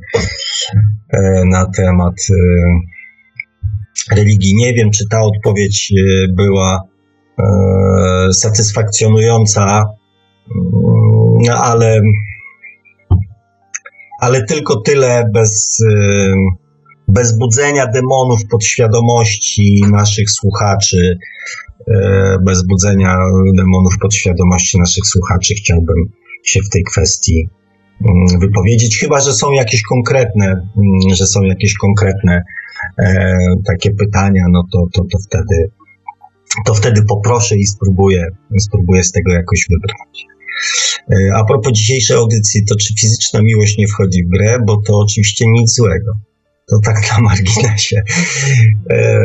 e, 1.09 1.45
na 1.45 1.65
temat 1.65 2.13
e, 2.29 2.35
religii. 4.15 4.55
Nie 4.55 4.73
wiem, 4.73 4.91
czy 4.91 5.07
ta 5.09 5.21
odpowiedź 5.21 5.93
e, 5.97 6.27
była 6.27 6.81
satysfakcjonująca, 8.31 9.83
mm, 10.55 11.57
ale 11.57 12.01
ale 14.19 14.45
tylko 14.45 14.81
tyle 14.81 15.23
bez, 15.33 15.83
bez 17.07 17.37
budzenia 17.37 17.87
demonów 17.87 18.39
podświadomości 18.51 19.81
naszych 19.91 20.31
słuchaczy, 20.31 21.17
bez 22.45 22.63
budzenia 22.67 23.17
demonów 23.57 23.93
podświadomości 24.01 24.79
naszych 24.79 25.05
słuchaczy 25.05 25.53
chciałbym 25.53 25.97
się 26.43 26.59
w 26.61 26.69
tej 26.69 26.83
kwestii 26.83 27.49
mm, 28.05 28.39
wypowiedzieć, 28.39 28.99
chyba 28.99 29.19
że 29.19 29.33
są 29.33 29.51
jakieś 29.51 29.81
konkretne, 29.81 30.45
mm, 30.45 31.15
że 31.15 31.27
są 31.27 31.41
jakieś 31.41 31.73
konkretne 31.73 32.43
e, 32.99 33.37
takie 33.65 33.91
pytania, 33.91 34.45
no 34.51 34.63
to, 34.71 34.87
to, 34.93 35.03
to 35.11 35.17
wtedy 35.27 35.69
to 36.65 36.73
wtedy 36.73 37.01
poproszę 37.09 37.55
i 37.57 37.65
spróbuję, 37.67 38.27
spróbuję 38.59 39.03
z 39.03 39.11
tego 39.11 39.33
jakoś 39.33 39.67
wybrać. 39.69 40.25
E, 41.11 41.35
a 41.35 41.45
propos 41.45 41.73
dzisiejszej 41.73 42.17
audycji, 42.17 42.65
to 42.65 42.75
czy 42.75 42.93
fizyczna 42.99 43.41
miłość 43.41 43.77
nie 43.77 43.87
wchodzi 43.87 44.23
w 44.23 44.29
grę, 44.29 44.57
bo 44.67 44.81
to 44.87 44.99
oczywiście 44.99 45.45
nic 45.47 45.75
złego. 45.75 46.13
To 46.67 46.79
tak 46.85 47.11
na 47.11 47.19
marginesie. 47.19 48.01
E, 48.89 49.19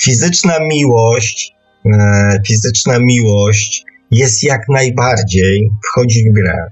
fizyczna 0.00 0.58
miłość, 0.60 1.54
e, 1.86 2.40
fizyczna 2.46 2.98
miłość 2.98 3.84
jest 4.10 4.44
jak 4.44 4.68
najbardziej, 4.68 5.70
wchodzi 5.88 6.30
w 6.30 6.32
grę. 6.32 6.70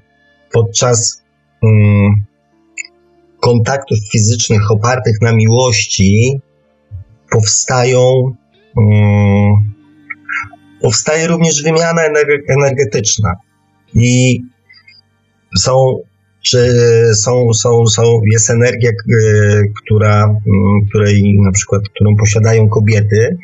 Podczas 0.53 1.23
mm, 1.63 2.25
kontaktów 3.41 3.99
fizycznych 4.13 4.71
opartych 4.71 5.17
na 5.23 5.33
miłości 5.33 6.41
powstają, 7.31 8.35
mm, 8.77 9.73
powstaje 10.81 11.27
również 11.27 11.63
wymiana 11.63 12.03
energetyczna. 12.49 13.35
I 13.95 14.41
są 15.59 15.99
czy 16.43 16.75
są, 17.15 17.53
są, 17.53 17.87
są, 17.87 18.21
jest 18.33 18.51
energia, 18.51 18.91
e, 18.91 18.95
która, 19.83 20.35
której 20.89 21.39
na 21.41 21.53
przykład, 21.53 21.83
którą 21.95 22.17
posiadają 22.17 22.69
kobiety, 22.69 23.37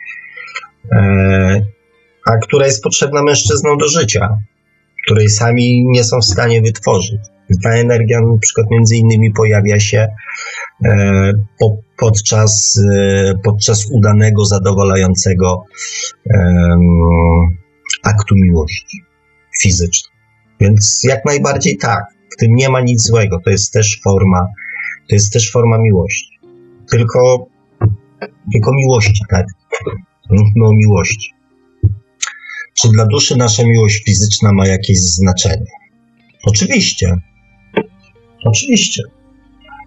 e, 0.93 1.61
a 2.27 2.37
która 2.37 2.67
jest 2.67 2.83
potrzebna 2.83 3.23
mężczyznom 3.23 3.79
do 3.79 3.89
życia, 3.89 4.29
której 5.07 5.29
sami 5.29 5.85
nie 5.89 6.05
są 6.05 6.21
w 6.21 6.25
stanie 6.25 6.63
wytworzyć. 6.63 7.21
Ta 7.63 7.71
energia 7.71 8.21
na 8.21 8.39
przykład 8.39 8.67
między 8.71 8.97
innymi 8.97 9.31
pojawia 9.33 9.81
się 9.81 10.09
e, 10.85 11.33
po, 11.59 11.77
podczas, 11.99 12.81
podczas 13.45 13.87
udanego, 13.91 14.45
zadowalającego 14.45 15.65
aktu 18.05 18.35
miłości 18.37 19.03
fizycznej. 19.63 20.19
Więc 20.61 21.01
jak 21.05 21.25
najbardziej 21.25 21.77
tak. 21.77 22.18
Tym 22.39 22.55
nie 22.55 22.69
ma 22.69 22.81
nic 22.81 23.07
złego. 23.07 23.39
To 23.45 23.51
jest 23.51 23.73
też 23.73 24.01
forma, 24.05 24.47
to 25.09 25.15
jest 25.15 25.33
też 25.33 25.51
forma 25.53 25.79
miłości. 25.79 26.39
Tylko, 26.91 27.47
tylko 28.53 28.73
miłości, 28.75 29.23
tak? 29.31 29.47
Mówmy 30.31 30.67
o 30.67 30.73
miłości. 30.73 31.31
Czy 32.75 32.89
dla 32.89 33.07
duszy 33.07 33.37
nasza 33.37 33.63
miłość 33.65 34.05
fizyczna 34.05 34.53
ma 34.53 34.67
jakieś 34.67 34.99
znaczenie? 34.99 35.67
Oczywiście. 36.45 37.17
Oczywiście. 38.45 39.03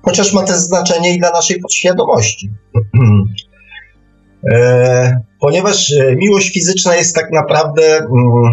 Chociaż 0.01 0.33
ma 0.33 0.43
też 0.43 0.57
znaczenie 0.57 1.15
i 1.15 1.19
dla 1.19 1.29
naszej 1.29 1.59
podświadomości. 1.59 2.51
e, 4.53 5.19
ponieważ 5.39 5.91
e, 5.91 6.15
miłość 6.15 6.53
fizyczna 6.53 6.95
jest 6.95 7.15
tak 7.15 7.31
naprawdę 7.31 7.97
mm, 7.97 8.51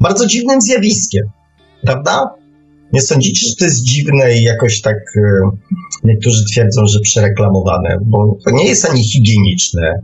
bardzo 0.00 0.26
dziwnym 0.26 0.60
zjawiskiem, 0.60 1.26
prawda? 1.82 2.34
Nie 2.92 3.00
sądzicie, 3.00 3.46
że 3.46 3.56
to 3.58 3.64
jest 3.64 3.82
dziwne 3.82 4.38
i 4.38 4.42
jakoś 4.42 4.80
tak 4.80 4.96
e, 5.16 5.50
niektórzy 6.04 6.44
twierdzą, 6.44 6.86
że 6.86 7.00
przereklamowane, 7.00 7.98
bo 8.04 8.36
to 8.44 8.50
nie 8.50 8.66
jest 8.66 8.90
ani 8.90 9.04
higieniczne, 9.04 10.02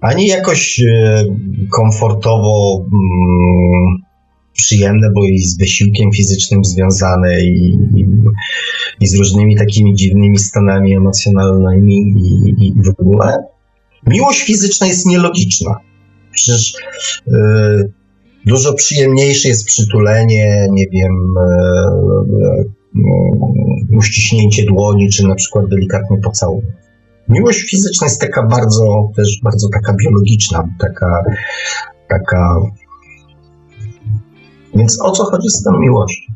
ani 0.00 0.26
jakoś 0.26 0.80
e, 0.80 1.24
komfortowo 1.70 2.84
mm, 2.92 4.02
przyjemne, 4.52 5.10
bo 5.14 5.24
i 5.24 5.38
z 5.38 5.58
wysiłkiem 5.58 6.12
fizycznym 6.12 6.64
związane 6.64 7.40
i, 7.44 7.78
i, 7.96 8.04
i, 9.00 9.06
z 9.06 9.14
różnymi 9.14 9.56
takimi 9.56 9.94
dziwnymi 9.94 10.38
stanami 10.38 10.96
emocjonalnymi 10.96 11.96
i, 11.96 12.66
i 12.66 12.72
w 12.82 13.00
ogóle. 13.00 13.36
Miłość 14.06 14.40
fizyczna 14.40 14.86
jest 14.86 15.06
nielogiczna. 15.06 15.76
Przecież 16.32 16.74
yy, 17.26 17.92
Dużo 18.46 18.74
przyjemniejsze 18.74 19.48
jest 19.48 19.66
przytulenie, 19.66 20.66
nie 20.70 20.86
wiem, 20.92 21.34
e, 21.38 21.44
e, 22.36 22.64
uściśnięcie 23.96 24.64
dłoni, 24.64 25.08
czy 25.08 25.26
na 25.26 25.34
przykład 25.34 25.68
delikatny 25.68 26.20
pocałunek. 26.20 26.84
Miłość 27.28 27.70
fizyczna 27.70 28.06
jest 28.06 28.20
taka 28.20 28.46
bardzo, 28.46 29.10
też 29.16 29.40
bardzo 29.42 29.68
taka 29.72 29.94
biologiczna, 29.96 30.68
taka, 30.80 31.22
taka. 32.08 32.56
Więc 34.74 35.02
o 35.02 35.10
co 35.10 35.24
chodzi 35.24 35.48
z 35.48 35.62
tą 35.62 35.78
miłością 35.78 36.32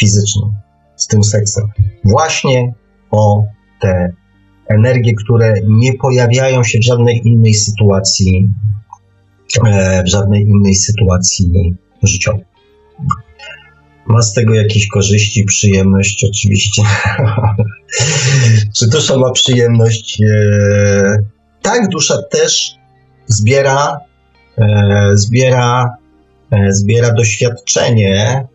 fizyczną, 0.00 0.52
z 0.96 1.06
tym 1.06 1.24
seksem? 1.24 1.64
Właśnie 2.04 2.74
o 3.10 3.44
te 3.80 4.12
energie, 4.68 5.14
które 5.24 5.54
nie 5.68 5.92
pojawiają 5.94 6.64
się 6.64 6.78
w 6.78 6.84
żadnej 6.84 7.28
innej 7.28 7.54
sytuacji 7.54 8.48
w 10.04 10.08
żadnej 10.08 10.42
innej 10.42 10.74
sytuacji 10.74 11.52
życiowej. 12.02 12.44
Ma 14.06 14.22
z 14.22 14.32
tego 14.32 14.54
jakieś 14.54 14.88
korzyści, 14.88 15.44
przyjemność, 15.44 16.26
oczywiście. 16.30 16.82
Czy 18.78 18.88
dusza 18.88 19.16
ma 19.16 19.32
przyjemność? 19.32 20.22
E, 20.22 21.18
tak, 21.62 21.88
dusza 21.88 22.22
też 22.30 22.74
zbiera, 23.26 24.00
e, 24.58 25.10
zbiera, 25.14 25.94
zbiera 26.70 27.12
doświadczenie, 27.12 28.46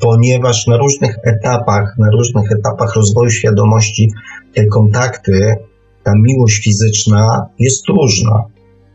ponieważ 0.00 0.66
na 0.66 0.76
różnych 0.76 1.16
etapach, 1.24 1.94
na 1.98 2.10
różnych 2.10 2.52
etapach 2.52 2.96
rozwoju 2.96 3.30
świadomości 3.30 4.12
te 4.54 4.66
kontakty, 4.66 5.54
ta 6.02 6.12
miłość 6.16 6.64
fizyczna 6.64 7.46
jest 7.58 7.88
różna 7.88 8.53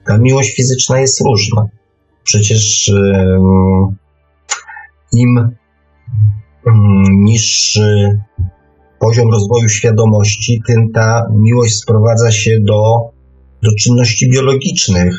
ta 0.10 0.18
miłość 0.18 0.56
fizyczna 0.56 0.99
jest 0.99 1.22
różna. 1.22 1.65
Przecież 2.23 2.91
im 5.14 5.52
niższy 7.11 8.19
poziom 8.99 9.31
rozwoju 9.31 9.69
świadomości, 9.69 10.61
tym 10.68 10.91
ta 10.94 11.27
miłość 11.36 11.76
sprowadza 11.76 12.31
się 12.31 12.60
do, 12.60 12.81
do 13.64 13.69
czynności 13.80 14.30
biologicznych. 14.31 15.15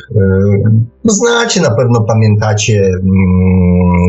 No 1.03 1.13
znacie, 1.13 1.61
na 1.61 1.75
pewno 1.75 2.01
pamiętacie 2.01 2.91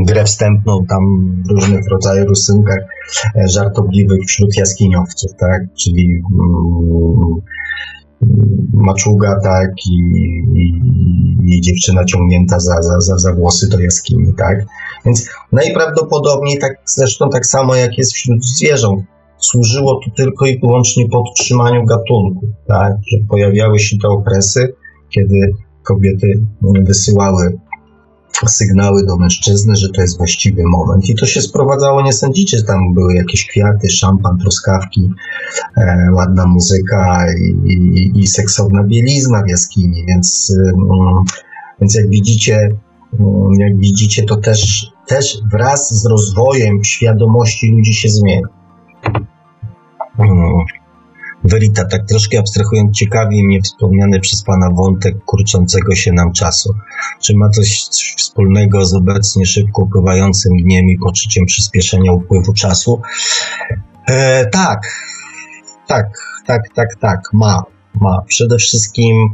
grę 0.06 0.24
wstępną 0.24 0.86
tam 0.88 1.02
w 1.48 1.50
różnych 1.50 1.88
rodzajach 1.90 2.28
rysunkach 2.28 2.78
e, 3.36 3.48
żartobliwych 3.48 4.20
wśród 4.26 4.56
jaskiniowców, 4.56 5.30
tak? 5.38 5.62
Czyli 5.78 6.22
maczuga, 8.72 9.40
tak, 9.42 9.70
i, 9.90 9.98
i, 11.44 11.60
dziewczyna 11.60 12.04
ciągnięta 12.04 12.60
za, 12.60 12.82
za, 12.82 13.00
za, 13.00 13.18
za 13.18 13.34
włosy 13.34 13.68
do 13.68 13.80
jaskini, 13.80 14.34
tak. 14.38 14.64
Więc 15.04 15.28
najprawdopodobniej, 15.52 16.58
tak, 16.58 16.72
zresztą 16.84 17.30
tak 17.30 17.46
samo 17.46 17.74
jak 17.74 17.98
jest 17.98 18.12
wśród 18.12 18.44
zwierząt, 18.44 19.02
służyło 19.38 20.00
to 20.04 20.10
tylko 20.16 20.46
i 20.46 20.60
wyłącznie 20.60 21.08
podtrzymaniu 21.08 21.84
gatunku, 21.84 22.46
tak, 22.68 22.92
że 23.12 23.18
pojawiały 23.28 23.78
się 23.78 23.96
te 24.02 24.08
okresy, 24.08 24.74
kiedy 25.10 25.52
kobiety 25.82 26.46
wysyłały 26.86 27.58
sygnały 28.46 29.06
do 29.06 29.16
mężczyzny, 29.16 29.76
że 29.76 29.88
to 29.88 30.00
jest 30.00 30.18
właściwy 30.18 30.62
moment. 30.66 31.08
I 31.08 31.14
to 31.14 31.26
się 31.26 31.42
sprowadzało, 31.42 32.02
nie 32.02 32.12
sądzicie, 32.12 32.58
że 32.58 32.64
tam 32.64 32.94
były 32.94 33.14
jakieś 33.14 33.46
kwiaty, 33.46 33.90
szampan, 33.90 34.38
truskawki, 34.38 35.10
e, 35.76 36.08
ładna 36.14 36.46
muzyka 36.46 37.26
i, 37.40 37.72
i, 37.72 38.20
i, 38.20 38.26
seksowna 38.26 38.84
bielizna 38.84 39.42
w 39.42 39.48
jaskini, 39.48 40.04
więc, 40.08 40.56
mm, 40.74 41.24
więc 41.80 41.94
jak 41.94 42.08
widzicie, 42.08 42.68
mm, 43.20 43.52
jak 43.58 43.76
widzicie, 43.76 44.22
to 44.22 44.36
też, 44.36 44.92
też 45.06 45.38
wraz 45.52 46.00
z 46.00 46.06
rozwojem 46.06 46.84
świadomości 46.84 47.72
ludzi 47.72 47.94
się 47.94 48.08
zmienia. 48.08 48.46
Mm. 50.18 50.81
Verita, 51.44 51.84
tak 51.84 52.06
troszkę 52.08 52.38
abstrahując, 52.38 52.96
ciekawi 52.96 53.44
mnie 53.44 53.60
wspomniany 53.62 54.20
przez 54.20 54.42
Pana 54.42 54.70
wątek 54.70 55.24
kurczącego 55.24 55.94
się 55.94 56.12
nam 56.12 56.32
czasu. 56.32 56.74
Czy 57.20 57.36
ma 57.36 57.48
coś 57.48 57.82
wspólnego 58.16 58.84
z 58.84 58.94
obecnie 58.94 59.46
szybko 59.46 59.82
upływającym 59.82 60.56
dniem 60.56 60.88
i 60.88 60.98
poczuciem 60.98 61.46
przyspieszenia 61.46 62.12
upływu 62.12 62.52
czasu? 62.54 63.00
E, 64.08 64.46
tak, 64.46 64.80
tak, 65.86 66.06
tak, 66.46 66.62
tak, 66.74 66.88
tak, 67.00 67.20
ma. 67.32 67.62
Ma. 68.00 68.22
Przede 68.26 68.56
wszystkim, 68.56 69.28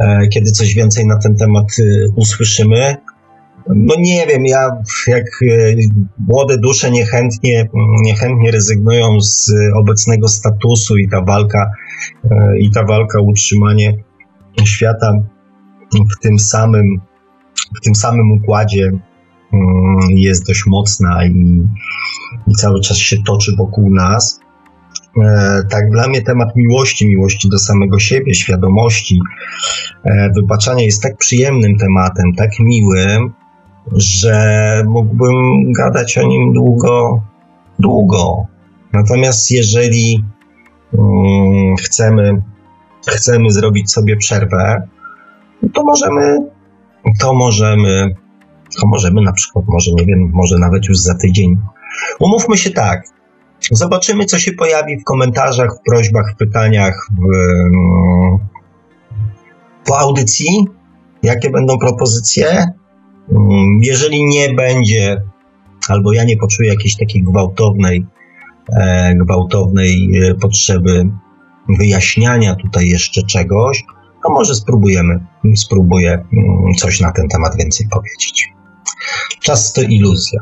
e, 0.00 0.28
kiedy 0.28 0.50
coś 0.50 0.74
więcej 0.74 1.06
na 1.06 1.18
ten 1.18 1.36
temat 1.36 1.66
e, 1.78 2.08
usłyszymy, 2.16 2.96
no 3.74 3.94
nie 3.98 4.26
wiem, 4.26 4.46
ja 4.46 4.70
jak 5.06 5.24
e, 5.42 5.74
młode 6.18 6.58
dusze 6.58 6.90
niechętnie, 6.90 7.68
niechętnie 8.02 8.50
rezygnują 8.50 9.20
z 9.20 9.52
obecnego 9.76 10.28
statusu 10.28 10.96
i 10.96 11.08
ta 11.08 11.22
walka, 11.22 11.70
e, 12.30 12.58
i 12.58 12.70
ta 12.70 12.84
walka 12.84 13.18
o 13.18 13.22
utrzymanie 13.22 13.94
świata 14.64 15.12
w 15.92 16.22
tym 16.22 16.38
samym, 16.38 17.00
w 17.76 17.84
tym 17.84 17.94
samym 17.94 18.32
układzie 18.32 18.90
mm, 19.52 19.98
jest 20.10 20.46
dość 20.46 20.66
mocna 20.66 21.24
i, 21.26 21.62
i 22.46 22.52
cały 22.52 22.80
czas 22.80 22.96
się 22.96 23.16
toczy 23.26 23.52
wokół 23.58 23.94
nas. 23.94 24.40
E, 25.22 25.62
tak, 25.70 25.90
dla 25.90 26.08
mnie 26.08 26.22
temat 26.22 26.56
miłości, 26.56 27.08
miłości 27.08 27.48
do 27.48 27.58
samego 27.58 27.98
siebie, 27.98 28.34
świadomości, 28.34 29.18
wybaczania 30.36 30.84
jest 30.84 31.02
tak 31.02 31.16
przyjemnym 31.16 31.76
tematem, 31.78 32.34
tak 32.36 32.50
miłym, 32.60 33.32
że 33.96 34.82
mógłbym 34.86 35.36
gadać 35.72 36.18
o 36.18 36.22
nim 36.22 36.52
długo, 36.52 37.22
długo. 37.78 38.46
Natomiast 38.92 39.50
jeżeli 39.50 40.24
um, 40.92 41.76
chcemy, 41.76 42.42
chcemy 43.06 43.50
zrobić 43.50 43.90
sobie 43.90 44.16
przerwę, 44.16 44.88
to 45.74 45.84
możemy, 45.84 46.38
to 47.20 47.34
możemy 47.34 48.14
to 48.80 48.86
możemy 48.86 49.22
na 49.22 49.32
przykład, 49.32 49.64
może 49.68 49.90
nie 49.92 50.06
wiem, 50.06 50.30
może 50.32 50.58
nawet 50.58 50.84
już 50.88 50.98
za 50.98 51.14
tydzień. 51.14 51.56
Umówmy 52.20 52.56
się 52.56 52.70
tak. 52.70 53.02
Zobaczymy, 53.70 54.24
co 54.24 54.38
się 54.38 54.52
pojawi 54.52 55.00
w 55.00 55.04
komentarzach, 55.04 55.70
w 55.76 55.90
prośbach, 55.90 56.32
w 56.34 56.36
pytaniach, 56.36 57.08
w, 57.18 57.34
mm, 57.34 58.38
po 59.84 59.98
audycji, 59.98 60.66
jakie 61.22 61.50
będą 61.50 61.78
propozycje. 61.78 62.66
Mm, 63.32 63.80
jeżeli 63.82 64.26
nie 64.26 64.54
będzie, 64.54 65.22
albo 65.88 66.12
ja 66.12 66.24
nie 66.24 66.36
poczuję 66.36 66.68
jakiejś 66.68 66.96
takiej 66.96 67.22
gwałtownej, 67.22 68.06
e, 68.80 69.14
gwałtownej 69.14 70.10
e, 70.22 70.34
potrzeby 70.34 71.10
wyjaśniania 71.68 72.54
tutaj 72.54 72.88
jeszcze 72.88 73.22
czegoś, 73.22 73.84
to 74.22 74.32
może 74.32 74.54
spróbujemy, 74.54 75.20
spróbuję 75.56 76.10
mm, 76.12 76.74
coś 76.74 77.00
na 77.00 77.12
ten 77.12 77.28
temat 77.28 77.56
więcej 77.56 77.86
powiedzieć. 77.90 78.52
Czas 79.40 79.72
to 79.72 79.82
iluzja. 79.82 80.40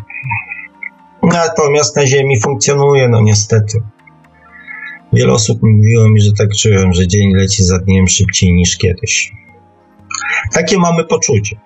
Natomiast 1.23 1.97
na 1.97 2.07
Ziemi 2.07 2.41
funkcjonuje, 2.41 3.09
no 3.09 3.21
niestety. 3.21 3.83
Wiele 5.13 5.33
osób 5.33 5.63
mówiło 5.63 6.09
mi, 6.09 6.21
że 6.21 6.33
tak 6.33 6.49
czułem, 6.63 6.93
że 6.93 7.07
dzień 7.07 7.35
leci 7.35 7.65
za 7.65 7.79
dniem 7.79 8.09
szybciej 8.09 8.53
niż 8.53 8.77
kiedyś. 8.77 9.33
Takie 10.53 10.79
mamy 10.79 11.05
poczucie. 11.05 11.57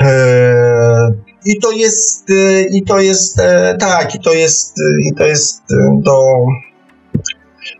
Eee, 0.00 1.26
I 1.46 1.58
to 1.60 1.72
jest, 1.72 2.30
e, 2.30 2.62
i 2.62 2.82
to 2.82 3.00
jest, 3.00 3.40
e, 3.40 3.76
tak, 3.80 4.14
i 4.14 4.20
to 4.20 4.32
jest, 4.32 4.78
e, 4.78 5.08
i 5.08 5.14
to 5.14 5.26
jest 5.26 5.62
do. 5.98 6.22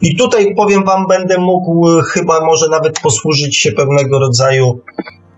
I 0.01 0.17
tutaj 0.17 0.55
powiem 0.55 0.85
Wam, 0.85 1.07
będę 1.07 1.39
mógł 1.39 1.87
chyba 2.01 2.45
może 2.45 2.69
nawet 2.69 3.01
posłużyć 3.01 3.57
się 3.57 3.73
pewnego 3.73 4.19
rodzaju 4.19 4.81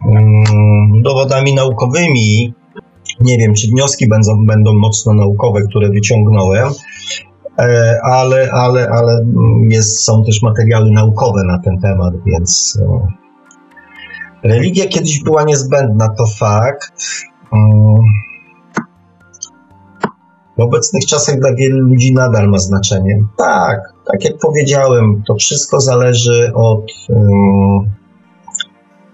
mm, 0.08 1.02
dowodami 1.02 1.54
naukowymi. 1.54 2.54
Nie 3.20 3.38
wiem, 3.38 3.54
czy 3.54 3.68
wnioski 3.68 4.08
będą, 4.08 4.46
będą 4.46 4.74
mocno 4.74 5.14
naukowe, 5.14 5.60
które 5.70 5.88
wyciągnąłem, 5.88 6.68
ale, 8.02 8.50
ale, 8.52 8.88
ale 8.90 9.26
jest, 9.70 10.04
są 10.04 10.24
też 10.24 10.42
materiały 10.42 10.90
naukowe 10.90 11.44
na 11.44 11.58
ten 11.58 11.80
temat, 11.80 12.14
więc 12.26 12.78
Religia 14.42 14.86
kiedyś 14.86 15.22
była 15.22 15.42
niezbędna, 15.42 16.08
to 16.18 16.26
fakt. 16.38 16.92
Mm. 17.52 18.00
W 20.58 20.60
obecnych 20.60 21.06
czasach 21.06 21.38
dla 21.38 21.54
wielu 21.54 21.78
ludzi 21.78 22.14
nadal 22.14 22.48
ma 22.48 22.58
znaczenie. 22.58 23.24
Tak, 23.38 23.80
tak 24.12 24.24
jak 24.24 24.38
powiedziałem, 24.38 25.22
to 25.26 25.34
wszystko 25.34 25.80
zależy 25.80 26.52
od, 26.54 26.84
um, 27.08 27.90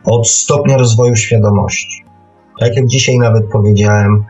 od 0.05 0.29
stopnia 0.29 0.77
rozwoju 0.77 1.17
świadomości. 1.17 2.05
Tak 2.61 2.77
jak 2.77 2.87
dzisiaj 2.87 3.19
nawet 3.19 3.45
powiedziałem, 3.53 4.25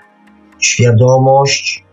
świadomość 0.58 1.84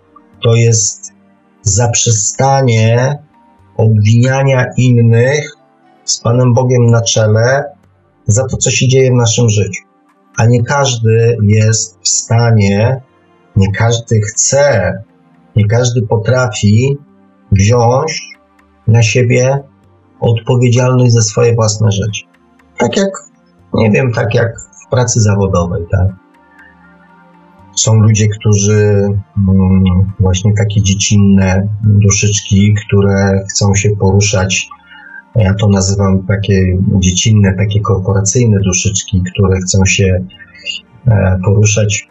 to 0.44 0.56
jest 0.56 1.14
zaprzestanie 1.62 3.18
obwiniania 3.78 4.66
innych 4.78 5.58
z 6.04 6.20
Panem 6.20 6.54
Bogiem 6.54 6.92
na 6.92 7.02
czele 7.02 7.64
za 8.28 8.48
to, 8.48 8.58
co 8.58 8.72
się 8.72 8.88
dzieje 8.88 9.12
w 9.12 9.16
naszym 9.16 9.50
życiu. 9.50 9.84
A 10.38 10.46
nie 10.46 10.64
każdy 10.64 11.38
jest 11.44 12.00
w 12.02 12.10
stanie, 12.10 13.02
nie 13.56 13.72
każdy 13.72 14.22
chce, 14.22 14.94
nie 15.56 15.68
każdy 15.68 16.02
potrafi 16.02 16.98
wziąć 17.52 18.22
na 18.88 19.04
siebie 19.04 19.64
odpowiedzialność 20.20 21.14
za 21.14 21.22
swoje 21.22 21.56
własne 21.56 21.92
życie. 21.92 22.26
Tak 22.78 22.98
jak, 22.98 23.10
nie 23.74 23.92
wiem, 23.92 24.12
tak 24.12 24.34
jak 24.34 24.60
w 24.86 24.90
pracy 24.90 25.22
zawodowej, 25.22 25.84
tak? 25.92 26.08
Są 27.76 27.94
ludzie, 27.94 28.28
którzy 28.28 29.08
mm, 29.48 29.84
właśnie 30.20 30.54
takie 30.54 30.82
dziecinne 30.82 31.68
duszyczki, 31.84 32.76
które 32.86 33.44
chcą 33.50 33.76
się 33.76 33.90
poruszać 33.90 34.70
ja 35.36 35.54
to 35.54 35.68
nazywam 35.68 36.26
takie 36.28 36.78
dziecinne, 37.00 37.54
takie 37.58 37.82
korporacyjne 37.82 38.58
duszyczki, 38.60 39.24
które 39.34 39.60
chcą 39.60 39.86
się 39.86 40.26
e, 41.08 41.40
poruszać 41.46 42.08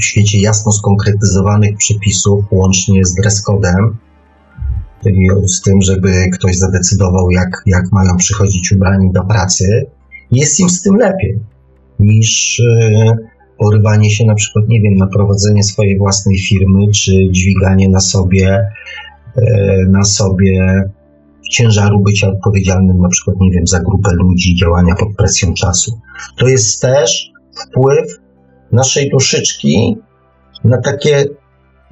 w 0.00 0.04
świecie 0.04 0.40
jasno 0.40 0.72
skonkretyzowanych 0.72 1.76
przepisów, 1.76 2.44
łącznie 2.50 3.04
z 3.04 3.14
dress 3.14 3.42
codem, 3.42 3.96
czyli 5.02 5.28
z 5.46 5.62
tym, 5.62 5.82
żeby 5.82 6.12
ktoś 6.32 6.56
zadecydował, 6.56 7.30
jak, 7.30 7.62
jak 7.66 7.92
mają 7.92 8.16
przychodzić 8.16 8.72
ubrani 8.72 9.12
do 9.12 9.24
pracy. 9.24 9.86
Jest 10.30 10.60
im 10.60 10.70
z 10.70 10.82
tym 10.82 10.96
lepiej 10.96 11.38
niż 12.00 12.60
e, 12.60 13.16
porywanie 13.58 14.10
się 14.10 14.24
na 14.24 14.34
przykład, 14.34 14.68
nie 14.68 14.80
wiem, 14.80 14.94
na 14.94 15.06
prowadzenie 15.06 15.62
swojej 15.62 15.98
własnej 15.98 16.38
firmy, 16.38 16.90
czy 16.94 17.12
dźwiganie 17.30 17.88
na 17.88 18.00
sobie, 18.00 18.68
e, 19.36 19.76
na 19.88 20.04
sobie 20.04 20.84
ciężaru 21.50 22.00
bycia 22.00 22.28
odpowiedzialnym 22.28 23.00
na 23.00 23.08
przykład, 23.08 23.36
nie 23.40 23.50
wiem, 23.50 23.66
za 23.66 23.80
grupę 23.80 24.10
ludzi, 24.12 24.56
działania 24.56 24.94
pod 24.94 25.08
presją 25.16 25.54
czasu. 25.54 26.00
To 26.38 26.48
jest 26.48 26.82
też 26.82 27.30
wpływ 27.62 28.18
naszej 28.72 29.10
duszyczki 29.10 29.96
na 30.64 30.80
takie, 30.80 31.24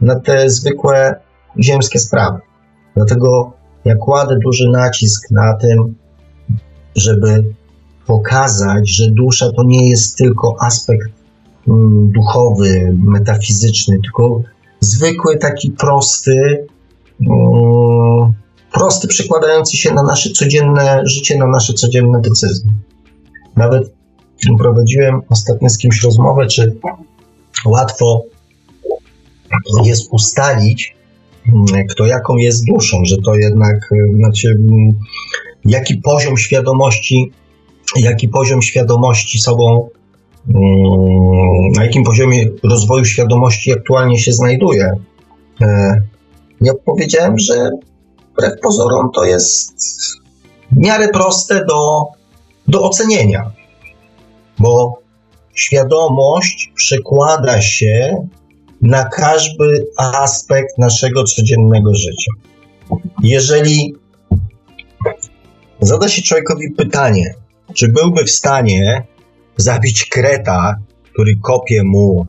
na 0.01 0.21
te 0.21 0.51
zwykłe 0.51 1.15
ziemskie 1.61 1.99
sprawy. 1.99 2.39
Dlatego 2.97 3.53
ja 3.85 3.95
kładę 3.95 4.39
duży 4.45 4.69
nacisk 4.69 5.31
na 5.31 5.55
tym, 5.55 5.95
żeby 6.97 7.45
pokazać, 8.07 8.91
że 8.91 9.11
dusza 9.11 9.53
to 9.57 9.65
nie 9.65 9.91
jest 9.91 10.19
tylko 10.19 10.57
aspekt 10.61 11.11
mm, 11.69 12.11
duchowy, 12.11 12.97
metafizyczny, 13.05 13.99
tylko 14.03 14.41
zwykły, 14.81 15.39
taki 15.39 15.71
prosty, 15.71 16.67
mm, 17.21 18.33
prosty, 18.79 19.09
przekładający 19.09 19.77
się 19.77 19.95
na 19.95 20.03
nasze 20.03 20.31
codzienne 20.31 21.03
życie, 21.05 21.39
na 21.39 21.47
nasze 21.47 21.73
codzienne 21.73 22.21
decyzje. 22.21 22.71
Nawet 23.57 23.93
prowadziłem 24.59 25.21
ostatnio 25.29 25.69
z 25.69 25.79
kimś 25.79 26.03
rozmowę, 26.03 26.47
czy 26.47 26.77
łatwo 27.67 28.23
jest 29.85 30.09
ustalić, 30.11 30.97
mm, 31.49 31.87
kto 31.91 32.07
jaką 32.07 32.37
jest 32.37 32.65
duszą, 32.65 33.05
że 33.05 33.17
to 33.25 33.35
jednak, 33.35 33.93
y, 33.93 34.17
znaczy, 34.17 34.49
mm, 34.49 34.93
jaki 35.65 35.97
poziom 35.97 36.37
świadomości, 36.37 37.33
jaki 37.97 38.29
poziom 38.29 38.63
świadomości 38.63 39.39
sobą, 39.39 39.89
mm, 40.49 41.73
na 41.77 41.85
jakim 41.85 42.05
poziomie 42.05 42.47
rozwoju 42.63 43.05
świadomości 43.05 43.73
aktualnie 43.73 44.19
się 44.19 44.33
znajduje. 44.33 44.93
E, 45.61 46.01
ja 46.61 46.73
powiedziałem, 46.85 47.39
że 47.39 47.71
wbrew 48.37 48.61
pozorom 48.63 49.11
to 49.15 49.25
jest 49.25 49.75
w 50.73 50.77
miarę 50.77 51.09
proste 51.09 51.65
do, 51.65 52.05
do 52.69 52.83
ocenienia, 52.83 53.51
bo 54.59 54.99
świadomość 55.55 56.73
przekłada 56.75 57.63
się 57.63 58.27
na 58.83 59.05
każdy 59.05 59.87
aspekt 59.99 60.79
naszego 60.79 61.25
codziennego 61.25 61.95
życia. 61.95 62.33
Jeżeli 63.23 63.95
zada 65.81 66.09
się 66.09 66.23
człowiekowi 66.23 66.71
pytanie, 66.71 67.35
czy 67.75 67.89
byłby 67.89 68.25
w 68.25 68.31
stanie 68.31 69.07
zabić 69.57 70.05
kreta, 70.05 70.77
który 71.13 71.37
kopie 71.43 71.83
mu, 71.85 72.27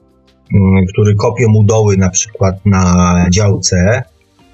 mm, 0.54 0.86
który 0.94 1.16
kopie 1.16 1.48
mu 1.48 1.64
doły 1.64 1.98
na 1.98 2.10
przykład 2.10 2.56
na 2.66 3.26
działce, 3.32 4.04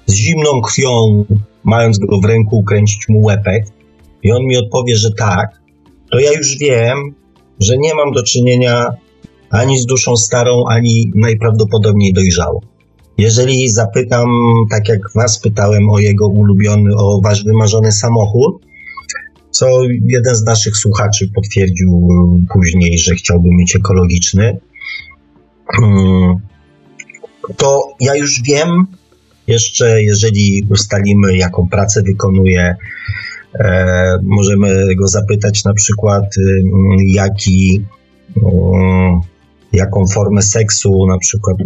z 0.06 0.14
zimną 0.14 0.60
krwią, 0.60 1.24
mając 1.64 1.98
go 1.98 2.20
w 2.20 2.24
ręku, 2.24 2.62
kręcić 2.62 3.08
mu 3.08 3.22
łepek 3.22 3.64
i 4.22 4.32
on 4.32 4.42
mi 4.42 4.56
odpowie, 4.56 4.96
że 4.96 5.10
tak, 5.18 5.48
to 6.10 6.18
ja 6.18 6.32
już 6.32 6.58
wiem, 6.58 7.14
że 7.60 7.76
nie 7.78 7.94
mam 7.94 8.12
do 8.12 8.22
czynienia 8.22 8.86
ani 9.50 9.78
z 9.78 9.86
duszą 9.86 10.16
starą, 10.16 10.64
ani 10.68 11.12
najprawdopodobniej 11.14 12.12
dojrzałą. 12.12 12.60
Jeżeli 13.18 13.68
zapytam, 13.68 14.28
tak 14.70 14.88
jak 14.88 15.00
Was 15.14 15.40
pytałem 15.40 15.90
o 15.90 15.98
jego 15.98 16.28
ulubiony, 16.28 16.96
o 16.96 17.20
Wasz 17.20 17.44
wymarzony 17.44 17.92
samochód, 17.92 18.66
co 19.50 19.66
jeden 20.06 20.36
z 20.36 20.44
naszych 20.44 20.76
słuchaczy 20.76 21.30
potwierdził 21.34 22.08
później, 22.52 22.98
że 22.98 23.14
chciałby 23.14 23.48
mieć 23.48 23.76
ekologiczny, 23.76 24.58
mm, 25.82 26.36
to 27.56 27.88
ja 28.00 28.14
już 28.14 28.42
wiem, 28.42 28.86
jeszcze 29.46 30.02
jeżeli 30.02 30.66
ustalimy, 30.70 31.36
jaką 31.36 31.68
pracę 31.68 32.02
wykonuje, 32.02 32.76
e, 33.54 34.18
możemy 34.22 34.94
go 34.94 35.06
zapytać 35.06 35.64
na 35.64 35.74
przykład, 35.74 36.24
y, 36.36 36.62
jaki, 37.06 37.84
jaką 39.72 40.06
formę 40.06 40.42
seksu 40.42 41.06
na 41.06 41.18
przykład 41.18 41.60
y, 41.60 41.64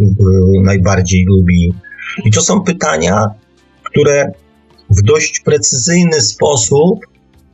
najbardziej 0.63 1.25
lubi. 1.25 1.73
I 2.25 2.31
to 2.31 2.41
są 2.41 2.61
pytania, 2.61 3.25
które 3.83 4.31
w 4.89 5.01
dość 5.01 5.39
precyzyjny 5.39 6.21
sposób 6.21 6.99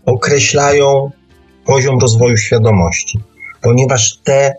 określają 0.05 1.11
poziom 1.65 1.99
rozwoju 1.99 2.37
świadomości, 2.37 3.19
ponieważ 3.61 4.17
te 4.23 4.53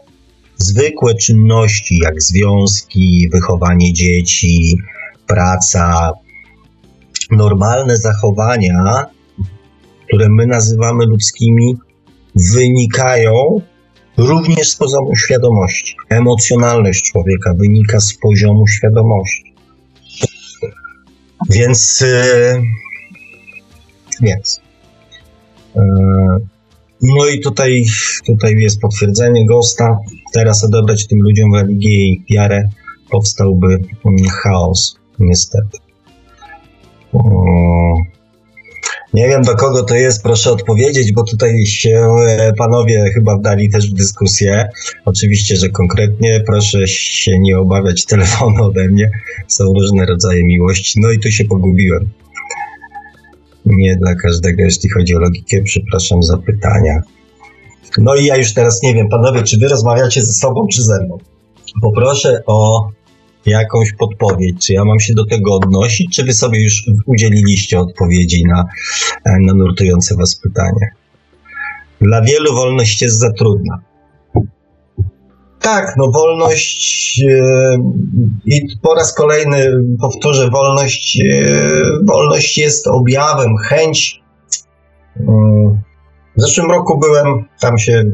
zwykłe 0.57 1.15
czynności 1.15 1.99
jak 2.03 2.23
związki, 2.23 3.29
wychowanie 3.33 3.93
dzieci, 3.93 4.79
praca, 5.27 6.13
normalne 7.31 7.97
zachowania, 7.97 9.07
które 10.07 10.29
my 10.29 10.47
nazywamy 10.47 11.07
ludzkimi, 11.07 11.77
wynikają 12.35 13.61
również 14.17 14.71
z 14.71 14.77
poziomu 14.77 15.17
świadomości. 15.17 15.97
Emocjonalność 16.09 17.11
człowieka 17.13 17.55
wynika 17.55 18.01
z 18.01 18.15
poziomu 18.15 18.69
świadomości. 18.69 19.55
Więc, 21.51 22.01
yy, 22.01 22.63
więc. 24.23 24.61
Yy, 25.77 25.83
no 27.03 27.27
i 27.27 27.41
tutaj, 27.41 27.85
tutaj 28.27 28.55
jest 28.55 28.81
potwierdzenie 28.81 29.47
Gosta. 29.47 29.99
Teraz 30.35 30.65
odebrać 30.65 31.07
tym 31.07 31.19
ludziom 31.23 31.55
religię 31.55 31.91
i 31.91 32.25
wiarę 32.31 32.69
powstałby 33.11 33.67
mm, 34.05 34.29
chaos, 34.43 34.99
niestety. 35.19 35.79
Nie 39.15 39.29
wiem 39.29 39.43
do 39.43 39.55
kogo 39.55 39.83
to 39.83 39.95
jest, 39.95 40.23
proszę 40.23 40.53
odpowiedzieć, 40.53 41.13
bo 41.13 41.25
tutaj 41.25 41.67
się 41.67 42.17
e, 42.29 42.53
panowie 42.53 43.05
chyba 43.15 43.37
wdali 43.37 43.71
też 43.71 43.91
w 43.91 43.95
dyskusję. 43.95 44.69
Oczywiście, 45.05 45.57
że 45.57 45.69
konkretnie 45.69 46.41
proszę 46.47 46.87
się 46.87 47.39
nie 47.39 47.59
obawiać 47.59 48.05
telefonu 48.05 48.65
ode 48.65 48.89
mnie. 48.89 49.11
Są 49.49 49.65
różne 49.65 50.07
rodzaje 50.07 50.45
miłości. 50.45 51.01
No 51.01 51.11
i 51.11 51.19
tu 51.19 51.31
się 51.31 51.45
pogubiłem. 51.45 52.09
Nie 53.67 53.97
dla 53.97 54.15
każdego, 54.15 54.63
jeśli 54.63 54.91
chodzi 54.91 55.15
o 55.15 55.19
logikę, 55.19 55.63
przepraszam 55.63 56.23
za 56.23 56.37
pytania. 56.37 57.03
No 57.99 58.15
i 58.15 58.25
ja 58.25 58.37
już 58.37 58.55
teraz 58.55 58.83
nie 58.83 58.95
wiem, 58.95 59.09
panowie, 59.09 59.43
czy 59.43 59.59
wy 59.59 59.69
rozmawiacie 59.69 60.23
ze 60.23 60.33
sobą, 60.33 60.67
czy 60.73 60.83
ze 60.83 61.05
mną? 61.05 61.19
Poproszę 61.83 62.43
o 62.47 62.89
jakąś 63.51 63.93
podpowiedź, 63.93 64.67
czy 64.67 64.73
ja 64.73 64.85
mam 64.85 65.01
się 65.01 65.15
do 65.15 65.27
tego 65.27 65.55
odnosić, 65.55 66.17
czy 66.17 66.25
wy 66.25 66.33
sobie 66.33 66.65
już 66.65 66.83
udzieliliście 67.07 67.81
odpowiedzi 67.81 68.45
na, 68.47 68.65
na 69.25 69.55
nurtujące 69.55 70.17
was 70.17 70.41
pytanie? 70.41 70.91
Dla 72.01 72.23
wielu 72.23 72.55
wolność 72.55 73.03
jest 73.03 73.19
za 73.19 73.33
trudna. 73.33 73.79
Tak, 75.61 75.95
no 75.97 76.11
wolność 76.11 77.19
yy, 77.19 77.79
i 78.47 78.61
po 78.83 78.95
raz 78.95 79.15
kolejny 79.15 79.73
powtórzę, 80.01 80.51
wolność, 80.51 81.17
yy, 81.17 82.05
wolność 82.05 82.59
jest 82.59 82.87
objawem, 82.87 83.57
chęć. 83.57 84.23
Yy, 85.17 85.27
w 86.37 86.43
zeszłym 86.43 86.71
roku 86.71 86.99
byłem, 86.99 87.45
tam 87.61 87.79
się 87.79 88.05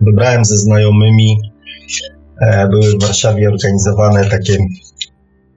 wybrałem 0.00 0.44
ze 0.44 0.56
znajomymi 0.56 1.36
E, 1.38 1.55
były 2.40 2.82
w 2.82 3.02
Warszawie 3.02 3.48
organizowane 3.48 4.24
takie 4.30 4.56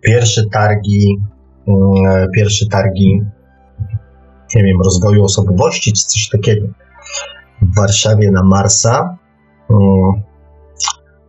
pierwsze 0.01 0.41
targi, 0.51 1.17
mm, 1.67 2.31
pierwsze 2.35 2.65
targi, 2.65 3.21
nie 4.55 4.63
wiem, 4.63 4.81
rozwoju 4.81 5.23
osobowości 5.23 5.93
czy 5.93 6.03
coś 6.07 6.29
takiego 6.29 6.67
w 7.61 7.75
Warszawie 7.75 8.31
na 8.31 8.43
Marsa. 8.43 9.17
Mm. 9.69 10.23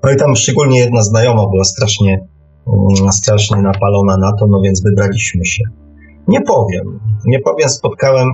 No 0.03 0.11
i 0.11 0.17
tam 0.17 0.37
szczególnie 0.37 0.79
jedna 0.79 1.03
znajoma 1.03 1.47
była 1.47 1.65
strasznie, 1.65 2.27
mm, 2.67 3.13
strasznie 3.13 3.63
napalona 3.63 4.17
na 4.17 4.33
to, 4.39 4.47
no 4.47 4.61
więc 4.61 4.83
wybraliśmy 4.83 5.47
się. 5.47 5.65
Nie 6.29 6.41
powiem, 6.41 7.01
nie 7.25 7.41
powiem, 7.41 7.69
spotkałem 7.69 8.29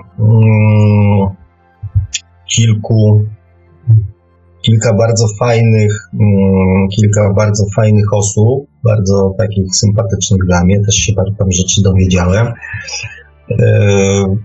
kilku 2.54 3.24
kilka 4.66 4.94
bardzo 4.94 5.26
fajnych, 5.38 6.10
mm, 6.14 6.88
kilka 6.88 7.32
bardzo 7.32 7.64
fajnych 7.76 8.12
osób, 8.12 8.66
bardzo 8.84 9.34
takich 9.38 9.76
sympatycznych 9.76 10.40
dla 10.46 10.64
mnie, 10.64 10.80
też 10.80 10.94
się 10.94 11.12
parę 11.12 11.30
tam 11.38 11.52
rzeczy 11.52 11.82
dowiedziałem. 11.82 12.46
E, 13.50 14.36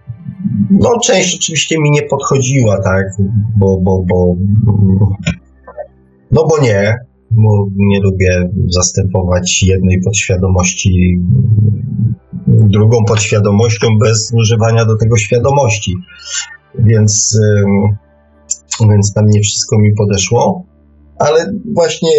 no, 0.72 1.00
część 1.04 1.36
oczywiście 1.36 1.80
mi 1.80 1.92
nie 1.92 2.02
podchodziła, 2.02 2.82
tak, 2.84 3.06
bo, 3.58 3.78
bo, 3.82 4.04
bo, 4.10 4.36
no 6.32 6.48
bo 6.50 6.64
nie, 6.64 6.96
bo 7.32 7.68
nie 7.76 8.00
lubię 8.02 8.50
zastępować 8.70 9.64
jednej 9.64 10.02
podświadomości 10.02 11.20
drugą 12.48 12.98
podświadomością 13.08 13.88
bez 14.00 14.34
używania 14.36 14.86
do 14.86 14.98
tego 14.98 15.18
świadomości. 15.18 15.96
Więc 16.80 17.40
więc 18.90 19.14
tam 19.14 19.26
nie 19.28 19.42
wszystko 19.42 19.80
mi 19.80 19.94
podeszło, 19.94 20.64
ale 21.20 21.54
właśnie 21.74 22.12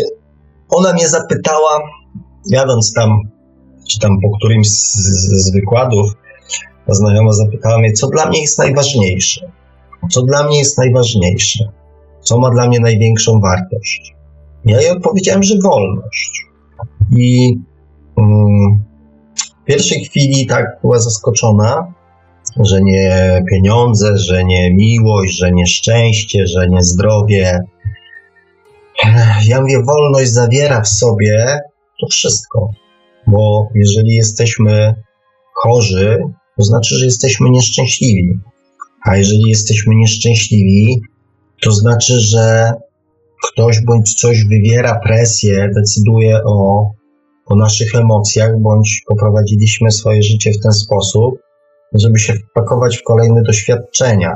ona 0.69 0.93
mnie 0.93 1.09
zapytała, 1.09 1.81
jadąc 2.51 2.93
tam, 2.93 3.21
czy 3.89 3.99
tam 3.99 4.11
po 4.23 4.37
którymś 4.37 4.69
z, 4.69 4.97
z, 5.47 5.53
wykładów, 5.53 6.13
ta 6.87 6.95
znajoma 6.95 7.33
zapytała 7.33 7.79
mnie, 7.79 7.93
co 7.93 8.07
dla 8.07 8.27
mnie 8.27 8.41
jest 8.41 8.59
najważniejsze. 8.59 9.53
Co 10.11 10.23
dla 10.23 10.47
mnie 10.47 10.59
jest 10.59 10.79
najważniejsze? 10.79 11.65
Co 12.21 12.39
ma 12.39 12.51
dla 12.51 12.69
mnie 12.69 12.81
największą 12.81 13.41
wartość? 13.41 14.15
Ja 14.65 14.81
jej 14.81 14.91
odpowiedziałem, 14.91 15.43
że 15.43 15.55
wolność. 15.65 16.47
I 17.17 17.59
um, 18.17 18.85
w 19.63 19.65
pierwszej 19.65 20.05
chwili 20.05 20.47
tak 20.47 20.79
była 20.83 20.99
zaskoczona, 20.99 21.93
że 22.61 22.81
nie 22.83 23.43
pieniądze, 23.51 24.19
że 24.19 24.45
nie 24.45 24.75
miłość, 24.75 25.39
że 25.39 25.53
nie 25.53 25.67
szczęście, 25.67 26.47
że 26.47 26.69
nie 26.69 26.83
zdrowie. 26.83 27.59
Ja 29.47 29.61
mówię, 29.61 29.83
wolność 29.83 30.33
zawiera 30.33 30.81
w 30.81 30.89
sobie 30.89 31.59
to 32.01 32.07
wszystko, 32.11 32.71
bo 33.27 33.69
jeżeli 33.75 34.15
jesteśmy 34.15 34.95
chorzy, 35.63 36.19
to 36.57 36.65
znaczy, 36.65 36.95
że 36.95 37.05
jesteśmy 37.05 37.51
nieszczęśliwi. 37.51 38.39
A 39.05 39.17
jeżeli 39.17 39.43
jesteśmy 39.49 39.95
nieszczęśliwi, 39.95 41.01
to 41.63 41.71
znaczy, 41.71 42.21
że 42.21 42.73
ktoś 43.45 43.81
bądź 43.85 44.15
coś 44.15 44.45
wywiera 44.45 45.01
presję, 45.05 45.69
decyduje 45.75 46.41
o, 46.47 46.91
o 47.47 47.57
naszych 47.57 47.95
emocjach, 47.95 48.51
bądź 48.61 49.03
poprowadziliśmy 49.09 49.91
swoje 49.91 50.23
życie 50.23 50.53
w 50.53 50.63
ten 50.63 50.73
sposób, 50.73 51.35
żeby 51.95 52.19
się 52.19 52.35
wpakować 52.35 52.99
w 52.99 53.03
kolejne 53.03 53.43
doświadczenia. 53.43 54.33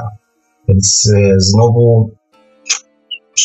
Więc 0.69 1.13
e, 1.17 1.35
znowu, 1.37 2.11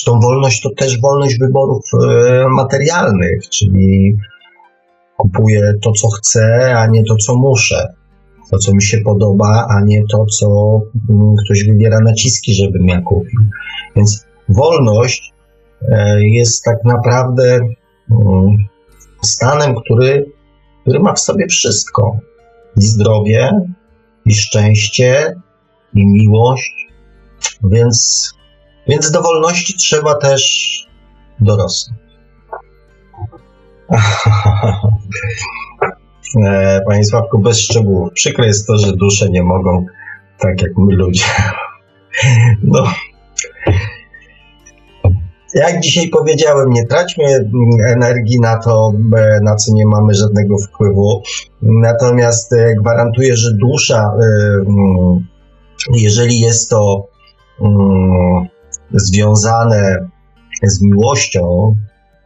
tą 0.05 0.19
wolność 0.19 0.61
to 0.61 0.69
też 0.77 1.01
wolność 1.01 1.39
wyborów 1.39 1.83
e, 1.93 2.45
materialnych, 2.49 3.49
czyli 3.49 4.17
kupuję 5.17 5.73
to, 5.81 5.91
co 5.91 6.07
chcę, 6.09 6.75
a 6.77 6.87
nie 6.87 7.03
to, 7.03 7.15
co 7.15 7.35
muszę. 7.35 7.93
To, 8.51 8.57
co 8.57 8.73
mi 8.73 8.83
się 8.83 8.97
podoba, 8.97 9.67
a 9.69 9.81
nie 9.85 10.03
to, 10.11 10.25
co 10.25 10.79
mm, 11.09 11.35
ktoś 11.45 11.63
wybiera 11.63 11.99
naciski, 11.99 12.53
żebym 12.53 12.87
ja 12.87 13.01
kupił. 13.01 13.39
Więc 13.95 14.25
wolność 14.49 15.33
e, 15.81 16.21
jest 16.21 16.63
tak 16.63 16.77
naprawdę 16.85 17.59
mm, 18.11 18.57
stanem, 19.21 19.75
który, 19.75 20.25
który 20.81 20.99
ma 20.99 21.13
w 21.13 21.19
sobie 21.19 21.47
wszystko. 21.47 22.17
I 22.77 22.81
zdrowie, 22.81 23.51
i 24.25 24.33
szczęście, 24.33 25.35
i 25.93 26.07
miłość, 26.07 26.87
więc, 27.63 28.29
więc 28.87 29.11
do 29.11 29.21
wolności 29.21 29.77
trzeba 29.77 30.15
też 30.15 30.71
dorosnąć. 31.39 32.01
E, 36.45 36.81
panie 36.87 37.03
Sławku, 37.03 37.39
bez 37.39 37.59
szczegółów. 37.59 38.13
Przykre 38.13 38.47
jest 38.47 38.67
to, 38.67 38.77
że 38.77 38.93
dusze 38.93 39.29
nie 39.29 39.43
mogą 39.43 39.85
tak 40.37 40.61
jak 40.61 40.71
my 40.77 40.95
ludzie. 40.95 41.23
No, 42.63 42.93
jak 45.53 45.79
dzisiaj 45.79 46.09
powiedziałem, 46.09 46.69
nie 46.69 46.85
traćmy 46.85 47.25
mm, 47.25 47.49
energii 47.87 48.39
na 48.39 48.57
to, 48.57 48.93
e, 49.17 49.39
na 49.43 49.55
co 49.55 49.73
nie 49.73 49.85
mamy 49.85 50.13
żadnego 50.13 50.55
wpływu. 50.57 51.21
Natomiast 51.61 52.53
e, 52.53 52.75
gwarantuję, 52.81 53.35
że 53.35 53.53
dusza, 53.53 54.03
e, 54.03 54.25
mm, 54.67 55.27
jeżeli 55.93 56.39
jest 56.39 56.69
to 56.69 57.07
mm, 57.61 58.47
związane 58.93 60.07
z 60.63 60.81
miłością, 60.81 61.75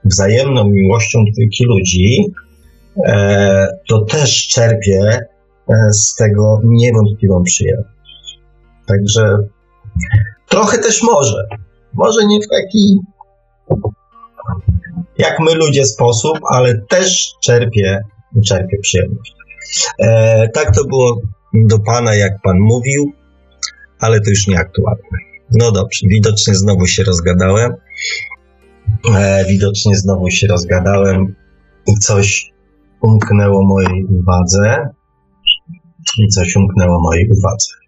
wzajemną 0.06 0.68
miłością 0.68 1.20
dwójki 1.34 1.66
ludzi, 1.66 2.34
to 3.90 4.06
też 4.06 4.48
czerpie 4.48 5.20
z 5.92 6.16
tego 6.16 6.62
niewątpliwą 6.64 7.44
przyjemność. 7.44 8.40
Także 8.88 9.38
trochę 10.50 10.78
też 10.78 11.04
może. 11.04 11.44
Może 11.94 12.28
nie 12.28 12.40
w 12.42 12.48
taki 12.50 13.00
jak 15.18 15.40
my 15.40 15.56
ludzie 15.56 15.86
sposób, 15.86 16.40
ale 16.52 16.82
też 16.90 17.34
czerpie, 17.44 18.02
czerpie 18.46 18.78
przyjemność. 18.82 19.36
E, 20.00 20.50
tak 20.50 20.76
to 20.76 20.86
było 20.86 21.22
do 21.54 21.80
Pana, 21.80 22.16
jak 22.16 22.42
Pan 22.42 22.60
mówił, 22.60 23.12
ale 24.00 24.22
to 24.22 24.30
już 24.30 24.48
nieaktualne. 24.48 25.18
No 25.52 25.72
dobrze, 25.72 26.08
widocznie 26.08 26.56
znowu 26.56 26.88
się 26.88 27.04
rozgadałem. 27.04 27.74
E, 29.16 29.46
widocznie 29.50 29.96
znowu 29.96 30.30
się 30.30 30.48
rozgadałem 30.48 31.36
i 31.88 31.94
coś 32.00 32.52
umknęło 33.02 33.66
mojej 33.66 34.06
uwadze. 34.06 34.90
I 36.20 36.28
coś 36.28 36.56
umknęło 36.56 37.02
mojej 37.02 37.30
uwadze. 37.30 37.85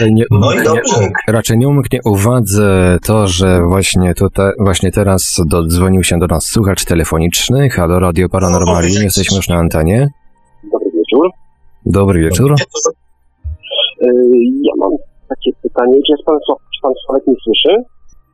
Nie 0.00 0.24
no 0.30 0.52
i 0.52 0.64
dobrze. 0.64 1.08
Raczej 1.28 1.58
nie 1.58 1.68
umknie 1.68 2.00
uwadze 2.04 2.98
to, 3.06 3.26
że 3.26 3.62
właśnie 3.68 4.14
tutaj, 4.14 4.52
właśnie 4.58 4.92
teraz 4.92 5.36
dodzwonił 5.46 6.02
się 6.02 6.18
do 6.18 6.26
nas 6.26 6.44
słuchacz 6.44 6.84
telefoniczny. 6.84 7.70
Halo, 7.70 7.98
Radio 7.98 8.28
Paranormalium, 8.28 9.02
jesteśmy 9.02 9.36
już 9.36 9.48
na 9.48 9.56
antenie. 9.56 10.08
Dobry 10.72 10.90
wieczór. 10.94 11.30
Dobry 11.86 12.20
wieczór. 12.20 12.52
Y, 12.52 12.56
ja 14.62 14.72
mam 14.78 14.90
takie 15.28 15.50
pytanie, 15.62 15.94
czy, 16.06 16.12
jest 16.12 16.24
pan, 16.24 16.36
czy 16.48 16.80
pan 16.82 16.92
Sławek 17.06 17.26
mnie 17.26 17.36
słyszy? 17.44 17.82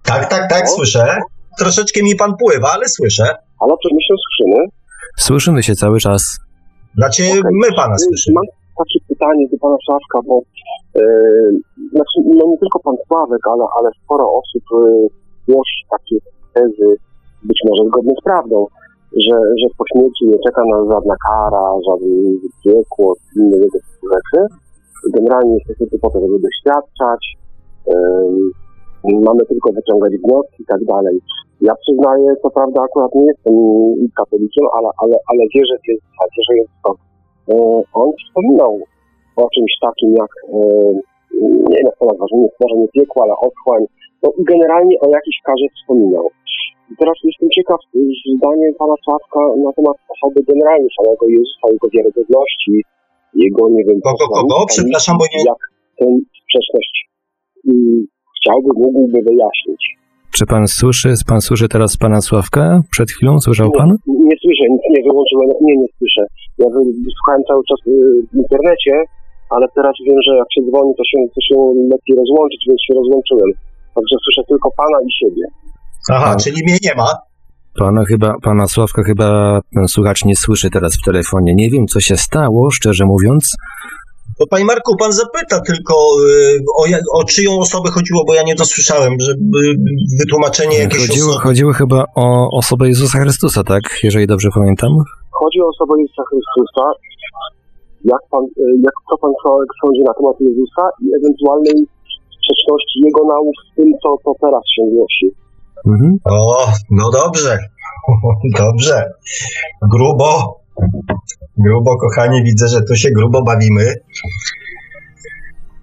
Tak, 0.05 0.31
tak, 0.31 0.51
tak, 0.51 0.63
no? 0.65 0.71
słyszę. 0.71 1.19
Troszeczkę 1.59 2.03
mi 2.03 2.15
pan 2.17 2.37
pływa, 2.37 2.73
ale 2.73 2.89
słyszę. 2.89 3.25
Ale 3.61 3.73
czy 3.83 3.89
my 3.95 4.01
się 4.03 4.15
słyszymy? 4.25 4.67
Słyszymy 5.17 5.63
się 5.63 5.75
cały 5.75 5.99
czas. 6.01 6.39
Znaczy, 6.97 7.23
okay. 7.23 7.51
my 7.63 7.77
pana 7.77 7.99
słyszymy. 7.99 8.35
Mam 8.35 8.45
takie 8.79 8.99
pytanie 9.09 9.45
do 9.53 9.59
pana 9.59 9.77
Sławka, 9.87 10.19
bo 10.29 10.41
znaczy, 11.93 12.17
no 12.25 12.47
nie 12.51 12.59
tylko 12.59 12.79
pan 12.79 12.97
Sławek, 13.07 13.43
ale, 13.53 13.65
ale 13.79 13.91
sporo 14.05 14.33
osób 14.41 14.65
yy, 14.73 15.09
głosi 15.49 15.81
takie 15.91 16.17
tezy, 16.55 16.97
być 17.43 17.59
może 17.69 17.83
zgodne 17.89 18.13
z 18.21 18.25
prawdą, 18.25 18.67
że, 19.25 19.37
że 19.61 19.67
po 19.79 19.85
śmierci 19.93 20.23
nie 20.27 20.39
czeka 20.47 20.63
nas 20.73 20.89
żadna 20.93 21.15
kara, 21.29 21.67
żadne 21.89 22.09
piekło, 22.65 23.15
inne 23.37 23.57
typu 23.59 24.05
rzeczy. 24.15 24.41
Generalnie 25.17 25.55
jesteśmy 25.55 25.87
tu 25.87 25.99
po 25.99 26.11
to, 26.11 26.21
żeby 26.21 26.37
doświadczać, 26.47 27.23
yy, 29.05 29.21
mamy 29.29 29.47
tylko 29.47 29.73
wyciągać 29.73 30.13
wnioski 30.13 30.63
i 30.63 30.67
tak 30.67 30.85
dalej. 30.85 31.21
Ja 31.61 31.75
przyznaję, 31.75 32.35
co 32.43 32.51
prawda 32.51 32.83
akurat 32.83 33.15
nie 33.15 33.27
jestem 33.27 33.55
katolikiem, 34.17 34.67
ale, 34.77 34.89
ale, 35.03 35.17
ale 35.31 35.43
wierzę 35.55 35.75
w 35.79 35.87
zasadzie, 35.87 36.41
że 36.49 36.57
jest 36.57 36.75
to. 36.85 36.91
On 37.93 38.13
wspominał 38.13 38.81
o 39.43 39.47
czymś 39.55 39.73
takim 39.87 40.11
jak, 40.21 40.33
yy, 40.55 40.95
nie 41.69 41.77
wiem 41.77 41.87
jak 41.89 41.97
to 41.99 42.05
nazwać, 42.11 42.31
nie, 42.33 42.49
może 42.61 42.77
nie 42.83 42.89
piekło, 42.97 43.19
ale 43.25 43.35
otchłań. 43.49 43.83
No 44.23 44.29
i 44.39 44.43
generalnie 44.53 44.97
o 45.05 45.07
jakiejś 45.17 45.39
karze 45.49 45.67
wspominał. 45.77 46.27
I 46.91 46.95
teraz 47.01 47.17
jestem 47.29 47.49
ciekaw 47.57 47.81
zdania 48.37 48.67
pana 48.83 48.97
Sławka 49.05 49.41
na 49.65 49.71
temat 49.77 49.97
osoby 50.15 50.39
generalnie 50.53 50.89
samego 50.97 51.25
Jezusa, 51.37 51.65
jego 51.77 51.89
wiarygodności, 51.95 52.75
jego, 53.45 53.63
nie 53.77 53.85
wiem... 53.87 53.99
Kogo, 54.09 54.27
kogo? 54.37 54.57
Przepraszam, 54.75 55.15
bo 55.21 55.25
nie... 55.33 55.43
Jak 55.51 55.61
tę 55.99 56.07
sprzeczność 56.43 56.95
um, 57.69 58.07
chciałby, 58.37 58.71
mógłby 58.85 59.19
wyjaśnić. 59.29 59.83
Czy 60.37 60.47
pan 60.47 60.65
słyszy, 60.67 61.09
pan 61.31 61.41
słyszy 61.41 61.67
teraz 61.69 61.97
pana 61.97 62.21
Sławka? 62.21 62.81
Przed 62.91 63.09
chwilą 63.11 63.33
słyszał 63.47 63.69
pan? 63.79 63.89
Nie, 64.07 64.25
nie 64.29 64.37
słyszę, 64.43 64.65
nic 64.75 64.83
nie 64.95 65.03
wyłączyłem, 65.03 65.49
nie, 65.61 65.77
nie 65.77 65.89
słyszę. 65.99 66.23
Ja 66.59 66.67
słuchałem 67.19 67.43
cały 67.49 67.63
czas 67.69 67.81
y, 67.87 67.91
w 68.33 68.37
internecie, 68.43 68.93
ale 69.55 69.67
teraz 69.77 69.95
wiem, 70.07 70.21
że 70.27 70.33
jak 70.37 70.49
się 70.55 70.63
dzwoni, 70.69 70.93
to 70.99 71.05
się, 71.11 71.19
to 71.35 71.41
się 71.49 71.57
lepiej 71.93 72.15
rozłączyć, 72.23 72.61
więc 72.69 72.81
się 72.87 72.95
rozłączyłem. 73.01 73.51
Także 73.95 74.17
słyszę 74.25 74.43
tylko 74.49 74.69
pana 74.77 74.99
i 75.09 75.11
siebie. 75.21 75.45
Aha, 76.11 76.31
Pan... 76.31 76.39
czyli 76.39 76.59
mnie 76.67 76.79
nie 76.87 76.95
ma. 76.95 77.11
Pana 77.79 78.05
chyba, 78.05 78.35
pana 78.43 78.67
Sławka 78.69 79.03
chyba 79.03 79.61
ten 79.75 79.89
słuchacz 79.89 80.25
nie 80.25 80.37
słyszy 80.37 80.71
teraz 80.71 80.97
w 80.97 81.05
telefonie. 81.05 81.55
Nie 81.55 81.71
wiem, 81.71 81.87
co 81.87 82.01
się 82.01 82.17
stało, 82.17 82.71
szczerze 82.71 83.05
mówiąc. 83.05 83.57
To 84.39 84.45
panie 84.51 84.65
Marku, 84.65 84.97
pan 84.97 85.13
zapyta 85.13 85.61
tylko 85.61 85.95
y, 85.95 86.59
o, 86.79 86.85
o 87.21 87.25
czyją 87.25 87.59
osobę 87.59 87.91
chodziło, 87.91 88.25
bo 88.27 88.35
ja 88.35 88.43
nie 88.43 88.55
dosłyszałem, 88.55 89.13
żeby 89.21 89.75
wytłumaczenie 90.21 90.79
jakieś 90.79 91.09
chodziło, 91.09 91.31
osoby. 91.31 91.43
Chodziło 91.43 91.73
chyba 91.73 92.05
o 92.15 92.49
osobę 92.59 92.89
Jezusa 92.89 93.19
Chrystusa, 93.19 93.65
tak? 93.65 93.83
Jeżeli 94.03 94.27
dobrze 94.27 94.49
pamiętam. 94.55 94.91
Chodzi 95.31 95.61
o 95.61 95.69
osobę 95.69 95.95
Jezusa 96.01 96.23
Chrystusa. 96.31 96.85
Jak 98.05 98.23
pan, 98.31 98.45
y, 98.45 98.63
jak, 98.87 98.97
co 99.11 99.19
pan 99.19 99.33
sądzi 99.81 100.03
na 100.09 100.15
temat 100.15 100.37
Jezusa 100.41 100.85
i 101.03 101.07
ewentualnej 101.19 101.79
sprzeczności 102.35 102.97
Jego 103.05 103.25
nauk 103.25 103.57
z 103.67 103.77
tym, 103.77 103.89
co, 104.03 104.17
co 104.25 104.33
teraz 104.41 104.63
się 104.75 104.83
głosi? 104.95 105.27
Mhm. 105.87 106.17
O, 106.25 106.67
no 106.91 107.11
dobrze. 107.11 107.59
Dobrze. 108.63 109.11
Grubo. 109.83 110.61
Grubo, 111.59 111.97
kochani, 111.97 112.43
widzę, 112.45 112.69
że 112.69 112.83
tu 112.83 112.95
się 112.95 113.11
grubo 113.11 113.43
bawimy. 113.43 113.95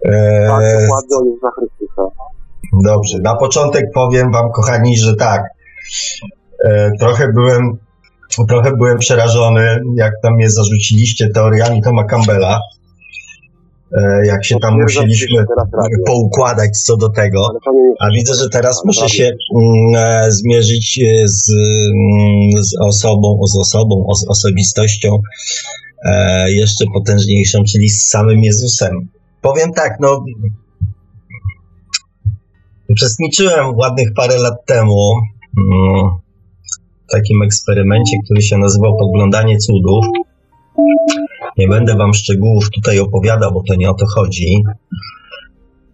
Eee, 0.06 0.48
tak, 0.48 0.62
dokładnie 0.82 1.30
jest 1.30 1.42
za 1.42 1.50
Chrystusa. 1.52 2.04
Dobrze. 2.84 3.20
Na 3.20 3.36
początek 3.36 3.86
powiem 3.94 4.32
wam, 4.32 4.52
kochani, 4.52 4.98
że 4.98 5.16
tak. 5.16 5.42
Eee, 6.64 6.92
trochę 7.00 7.28
byłem 7.34 7.78
trochę 8.48 8.72
byłem 8.78 8.98
przerażony, 8.98 9.80
jak 9.96 10.12
tam 10.22 10.34
mnie 10.34 10.50
zarzuciliście 10.50 11.30
teoriami 11.30 11.82
Toma 11.82 12.04
Campbella. 12.04 12.60
E, 13.98 14.26
jak 14.26 14.46
się 14.46 14.56
tam 14.62 14.82
musieliśmy 14.82 15.46
poukładać 16.06 16.78
co 16.78 16.98
do 16.98 17.10
tego. 17.10 17.50
A 18.00 18.10
widzę, 18.12 18.34
że 18.34 18.50
teraz 18.50 18.86
muszę 18.86 19.10
się 19.10 19.24
mm, 19.24 19.96
e, 19.96 20.32
zmierzyć 20.32 21.00
e, 21.00 21.28
z, 21.28 21.50
mm, 21.50 22.64
z 22.64 22.80
osobą, 22.82 23.40
z 23.48 23.58
osobą, 23.60 24.08
z 24.16 24.28
osobistością 24.28 25.10
jeszcze 26.48 26.86
potężniejszą, 26.94 27.64
czyli 27.64 27.90
z 27.90 28.08
samym 28.08 28.44
Jezusem. 28.44 29.08
Powiem 29.42 29.74
tak, 29.74 29.98
no 30.00 30.24
uczestniczyłem 32.90 33.76
ładnych 33.76 34.08
parę 34.16 34.38
lat 34.38 34.66
temu 34.66 35.14
mm, 35.58 36.10
takim 37.12 37.42
eksperymencie, 37.42 38.18
który 38.26 38.42
się 38.42 38.58
nazywał 38.58 38.98
Podglądanie 38.98 39.58
cudów. 39.58 40.06
Nie 41.58 41.68
będę 41.68 41.96
Wam 41.96 42.14
szczegółów 42.14 42.70
tutaj 42.76 43.00
opowiadał, 43.00 43.52
bo 43.52 43.64
to 43.68 43.76
nie 43.76 43.90
o 43.90 43.94
to 43.94 44.06
chodzi. 44.16 44.64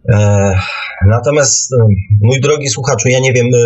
E, 0.10 0.54
natomiast, 1.06 1.74
e, 1.74 1.78
mój 2.22 2.42
drogi 2.42 2.70
słuchaczu, 2.70 3.10
ja 3.10 3.20
nie 3.20 3.34
wiem, 3.34 3.48
e, 3.48 3.60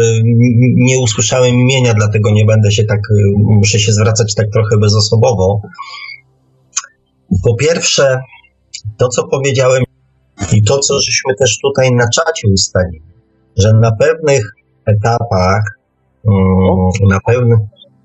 nie 0.75 0.99
usłyszałem 0.99 1.55
imienia, 1.55 1.93
dlatego 1.93 2.31
nie 2.31 2.45
będę 2.45 2.71
się 2.71 2.83
tak, 2.83 2.99
muszę 3.37 3.79
się 3.79 3.93
zwracać 3.93 4.35
tak 4.35 4.47
trochę 4.53 4.77
bezosobowo. 4.77 5.61
Po 7.43 7.55
pierwsze, 7.55 8.19
to 8.97 9.07
co 9.07 9.27
powiedziałem 9.27 9.83
i 10.51 10.63
to, 10.63 10.79
co 10.79 10.99
żeśmy 10.99 11.35
też 11.39 11.57
tutaj 11.61 11.91
na 11.91 12.09
czacie 12.09 12.47
ustalili, 12.53 13.01
że 13.57 13.73
na 13.73 13.91
pewnych 13.91 14.53
etapach, 14.85 15.63
na, 17.09 17.19
pewnych, 17.27 17.59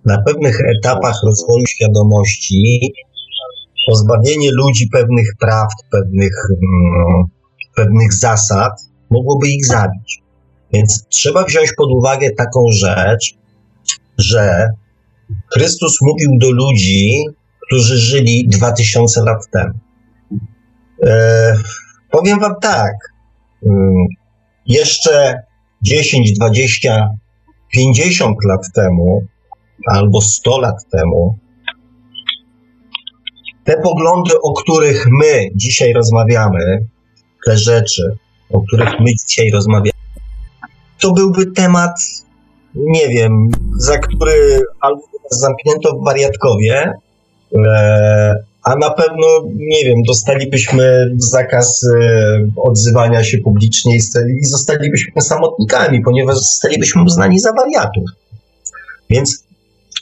na 0.04 0.22
pewnych 0.26 0.60
etapach 0.60 1.14
rozwoju 1.24 1.66
świadomości 1.66 2.92
pozbawienie 3.90 4.48
ludzi 4.52 4.88
pewnych 4.92 5.26
praw, 5.40 5.68
pewnych, 5.90 6.34
mm, 6.50 7.24
pewnych 7.76 8.14
zasad 8.14 8.72
mogłoby 9.10 9.48
ich 9.48 9.66
zabić. 9.66 10.22
Więc 10.72 11.06
trzeba 11.08 11.44
wziąć 11.44 11.72
pod 11.76 11.90
uwagę 11.92 12.30
taką 12.30 12.64
rzecz, 12.72 13.34
że 14.18 14.68
Chrystus 15.52 15.98
mówił 16.02 16.30
do 16.38 16.50
ludzi, 16.50 17.24
którzy 17.66 17.98
żyli 17.98 18.48
2000 18.48 19.22
lat 19.24 19.50
temu. 19.52 19.74
E, 21.06 21.54
powiem 22.10 22.40
Wam 22.40 22.54
tak. 22.62 22.94
Mm, 23.66 24.06
jeszcze 24.66 25.42
10, 25.82 26.32
20, 26.32 27.08
50 27.72 28.36
lat 28.44 28.60
temu, 28.74 29.22
albo 29.86 30.20
100 30.20 30.58
lat 30.58 30.76
temu, 30.92 31.38
te 33.64 33.80
poglądy, 33.82 34.30
o 34.42 34.52
których 34.52 35.06
my 35.20 35.48
dzisiaj 35.54 35.92
rozmawiamy, 35.92 36.86
te 37.46 37.58
rzeczy, 37.58 38.16
o 38.50 38.62
których 38.62 39.00
my 39.00 39.10
dzisiaj 39.28 39.50
rozmawiamy, 39.50 40.00
to 41.00 41.12
byłby 41.12 41.46
temat, 41.46 42.00
nie 42.74 43.08
wiem, 43.08 43.50
za 43.76 43.98
który 43.98 44.62
albo 44.80 45.02
zamknięto 45.30 45.96
w 45.96 46.04
wariatkowie, 46.04 46.92
e, 47.66 48.49
a 48.62 48.76
na 48.76 48.90
pewno, 48.90 49.26
nie 49.54 49.84
wiem, 49.84 50.02
dostalibyśmy 50.06 51.10
zakaz 51.16 51.84
e, 51.84 52.46
odzywania 52.56 53.24
się 53.24 53.38
publicznie 53.38 53.96
i 54.40 54.44
zostalibyśmy 54.44 55.22
samotnikami, 55.22 56.00
ponieważ 56.04 56.36
zostalibyśmy 56.36 57.02
uznani 57.02 57.40
za 57.40 57.52
wariatów. 57.52 58.04
Więc 59.10 59.44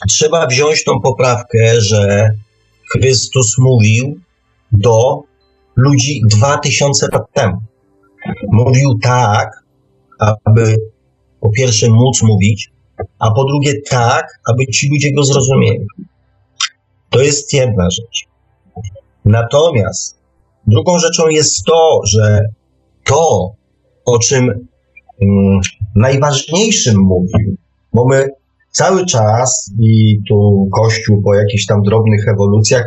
trzeba 0.09 0.47
wziąć 0.47 0.85
tą 0.85 1.01
poprawkę, 1.01 1.81
że 1.81 2.31
Chrystus 2.93 3.59
mówił 3.59 4.21
do 4.73 5.23
ludzi 5.77 6.23
dwa 6.31 6.59
tysiące 6.59 7.09
lat 7.13 7.23
temu. 7.33 7.57
Mówił 8.53 8.99
tak, 9.03 9.51
aby 10.45 10.77
po 11.41 11.51
pierwsze 11.51 11.89
móc 11.91 12.23
mówić, 12.23 12.71
a 13.19 13.31
po 13.31 13.45
drugie 13.45 13.75
tak, 13.91 14.41
aby 14.47 14.67
ci 14.67 14.89
ludzie 14.91 15.13
go 15.13 15.25
zrozumieli. 15.25 15.87
To 17.11 17.21
jest 17.21 17.53
jedna 17.53 17.91
rzecz. 17.91 18.28
Natomiast 19.29 20.19
drugą 20.67 20.99
rzeczą 20.99 21.29
jest 21.29 21.65
to, 21.65 22.01
że 22.05 22.41
to, 23.05 23.53
o 24.05 24.19
czym 24.19 24.69
mm, 25.23 25.61
najważniejszym 25.95 26.97
mówił, 27.01 27.57
bo 27.93 28.09
my 28.09 28.29
cały 28.71 29.07
czas, 29.07 29.71
i 29.79 30.19
tu 30.29 30.69
Kościół 30.73 31.23
po 31.23 31.35
jakichś 31.35 31.67
tam 31.67 31.83
drobnych 31.83 32.29
ewolucjach, 32.29 32.85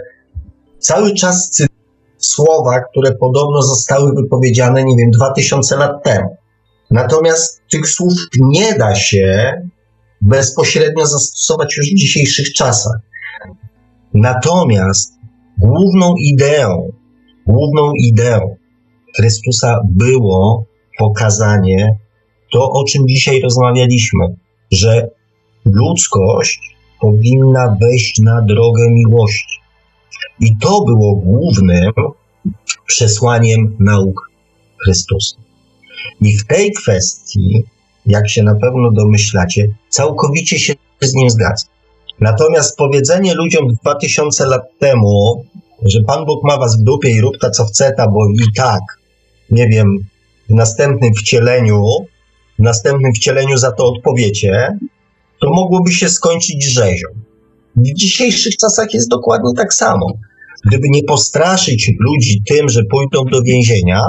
cały 0.80 1.14
czas 1.14 1.62
słowa, 2.18 2.80
które 2.80 3.12
podobno 3.12 3.62
zostały 3.62 4.14
wypowiedziane, 4.14 4.84
nie 4.84 4.98
wiem, 4.98 5.12
2000 5.12 5.78
lat 5.78 6.04
temu. 6.04 6.38
Natomiast 6.92 7.62
tych 7.72 7.90
słów 7.90 8.14
nie 8.40 8.74
da 8.74 8.96
się 8.96 9.54
bezpośrednio 10.22 11.06
zastosować 11.06 11.78
już 11.78 11.92
w 11.92 11.98
dzisiejszych 11.98 12.54
czasach. 12.54 13.00
Natomiast 14.14 15.21
główną 15.62 16.16
ideą, 16.16 16.92
główną 17.48 17.92
ideą 17.94 18.56
Chrystusa 19.16 19.78
było 19.90 20.66
pokazanie 20.98 21.98
to, 22.52 22.72
o 22.72 22.84
czym 22.84 23.08
dzisiaj 23.08 23.42
rozmawialiśmy, 23.42 24.26
że 24.72 25.08
ludzkość 25.66 26.76
powinna 27.02 27.78
wejść 27.82 28.20
na 28.20 28.42
drogę 28.42 28.90
miłości. 28.90 29.60
I 30.40 30.58
to 30.58 30.82
było 30.82 31.16
głównym 31.16 31.92
przesłaniem 32.88 33.76
nauk 33.80 34.32
Chrystusa. 34.84 35.36
I 36.22 36.38
w 36.38 36.48
tej 36.48 36.72
kwestii, 36.72 37.64
jak 38.06 38.30
się 38.30 38.44
na 38.44 38.56
pewno 38.56 38.92
domyślacie, 38.92 39.68
całkowicie 39.90 40.60
się 40.60 40.74
z 41.02 41.14
nim 41.14 41.30
zgadzam. 41.30 41.70
Natomiast 42.20 42.78
powiedzenie 42.78 43.34
ludziom 43.34 43.68
2000 43.84 44.46
lat 44.46 44.62
temu, 44.80 45.46
że 45.86 46.00
Pan 46.08 46.26
Bóg 46.26 46.44
ma 46.44 46.58
was 46.58 46.82
w 46.82 46.84
dupie 46.84 47.10
i 47.10 47.22
rób 47.22 47.38
ta 47.42 47.50
co 47.50 47.66
chce, 47.66 47.94
ta, 47.98 48.08
bo 48.08 48.28
i 48.30 48.54
tak, 48.56 48.82
nie 49.52 49.68
wiem, 49.68 49.98
w 50.50 50.54
następnym 50.54 51.14
wcieleniu, 51.14 51.86
w 52.60 52.64
następnym 52.64 53.14
wcieleniu 53.14 53.58
za 53.58 53.72
to 53.72 53.86
odpowiecie, 53.86 54.78
to 55.42 55.50
mogłoby 55.54 55.92
się 55.92 56.10
skończyć 56.10 56.74
rzezią. 56.74 57.08
W 57.76 57.94
dzisiejszych 57.94 58.58
czasach 58.58 58.94
jest 58.94 59.10
dokładnie 59.10 59.52
tak 59.58 59.74
samo. 59.74 60.14
Gdyby 60.66 60.90
nie 60.90 61.04
postraszyć 61.04 61.92
ludzi 62.00 62.42
tym, 62.48 62.70
że 62.70 62.82
pójdą 62.84 63.26
do 63.26 63.42
więzienia, 63.42 64.02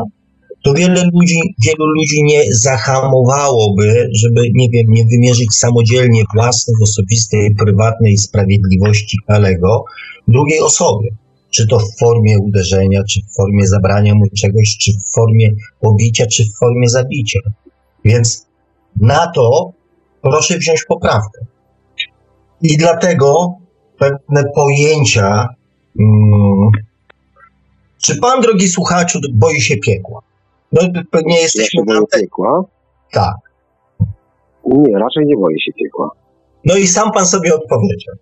to 0.64 0.74
wiele 0.74 1.04
ludzi, 1.12 1.40
wielu 1.66 1.86
ludzi 1.86 2.22
nie 2.22 2.42
zahamowałoby, 2.54 4.08
żeby, 4.22 4.42
nie 4.54 4.68
wiem, 4.68 4.86
nie 4.88 5.04
wymierzyć 5.04 5.54
samodzielnie 5.54 6.22
własnej, 6.34 6.76
osobistej, 6.82 7.54
prywatnej 7.54 8.18
sprawiedliwości 8.18 9.18
Kalego 9.26 9.84
drugiej 10.28 10.60
osobie. 10.60 11.08
Czy 11.54 11.66
to 11.66 11.78
w 11.78 11.98
formie 12.00 12.38
uderzenia, 12.38 13.02
czy 13.10 13.20
w 13.20 13.34
formie 13.36 13.66
zabrania 13.66 14.14
mu 14.14 14.24
czegoś, 14.38 14.76
czy 14.80 14.92
w 14.92 15.14
formie 15.14 15.50
pobicia, 15.80 16.26
czy 16.26 16.44
w 16.44 16.58
formie 16.58 16.88
zabicia. 16.88 17.40
Więc 18.04 18.46
na 19.00 19.32
to 19.34 19.72
proszę 20.22 20.58
wziąć 20.58 20.84
poprawkę. 20.84 21.44
I 22.62 22.76
dlatego 22.76 23.54
pewne 23.98 24.44
pojęcia. 24.54 25.48
Hmm, 25.98 26.70
czy 28.02 28.16
pan, 28.16 28.40
drogi 28.40 28.68
słuchaczu, 28.68 29.18
boi 29.32 29.60
się 29.60 29.76
piekła? 29.76 30.20
No, 30.72 30.80
nie 31.26 31.40
jesteśmy 31.40 31.82
ja 31.88 31.94
się 31.94 32.20
piekła? 32.20 32.64
Tak. 33.12 33.36
Nie, 34.66 34.98
raczej 34.98 35.26
nie 35.26 35.36
boję 35.36 35.60
się 35.60 35.72
piekła. 35.72 36.10
No 36.64 36.76
i 36.76 36.86
sam 36.86 37.12
pan 37.12 37.26
sobie 37.26 37.54
odpowiedział. 37.54 38.14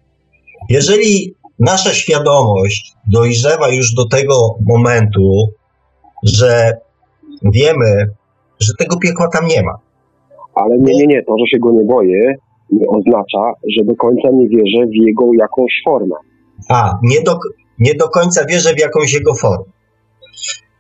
Jeżeli 0.69 1.35
nasza 1.61 1.95
świadomość 1.95 2.93
dojrzewa 3.13 3.69
już 3.69 3.95
do 3.95 4.07
tego 4.07 4.57
momentu, 4.69 5.49
że 6.23 6.73
wiemy, 7.55 8.07
że 8.61 8.73
tego 8.79 8.99
piekła 8.99 9.29
tam 9.29 9.47
nie 9.47 9.63
ma. 9.63 9.79
Ale 10.55 10.79
nie, 10.79 10.95
nie, 10.95 11.07
nie, 11.07 11.23
to, 11.23 11.33
że 11.39 11.47
się 11.47 11.59
go 11.59 11.71
nie 11.73 11.85
boję, 11.85 12.35
nie 12.73 12.87
oznacza, 12.89 13.53
że 13.79 13.85
do 13.85 13.97
końca 13.97 14.29
nie 14.33 14.49
wierzę 14.49 14.87
w 14.87 14.95
jego 14.95 15.25
jakąś 15.39 15.73
formę. 15.85 16.15
A, 16.69 16.99
nie 17.03 17.23
do, 17.23 17.39
nie 17.79 17.95
do 17.95 18.09
końca 18.09 18.47
wierzę 18.47 18.75
w 18.75 18.81
jakąś 18.81 19.13
jego 19.13 19.35
formę. 19.35 19.65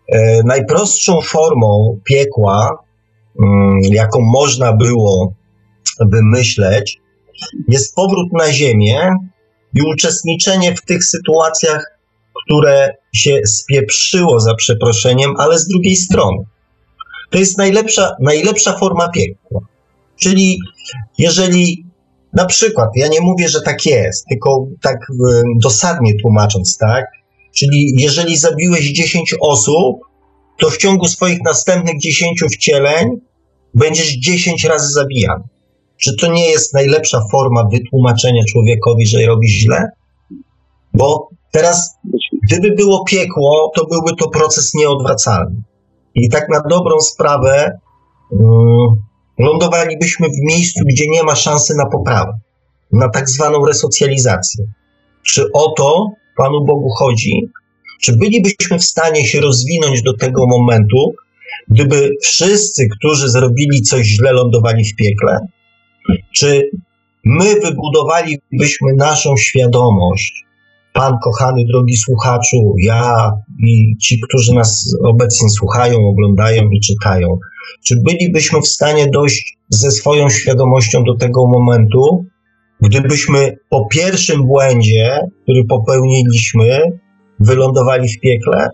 E, 0.09 0.43
najprostszą 0.45 1.21
formą 1.21 1.99
piekła, 2.05 2.79
mm, 3.43 3.79
jaką 3.93 4.21
można 4.21 4.73
było 4.73 5.33
wymyśleć, 6.01 7.01
jest 7.69 7.95
powrót 7.95 8.33
na 8.33 8.53
Ziemię 8.53 9.11
i 9.75 9.83
uczestniczenie 9.83 10.75
w 10.75 10.83
tych 10.83 11.05
sytuacjach, 11.05 11.99
które 12.45 12.95
się 13.15 13.41
spieprzyło 13.47 14.41
za 14.41 14.55
przeproszeniem, 14.55 15.35
ale 15.39 15.59
z 15.59 15.69
drugiej 15.69 15.97
strony. 15.97 16.45
To 17.31 17.39
jest 17.39 17.59
najlepsza, 17.59 18.17
najlepsza 18.21 18.79
forma 18.79 19.09
piekła. 19.09 19.61
Czyli 20.21 20.59
jeżeli 21.19 21.85
na 22.33 22.47
przykład, 22.47 22.89
ja 22.97 23.09
nie 23.09 23.21
mówię, 23.21 23.49
że 23.49 23.61
tak 23.61 23.87
jest, 23.87 24.27
tylko 24.29 24.67
tak 24.83 24.99
dosadnie 25.63 26.15
tłumacząc, 26.23 26.77
tak, 26.77 27.07
Czyli 27.55 27.93
jeżeli 27.99 28.37
zabiłeś 28.37 28.93
10 28.93 29.35
osób, 29.41 30.01
to 30.61 30.71
w 30.71 30.77
ciągu 30.77 31.09
swoich 31.09 31.39
następnych 31.45 32.01
10 32.01 32.45
wcieleń 32.55 33.09
będziesz 33.75 34.17
10 34.17 34.65
razy 34.65 34.93
zabijany. 34.93 35.45
Czy 36.03 36.17
to 36.17 36.33
nie 36.33 36.51
jest 36.51 36.75
najlepsza 36.75 37.21
forma 37.33 37.65
wytłumaczenia 37.73 38.43
człowiekowi, 38.53 39.07
że 39.07 39.27
robi 39.27 39.49
źle? 39.49 39.89
Bo 40.95 41.29
teraz, 41.53 41.95
gdyby 42.43 42.75
było 42.75 43.05
piekło, 43.05 43.73
to 43.77 43.87
byłby 43.87 44.17
to 44.17 44.29
proces 44.29 44.75
nieodwracalny. 44.75 45.63
I 46.15 46.29
tak 46.29 46.49
na 46.49 46.61
dobrą 46.71 47.01
sprawę 47.01 47.79
um, 48.31 48.89
lądowalibyśmy 49.39 50.29
w 50.29 50.49
miejscu, 50.49 50.81
gdzie 50.87 51.05
nie 51.11 51.23
ma 51.23 51.35
szansy 51.37 51.75
na 51.75 51.87
poprawę, 51.87 52.33
na 52.93 53.09
tak 53.09 53.29
zwaną 53.29 53.67
resocjalizację. 53.67 54.65
Czy 55.23 55.45
o 55.53 55.73
to 55.77 56.11
Panu 56.37 56.65
Bogu 56.65 56.91
chodzi, 56.99 57.41
czy 58.03 58.17
bylibyśmy 58.17 58.79
w 58.79 58.85
stanie 58.85 59.25
się 59.25 59.41
rozwinąć 59.41 60.03
do 60.03 60.17
tego 60.17 60.47
momentu, 60.47 61.13
gdyby 61.69 62.11
wszyscy, 62.23 62.89
którzy 62.99 63.29
zrobili 63.29 63.83
coś 63.83 64.07
źle, 64.07 64.33
lądowali 64.33 64.85
w 64.85 64.97
piekle? 64.97 65.39
Czy 66.33 66.71
my 67.25 67.55
wybudowalibyśmy 67.61 68.89
naszą 68.97 69.37
świadomość, 69.37 70.45
Pan 70.93 71.19
kochany, 71.25 71.65
drogi 71.73 71.97
słuchaczu, 71.97 72.75
ja 72.83 73.31
i 73.67 73.97
ci, 73.97 74.21
którzy 74.21 74.55
nas 74.55 74.95
obecnie 75.05 75.49
słuchają, 75.51 76.09
oglądają 76.09 76.71
i 76.71 76.81
czytają, 76.81 77.39
czy 77.85 77.95
bylibyśmy 78.07 78.61
w 78.61 78.67
stanie 78.67 79.07
dojść 79.07 79.59
ze 79.69 79.91
swoją 79.91 80.29
świadomością 80.29 81.05
do 81.05 81.17
tego 81.17 81.47
momentu, 81.47 82.25
Gdybyśmy 82.81 83.57
po 83.69 83.87
pierwszym 83.87 84.47
błędzie, 84.47 85.19
który 85.43 85.65
popełniliśmy, 85.65 86.83
wylądowali 87.41 88.09
w 88.09 88.21
piekle, 88.21 88.69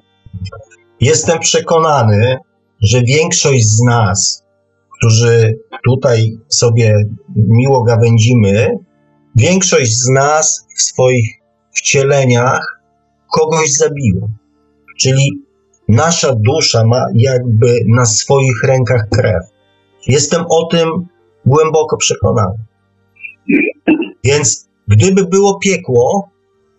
jestem 1.01 1.39
przekonany, 1.39 2.37
że 2.83 3.03
większość 3.03 3.65
z 3.65 3.83
nas, 3.83 4.43
którzy 4.97 5.59
tutaj 5.85 6.39
sobie 6.49 6.95
miło 7.37 7.83
gawędzimy, 7.83 8.79
większość 9.37 9.93
z 9.93 10.09
nas 10.09 10.67
w 10.77 10.83
swoich 10.83 11.29
wcieleniach 11.75 12.81
kogoś 13.33 13.73
zabiła. 13.73 14.29
Czyli 15.01 15.43
nasza 15.89 16.35
dusza 16.35 16.85
ma 16.87 17.07
jakby 17.15 17.81
na 17.87 18.07
swoich 18.07 18.65
rękach 18.65 19.09
krew. 19.09 19.43
Jestem 20.07 20.45
o 20.49 20.69
tym 20.71 21.07
głęboko 21.47 21.97
przekonany. 21.97 22.57
Więc 24.25 24.69
gdyby 24.89 25.27
było 25.27 25.59
piekło, 25.59 26.31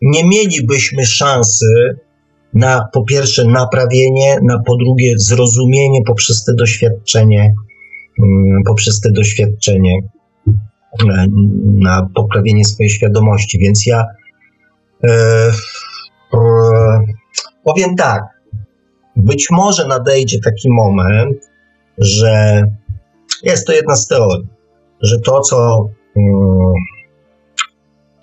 nie 0.02 0.28
mielibyśmy 0.28 1.06
szansy 1.06 1.98
na 2.54 2.88
po 2.94 3.04
pierwsze 3.04 3.46
naprawienie, 3.46 4.38
na 4.44 4.60
po 4.66 4.78
drugie 4.78 5.14
zrozumienie 5.18 6.00
poprzez 6.08 6.44
te 6.44 6.54
doświadczenie, 6.56 7.54
poprzez 8.66 9.00
te 9.00 9.12
doświadczenie 9.12 10.00
e, 10.48 11.26
na 11.66 12.10
poprawienie 12.16 12.66
swojej 12.66 12.90
świadomości. 12.90 13.60
Więc 13.60 13.86
ja 13.86 14.06
e, 15.04 15.10
e, 16.34 16.40
powiem 17.64 17.96
tak, 17.96 18.24
być 19.16 19.48
może 19.52 19.88
nadejdzie 19.88 20.40
taki 20.40 20.70
moment, 20.72 21.38
że 21.98 22.64
jest 23.44 23.68
to 23.68 23.74
jedna 23.74 23.96
z 23.96 24.08
teorii, 24.08 24.48
że 25.02 25.20
to, 25.20 25.42
co 25.42 25.90
mm, 26.16 26.74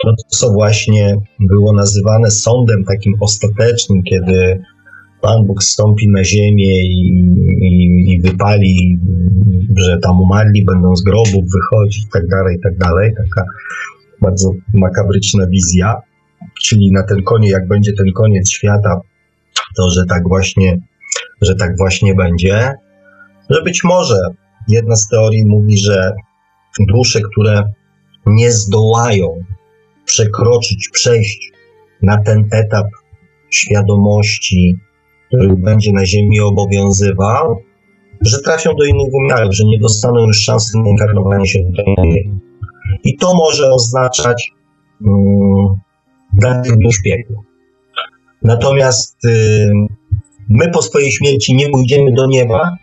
to, 0.03 0.13
co 0.29 0.51
właśnie 0.51 1.17
było 1.41 1.73
nazywane 1.73 2.31
sądem 2.31 2.85
takim 2.85 3.15
ostatecznym, 3.21 4.03
kiedy 4.03 4.63
Pan 5.25 5.47
Bóg 5.47 5.63
stąpi 5.63 6.09
na 6.09 6.25
ziemię 6.25 6.83
i, 6.83 7.25
i, 7.61 8.13
i 8.13 8.21
wypali, 8.21 8.99
że 9.77 9.99
tam 9.99 10.21
umarli 10.21 10.65
będą 10.65 10.97
z 10.97 11.03
grobów 11.03 11.45
wychodzić 11.55 12.07
tak 12.13 12.27
dalej, 12.27 12.59
tak 12.63 12.79
dalej. 12.79 13.13
Taka 13.17 13.47
bardzo 14.21 14.53
makabryczna 14.75 15.47
wizja. 15.47 15.95
Czyli 16.63 16.93
na 16.93 17.03
ten 17.03 17.23
koniec, 17.23 17.51
jak 17.51 17.69
będzie 17.69 17.93
ten 17.93 18.13
koniec 18.13 18.51
świata, 18.51 19.01
to 19.77 19.91
że 19.91 20.05
tak 20.07 20.29
właśnie, 20.29 20.79
że 21.41 21.55
tak 21.55 21.77
właśnie 21.79 22.15
będzie. 22.15 22.73
Że 23.51 23.63
być 23.63 23.85
może 23.85 24.19
jedna 24.69 24.97
z 24.97 25.09
teorii 25.09 25.47
mówi, 25.47 25.79
że 25.79 26.13
dusze, 26.95 27.21
które 27.21 27.63
nie 28.27 28.53
zdołają 28.53 29.45
przekroczyć, 30.05 30.89
przejść 30.93 31.53
na 32.03 32.23
ten 32.23 32.45
etap 32.51 32.87
świadomości, 33.51 34.79
który 35.27 35.57
będzie 35.57 35.93
na 35.93 36.07
Ziemi 36.07 36.41
obowiązywał, 36.41 37.57
że 38.21 38.43
trafią 38.43 38.75
do 38.75 38.85
innych 38.85 39.13
wymiarów, 39.13 39.55
że 39.55 39.65
nie 39.65 39.79
dostaną 39.79 40.27
już 40.27 40.43
szansy 40.43 40.79
na 40.79 40.89
inkarnowanie 40.89 41.47
się 41.47 41.59
tutaj 41.59 41.95
na 41.97 42.05
Ziemi. 42.05 42.39
I 43.05 43.17
to 43.17 43.35
może 43.35 43.71
oznaczać 43.71 44.53
um, 45.05 45.79
dla 46.33 46.63
tych 46.63 46.77
dusz 46.79 47.03
piekło. 47.05 47.45
Natomiast 48.43 49.19
my 50.49 50.71
po 50.71 50.83
swojej 50.83 51.13
śmierci 51.13 51.55
nie 51.55 51.69
pójdziemy 51.69 52.13
do 52.13 52.27
nieba, 52.27 52.77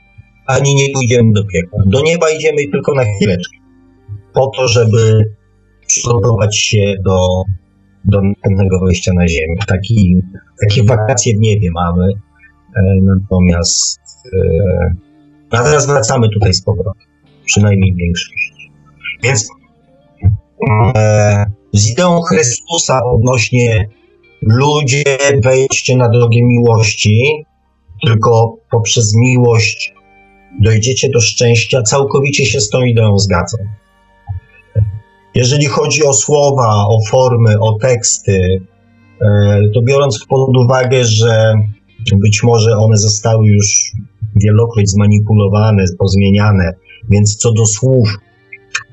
ani 0.48 0.76
nie 0.76 0.94
pójdziemy 0.94 1.34
do 1.34 1.44
piekła. 1.44 1.84
Do 1.86 2.02
nieba 2.02 2.30
idziemy 2.30 2.58
tylko 2.72 2.96
na 2.96 3.04
chwileczkę, 3.04 3.58
po 4.34 4.48
to, 4.48 4.68
żeby 4.68 5.34
przygotować 5.88 6.58
się 6.58 6.96
do, 7.06 7.44
do 8.06 8.22
następnego 8.22 8.80
wejścia 8.80 9.12
na 9.16 9.28
Ziemię. 9.28 9.56
Taki, 9.68 10.16
takie 10.62 10.84
wakacje 10.84 11.38
w 11.38 11.40
niebie 11.40 11.70
mamy, 11.74 12.14
natomiast 13.02 13.99
e, 14.34 14.95
a 15.52 15.64
teraz 15.64 15.88
wracamy 15.88 16.30
tutaj 16.30 16.53
z 16.53 16.64
powrotem, 16.64 17.07
przynajmniej 17.45 17.93
większość. 17.95 18.53
Więc 19.23 19.49
e, 20.95 21.45
z 21.73 21.91
ideą 21.91 22.22
Chrystusa 22.22 23.03
odnośnie 23.03 23.89
ludzie 24.41 25.03
wejście 25.43 25.98
na 25.98 26.10
drogę 26.10 26.41
miłości, 26.41 27.45
tylko 28.06 28.57
poprzez 28.72 29.15
miłość 29.15 29.93
dojdziecie 30.61 31.10
do 31.10 31.22
szczęścia, 31.22 31.81
całkowicie 31.81 32.45
się 32.45 32.61
z 32.61 32.69
tą 32.69 32.81
ideą 32.81 33.19
zgadzam. 33.19 33.68
Jeżeli 35.35 35.65
chodzi 35.65 36.03
o 36.03 36.14
słowa, 36.14 36.85
o 36.88 36.98
formy, 37.10 37.60
o 37.60 37.73
teksty, 37.73 38.61
e, 39.22 39.61
to 39.73 39.81
biorąc 39.81 40.26
pod 40.30 40.57
uwagę, 40.57 41.03
że 41.03 41.53
być 42.14 42.44
może 42.44 42.78
one 42.78 42.98
zostały 42.98 43.48
już 43.48 43.91
wielokroć 44.36 44.90
zmanipulowane, 44.90 45.84
pozmieniane, 45.98 46.73
więc 47.10 47.38
co 47.38 47.53
do 47.53 47.65
słów 47.65 48.10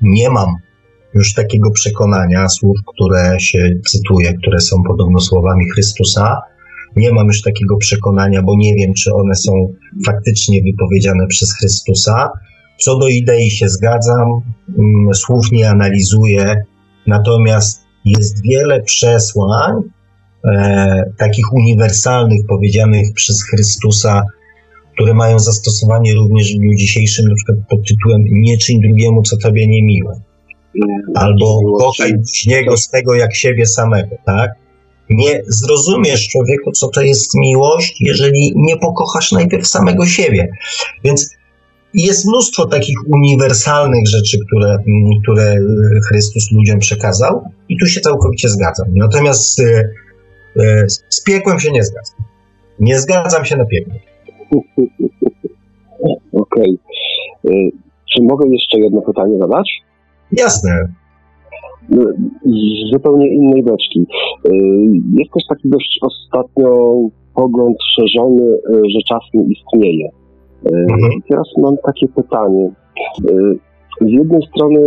nie 0.01 0.29
mam 0.29 0.55
już 1.13 1.33
takiego 1.33 1.71
przekonania, 1.71 2.49
słów, 2.49 2.77
które 2.87 3.39
się 3.39 3.69
cytuje, 3.89 4.33
które 4.33 4.59
są 4.59 4.83
podobno 4.87 5.19
słowami 5.19 5.69
Chrystusa. 5.69 6.41
Nie 6.95 7.11
mam 7.11 7.27
już 7.27 7.41
takiego 7.41 7.77
przekonania, 7.77 8.41
bo 8.41 8.55
nie 8.57 8.75
wiem, 8.75 8.93
czy 8.93 9.13
one 9.13 9.35
są 9.35 9.73
faktycznie 10.05 10.61
wypowiedziane 10.63 11.27
przez 11.27 11.53
Chrystusa. 11.53 12.29
Co 12.77 12.97
do 12.97 13.07
idei 13.07 13.51
się 13.51 13.69
zgadzam, 13.69 14.41
mm, 14.77 15.13
słów 15.13 15.51
nie 15.51 15.69
analizuję, 15.69 16.63
natomiast 17.07 17.83
jest 18.05 18.43
wiele 18.43 18.81
przesłań, 18.81 19.73
e, 20.45 21.11
takich 21.17 21.53
uniwersalnych, 21.53 22.41
powiedzianych 22.47 23.13
przez 23.13 23.43
Chrystusa, 23.43 24.23
które 24.93 25.13
mają 25.13 25.39
zastosowanie 25.39 26.13
również 26.13 26.53
w 26.53 26.57
dniu 26.57 26.75
dzisiejszym, 26.75 27.25
na 27.27 27.35
przykład 27.35 27.57
pod 27.69 27.87
tytułem 27.87 28.23
Nie 28.31 28.57
czyń 28.57 28.81
drugiemu, 28.81 29.23
co 29.23 29.37
tobie 29.37 29.67
nie 29.67 29.83
miłe. 29.83 30.21
Albo 31.15 31.77
kochaj 31.77 32.13
niego 32.47 32.77
z 32.77 32.89
tego 32.89 33.15
jak 33.15 33.35
siebie 33.35 33.65
samego, 33.65 34.15
tak? 34.25 34.51
Nie 35.09 35.41
zrozumiesz 35.47 36.27
człowieku, 36.27 36.71
co 36.71 36.87
to 36.87 37.01
jest 37.01 37.35
miłość, 37.35 38.01
jeżeli 38.01 38.53
nie 38.55 38.77
pokochasz 38.77 39.31
najpierw 39.31 39.67
samego 39.67 40.05
siebie. 40.05 40.47
Więc 41.03 41.29
jest 41.93 42.25
mnóstwo 42.25 42.65
takich 42.65 42.97
uniwersalnych 43.07 44.07
rzeczy, 44.07 44.37
które, 44.47 44.77
które 45.23 45.57
Chrystus 46.09 46.51
ludziom 46.51 46.79
przekazał, 46.79 47.41
i 47.69 47.77
tu 47.77 47.85
się 47.85 48.01
całkowicie 48.01 48.49
zgadzam. 48.49 48.87
Natomiast 48.95 49.59
e, 49.59 49.89
z 51.09 51.23
piekłem 51.23 51.59
się 51.59 51.71
nie 51.71 51.83
zgadzam. 51.83 52.17
Nie 52.79 52.99
zgadzam 52.99 53.45
się 53.45 53.57
na 53.57 53.65
piekło. 53.65 53.93
Okej. 56.33 56.77
Okay. 57.43 57.71
Czy 58.13 58.23
mogę 58.23 58.49
jeszcze 58.49 58.79
jedno 58.79 59.01
pytanie 59.01 59.37
zadać? 59.39 59.71
Jasne. 60.31 60.87
Z 62.45 62.91
zupełnie 62.93 63.27
innej 63.27 63.63
beczki. 63.63 64.07
Jest 65.17 65.31
też 65.33 65.43
taki 65.49 65.69
dość 65.69 65.99
ostatnio 66.01 66.95
pogląd 67.35 67.77
szerzony, 67.95 68.57
że 68.67 68.99
czas 69.07 69.23
nie 69.33 69.43
istnieje. 69.43 70.09
Mhm. 70.65 71.11
I 71.13 71.21
teraz 71.29 71.47
mam 71.57 71.75
takie 71.85 72.07
pytanie. 72.07 72.71
Z 74.01 74.11
jednej 74.11 74.41
strony, 74.47 74.79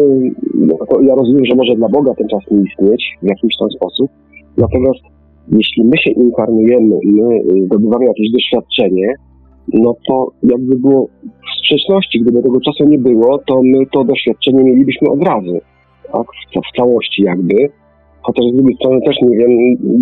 no, 0.55 0.77
ja 1.03 1.15
rozumiem, 1.15 1.45
że 1.45 1.55
może 1.55 1.75
dla 1.75 1.89
Boga 1.89 2.15
ten 2.15 2.29
czas 2.29 2.41
nie 2.51 2.63
istnieć 2.63 3.19
w 3.23 3.27
jakimś 3.27 3.57
tam 3.59 3.71
sposób, 3.71 4.11
natomiast 4.57 5.01
jeśli 5.49 5.85
my 5.85 5.99
się 5.99 6.11
inkarnujemy, 6.11 6.99
my 7.05 7.41
zdobywamy 7.67 8.05
jakieś 8.05 8.31
doświadczenie, 8.33 9.15
no 9.73 9.95
to 10.09 10.33
jakby 10.43 10.77
było 10.77 11.09
w 11.23 11.59
sprzeczności, 11.59 12.21
gdyby 12.21 12.43
tego 12.43 12.61
czasu 12.61 12.85
nie 12.85 12.99
było, 12.99 13.39
to 13.39 13.63
my 13.63 13.87
to 13.93 14.05
doświadczenie 14.05 14.65
mielibyśmy 14.65 15.11
od 15.11 15.23
razu, 15.23 15.59
tak, 16.13 16.23
w, 16.23 16.69
w 16.69 16.77
całości 16.77 17.23
jakby, 17.23 17.55
chociaż 18.23 18.45
z 18.53 18.57
drugiej 18.57 18.77
strony 18.77 19.01
też 19.07 19.17
nie 19.23 19.37
wiem, 19.37 19.51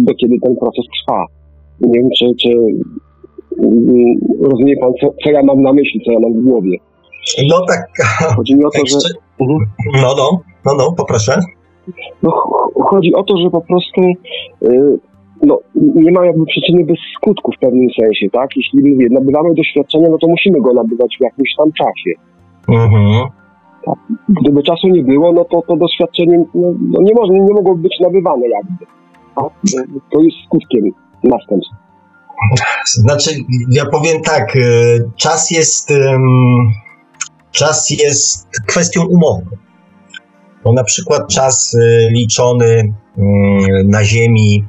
do 0.05 0.15
kiedy 0.15 0.35
ten 0.43 0.57
proces 0.57 0.85
trwa. 1.01 1.27
Nie 1.81 2.01
wiem, 2.01 2.09
czy, 2.19 2.25
czy 2.43 2.49
rozumie 4.41 4.77
pan, 4.77 4.93
co, 5.01 5.15
co 5.25 5.31
ja 5.31 5.43
mam 5.43 5.63
na 5.63 5.73
myśli, 5.73 6.01
co 6.05 6.13
ja 6.13 6.21
mam 6.21 6.33
w 6.33 6.45
głowie. 6.45 6.77
No 7.49 7.67
tak. 7.69 7.87
Chodzi 8.37 8.57
mi 8.57 8.65
o 8.65 8.71
to, 8.71 8.87
że... 8.87 8.97
Mhm. 9.41 9.59
No, 10.03 10.15
no, 10.17 10.41
no, 10.67 10.75
no, 10.79 10.93
poproszę. 10.97 11.33
No, 12.23 12.31
chodzi 12.91 13.15
o 13.15 13.23
to, 13.23 13.37
że 13.37 13.51
po 13.51 13.61
prostu 13.61 14.01
y, 14.63 14.99
no, 15.43 15.59
nie 15.75 16.13
ma 16.13 16.27
jakby 16.27 16.45
przyczyny 16.47 16.85
bez 16.85 16.97
skutku 17.17 17.53
w 17.53 17.59
pewnym 17.59 17.89
sensie, 18.01 18.31
tak? 18.33 18.49
Jeśli 18.57 18.91
mówię, 18.91 19.07
nabywamy 19.11 19.55
doświadczenia, 19.55 20.09
no 20.11 20.19
to 20.19 20.29
musimy 20.29 20.61
go 20.61 20.73
nabywać 20.73 21.17
w 21.19 21.23
jakimś 21.23 21.55
tam 21.59 21.73
czasie. 21.73 22.11
Mhm. 22.69 23.29
Tak. 23.87 23.95
Gdyby 24.29 24.63
czasu 24.63 24.89
nie 24.89 25.03
było, 25.03 25.33
no 25.33 25.45
to 25.45 25.63
to 25.69 25.77
doświadczenie 25.77 26.45
no, 26.55 26.75
no 26.81 27.03
nie, 27.03 27.13
może, 27.15 27.33
nie 27.33 27.55
mogło 27.55 27.77
być 27.77 28.01
nabywane 28.01 28.49
jakby. 28.49 28.87
Tak? 29.37 29.51
To 30.13 30.23
jest 30.23 30.37
skutkiem 30.47 30.91
następstw. 31.25 31.75
Znaczy, 32.87 33.31
ja 33.71 33.87
powiem 33.87 34.23
tak, 34.23 34.57
y, 34.57 35.11
czas 35.17 35.51
jest, 35.51 35.93
czas 37.51 37.91
jest 37.91 38.49
kwestią 38.67 39.07
umowy. 39.07 39.47
Bo 40.65 40.73
na 40.73 40.85
przykład 40.85 41.29
czas 41.29 41.75
y, 41.75 42.09
liczony 42.11 42.93
na 43.85 44.05
Ziemi 44.05 44.65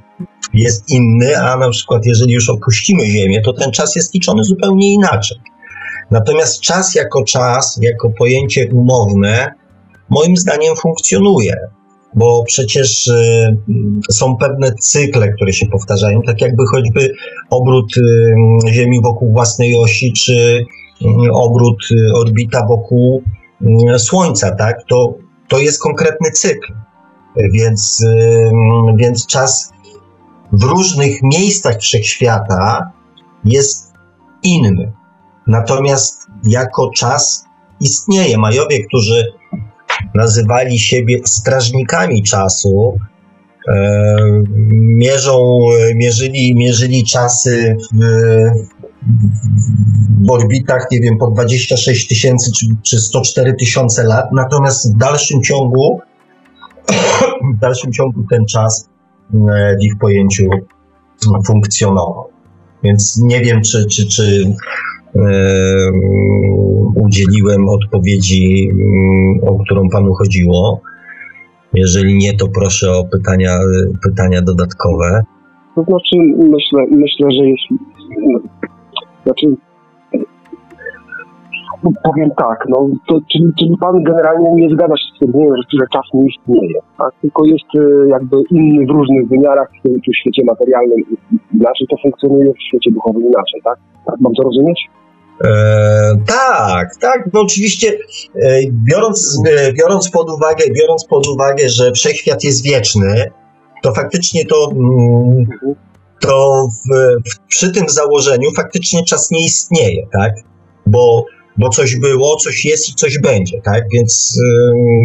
jest 0.54 0.90
inny, 0.90 1.38
a 1.38 1.58
na 1.58 1.70
przykład 1.70 2.06
jeżeli 2.06 2.34
już 2.34 2.50
opuścimy 2.50 3.06
Ziemię, 3.06 3.42
to 3.42 3.54
ten 3.54 3.72
czas 3.72 3.96
jest 3.96 4.14
liczony 4.14 4.44
zupełnie 4.44 4.94
inaczej. 4.94 5.38
Natomiast 6.12 6.62
czas 6.62 6.96
jako 6.96 7.24
czas, 7.24 7.80
jako 7.82 8.10
pojęcie 8.10 8.70
umowne, 8.74 9.54
moim 10.10 10.38
zdaniem 10.38 10.76
funkcjonuje, 10.76 11.56
bo 12.16 12.44
przecież 12.44 13.08
y, 13.08 13.58
są 14.12 14.38
pewne 14.38 14.72
cykle, 14.72 15.34
które 15.34 15.54
się 15.54 15.66
powtarzają, 15.66 16.22
tak 16.22 16.42
jakby 16.42 16.64
choćby 16.72 17.14
obrót 17.50 17.98
y, 17.98 18.74
Ziemi 18.74 19.02
wokół 19.02 19.32
własnej 19.34 19.76
osi, 19.76 20.14
czy 20.14 20.34
y, 21.02 21.06
obrót, 21.34 21.78
orbita 22.16 22.66
wokół 22.68 23.24
Słońca, 23.98 24.56
tak? 24.56 24.76
To, 24.90 25.14
to 25.48 25.60
jest 25.60 25.82
konkretny 25.82 26.32
cykl. 26.32 26.74
Więc, 27.54 28.06
więc 28.98 29.28
czas 29.28 29.72
w 30.52 30.64
różnych 30.64 31.23
miejscach 31.23 31.80
wszechświata 31.80 32.91
jest 33.45 33.94
inny. 34.44 34.91
Natomiast 35.48 36.28
jako 36.44 36.90
czas 36.95 37.45
istnieje. 37.80 38.38
Majowie, 38.38 38.86
którzy 38.86 39.34
nazywali 40.15 40.80
siebie 40.80 41.19
strażnikami 41.26 42.23
czasu, 42.23 42.98
e, 43.68 44.18
mierzą, 44.72 45.60
mierzyli, 45.95 46.56
mierzyli 46.56 47.03
czasy 47.03 47.78
w, 47.94 48.06
w 50.26 50.32
orbitach, 50.32 50.88
nie 50.91 50.99
wiem, 50.99 51.18
po 51.18 51.28
26 51.28 52.07
tysięcy 52.07 52.52
czy, 52.52 52.65
czy 52.84 52.99
104 52.99 53.53
tysiące 53.53 54.03
lat, 54.03 54.26
natomiast 54.32 54.95
w 54.95 54.98
dalszym 54.98 55.44
ciągu 55.44 56.02
w 57.56 57.60
dalszym 57.60 57.94
ciągu 57.94 58.23
ten 58.30 58.45
czas 58.45 58.91
w 59.34 59.84
ich 59.84 59.94
pojęciu 60.02 60.44
funkcjonował. 61.48 62.28
Więc 62.84 63.22
nie 63.24 63.41
wiem, 63.41 63.62
czy, 63.62 63.86
czy, 63.86 64.08
czy 64.08 64.53
udzieliłem 66.95 67.70
odpowiedzi, 67.70 68.70
mm, 68.72 69.40
o 69.48 69.64
którą 69.64 69.90
panu 69.90 70.14
chodziło. 70.14 70.82
Jeżeli 71.74 72.18
nie, 72.18 72.34
to 72.34 72.48
proszę 72.48 72.91
o 72.91 73.03
pytania, 73.03 73.58
pytania 74.03 74.41
dodatkowe. 74.41 75.24
To 75.76 75.84
znaczy, 75.84 76.16
myślę, 76.38 76.86
myślę 76.91 77.32
że 77.32 77.45
jeśli. 77.45 77.78
Znaczy, 79.24 79.48
powiem 82.03 82.32
tak, 82.38 82.66
no, 82.70 82.88
to, 83.08 83.20
czyli, 83.32 83.52
czyli 83.60 83.78
pan 83.80 84.03
generalnie 84.03 84.52
nie 84.52 84.70
zgadza 84.76 84.98
się 84.98 85.03
z 85.12 85.16
stwierdzeniem, 85.16 85.56
że, 85.56 85.64
że 85.80 85.86
czas 85.94 86.06
nie 86.14 86.26
istnieje, 86.32 86.80
tak? 86.98 87.12
tylko 87.22 87.45
jest 87.45 87.70
e, 87.76 88.10
jakby 88.10 88.38
inny 88.52 88.86
w 88.86 88.90
różnych 88.90 89.28
wymiarach, 89.30 89.70
w, 89.84 90.12
w 90.12 90.16
świecie 90.16 90.44
materialnym 90.45 90.99
inaczej 91.53 91.88
to 91.90 91.95
funkcjonuje, 92.03 92.53
w 92.53 92.64
świecie 92.68 92.91
duchowym 92.91 93.22
inaczej, 93.22 93.62
tak? 93.64 93.78
Tak 94.06 94.16
mam 94.20 94.34
to 94.34 94.44
rozumieć? 94.44 94.80
E, 95.44 96.16
tak, 96.28 96.95
tak, 97.02 97.30
no 97.34 97.41
oczywiście 97.41 97.98
e, 98.36 98.60
biorąc, 98.72 99.41
e, 99.48 99.74
biorąc, 99.74 100.10
pod 100.10 100.30
uwagę, 100.30 100.64
biorąc 100.80 101.06
pod 101.06 101.28
uwagę, 101.28 101.70
że 101.70 101.91
wszechświat 101.91 102.44
jest 102.44 102.64
wieczny, 102.64 103.32
to 103.84 103.94
faktycznie 103.94 104.45
to, 104.45 104.72
mm, 104.72 105.45
to 106.20 106.68
w, 106.68 106.95
w, 107.30 107.48
przy 107.48 107.72
tym 107.72 107.90
założeniu 107.90 108.49
faktycznie 108.56 109.03
czas 109.03 109.32
nie 109.32 109.45
istnieje, 109.45 110.08
tak? 110.14 110.32
Bo, 110.86 111.26
bo 111.57 111.69
coś 111.69 111.95
było, 111.95 112.36
coś 112.36 112.65
jest 112.65 112.90
i 112.90 112.94
coś 112.94 113.19
będzie, 113.19 113.61
tak? 113.61 113.84
Więc, 113.94 114.40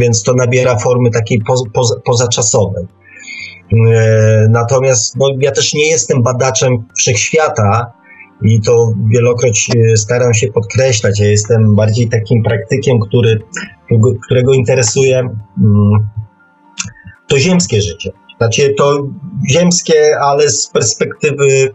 więc 0.01 0.23
to 0.23 0.35
nabiera 0.35 0.79
formy 0.79 1.11
takiej 1.11 1.41
poz, 1.47 1.63
poza, 1.73 1.95
pozaczasowej. 2.05 2.85
Natomiast 4.49 5.17
no, 5.17 5.27
ja 5.41 5.53
też 5.53 5.75
nie 5.75 5.91
jestem 5.91 6.23
badaczem 6.23 6.85
wszechświata, 6.99 7.93
i 8.43 8.61
to 8.61 8.93
wielokroć 9.11 9.69
e, 9.77 9.97
staram 9.97 10.35
się 10.35 10.49
podkreślać. 10.49 11.21
Ja 11.21 11.27
jestem 11.27 11.77
bardziej 11.77 12.09
takim 12.09 12.43
praktykiem, 12.43 12.99
który, 13.01 13.43
którego 14.25 14.53
interesuje 14.53 15.19
mm, 15.19 16.09
to 17.29 17.39
ziemskie 17.39 17.83
życie. 17.83 18.13
Znaczy 18.39 18.75
to 18.79 19.09
ziemskie, 19.51 20.19
ale 20.21 20.51
z 20.51 20.71
perspektywy 20.71 21.75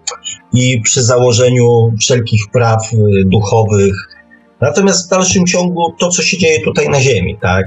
i 0.53 0.81
przy 0.81 1.03
założeniu 1.03 1.93
wszelkich 1.99 2.41
praw 2.53 2.91
duchowych. 3.25 3.93
Natomiast 4.61 5.07
w 5.07 5.09
dalszym 5.09 5.45
ciągu 5.45 5.93
to, 5.99 6.09
co 6.09 6.21
się 6.21 6.37
dzieje 6.37 6.61
tutaj 6.63 6.89
na 6.89 7.01
Ziemi, 7.01 7.37
tak? 7.41 7.65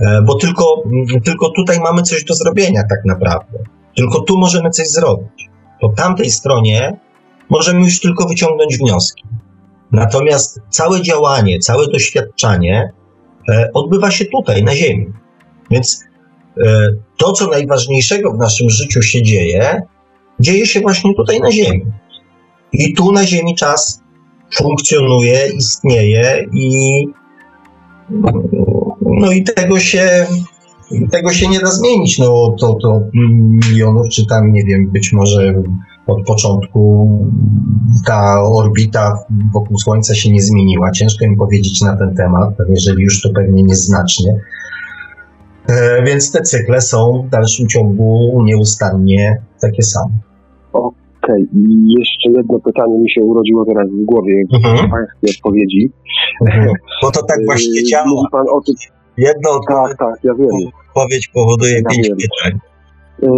E, 0.00 0.22
bo 0.22 0.34
tylko, 0.34 0.82
tylko 1.24 1.50
tutaj 1.50 1.80
mamy 1.80 2.02
coś 2.02 2.24
do 2.24 2.34
zrobienia, 2.34 2.82
tak 2.90 2.98
naprawdę. 3.04 3.58
Tylko 3.96 4.20
tu 4.20 4.38
możemy 4.38 4.70
coś 4.70 4.88
zrobić. 4.88 5.48
Po 5.80 5.88
tamtej 5.88 6.30
stronie 6.30 7.00
możemy 7.50 7.80
już 7.80 8.00
tylko 8.00 8.28
wyciągnąć 8.28 8.78
wnioski. 8.78 9.22
Natomiast 9.92 10.60
całe 10.70 11.02
działanie, 11.02 11.58
całe 11.58 11.86
doświadczanie 11.86 12.92
e, 13.48 13.70
odbywa 13.74 14.10
się 14.10 14.24
tutaj, 14.24 14.62
na 14.62 14.74
Ziemi. 14.74 15.06
Więc 15.70 16.04
e, 16.60 16.88
to, 17.16 17.32
co 17.32 17.46
najważniejszego 17.46 18.32
w 18.32 18.38
naszym 18.38 18.70
życiu 18.70 19.02
się 19.02 19.22
dzieje, 19.22 19.82
dzieje 20.40 20.66
się 20.66 20.80
właśnie 20.80 21.14
tutaj 21.14 21.40
na 21.40 21.52
Ziemi. 21.52 21.86
I 22.72 22.94
tu 22.94 23.12
na 23.12 23.26
Ziemi 23.26 23.54
czas 23.54 24.02
funkcjonuje, 24.54 25.48
istnieje 25.56 26.46
i 26.52 27.04
no 29.20 29.32
i 29.32 29.44
tego 29.44 29.78
się, 29.78 30.26
tego 31.10 31.32
się 31.32 31.48
nie 31.48 31.60
da 31.60 31.70
zmienić. 31.70 32.18
No 32.18 32.54
to, 32.60 32.74
to 32.82 33.00
milionów, 33.14 34.08
czy 34.08 34.26
tam, 34.26 34.52
nie 34.52 34.64
wiem, 34.64 34.90
być 34.90 35.12
może 35.12 35.62
od 36.06 36.26
początku 36.26 37.08
ta 38.06 38.42
orbita 38.42 39.18
wokół 39.52 39.78
Słońca 39.78 40.14
się 40.14 40.32
nie 40.32 40.42
zmieniła. 40.42 40.90
Ciężko 40.90 41.28
mi 41.28 41.36
powiedzieć 41.36 41.82
na 41.82 41.96
ten 41.96 42.14
temat, 42.14 42.50
jeżeli 42.68 43.02
już 43.02 43.22
to 43.22 43.30
pewnie 43.34 43.62
nieznacznie. 43.62 44.40
E, 45.68 46.02
więc 46.02 46.32
te 46.32 46.42
cykle 46.42 46.80
są 46.80 47.24
w 47.26 47.30
dalszym 47.30 47.68
ciągu 47.68 48.42
nieustannie 48.44 49.42
takie 49.60 49.82
same. 49.82 50.18
Okej, 51.26 51.46
okay. 51.50 51.60
i 51.62 51.94
jeszcze 51.98 52.30
jedno 52.30 52.58
pytanie 52.58 52.98
mi 52.98 53.10
się 53.10 53.20
urodziło 53.20 53.64
teraz 53.64 53.88
w 53.90 54.04
głowie, 54.04 54.42
mhm. 54.54 54.90
pańskie 54.90 55.26
odpowiedzi. 55.36 55.90
Mhm. 56.40 56.72
Bo 57.02 57.10
to 57.10 57.22
tak 57.22 57.38
właśnie 57.48 57.84
działa. 57.84 58.06
Mówi 58.06 58.26
pan 58.32 58.46
o 58.50 58.60
tym. 58.60 58.74
Jedno 59.18 59.50
tak, 59.68 59.96
tak, 59.98 60.24
ja 60.24 60.34
wiem. 60.34 60.48
odpowiedź 60.88 61.28
powoduje 61.28 61.74
ja 61.74 61.90
pięć 61.90 62.08
wiem. 62.08 62.16
pytań. 62.16 62.60
Yy, 63.22 63.30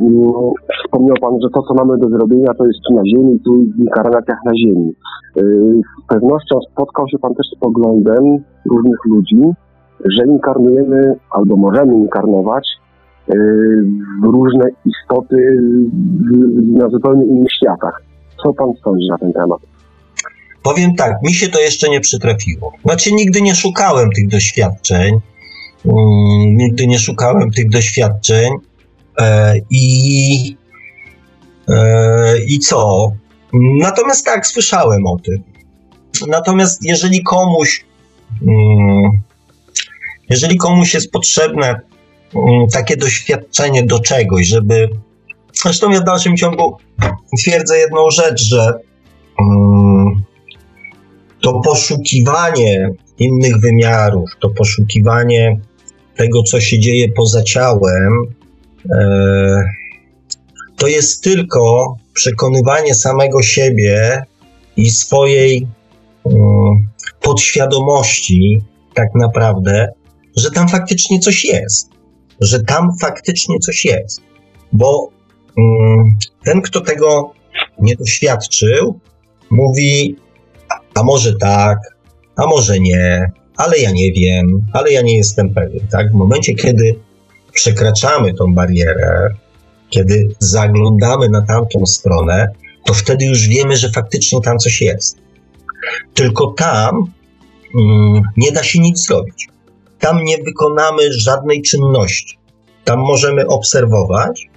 yy, 0.00 0.52
wspomniał 0.84 1.16
Pan, 1.20 1.34
że 1.42 1.48
to, 1.54 1.62
co 1.62 1.74
mamy 1.74 1.98
do 1.98 2.08
zrobienia, 2.08 2.54
to 2.58 2.66
jest 2.66 2.78
tu 2.88 2.94
na 2.94 3.02
Ziemi, 3.06 3.40
tu 3.44 3.52
w 3.52 3.80
inkarnacjach 3.80 4.38
na 4.44 4.52
Ziemi. 4.56 4.92
Yy, 5.36 5.80
z 6.04 6.06
pewnością 6.08 6.60
spotkał 6.72 7.08
się 7.08 7.18
Pan 7.18 7.34
też 7.34 7.46
z 7.56 7.58
poglądem 7.60 8.24
różnych 8.70 9.04
ludzi, 9.04 9.42
że 10.04 10.24
inkarnujemy 10.26 11.16
albo 11.30 11.56
możemy 11.56 11.94
inkarnować 11.94 12.68
różne 14.24 14.70
istoty 14.84 15.36
na 16.78 16.88
zupełnie 16.88 17.26
innych 17.26 17.52
światach. 17.52 18.02
Co 18.42 18.52
Pan 18.52 18.68
sądzi 18.84 19.06
na 19.10 19.18
ten 19.18 19.32
temat? 19.32 19.58
Powiem 20.62 20.94
tak, 20.94 21.12
mi 21.22 21.34
się 21.34 21.48
to 21.48 21.60
jeszcze 21.60 21.88
nie 21.88 22.00
przytrafiło. 22.00 22.72
Znaczy, 22.84 23.12
nigdy 23.12 23.42
nie 23.42 23.54
szukałem 23.54 24.10
tych 24.10 24.28
doświadczeń. 24.28 25.14
Mm, 25.84 26.56
nigdy 26.56 26.86
nie 26.86 26.98
szukałem 26.98 27.50
tych 27.50 27.70
doświadczeń. 27.70 28.52
E, 29.20 29.54
I, 29.70 30.56
e, 31.68 32.38
I 32.46 32.58
co? 32.58 33.12
Natomiast 33.80 34.24
tak, 34.24 34.46
słyszałem 34.46 35.06
o 35.06 35.16
tym. 35.24 35.42
Natomiast 36.28 36.84
jeżeli 36.84 37.22
komuś, 37.22 37.84
mm, 38.42 39.10
jeżeli 40.30 40.56
komuś 40.56 40.94
jest 40.94 41.10
potrzebne 41.10 41.80
takie 42.72 42.96
doświadczenie 42.96 43.82
do 43.82 44.00
czegoś, 44.00 44.46
żeby. 44.46 44.88
Zresztą 45.62 45.90
ja 45.90 46.00
w 46.00 46.04
dalszym 46.04 46.36
ciągu 46.36 46.76
twierdzę 47.42 47.78
jedną 47.78 48.10
rzecz, 48.10 48.42
że 48.42 48.72
mm, 49.40 50.22
to 51.40 51.60
poszukiwanie 51.60 52.90
innych 53.18 53.60
wymiarów, 53.60 54.30
to 54.40 54.50
poszukiwanie 54.50 55.60
tego, 56.16 56.42
co 56.42 56.60
się 56.60 56.78
dzieje 56.78 57.12
poza 57.12 57.42
ciałem, 57.42 58.12
E, 58.90 59.64
to 60.76 60.86
jest 60.86 61.24
tylko 61.24 61.94
przekonywanie 62.12 62.94
samego 62.94 63.42
siebie 63.42 64.22
i 64.76 64.90
swojej 64.90 65.66
mm, 66.26 66.88
podświadomości, 67.22 68.62
tak 68.94 69.08
naprawdę, 69.14 69.92
że 70.36 70.50
tam 70.50 70.68
faktycznie 70.68 71.18
coś 71.18 71.44
jest. 71.44 71.90
Że 72.40 72.62
tam 72.62 72.88
faktycznie 73.00 73.58
coś 73.58 73.84
jest. 73.84 74.20
Bo 74.72 75.10
mm, 75.58 76.16
ten, 76.44 76.62
kto 76.62 76.80
tego 76.80 77.32
nie 77.78 77.96
doświadczył, 77.96 79.00
mówi: 79.50 80.16
A 80.94 81.02
może 81.02 81.36
tak, 81.36 81.78
a 82.36 82.46
może 82.46 82.80
nie, 82.80 83.32
ale 83.56 83.78
ja 83.78 83.90
nie 83.90 84.12
wiem, 84.12 84.66
ale 84.72 84.92
ja 84.92 85.02
nie 85.02 85.16
jestem 85.16 85.54
pewien. 85.54 85.86
Tak? 85.90 86.10
W 86.12 86.14
momencie, 86.14 86.54
kiedy 86.54 86.98
przekraczamy 87.52 88.34
tą 88.34 88.54
barierę, 88.54 89.34
kiedy 89.90 90.28
zaglądamy 90.38 91.28
na 91.28 91.42
tamtą 91.42 91.86
stronę, 91.86 92.48
to 92.84 92.94
wtedy 92.94 93.24
już 93.24 93.48
wiemy, 93.48 93.76
że 93.76 93.90
faktycznie 93.90 94.40
tam 94.40 94.58
coś 94.58 94.80
jest. 94.80 95.18
Tylko 96.14 96.46
tam 96.46 97.12
mm, 97.80 98.22
nie 98.36 98.52
da 98.52 98.62
się 98.62 98.78
nic 98.78 99.06
zrobić. 99.06 99.48
Tam 99.98 100.24
nie 100.24 100.38
wykonamy 100.38 101.12
żadnej 101.12 101.62
czynności. 101.62 102.38
Tam 102.84 102.98
możemy 102.98 103.46
obserwować, 103.46 104.48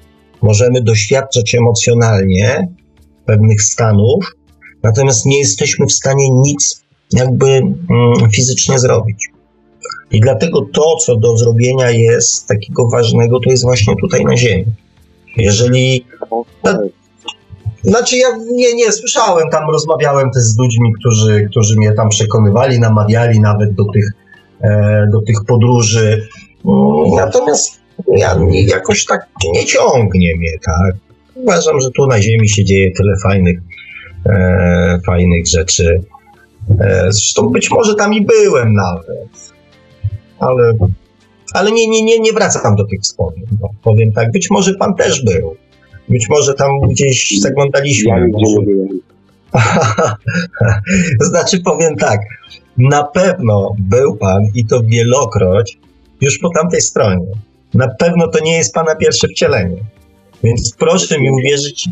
możemy 0.42 0.82
doświadczać 0.82 1.56
emocjonalnie 1.56 2.68
pewnych 3.26 3.62
stanów, 3.62 4.26
natomiast 4.84 5.26
nie 5.26 5.40
jesteśmy 5.40 5.86
w 5.86 5.92
stanie 5.92 6.30
nic 6.32 6.82
jakby 7.14 7.48
mm, 7.48 8.32
fizycznie 8.32 8.80
zrobić. 8.80 9.30
I 10.12 10.20
dlatego 10.20 10.62
to, 10.74 10.96
co 11.06 11.16
do 11.16 11.38
zrobienia 11.38 11.90
jest 11.90 12.48
takiego 12.48 12.90
ważnego, 12.90 13.40
to 13.40 13.50
jest 13.50 13.64
właśnie 13.64 13.94
tutaj 14.02 14.26
na 14.26 14.38
Ziemi. 14.38 14.66
Jeżeli. 15.38 16.06
Na, 16.64 16.80
znaczy, 17.84 18.18
ja 18.18 18.28
nie, 18.52 18.74
nie 18.74 18.92
słyszałem, 18.92 19.50
tam 19.50 19.70
rozmawiałem 19.72 20.32
też 20.32 20.44
z 20.44 20.58
ludźmi, 20.58 20.94
którzy, 21.00 21.48
którzy 21.52 21.78
mnie 21.78 21.92
tam 21.92 22.10
przekonywali, 22.10 22.80
namawiali 22.80 23.40
nawet 23.40 23.74
do 23.74 23.86
tych, 23.94 24.12
do 25.12 25.22
tych 25.22 25.38
podróży. 25.48 26.28
Natomiast 27.16 27.82
ja, 28.18 28.38
jakoś 28.68 29.06
tak 29.06 29.28
nie 29.54 29.66
ciągnie 29.66 30.36
mnie, 30.36 30.52
tak. 30.66 30.96
Uważam, 31.36 31.82
że 31.82 31.92
tu 31.92 32.08
na 32.08 32.22
Ziemi 32.22 32.50
się 32.50 32.66
dzieje 32.66 32.92
tyle 32.92 33.14
fajnych, 33.24 33.60
e, 34.26 35.00
fajnych 35.06 35.48
rzeczy. 35.48 36.02
E, 36.80 37.08
zresztą 37.10 37.50
być 37.50 37.72
może 37.72 37.96
tam 37.96 38.14
i 38.14 38.22
byłem 38.22 38.74
nawet 38.74 39.52
ale, 40.42 40.74
ale 41.54 41.72
nie, 41.72 41.88
nie, 41.88 42.04
nie, 42.04 42.20
nie 42.20 42.34
wracam 42.34 42.76
do 42.76 42.86
tych 42.86 43.02
wspomnień. 43.02 43.46
No, 43.62 43.70
powiem 43.84 44.12
tak, 44.12 44.32
być 44.32 44.50
może 44.50 44.74
pan 44.74 44.96
też 44.96 45.24
był. 45.24 45.56
Być 46.10 46.30
może 46.30 46.54
tam 46.54 46.80
gdzieś 46.90 47.40
zaglądaliśmy. 47.40 48.10
Ja 48.10 48.26
nie 48.26 48.32
byłem. 48.32 49.00
znaczy 51.32 51.60
powiem 51.60 51.96
tak, 51.96 52.20
na 52.82 53.04
pewno 53.04 53.72
był 53.80 54.16
pan 54.16 54.44
i 54.56 54.66
to 54.66 54.84
wielokroć 54.84 55.78
już 56.22 56.40
po 56.40 56.50
tamtej 56.50 56.82
stronie. 56.82 57.26
Na 57.74 57.88
pewno 57.88 58.28
to 58.28 58.44
nie 58.44 58.58
jest 58.58 58.74
pana 58.74 58.96
pierwsze 58.96 59.28
wcielenie. 59.28 59.78
Więc 60.44 60.76
proszę 60.80 61.20
mi 61.20 61.32
uwierzyć, 61.32 61.90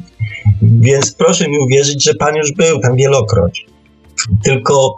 więc 0.61 1.11
proszę 1.11 1.47
mi 1.47 1.59
uwierzyć, 1.59 2.03
że 2.03 2.13
pan 2.13 2.35
już 2.35 2.51
był 2.51 2.79
tam 2.79 2.95
wielokroć. 2.95 3.65
Tylko 4.43 4.97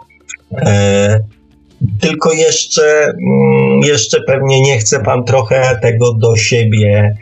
E, 0.58 1.18
tylko 2.00 2.32
jeszcze, 2.32 3.04
mm, 3.04 3.80
jeszcze 3.82 4.20
pewnie 4.20 4.60
nie 4.60 4.78
chce 4.78 5.00
pan 5.00 5.24
trochę 5.24 5.78
tego 5.82 6.14
do 6.14 6.36
siebie, 6.36 7.16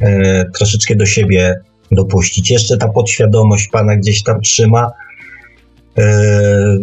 e, 0.00 0.44
troszeczkę 0.58 0.96
do 0.96 1.06
siebie 1.06 1.60
dopuścić. 1.90 2.50
Jeszcze 2.50 2.76
ta 2.76 2.88
podświadomość 2.88 3.68
pana 3.68 3.96
gdzieś 3.96 4.22
tam 4.22 4.40
trzyma. 4.40 4.90
E, 5.98 6.78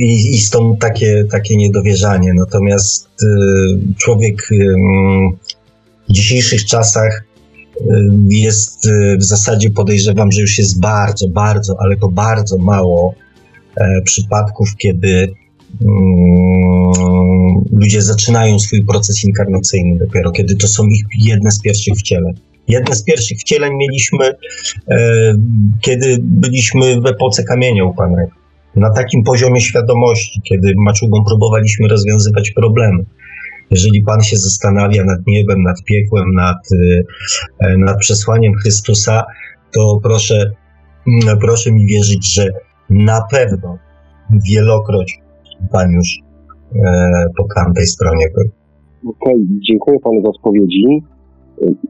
I, 0.00 0.34
I 0.34 0.38
stąd 0.38 0.80
takie, 0.80 1.24
takie 1.24 1.56
niedowierzanie. 1.56 2.34
Natomiast 2.34 3.08
e, 3.22 3.26
człowiek 3.96 4.48
w 6.08 6.12
dzisiejszych 6.12 6.64
czasach 6.64 7.24
jest 8.28 8.88
w 9.18 9.24
zasadzie 9.24 9.70
podejrzewam, 9.70 10.32
że 10.32 10.40
już 10.40 10.58
jest 10.58 10.80
bardzo, 10.80 11.28
bardzo, 11.28 11.76
ale 11.80 11.96
to 11.96 12.08
bardzo 12.08 12.58
mało 12.58 13.14
przypadków, 14.04 14.76
kiedy 14.78 15.32
ludzie 17.72 18.02
zaczynają 18.02 18.58
swój 18.58 18.84
proces 18.84 19.24
inkarnacyjny 19.24 19.98
dopiero, 19.98 20.30
kiedy 20.30 20.56
to 20.56 20.68
są 20.68 20.86
ich 20.86 21.02
jedne 21.18 21.50
z 21.50 21.60
pierwszych 21.60 21.94
wcieleń. 21.94 22.34
Jedne 22.68 22.94
z 22.94 23.04
pierwszych 23.04 23.38
wcieleń 23.38 23.72
mieliśmy, 23.76 24.26
e, 24.90 25.34
kiedy 25.80 26.18
byliśmy 26.20 27.00
w 27.00 27.06
epoce 27.06 27.44
kamienia 27.44 27.84
upanego. 27.84 28.32
Na 28.76 28.90
takim 28.90 29.22
poziomie 29.22 29.60
świadomości, 29.60 30.40
kiedy 30.48 30.72
maczugą 30.76 31.24
próbowaliśmy 31.24 31.88
rozwiązywać 31.88 32.50
problemy. 32.50 33.04
Jeżeli 33.70 34.02
Pan 34.02 34.20
się 34.22 34.36
zastanawia 34.36 35.04
nad 35.04 35.18
niebem, 35.26 35.62
nad 35.62 35.84
piekłem, 35.84 36.32
nad, 36.32 36.58
e, 37.60 37.76
nad 37.78 37.98
przesłaniem 37.98 38.54
Chrystusa, 38.54 39.24
to 39.72 40.00
proszę, 40.02 40.52
mm, 41.06 41.38
proszę 41.38 41.72
mi 41.72 41.86
wierzyć, 41.86 42.34
że 42.34 42.48
na 42.90 43.20
pewno 43.30 43.78
wielokroć 44.50 45.18
Pan 45.72 45.90
już 45.90 46.08
e, 46.74 47.24
po 47.36 47.46
tamtej 47.54 47.86
stronie 47.86 48.26
był. 48.34 48.50
Okej, 49.10 49.34
okay, 49.34 49.46
dziękuję 49.68 49.98
Panu 50.00 50.22
za 50.26 50.32
spowiedzi. 50.40 51.02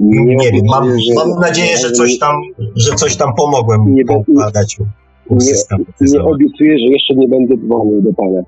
Nie, 0.01 0.36
nie 0.36 0.53
wiem, 0.53 0.65
mam, 0.70 1.01
że, 1.01 1.15
mam 1.15 1.40
nadzieję, 1.40 1.78
że 1.78 1.93
coś 1.93 2.19
tam, 2.19 2.35
że 2.77 2.95
coś 2.95 3.16
tam 3.16 3.35
pomogłem 3.35 3.95
nie, 3.95 4.03
układać. 4.16 4.77
Nie, 5.31 5.53
nie 6.01 6.23
obiecuję, 6.23 6.78
że 6.78 6.85
jeszcze 6.85 7.15
nie 7.15 7.28
będę 7.28 7.55
dzwonił 7.57 8.03
do 8.03 8.12
Pana. 8.12 8.43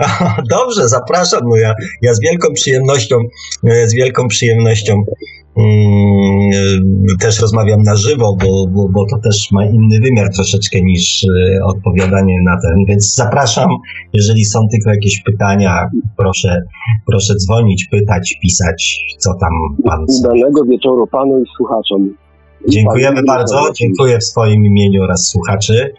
Dobrze, 0.58 0.88
zapraszam. 0.88 1.40
No 1.48 1.56
ja, 1.56 1.74
ja 2.02 2.14
z 2.14 2.20
wielką 2.20 2.52
przyjemnością, 2.54 3.16
e, 3.64 3.88
z 3.88 3.94
wielką 3.94 4.28
przyjemnością 4.28 5.04
też 7.20 7.40
rozmawiam 7.40 7.82
na 7.82 7.96
żywo, 7.96 8.36
bo, 8.42 8.66
bo, 8.66 8.88
bo, 8.88 9.06
to 9.10 9.18
też 9.18 9.52
ma 9.52 9.64
inny 9.64 10.00
wymiar 10.00 10.34
troszeczkę 10.34 10.80
niż 10.80 11.24
e, 11.24 11.64
odpowiadanie 11.64 12.42
na 12.42 12.56
ten. 12.60 12.84
Więc 12.88 13.14
zapraszam, 13.14 13.68
jeżeli 14.12 14.44
są 14.44 14.68
tylko 14.72 14.90
jakieś 14.90 15.22
pytania, 15.22 15.90
proszę, 16.16 16.62
proszę 17.06 17.34
dzwonić, 17.34 17.88
pytać, 17.90 18.38
pisać, 18.42 19.00
co 19.18 19.34
tam 19.40 19.50
pan. 19.84 20.06
Udanego 20.18 20.64
wieczoru 20.64 21.06
panu 21.06 21.42
i 21.42 21.44
słuchaczom. 21.56 22.14
Dziękujemy 22.68 23.22
bardzo, 23.22 23.60
dziękuję 23.74 24.18
w 24.18 24.24
swoim 24.24 24.66
imieniu 24.66 25.02
oraz 25.02 25.28
słuchaczy. 25.28 25.92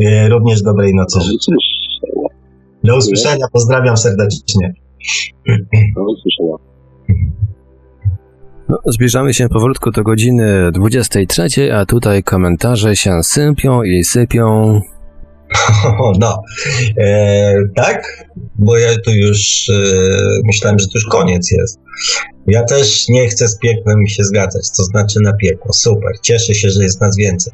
E, 0.00 0.28
również 0.28 0.62
dobrej 0.62 0.94
nocy 0.94 1.20
życzę. 1.20 1.52
Do 2.84 2.96
usłyszenia, 2.96 3.46
pozdrawiam 3.52 3.96
serdecznie. 3.96 4.72
Do 5.96 6.04
usłyszenia. 6.04 6.73
Zbliżamy 8.86 9.34
się 9.34 9.48
powolutku 9.48 9.90
do 9.90 10.02
godziny 10.02 10.72
23, 10.72 11.74
a 11.74 11.86
tutaj 11.86 12.22
komentarze 12.22 12.96
się 12.96 13.22
sypią 13.22 13.82
i 13.82 14.04
sypią. 14.04 14.80
No, 16.20 16.42
e, 16.98 17.54
tak, 17.76 18.26
bo 18.58 18.76
ja 18.78 18.88
tu 19.04 19.10
już 19.14 19.68
e, 19.68 19.74
myślałem, 20.46 20.78
że 20.78 20.86
to 20.86 20.92
już 20.94 21.06
koniec 21.06 21.50
jest. 21.50 21.80
Ja 22.46 22.64
też 22.64 23.08
nie 23.08 23.28
chcę 23.28 23.48
z 23.48 23.58
piekłem 23.58 24.06
się 24.06 24.24
zgadzać, 24.24 24.62
to 24.76 24.84
znaczy 24.84 25.20
na 25.20 25.32
piekło. 25.32 25.72
Super, 25.72 26.10
cieszę 26.22 26.54
się, 26.54 26.70
że 26.70 26.82
jest 26.82 27.00
nas 27.00 27.16
więcej. 27.16 27.52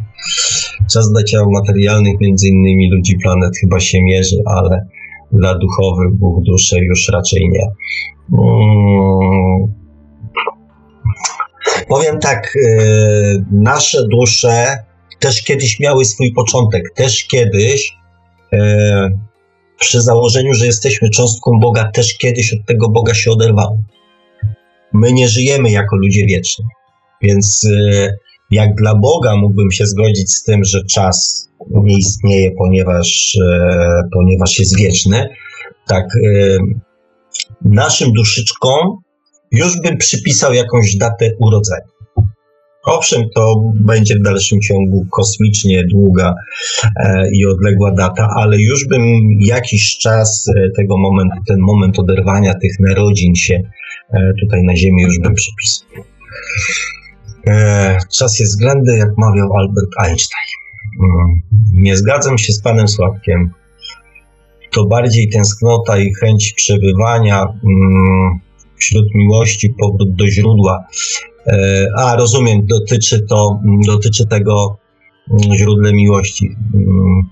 Czas 0.93 1.13
dla 1.13 1.23
ciał 1.23 1.51
materialnych, 1.51 2.21
między 2.21 2.49
innymi 2.49 2.91
ludzi 2.91 3.17
planet 3.23 3.53
chyba 3.61 3.81
się 3.81 4.03
mierzy, 4.03 4.37
ale 4.47 4.87
dla 5.33 5.55
duchowych, 5.59 6.13
Bóg 6.13 6.45
duszy 6.45 6.77
już 6.79 7.09
raczej 7.13 7.49
nie. 7.49 7.67
Mm 8.33 9.80
Powiem 11.89 12.19
tak, 12.19 12.57
y, 12.57 13.45
nasze 13.53 14.05
dusze 14.09 14.77
też 15.19 15.43
kiedyś 15.43 15.81
miały 15.81 16.05
swój 16.05 16.33
początek, 16.33 16.83
też 16.95 17.25
kiedyś 17.25 17.97
y, 18.53 18.59
przy 19.79 20.03
założeniu, 20.03 20.55
że 20.55 20.67
jesteśmy 20.67 21.11
cząstką 21.11 21.51
Boga, 21.61 21.91
też 21.95 22.19
kiedyś 22.19 22.53
od 22.53 22.67
tego 22.67 22.89
Boga 22.89 23.15
się 23.15 23.31
oderwały. 23.31 23.79
My 24.93 25.13
nie 25.13 25.29
żyjemy 25.29 25.71
jako 25.71 25.97
ludzie 25.97 26.27
wieczni, 26.27 26.65
więc 27.23 27.65
y, 27.65 28.19
jak 28.51 28.75
dla 28.75 28.95
Boga 28.95 29.37
mógłbym 29.37 29.71
się 29.71 29.87
zgodzić 29.87 30.33
z 30.33 30.43
tym, 30.43 30.65
że 30.65 30.85
czas 30.85 31.49
nie 31.71 31.99
istnieje, 31.99 32.51
ponieważ, 32.59 33.39
ponieważ 34.13 34.59
jest 34.59 34.77
wieczny, 34.79 35.29
tak 35.87 36.05
naszym 37.65 38.13
duszyczkom 38.13 39.03
już 39.51 39.81
bym 39.81 39.97
przypisał 39.97 40.53
jakąś 40.53 40.97
datę 40.97 41.31
urodzenia. 41.39 41.91
Owszem, 42.85 43.23
to 43.35 43.55
będzie 43.75 44.15
w 44.15 44.23
dalszym 44.23 44.61
ciągu 44.61 45.07
kosmicznie 45.11 45.85
długa 45.85 46.35
e, 46.97 47.29
i 47.33 47.47
odległa 47.47 47.93
data, 47.93 48.29
ale 48.37 48.59
już 48.59 48.89
bym 48.89 49.03
jakiś 49.41 49.99
czas 49.99 50.47
e, 50.57 50.71
tego 50.77 50.99
momentu, 50.99 51.37
ten 51.49 51.59
moment 51.61 51.99
oderwania 51.99 52.55
tych 52.55 52.81
narodzin 52.81 53.35
się 53.35 53.63
e, 54.11 54.33
tutaj 54.41 54.63
na 54.63 54.77
Ziemi 54.77 55.03
już 55.03 55.19
bym 55.19 55.35
przypisał. 55.35 56.05
E, 57.47 57.99
czas 58.19 58.41
jest 58.41 58.53
względny, 58.53 58.99
jak 58.99 59.09
mawiał 59.19 59.57
Albert 59.57 59.91
Einstein. 59.99 60.51
Mm, 61.03 61.41
nie 61.73 61.97
zgadzam 61.97 62.39
się 62.39 62.53
z 62.53 62.63
panem 62.63 62.89
Sławkiem. 62.89 63.51
To 64.73 64.85
bardziej 64.85 65.29
tęsknota 65.29 65.99
i 65.99 66.15
chęć 66.15 66.53
przebywania. 66.57 67.43
Mm, 67.43 68.41
wśród 68.81 69.15
miłości, 69.15 69.75
powrót 69.81 70.15
do 70.15 70.31
źródła. 70.31 70.85
E, 71.47 71.87
a, 71.97 72.17
rozumiem, 72.17 72.67
dotyczy 72.67 73.27
to, 73.29 73.61
dotyczy 73.87 74.27
tego 74.27 74.79
mm, 75.31 75.57
źródle 75.57 75.93
miłości. 75.93 76.57
Mm, 76.75 77.23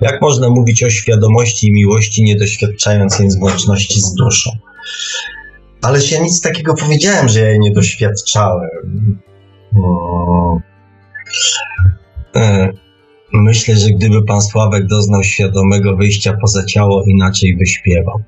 jak 0.00 0.22
można 0.22 0.50
mówić 0.50 0.82
o 0.82 0.90
świadomości 0.90 1.68
i 1.68 1.72
miłości, 1.72 2.22
nie 2.22 2.36
doświadczając 2.36 3.18
jej 3.18 3.30
złączności 3.30 4.00
z 4.00 4.14
duszą? 4.14 4.50
Ależ 5.82 6.12
ja 6.12 6.20
nic 6.22 6.40
takiego 6.40 6.74
powiedziałem, 6.74 7.28
że 7.28 7.40
ja 7.40 7.48
jej 7.48 7.60
nie 7.60 7.70
doświadczałem. 7.70 8.70
Mm. 9.76 10.60
E, 12.36 12.72
myślę, 13.32 13.76
że 13.76 13.90
gdyby 13.90 14.24
pan 14.24 14.42
Sławek 14.42 14.86
doznał 14.86 15.24
świadomego 15.24 15.96
wyjścia 15.96 16.36
poza 16.40 16.64
ciało, 16.64 17.04
inaczej 17.06 17.56
wyśpiewał. 17.56 18.20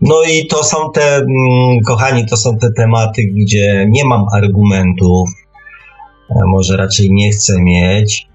No 0.00 0.22
i 0.22 0.46
to 0.46 0.64
są 0.64 0.92
te, 0.92 1.16
mm, 1.16 1.80
kochani, 1.86 2.26
to 2.26 2.36
są 2.36 2.58
te 2.58 2.72
tematy, 2.72 3.22
gdzie 3.24 3.86
nie 3.88 4.04
mam 4.04 4.24
argumentów, 4.32 5.30
może 6.46 6.76
raczej 6.76 7.10
nie 7.10 7.30
chcę 7.30 7.62
mieć, 7.62 8.28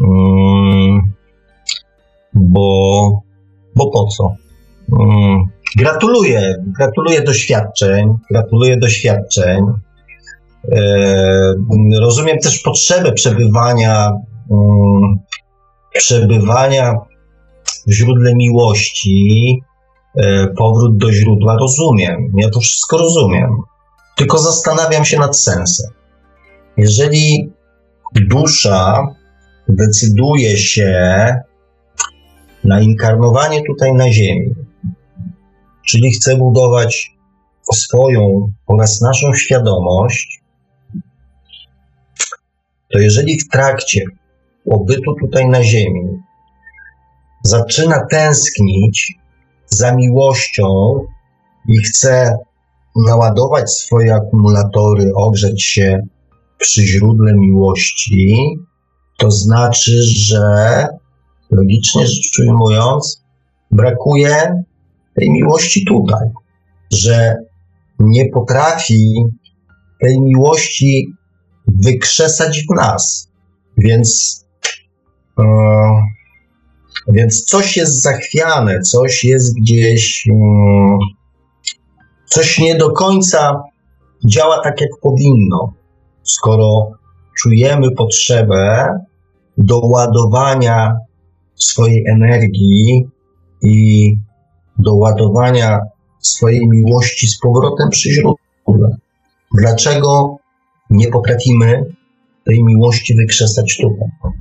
mm, 0.00 1.12
bo, 2.34 3.22
bo 3.76 3.90
po 3.90 4.06
co? 4.06 4.34
Mm, 5.00 5.44
gratuluję, 5.76 6.54
gratuluję 6.78 7.22
doświadczeń, 7.22 8.14
gratuluję 8.30 8.76
doświadczeń. 8.76 9.64
E, 10.72 11.54
rozumiem 12.00 12.38
też 12.38 12.58
potrzebę 12.58 13.12
przebywania, 13.12 14.10
przebywania 15.92 17.09
w 17.86 17.92
źródle 17.92 18.34
miłości, 18.34 19.62
e, 20.16 20.46
powrót 20.46 20.96
do 20.98 21.12
źródła 21.12 21.56
rozumiem. 21.60 22.32
Ja 22.36 22.50
to 22.50 22.60
wszystko 22.60 22.98
rozumiem. 22.98 23.56
Tylko 24.16 24.38
zastanawiam 24.38 25.04
się 25.04 25.18
nad 25.18 25.38
sensem. 25.38 25.90
Jeżeli 26.76 27.50
dusza 28.14 29.06
decyduje 29.68 30.56
się 30.56 30.94
na 32.64 32.80
inkarnowanie 32.80 33.62
tutaj 33.66 33.92
na 33.92 34.12
Ziemi, 34.12 34.54
czyli 35.86 36.10
chce 36.10 36.36
budować 36.36 37.16
swoją 37.72 38.52
oraz 38.66 39.00
naszą 39.00 39.34
świadomość, 39.34 40.40
to 42.92 42.98
jeżeli 42.98 43.40
w 43.40 43.48
trakcie 43.48 44.04
pobytu 44.64 45.14
tutaj 45.20 45.48
na 45.48 45.62
Ziemi 45.62 46.22
zaczyna 47.42 48.06
tęsknić 48.10 49.14
za 49.66 49.94
miłością 49.94 50.66
i 51.68 51.78
chce 51.78 52.38
naładować 53.06 53.70
swoje 53.70 54.14
akumulatory, 54.14 55.12
ogrzeć 55.14 55.62
się 55.62 56.06
przy 56.58 56.86
źródle 56.86 57.34
miłości, 57.34 58.36
to 59.18 59.30
znaczy, 59.30 59.92
że 60.02 60.86
logicznie 61.50 62.06
rzecz 62.06 62.38
ujmując, 62.38 63.22
brakuje 63.70 64.62
tej 65.14 65.30
miłości 65.30 65.84
tutaj, 65.84 66.28
że 66.92 67.36
nie 67.98 68.28
potrafi 68.28 69.14
tej 70.00 70.20
miłości 70.20 71.12
wykrzesać 71.66 72.62
w 72.70 72.74
nas. 72.74 73.30
Więc, 73.78 74.40
e, 75.38 75.42
więc 77.08 77.44
coś 77.44 77.76
jest 77.76 78.02
zachwiane, 78.02 78.80
coś 78.80 79.24
jest 79.24 79.54
gdzieś, 79.60 80.28
mm, 80.30 80.98
coś 82.26 82.58
nie 82.58 82.74
do 82.74 82.90
końca 82.90 83.62
działa 84.24 84.60
tak, 84.64 84.80
jak 84.80 84.90
powinno. 85.02 85.72
Skoro 86.22 86.90
czujemy 87.42 87.90
potrzebę 87.90 88.86
doładowania 89.58 90.96
swojej 91.54 92.04
energii 92.06 93.08
i 93.62 94.14
doładowania 94.78 95.78
swojej 96.18 96.68
miłości 96.68 97.28
z 97.28 97.38
powrotem 97.38 97.90
przy 97.90 98.10
źródle. 98.12 98.96
Dlaczego 99.58 100.36
nie 100.90 101.08
potrafimy 101.08 101.84
tej 102.44 102.64
miłości 102.64 103.14
wykrzesać 103.14 103.78
tutaj? 103.82 104.32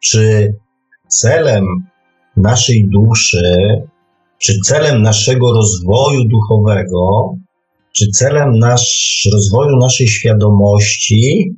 Czy 0.00 0.54
celem 1.20 1.64
naszej 2.36 2.88
duszy, 2.88 3.56
czy 4.38 4.60
celem 4.64 5.02
naszego 5.02 5.52
rozwoju 5.52 6.24
duchowego, 6.24 7.34
czy 7.92 8.06
celem 8.10 8.58
nasz, 8.58 9.28
rozwoju 9.32 9.76
naszej 9.76 10.08
świadomości 10.08 11.54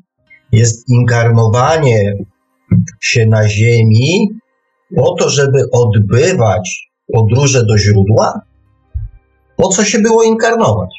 jest 0.52 0.88
inkarnowanie 0.88 2.12
się 3.00 3.26
na 3.26 3.48
Ziemi 3.48 4.28
po 4.96 5.14
to, 5.14 5.30
żeby 5.30 5.58
odbywać 5.72 6.90
podróże 7.12 7.66
do 7.66 7.78
źródła? 7.78 8.40
Po 9.56 9.68
co 9.68 9.84
się 9.84 9.98
było 9.98 10.22
inkarnować? 10.22 10.90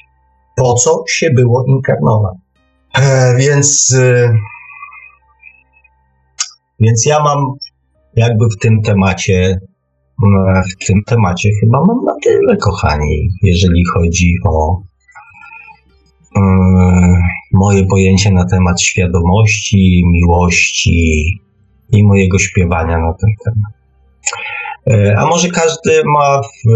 Po 0.58 0.74
co 0.74 1.04
się 1.08 1.30
było 1.30 1.66
inkarnować? 1.68 2.36
E, 2.94 3.36
więc, 3.38 3.94
e, 4.00 4.34
więc 6.80 7.06
ja 7.06 7.24
mam 7.24 7.38
jakby 8.16 8.46
w 8.56 8.60
tym 8.60 8.82
temacie, 8.82 9.60
e, 10.24 10.62
w 10.72 10.86
tym 10.86 11.02
temacie 11.08 11.50
chyba 11.62 11.78
mam 11.88 12.06
na 12.06 12.16
tyle, 12.24 12.58
kochani, 12.58 13.30
jeżeli 13.42 13.86
chodzi 13.94 14.34
o 14.46 14.82
e, 16.38 16.42
moje 17.54 17.86
pojęcie 17.86 18.32
na 18.32 18.46
temat 18.46 18.82
świadomości, 18.82 20.04
miłości 20.06 21.26
i 21.92 22.04
mojego 22.04 22.40
śpiewania 22.40 22.98
na 22.98 23.14
ten 23.14 23.30
temat. 23.46 23.74
E, 24.90 25.18
a 25.18 25.26
może 25.26 25.50
każdy 25.50 26.04
ma 26.06 26.42
w, 26.42 26.70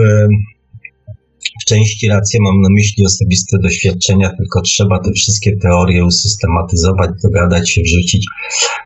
w 1.61 1.65
części 1.65 2.07
rację, 2.07 2.39
mam 2.43 2.61
na 2.61 2.69
myśli 2.69 3.05
osobiste 3.05 3.57
doświadczenia, 3.59 4.29
tylko 4.37 4.61
trzeba 4.61 4.99
te 4.99 5.11
wszystkie 5.11 5.57
teorie 5.57 6.05
usystematyzować, 6.05 7.09
dogadać 7.23 7.69
się, 7.69 7.81
wrzucić, 7.81 8.27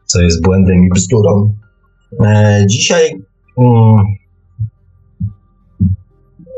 co 0.05 0.21
jest 0.21 0.43
błędem 0.43 0.85
i 0.85 0.89
bzdurą. 0.95 1.55
E, 2.22 2.65
dzisiaj 2.68 3.15
um, 3.56 3.98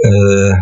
e, 0.05 0.55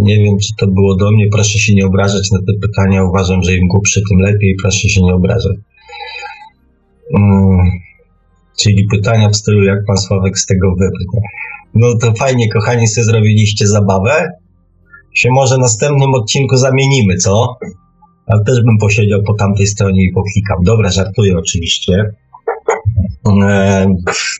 nie 0.00 0.16
wiem, 0.16 0.38
czy 0.38 0.48
to 0.58 0.66
było 0.66 0.96
do 0.96 1.10
mnie. 1.10 1.28
Proszę 1.32 1.58
się 1.58 1.74
nie 1.74 1.86
obrażać 1.86 2.30
na 2.30 2.38
te 2.38 2.52
pytania. 2.60 3.04
Uważam, 3.04 3.42
że 3.42 3.54
im 3.54 3.68
głupszy, 3.68 4.00
tym 4.10 4.18
lepiej. 4.18 4.56
Proszę 4.62 4.88
się 4.88 5.02
nie 5.02 5.14
obrażać. 5.14 5.56
Um, 7.14 7.58
czyli 8.58 8.84
pytania 8.84 9.28
w 9.28 9.36
stylu, 9.36 9.64
jak 9.64 9.78
pan 9.86 9.96
Sławek 9.96 10.38
z 10.38 10.46
tego 10.46 10.70
wybrnie. 10.70 11.20
No 11.74 11.86
to 12.00 12.14
fajnie, 12.14 12.48
kochani, 12.48 12.88
sobie 12.88 13.04
zrobiliście 13.04 13.66
zabawę. 13.66 14.28
Się 15.14 15.28
może 15.30 15.58
następnym 15.58 16.14
odcinku 16.14 16.56
zamienimy, 16.56 17.16
co? 17.16 17.58
Ale 18.28 18.44
też 18.44 18.62
bym 18.64 18.78
posiedział 18.78 19.22
po 19.22 19.34
tamtej 19.34 19.66
stronie 19.66 20.04
i 20.04 20.12
poklikał. 20.12 20.58
Dobra, 20.62 20.90
żartuję 20.90 21.38
oczywiście. 21.38 22.04
E, 23.42 23.86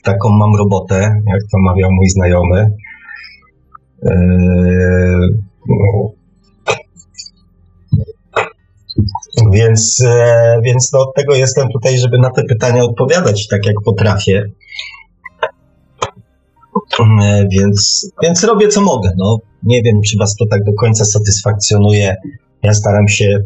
taką 0.05 0.28
mam 0.28 0.57
robotę, 0.57 0.94
jak 1.26 1.41
to 1.52 1.58
mawiał 1.58 1.91
mój 1.92 2.08
znajomy. 2.08 2.70
E, 4.02 4.15
więc, 9.52 10.02
e, 10.07 10.60
więc 10.65 10.92
no, 10.92 11.00
od 11.00 11.15
tego 11.15 11.34
jestem 11.34 11.68
tutaj, 11.73 11.99
żeby 11.99 12.18
na 12.18 12.31
te 12.31 12.44
pytania 12.44 12.83
odpowiadać 12.83 13.49
tak, 13.49 13.67
jak 13.67 13.76
potrafię. 13.84 14.44
E, 17.23 17.49
więc, 17.52 18.10
więc 18.23 18.44
robię 18.44 18.68
co 18.68 18.81
mogę. 18.81 19.10
No. 19.17 19.39
Nie 19.62 19.83
wiem, 19.83 20.00
czy 20.07 20.18
Was 20.18 20.36
to 20.36 20.44
tak 20.50 20.65
do 20.65 20.73
końca 20.73 21.05
satysfakcjonuje. 21.05 22.17
Ja 22.62 22.75
staram 22.75 23.08
się 23.08 23.44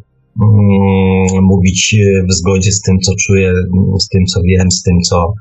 mówić 1.43 1.97
w 2.31 2.33
zgodzie 2.33 2.73
z 2.73 2.81
tym, 2.81 2.99
co 3.01 3.13
czuję, 3.27 3.53
z 3.99 4.09
tym, 4.09 4.27
co 4.27 4.41
wiem, 4.43 4.71
z 4.71 4.83
tym, 4.83 5.01
co, 5.01 5.35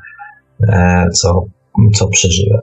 e, 0.68 1.06
co, 1.14 1.46
co 1.94 2.08
przeżyłem. 2.08 2.62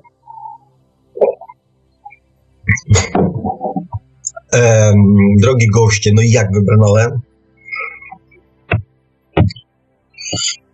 drogi 5.40 5.66
goście, 5.66 6.10
no 6.14 6.22
i 6.22 6.30
jak 6.30 6.52
wybrnąłem? 6.52 7.10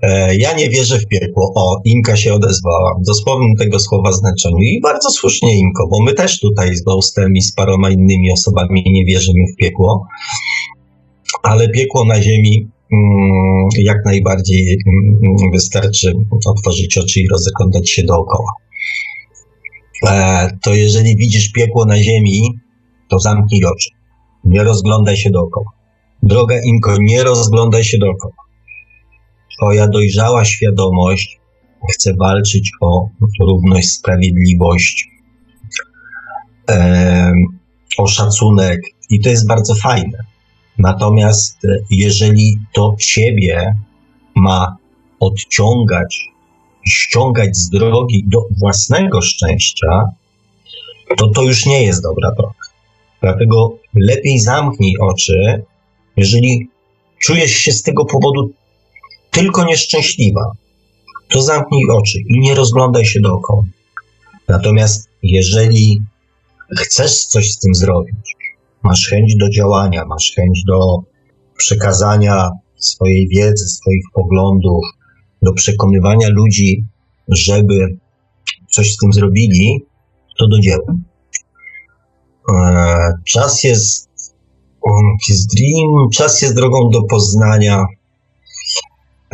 E, 0.03 0.37
ja 0.37 0.53
nie 0.53 0.69
wierzę 0.69 0.99
w 0.99 1.07
piekło. 1.07 1.53
O, 1.55 1.81
Inka 1.85 2.17
się 2.17 2.35
odezwała. 2.35 2.97
Dosłownie 3.07 3.57
tego 3.59 3.81
słowa 3.81 4.13
znaczeniu. 4.13 4.59
I 4.59 4.81
bardzo 4.81 5.11
słusznie, 5.11 5.59
Inko, 5.59 5.89
bo 5.89 6.03
my 6.03 6.15
też 6.15 6.41
tutaj 6.41 6.77
z 6.77 6.83
Ghostem 6.83 7.37
i 7.37 7.41
z 7.43 7.55
paroma 7.55 7.91
innymi 7.91 8.33
osobami 8.33 8.83
nie 8.87 9.05
wierzymy 9.05 9.45
w 9.53 9.57
piekło. 9.57 10.07
Ale 11.43 11.69
piekło 11.69 12.05
na 12.05 12.23
ziemi 12.23 12.69
mm, 12.93 13.69
jak 13.79 14.05
najbardziej 14.05 14.79
mm, 14.87 15.51
wystarczy 15.53 16.13
otworzyć 16.47 16.99
oczy 16.99 17.21
i 17.21 17.29
rozglądać 17.29 17.91
się 17.91 18.03
dookoła. 18.03 18.53
E, 20.07 20.49
to 20.63 20.75
jeżeli 20.75 21.17
widzisz 21.17 21.53
piekło 21.53 21.85
na 21.85 22.03
ziemi, 22.03 22.59
to 23.11 23.19
zamknij 23.19 23.65
oczy. 23.65 23.89
Nie 24.45 24.65
rozglądaj 24.65 25.17
się 25.17 25.31
dookoła. 25.31 25.71
Droga 26.23 26.55
Inko, 26.65 26.97
nie 27.01 27.25
rozglądaj 27.25 27.85
się 27.85 27.99
dookoła. 27.99 28.35
Twoja 29.57 29.89
dojrzała 29.89 30.45
świadomość 30.45 31.41
chce 31.93 32.15
walczyć 32.15 32.71
o 32.81 33.09
równość, 33.41 33.91
sprawiedliwość, 33.91 35.09
o 37.99 38.07
szacunek 38.07 38.81
i 39.11 39.21
to 39.21 39.29
jest 39.29 39.49
bardzo 39.49 39.75
fajne. 39.75 40.19
Natomiast 40.79 41.65
e, 41.65 41.69
jeżeli 41.91 42.59
to 42.73 42.97
ciebie 43.01 43.75
ma 44.35 44.77
odciągać, 45.21 46.29
ściągać 46.89 47.57
z 47.57 47.71
drogi 47.71 48.25
do 48.27 48.39
własnego 48.59 49.23
szczęścia, 49.23 50.05
to 51.17 51.29
to 51.29 51.43
już 51.43 51.67
nie 51.67 51.83
jest 51.83 52.03
dobra 52.03 52.31
droga. 52.37 52.55
Dlatego 53.23 53.77
lepiej 53.95 54.39
zamknij 54.39 54.95
oczy, 55.01 55.63
jeżeli 56.17 56.69
czujesz 57.19 57.53
się 57.53 57.73
z 57.73 57.83
tego 57.83 58.05
powodu 58.05 58.51
tylko 59.31 59.65
nieszczęśliwa, 59.65 60.53
to 61.29 61.43
zamknij 61.43 61.91
oczy 61.91 62.19
i 62.29 62.41
nie 62.41 62.55
rozglądaj 62.55 63.07
się 63.07 63.21
dookoła. 63.21 63.65
Natomiast 64.49 65.09
jeżeli 65.23 66.01
chcesz 66.79 67.25
coś 67.25 67.53
z 67.53 67.59
tym 67.59 67.75
zrobić, 67.75 68.34
masz 68.85 69.09
chęć 69.11 69.37
do 69.37 69.51
działania, 69.51 70.05
masz 70.05 70.33
chęć 70.37 70.63
do 70.67 70.99
przekazania 71.57 72.51
swojej 72.77 73.29
wiedzy, 73.29 73.69
swoich 73.69 74.05
poglądów, 74.15 74.81
do 75.43 75.53
przekonywania 75.53 76.29
ludzi, 76.29 76.85
żeby 77.29 77.99
coś 78.71 78.95
z 78.95 78.97
tym 78.97 79.13
zrobili, 79.13 79.85
to 80.39 80.49
do 80.49 80.61
dzieła. 80.61 80.95
E, 82.53 83.13
czas 83.25 83.65
jest, 83.65 84.11
jest 85.29 85.55
dream, 85.57 86.11
czas 86.11 86.43
jest 86.43 86.55
drogą 86.55 86.91
do 86.91 87.03
poznania 87.03 87.85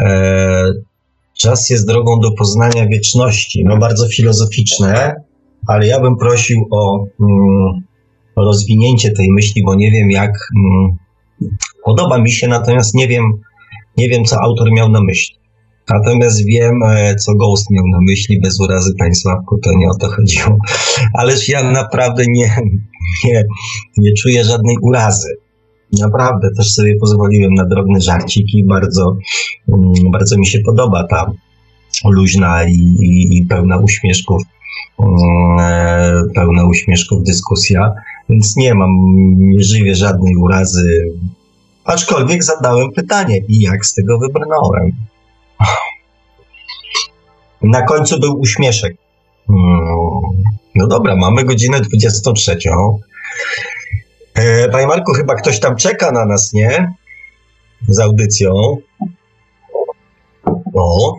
E, 0.01 0.73
czas 1.39 1.71
jest 1.71 1.87
drogą 1.87 2.21
do 2.21 2.31
poznania 2.33 2.87
wieczności. 2.87 3.65
No 3.65 3.77
bardzo 3.77 4.09
filozoficzne, 4.09 5.15
ale 5.67 5.87
ja 5.87 6.01
bym 6.01 6.17
prosił 6.17 6.69
o, 6.71 7.05
mm, 7.21 7.83
rozwinięcie 8.45 9.11
tej 9.11 9.33
myśli, 9.33 9.63
bo 9.65 9.75
nie 9.75 9.91
wiem 9.91 10.11
jak. 10.11 10.33
Mm, 10.57 10.97
podoba 11.85 12.19
mi 12.19 12.33
się, 12.33 12.49
natomiast 12.49 12.95
nie 12.95 13.09
wiem, 13.09 13.33
nie 13.97 14.09
wiem, 14.09 14.25
co 14.25 14.37
autor 14.41 14.73
miał 14.73 14.89
na 14.89 15.01
myśli. 15.03 15.37
Natomiast 15.91 16.47
wiem, 16.47 16.83
e, 16.89 17.17
co 17.17 17.35
Ghost 17.35 17.71
miał 17.71 17.85
na 17.87 17.99
myśli, 18.09 18.41
bez 18.41 18.61
urazy 18.61 18.95
Państwa, 18.99 19.43
to 19.63 19.71
nie 19.79 19.89
o 19.89 19.95
to 19.95 20.09
chodziło. 20.09 20.59
Ależ 21.15 21.49
ja 21.49 21.71
naprawdę 21.71 22.25
nie, 22.29 22.57
nie, 23.25 23.45
nie 23.99 24.13
czuję 24.13 24.45
żadnej 24.45 24.77
urazy. 24.83 25.29
Naprawdę, 26.01 26.49
też 26.57 26.73
sobie 26.73 26.97
pozwoliłem 26.97 27.55
na 27.55 27.67
drobny 27.67 28.01
żarcik 28.01 28.55
i 28.55 28.65
bardzo, 28.65 29.17
mm, 29.69 30.11
bardzo 30.11 30.39
mi 30.39 30.47
się 30.47 30.59
podoba 30.61 31.07
ta 31.07 31.33
luźna 32.05 32.65
i, 32.65 32.75
i, 33.01 33.39
i 33.39 33.47
pełna 33.47 33.79
uśmieszków 33.79 34.43
pełna 36.35 36.65
uśmieszków 36.65 37.23
dyskusja, 37.23 37.95
więc 38.29 38.57
nie 38.57 38.75
mam, 38.75 38.91
nie 39.39 39.65
żywię 39.65 39.95
żadnej 39.95 40.37
urazy, 40.37 41.13
aczkolwiek 41.85 42.45
zadałem 42.45 42.93
pytanie 42.93 43.39
i 43.49 43.61
jak 43.61 43.87
z 43.87 43.95
tego 43.95 44.19
wybrnąłem. 44.19 44.91
Na 47.63 47.83
końcu 47.83 48.21
był 48.21 48.41
uśmieszek. 48.41 48.97
Mm, 49.49 49.63
no 50.75 50.87
dobra, 50.87 51.17
mamy 51.17 51.45
godzinę 51.45 51.81
23. 51.81 52.59
E, 54.35 54.69
panie 54.69 54.87
Marku, 54.87 55.13
chyba 55.13 55.35
ktoś 55.35 55.61
tam 55.61 55.77
czeka 55.77 56.13
na 56.13 56.25
nas, 56.25 56.53
nie? 56.53 56.95
Z 57.89 58.01
audycją. 58.01 58.53
O. 60.75 61.17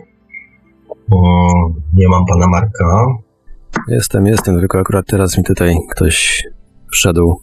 o 1.10 1.48
nie 1.94 2.08
mam 2.08 2.26
pana 2.26 2.46
Marka. 2.46 3.06
Jestem, 3.88 4.26
jestem, 4.26 4.58
tylko 4.58 4.78
akurat 4.78 5.06
teraz 5.06 5.38
mi 5.38 5.44
tutaj 5.44 5.74
ktoś 5.90 6.44
wszedł. 6.92 7.40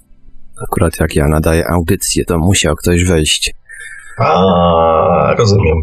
Akurat 0.63 0.99
jak 0.99 1.15
ja 1.15 1.27
nadaję 1.27 1.67
audycję, 1.67 2.25
to 2.25 2.37
musiał 2.37 2.75
ktoś 2.75 3.03
wejść. 3.03 3.53
A, 4.19 5.35
rozumiem. 5.37 5.75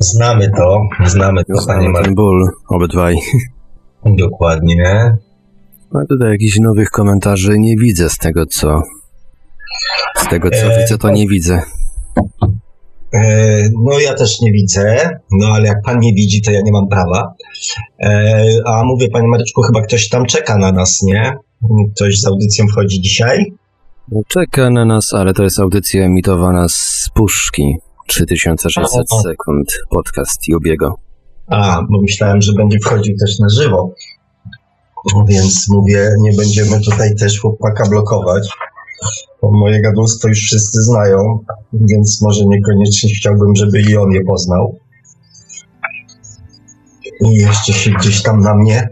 Znamy 0.00 0.50
to, 0.56 0.82
znamy 1.06 1.44
to, 1.44 1.66
panie 1.66 1.88
Marku. 1.88 2.14
ból, 2.14 2.50
obydwaj. 2.68 3.16
Dokładnie. 4.04 5.16
A 5.94 5.98
tutaj 6.08 6.30
jakichś 6.30 6.58
nowych 6.58 6.90
komentarzy 6.90 7.58
nie 7.58 7.76
widzę 7.76 8.10
z 8.10 8.18
tego, 8.18 8.46
co. 8.46 8.82
Z 10.16 10.28
tego, 10.28 10.50
co 10.50 10.56
e, 10.56 10.80
widzę, 10.80 10.98
to 10.98 11.10
nie 11.10 11.28
widzę. 11.28 11.62
E, 13.14 13.68
no 13.84 13.98
ja 13.98 14.14
też 14.14 14.40
nie 14.40 14.52
widzę, 14.52 15.10
no 15.32 15.46
ale 15.46 15.68
jak 15.68 15.82
pan 15.82 16.00
nie 16.00 16.14
widzi, 16.14 16.42
to 16.42 16.50
ja 16.50 16.60
nie 16.64 16.72
mam 16.72 16.88
prawa. 16.88 17.34
E, 18.02 18.44
a 18.66 18.84
mówię, 18.84 19.08
panie 19.12 19.28
Maryczku, 19.28 19.62
chyba 19.62 19.82
ktoś 19.82 20.08
tam 20.08 20.26
czeka 20.26 20.58
na 20.58 20.72
nas, 20.72 21.02
nie? 21.02 21.32
Ktoś 21.94 22.20
z 22.20 22.26
audycją 22.26 22.66
wchodzi 22.66 23.00
dzisiaj? 23.00 23.52
Czeka 24.28 24.70
na 24.70 24.84
nas, 24.84 25.14
ale 25.14 25.34
to 25.34 25.42
jest 25.42 25.60
audycja 25.60 26.04
emitowana 26.04 26.68
z 26.68 27.08
puszki. 27.14 27.76
3600 28.06 29.06
sekund, 29.22 29.66
podcast 29.90 30.48
Jubiego. 30.48 30.94
A, 31.46 31.82
bo 31.90 32.00
myślałem, 32.00 32.42
że 32.42 32.52
będzie 32.52 32.78
wchodził 32.78 33.16
też 33.16 33.38
na 33.38 33.48
żywo. 33.48 33.94
Więc 35.28 35.68
mówię, 35.68 36.10
nie 36.20 36.32
będziemy 36.32 36.80
tutaj 36.80 37.14
też 37.14 37.40
chłopaka 37.40 37.88
blokować. 37.88 38.48
Moje 39.52 39.82
gadulstwo 39.82 40.28
już 40.28 40.38
wszyscy 40.38 40.82
znają, 40.82 41.44
więc 41.72 42.22
może 42.22 42.44
niekoniecznie 42.46 43.10
chciałbym, 43.10 43.56
żeby 43.56 43.80
i 43.80 43.96
on 43.96 44.10
je 44.10 44.24
poznał. 44.24 44.78
I 47.20 47.34
jeszcze 47.34 47.72
się 47.72 47.90
gdzieś 47.90 48.22
tam 48.22 48.40
na 48.40 48.54
mnie 48.54 48.88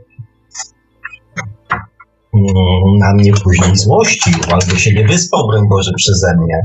mm, 2.34 2.98
na 2.98 3.14
mnie 3.14 3.32
później 3.32 3.76
złościł, 3.76 4.32
albo 4.52 4.76
się 4.76 4.94
nie 4.94 5.06
wyspał, 5.06 5.48
broń 5.48 5.68
Boże, 5.68 5.92
przeze 5.96 6.36
mnie. 6.36 6.60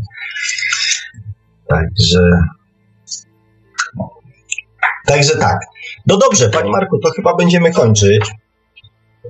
Także 1.68 2.42
Także 5.06 5.38
tak. 5.38 5.60
No 6.08 6.18
dobrze, 6.18 6.50
Panie 6.50 6.72
Marku, 6.72 7.00
to 7.00 7.12
chyba 7.12 7.36
będziemy 7.36 7.72
kończyć. 7.72 8.32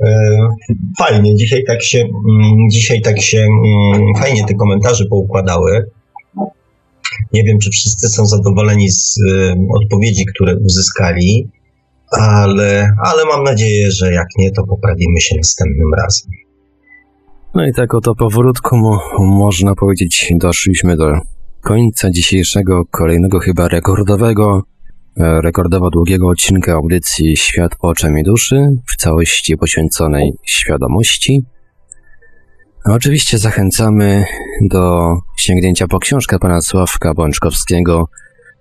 E, 0.01 0.37
fajnie, 0.99 1.35
dzisiaj 1.35 1.63
tak 1.67 1.83
się, 1.83 1.99
mm, 1.99 2.69
dzisiaj 2.71 3.01
tak 3.01 3.21
się 3.21 3.37
mm, 3.37 4.15
fajnie 4.17 4.45
te 4.45 4.53
komentarze 4.53 5.05
poukładały. 5.05 5.85
Nie 7.33 7.43
wiem, 7.43 7.59
czy 7.59 7.69
wszyscy 7.69 8.07
są 8.07 8.25
zadowoleni 8.25 8.91
z 8.91 9.19
e, 9.29 9.55
odpowiedzi, 9.69 10.25
które 10.25 10.57
uzyskali, 10.57 11.49
ale, 12.11 12.89
ale 13.05 13.25
mam 13.25 13.43
nadzieję, 13.43 13.91
że 13.91 14.13
jak 14.13 14.27
nie, 14.37 14.51
to 14.51 14.63
poprawimy 14.63 15.21
się 15.21 15.35
następnym 15.37 15.93
razem. 15.97 16.31
No 17.55 17.67
i 17.67 17.73
tak 17.73 17.93
oto 17.95 18.15
powolutku 18.15 18.77
mo 18.77 18.99
można 19.19 19.75
powiedzieć 19.75 20.33
doszliśmy 20.35 20.97
do 20.97 21.05
końca 21.61 22.09
dzisiejszego, 22.11 22.83
kolejnego 22.91 23.39
chyba 23.39 23.67
rekordowego 23.67 24.63
rekordowo 25.17 25.89
długiego 25.89 26.27
odcinka 26.27 26.73
audycji 26.73 27.37
Świat 27.37 27.71
oczem 27.79 28.19
i 28.19 28.23
duszy, 28.23 28.69
w 28.91 28.95
całości 28.95 29.57
poświęconej 29.57 30.33
świadomości. 30.45 31.45
A 32.85 32.93
oczywiście 32.93 33.37
zachęcamy 33.37 34.25
do 34.61 35.13
sięgnięcia 35.37 35.87
po 35.87 35.99
książkę 35.99 36.39
pana 36.39 36.61
Sławka 36.61 37.13
Bączkowskiego 37.13 38.05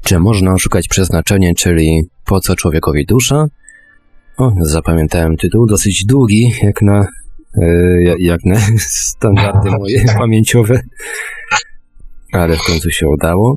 Czy 0.04 0.18
można 0.18 0.58
szukać 0.58 0.88
przeznaczenia, 0.88 1.54
czyli 1.54 2.02
Po 2.24 2.40
co 2.40 2.56
człowiekowi 2.56 3.06
dusza? 3.06 3.46
O, 4.36 4.52
zapamiętałem 4.60 5.36
tytuł, 5.36 5.66
dosyć 5.66 6.04
długi, 6.04 6.52
jak 6.62 6.82
na, 6.82 7.06
yy, 7.56 8.16
jak 8.18 8.44
na 8.44 8.56
standardy 9.08 9.70
moje 9.70 10.04
pamięciowe, 10.18 10.80
ale 12.32 12.56
w 12.56 12.62
końcu 12.62 12.90
się 12.90 13.08
udało. 13.08 13.56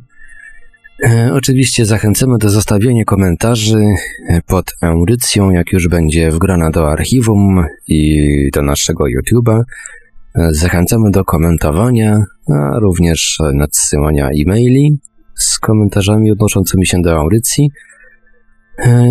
E, 1.03 1.33
oczywiście 1.33 1.85
zachęcamy 1.85 2.38
do 2.38 2.49
zostawienia 2.49 3.03
komentarzy 3.06 3.85
e, 4.30 4.41
pod 4.41 4.65
audycją, 4.82 5.51
jak 5.51 5.72
już 5.72 5.88
będzie 5.88 6.32
wgrana 6.32 6.69
do 6.69 6.91
archiwum 6.91 7.65
i 7.88 8.49
do 8.53 8.61
naszego 8.61 9.03
YouTube'a. 9.03 9.61
E, 10.35 10.53
zachęcamy 10.53 11.11
do 11.11 11.25
komentowania, 11.25 12.23
a 12.49 12.80
również 12.80 13.38
nadsyłania 13.53 14.30
e-maili 14.30 14.99
z 15.35 15.59
komentarzami 15.59 16.32
odnoszącymi 16.32 16.88
się 16.88 17.01
do 17.01 17.19
audycji. 17.19 17.69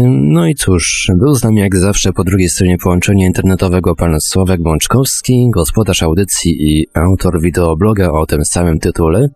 No 0.09 0.47
i 0.47 0.55
cóż, 0.55 1.11
był 1.15 1.35
z 1.35 1.45
nami 1.45 1.61
jak 1.61 1.77
zawsze 1.77 2.13
po 2.13 2.25
drugiej 2.25 2.49
stronie 2.49 2.79
połączenia 2.79 3.27
internetowego 3.27 3.95
pan 3.95 4.21
Sławek 4.21 4.63
Bączkowski, 4.63 5.51
gospodarz 5.51 6.03
audycji 6.03 6.71
i 6.71 6.87
autor 6.95 7.41
wideobloga 7.41 8.11
o 8.11 8.27
tym 8.27 8.45
samym 8.45 8.79
tytule. 8.79 9.29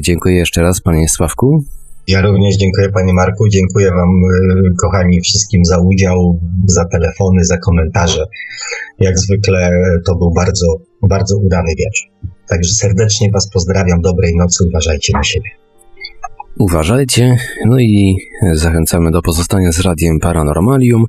Dziękuję 0.00 0.36
jeszcze 0.36 0.62
raz 0.62 0.80
panie 0.80 1.08
Sławku. 1.08 1.64
Ja 2.08 2.22
również 2.22 2.56
dziękuję 2.56 2.88
Panie 2.88 3.12
Marku, 3.12 3.48
dziękuję 3.48 3.90
Wam 3.90 4.10
y, 4.24 4.74
kochani 4.82 5.20
wszystkim 5.20 5.64
za 5.64 5.78
udział, 5.78 6.40
za 6.66 6.84
telefony, 6.84 7.44
za 7.44 7.58
komentarze. 7.58 8.26
Jak 8.98 9.18
zwykle 9.18 9.70
to 10.06 10.14
był 10.14 10.32
bardzo, 10.32 10.66
bardzo 11.02 11.36
udany 11.36 11.68
wieczór. 11.78 12.32
Także 12.48 12.74
serdecznie 12.74 13.30
Was 13.30 13.50
pozdrawiam, 13.50 14.00
dobrej 14.00 14.36
nocy, 14.36 14.64
uważajcie 14.68 15.12
na 15.12 15.22
siebie. 15.22 15.50
Uważajcie, 16.58 17.36
no 17.66 17.78
i 17.78 18.16
zachęcamy 18.52 19.10
do 19.10 19.22
pozostania 19.22 19.72
z 19.72 19.80
Radiem 19.80 20.18
Paranormalium. 20.18 21.04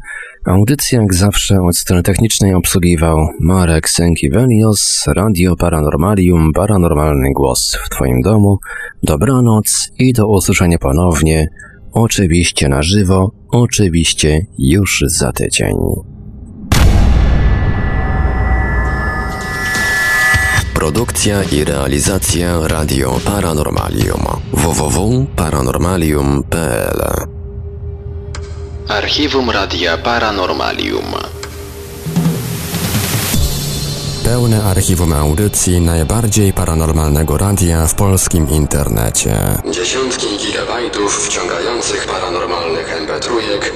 Audycję 0.46 1.00
jak 1.00 1.14
zawsze 1.14 1.62
od 1.62 1.78
strony 1.78 2.04
technicznej 2.04 2.54
obsługiwał 2.54 3.28
Marek 3.40 3.90
Sękiewelios, 3.90 5.04
Radio 5.08 5.56
Paranormalium, 5.56 6.54
paranormalny 6.54 7.32
głos 7.34 7.78
w 7.86 7.90
Twoim 7.90 8.22
domu. 8.22 8.58
Dobranoc 9.04 9.90
i 10.00 10.14
do 10.14 10.28
usłyszenia 10.28 10.78
ponownie, 10.78 11.48
oczywiście 11.92 12.70
na 12.70 12.84
żywo, 12.84 13.32
oczywiście 13.52 14.46
już 14.58 15.04
za 15.08 15.32
tydzień. 15.32 15.76
Produkcja 20.84 21.44
i 21.44 21.64
realizacja 21.64 22.68
Radio 22.68 23.20
Paranormalium. 23.26 24.24
www.paranormalium.pl 24.54 27.02
Archiwum 28.88 29.50
Radia 29.50 29.98
Paranormalium 29.98 31.06
Pełne 34.24 34.64
archiwum 34.64 35.14
audycji 35.14 35.82
najbardziej 35.82 36.54
paranormalnego 36.54 37.38
radia 37.38 37.88
w 37.88 37.96
polskim 37.96 38.50
internecie. 38.50 39.36
Dziesiątki 39.72 40.28
gigabajtów 40.38 41.28
wciągających 41.28 42.08
paranormalnych 42.08 42.94
mp 42.98 43.20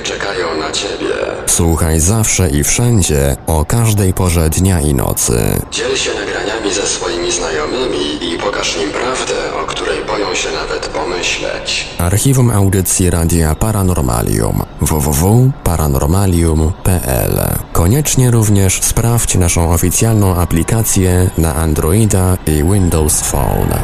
czekają 0.03 0.57
na 0.59 0.71
Ciebie. 0.71 1.13
Słuchaj 1.45 1.99
zawsze 1.99 2.49
i 2.49 2.63
wszędzie, 2.63 3.35
o 3.47 3.65
każdej 3.65 4.13
porze 4.13 4.49
dnia 4.49 4.81
i 4.81 4.93
nocy. 4.93 5.61
Dziel 5.71 5.97
się 5.97 6.11
nagraniami 6.13 6.73
ze 6.73 6.87
swoimi 6.87 7.31
znajomymi 7.31 8.33
i 8.33 8.37
pokaż 8.37 8.77
im 8.77 8.91
prawdę, 8.91 9.33
o 9.63 9.65
której 9.65 10.05
boją 10.05 10.35
się 10.35 10.49
nawet 10.77 10.93
pomyśleć. 10.93 11.87
Archiwum 11.97 12.51
audycji 12.51 13.09
Radia 13.09 13.55
Paranormalium 13.55 14.63
www.paranormalium.pl 14.81 17.39
Koniecznie 17.71 18.31
również 18.31 18.81
sprawdź 18.81 19.35
naszą 19.35 19.71
oficjalną 19.71 20.35
aplikację 20.35 21.29
na 21.37 21.55
Androida 21.55 22.37
i 22.47 22.63
Windows 22.63 23.21
Phone. 23.21 23.79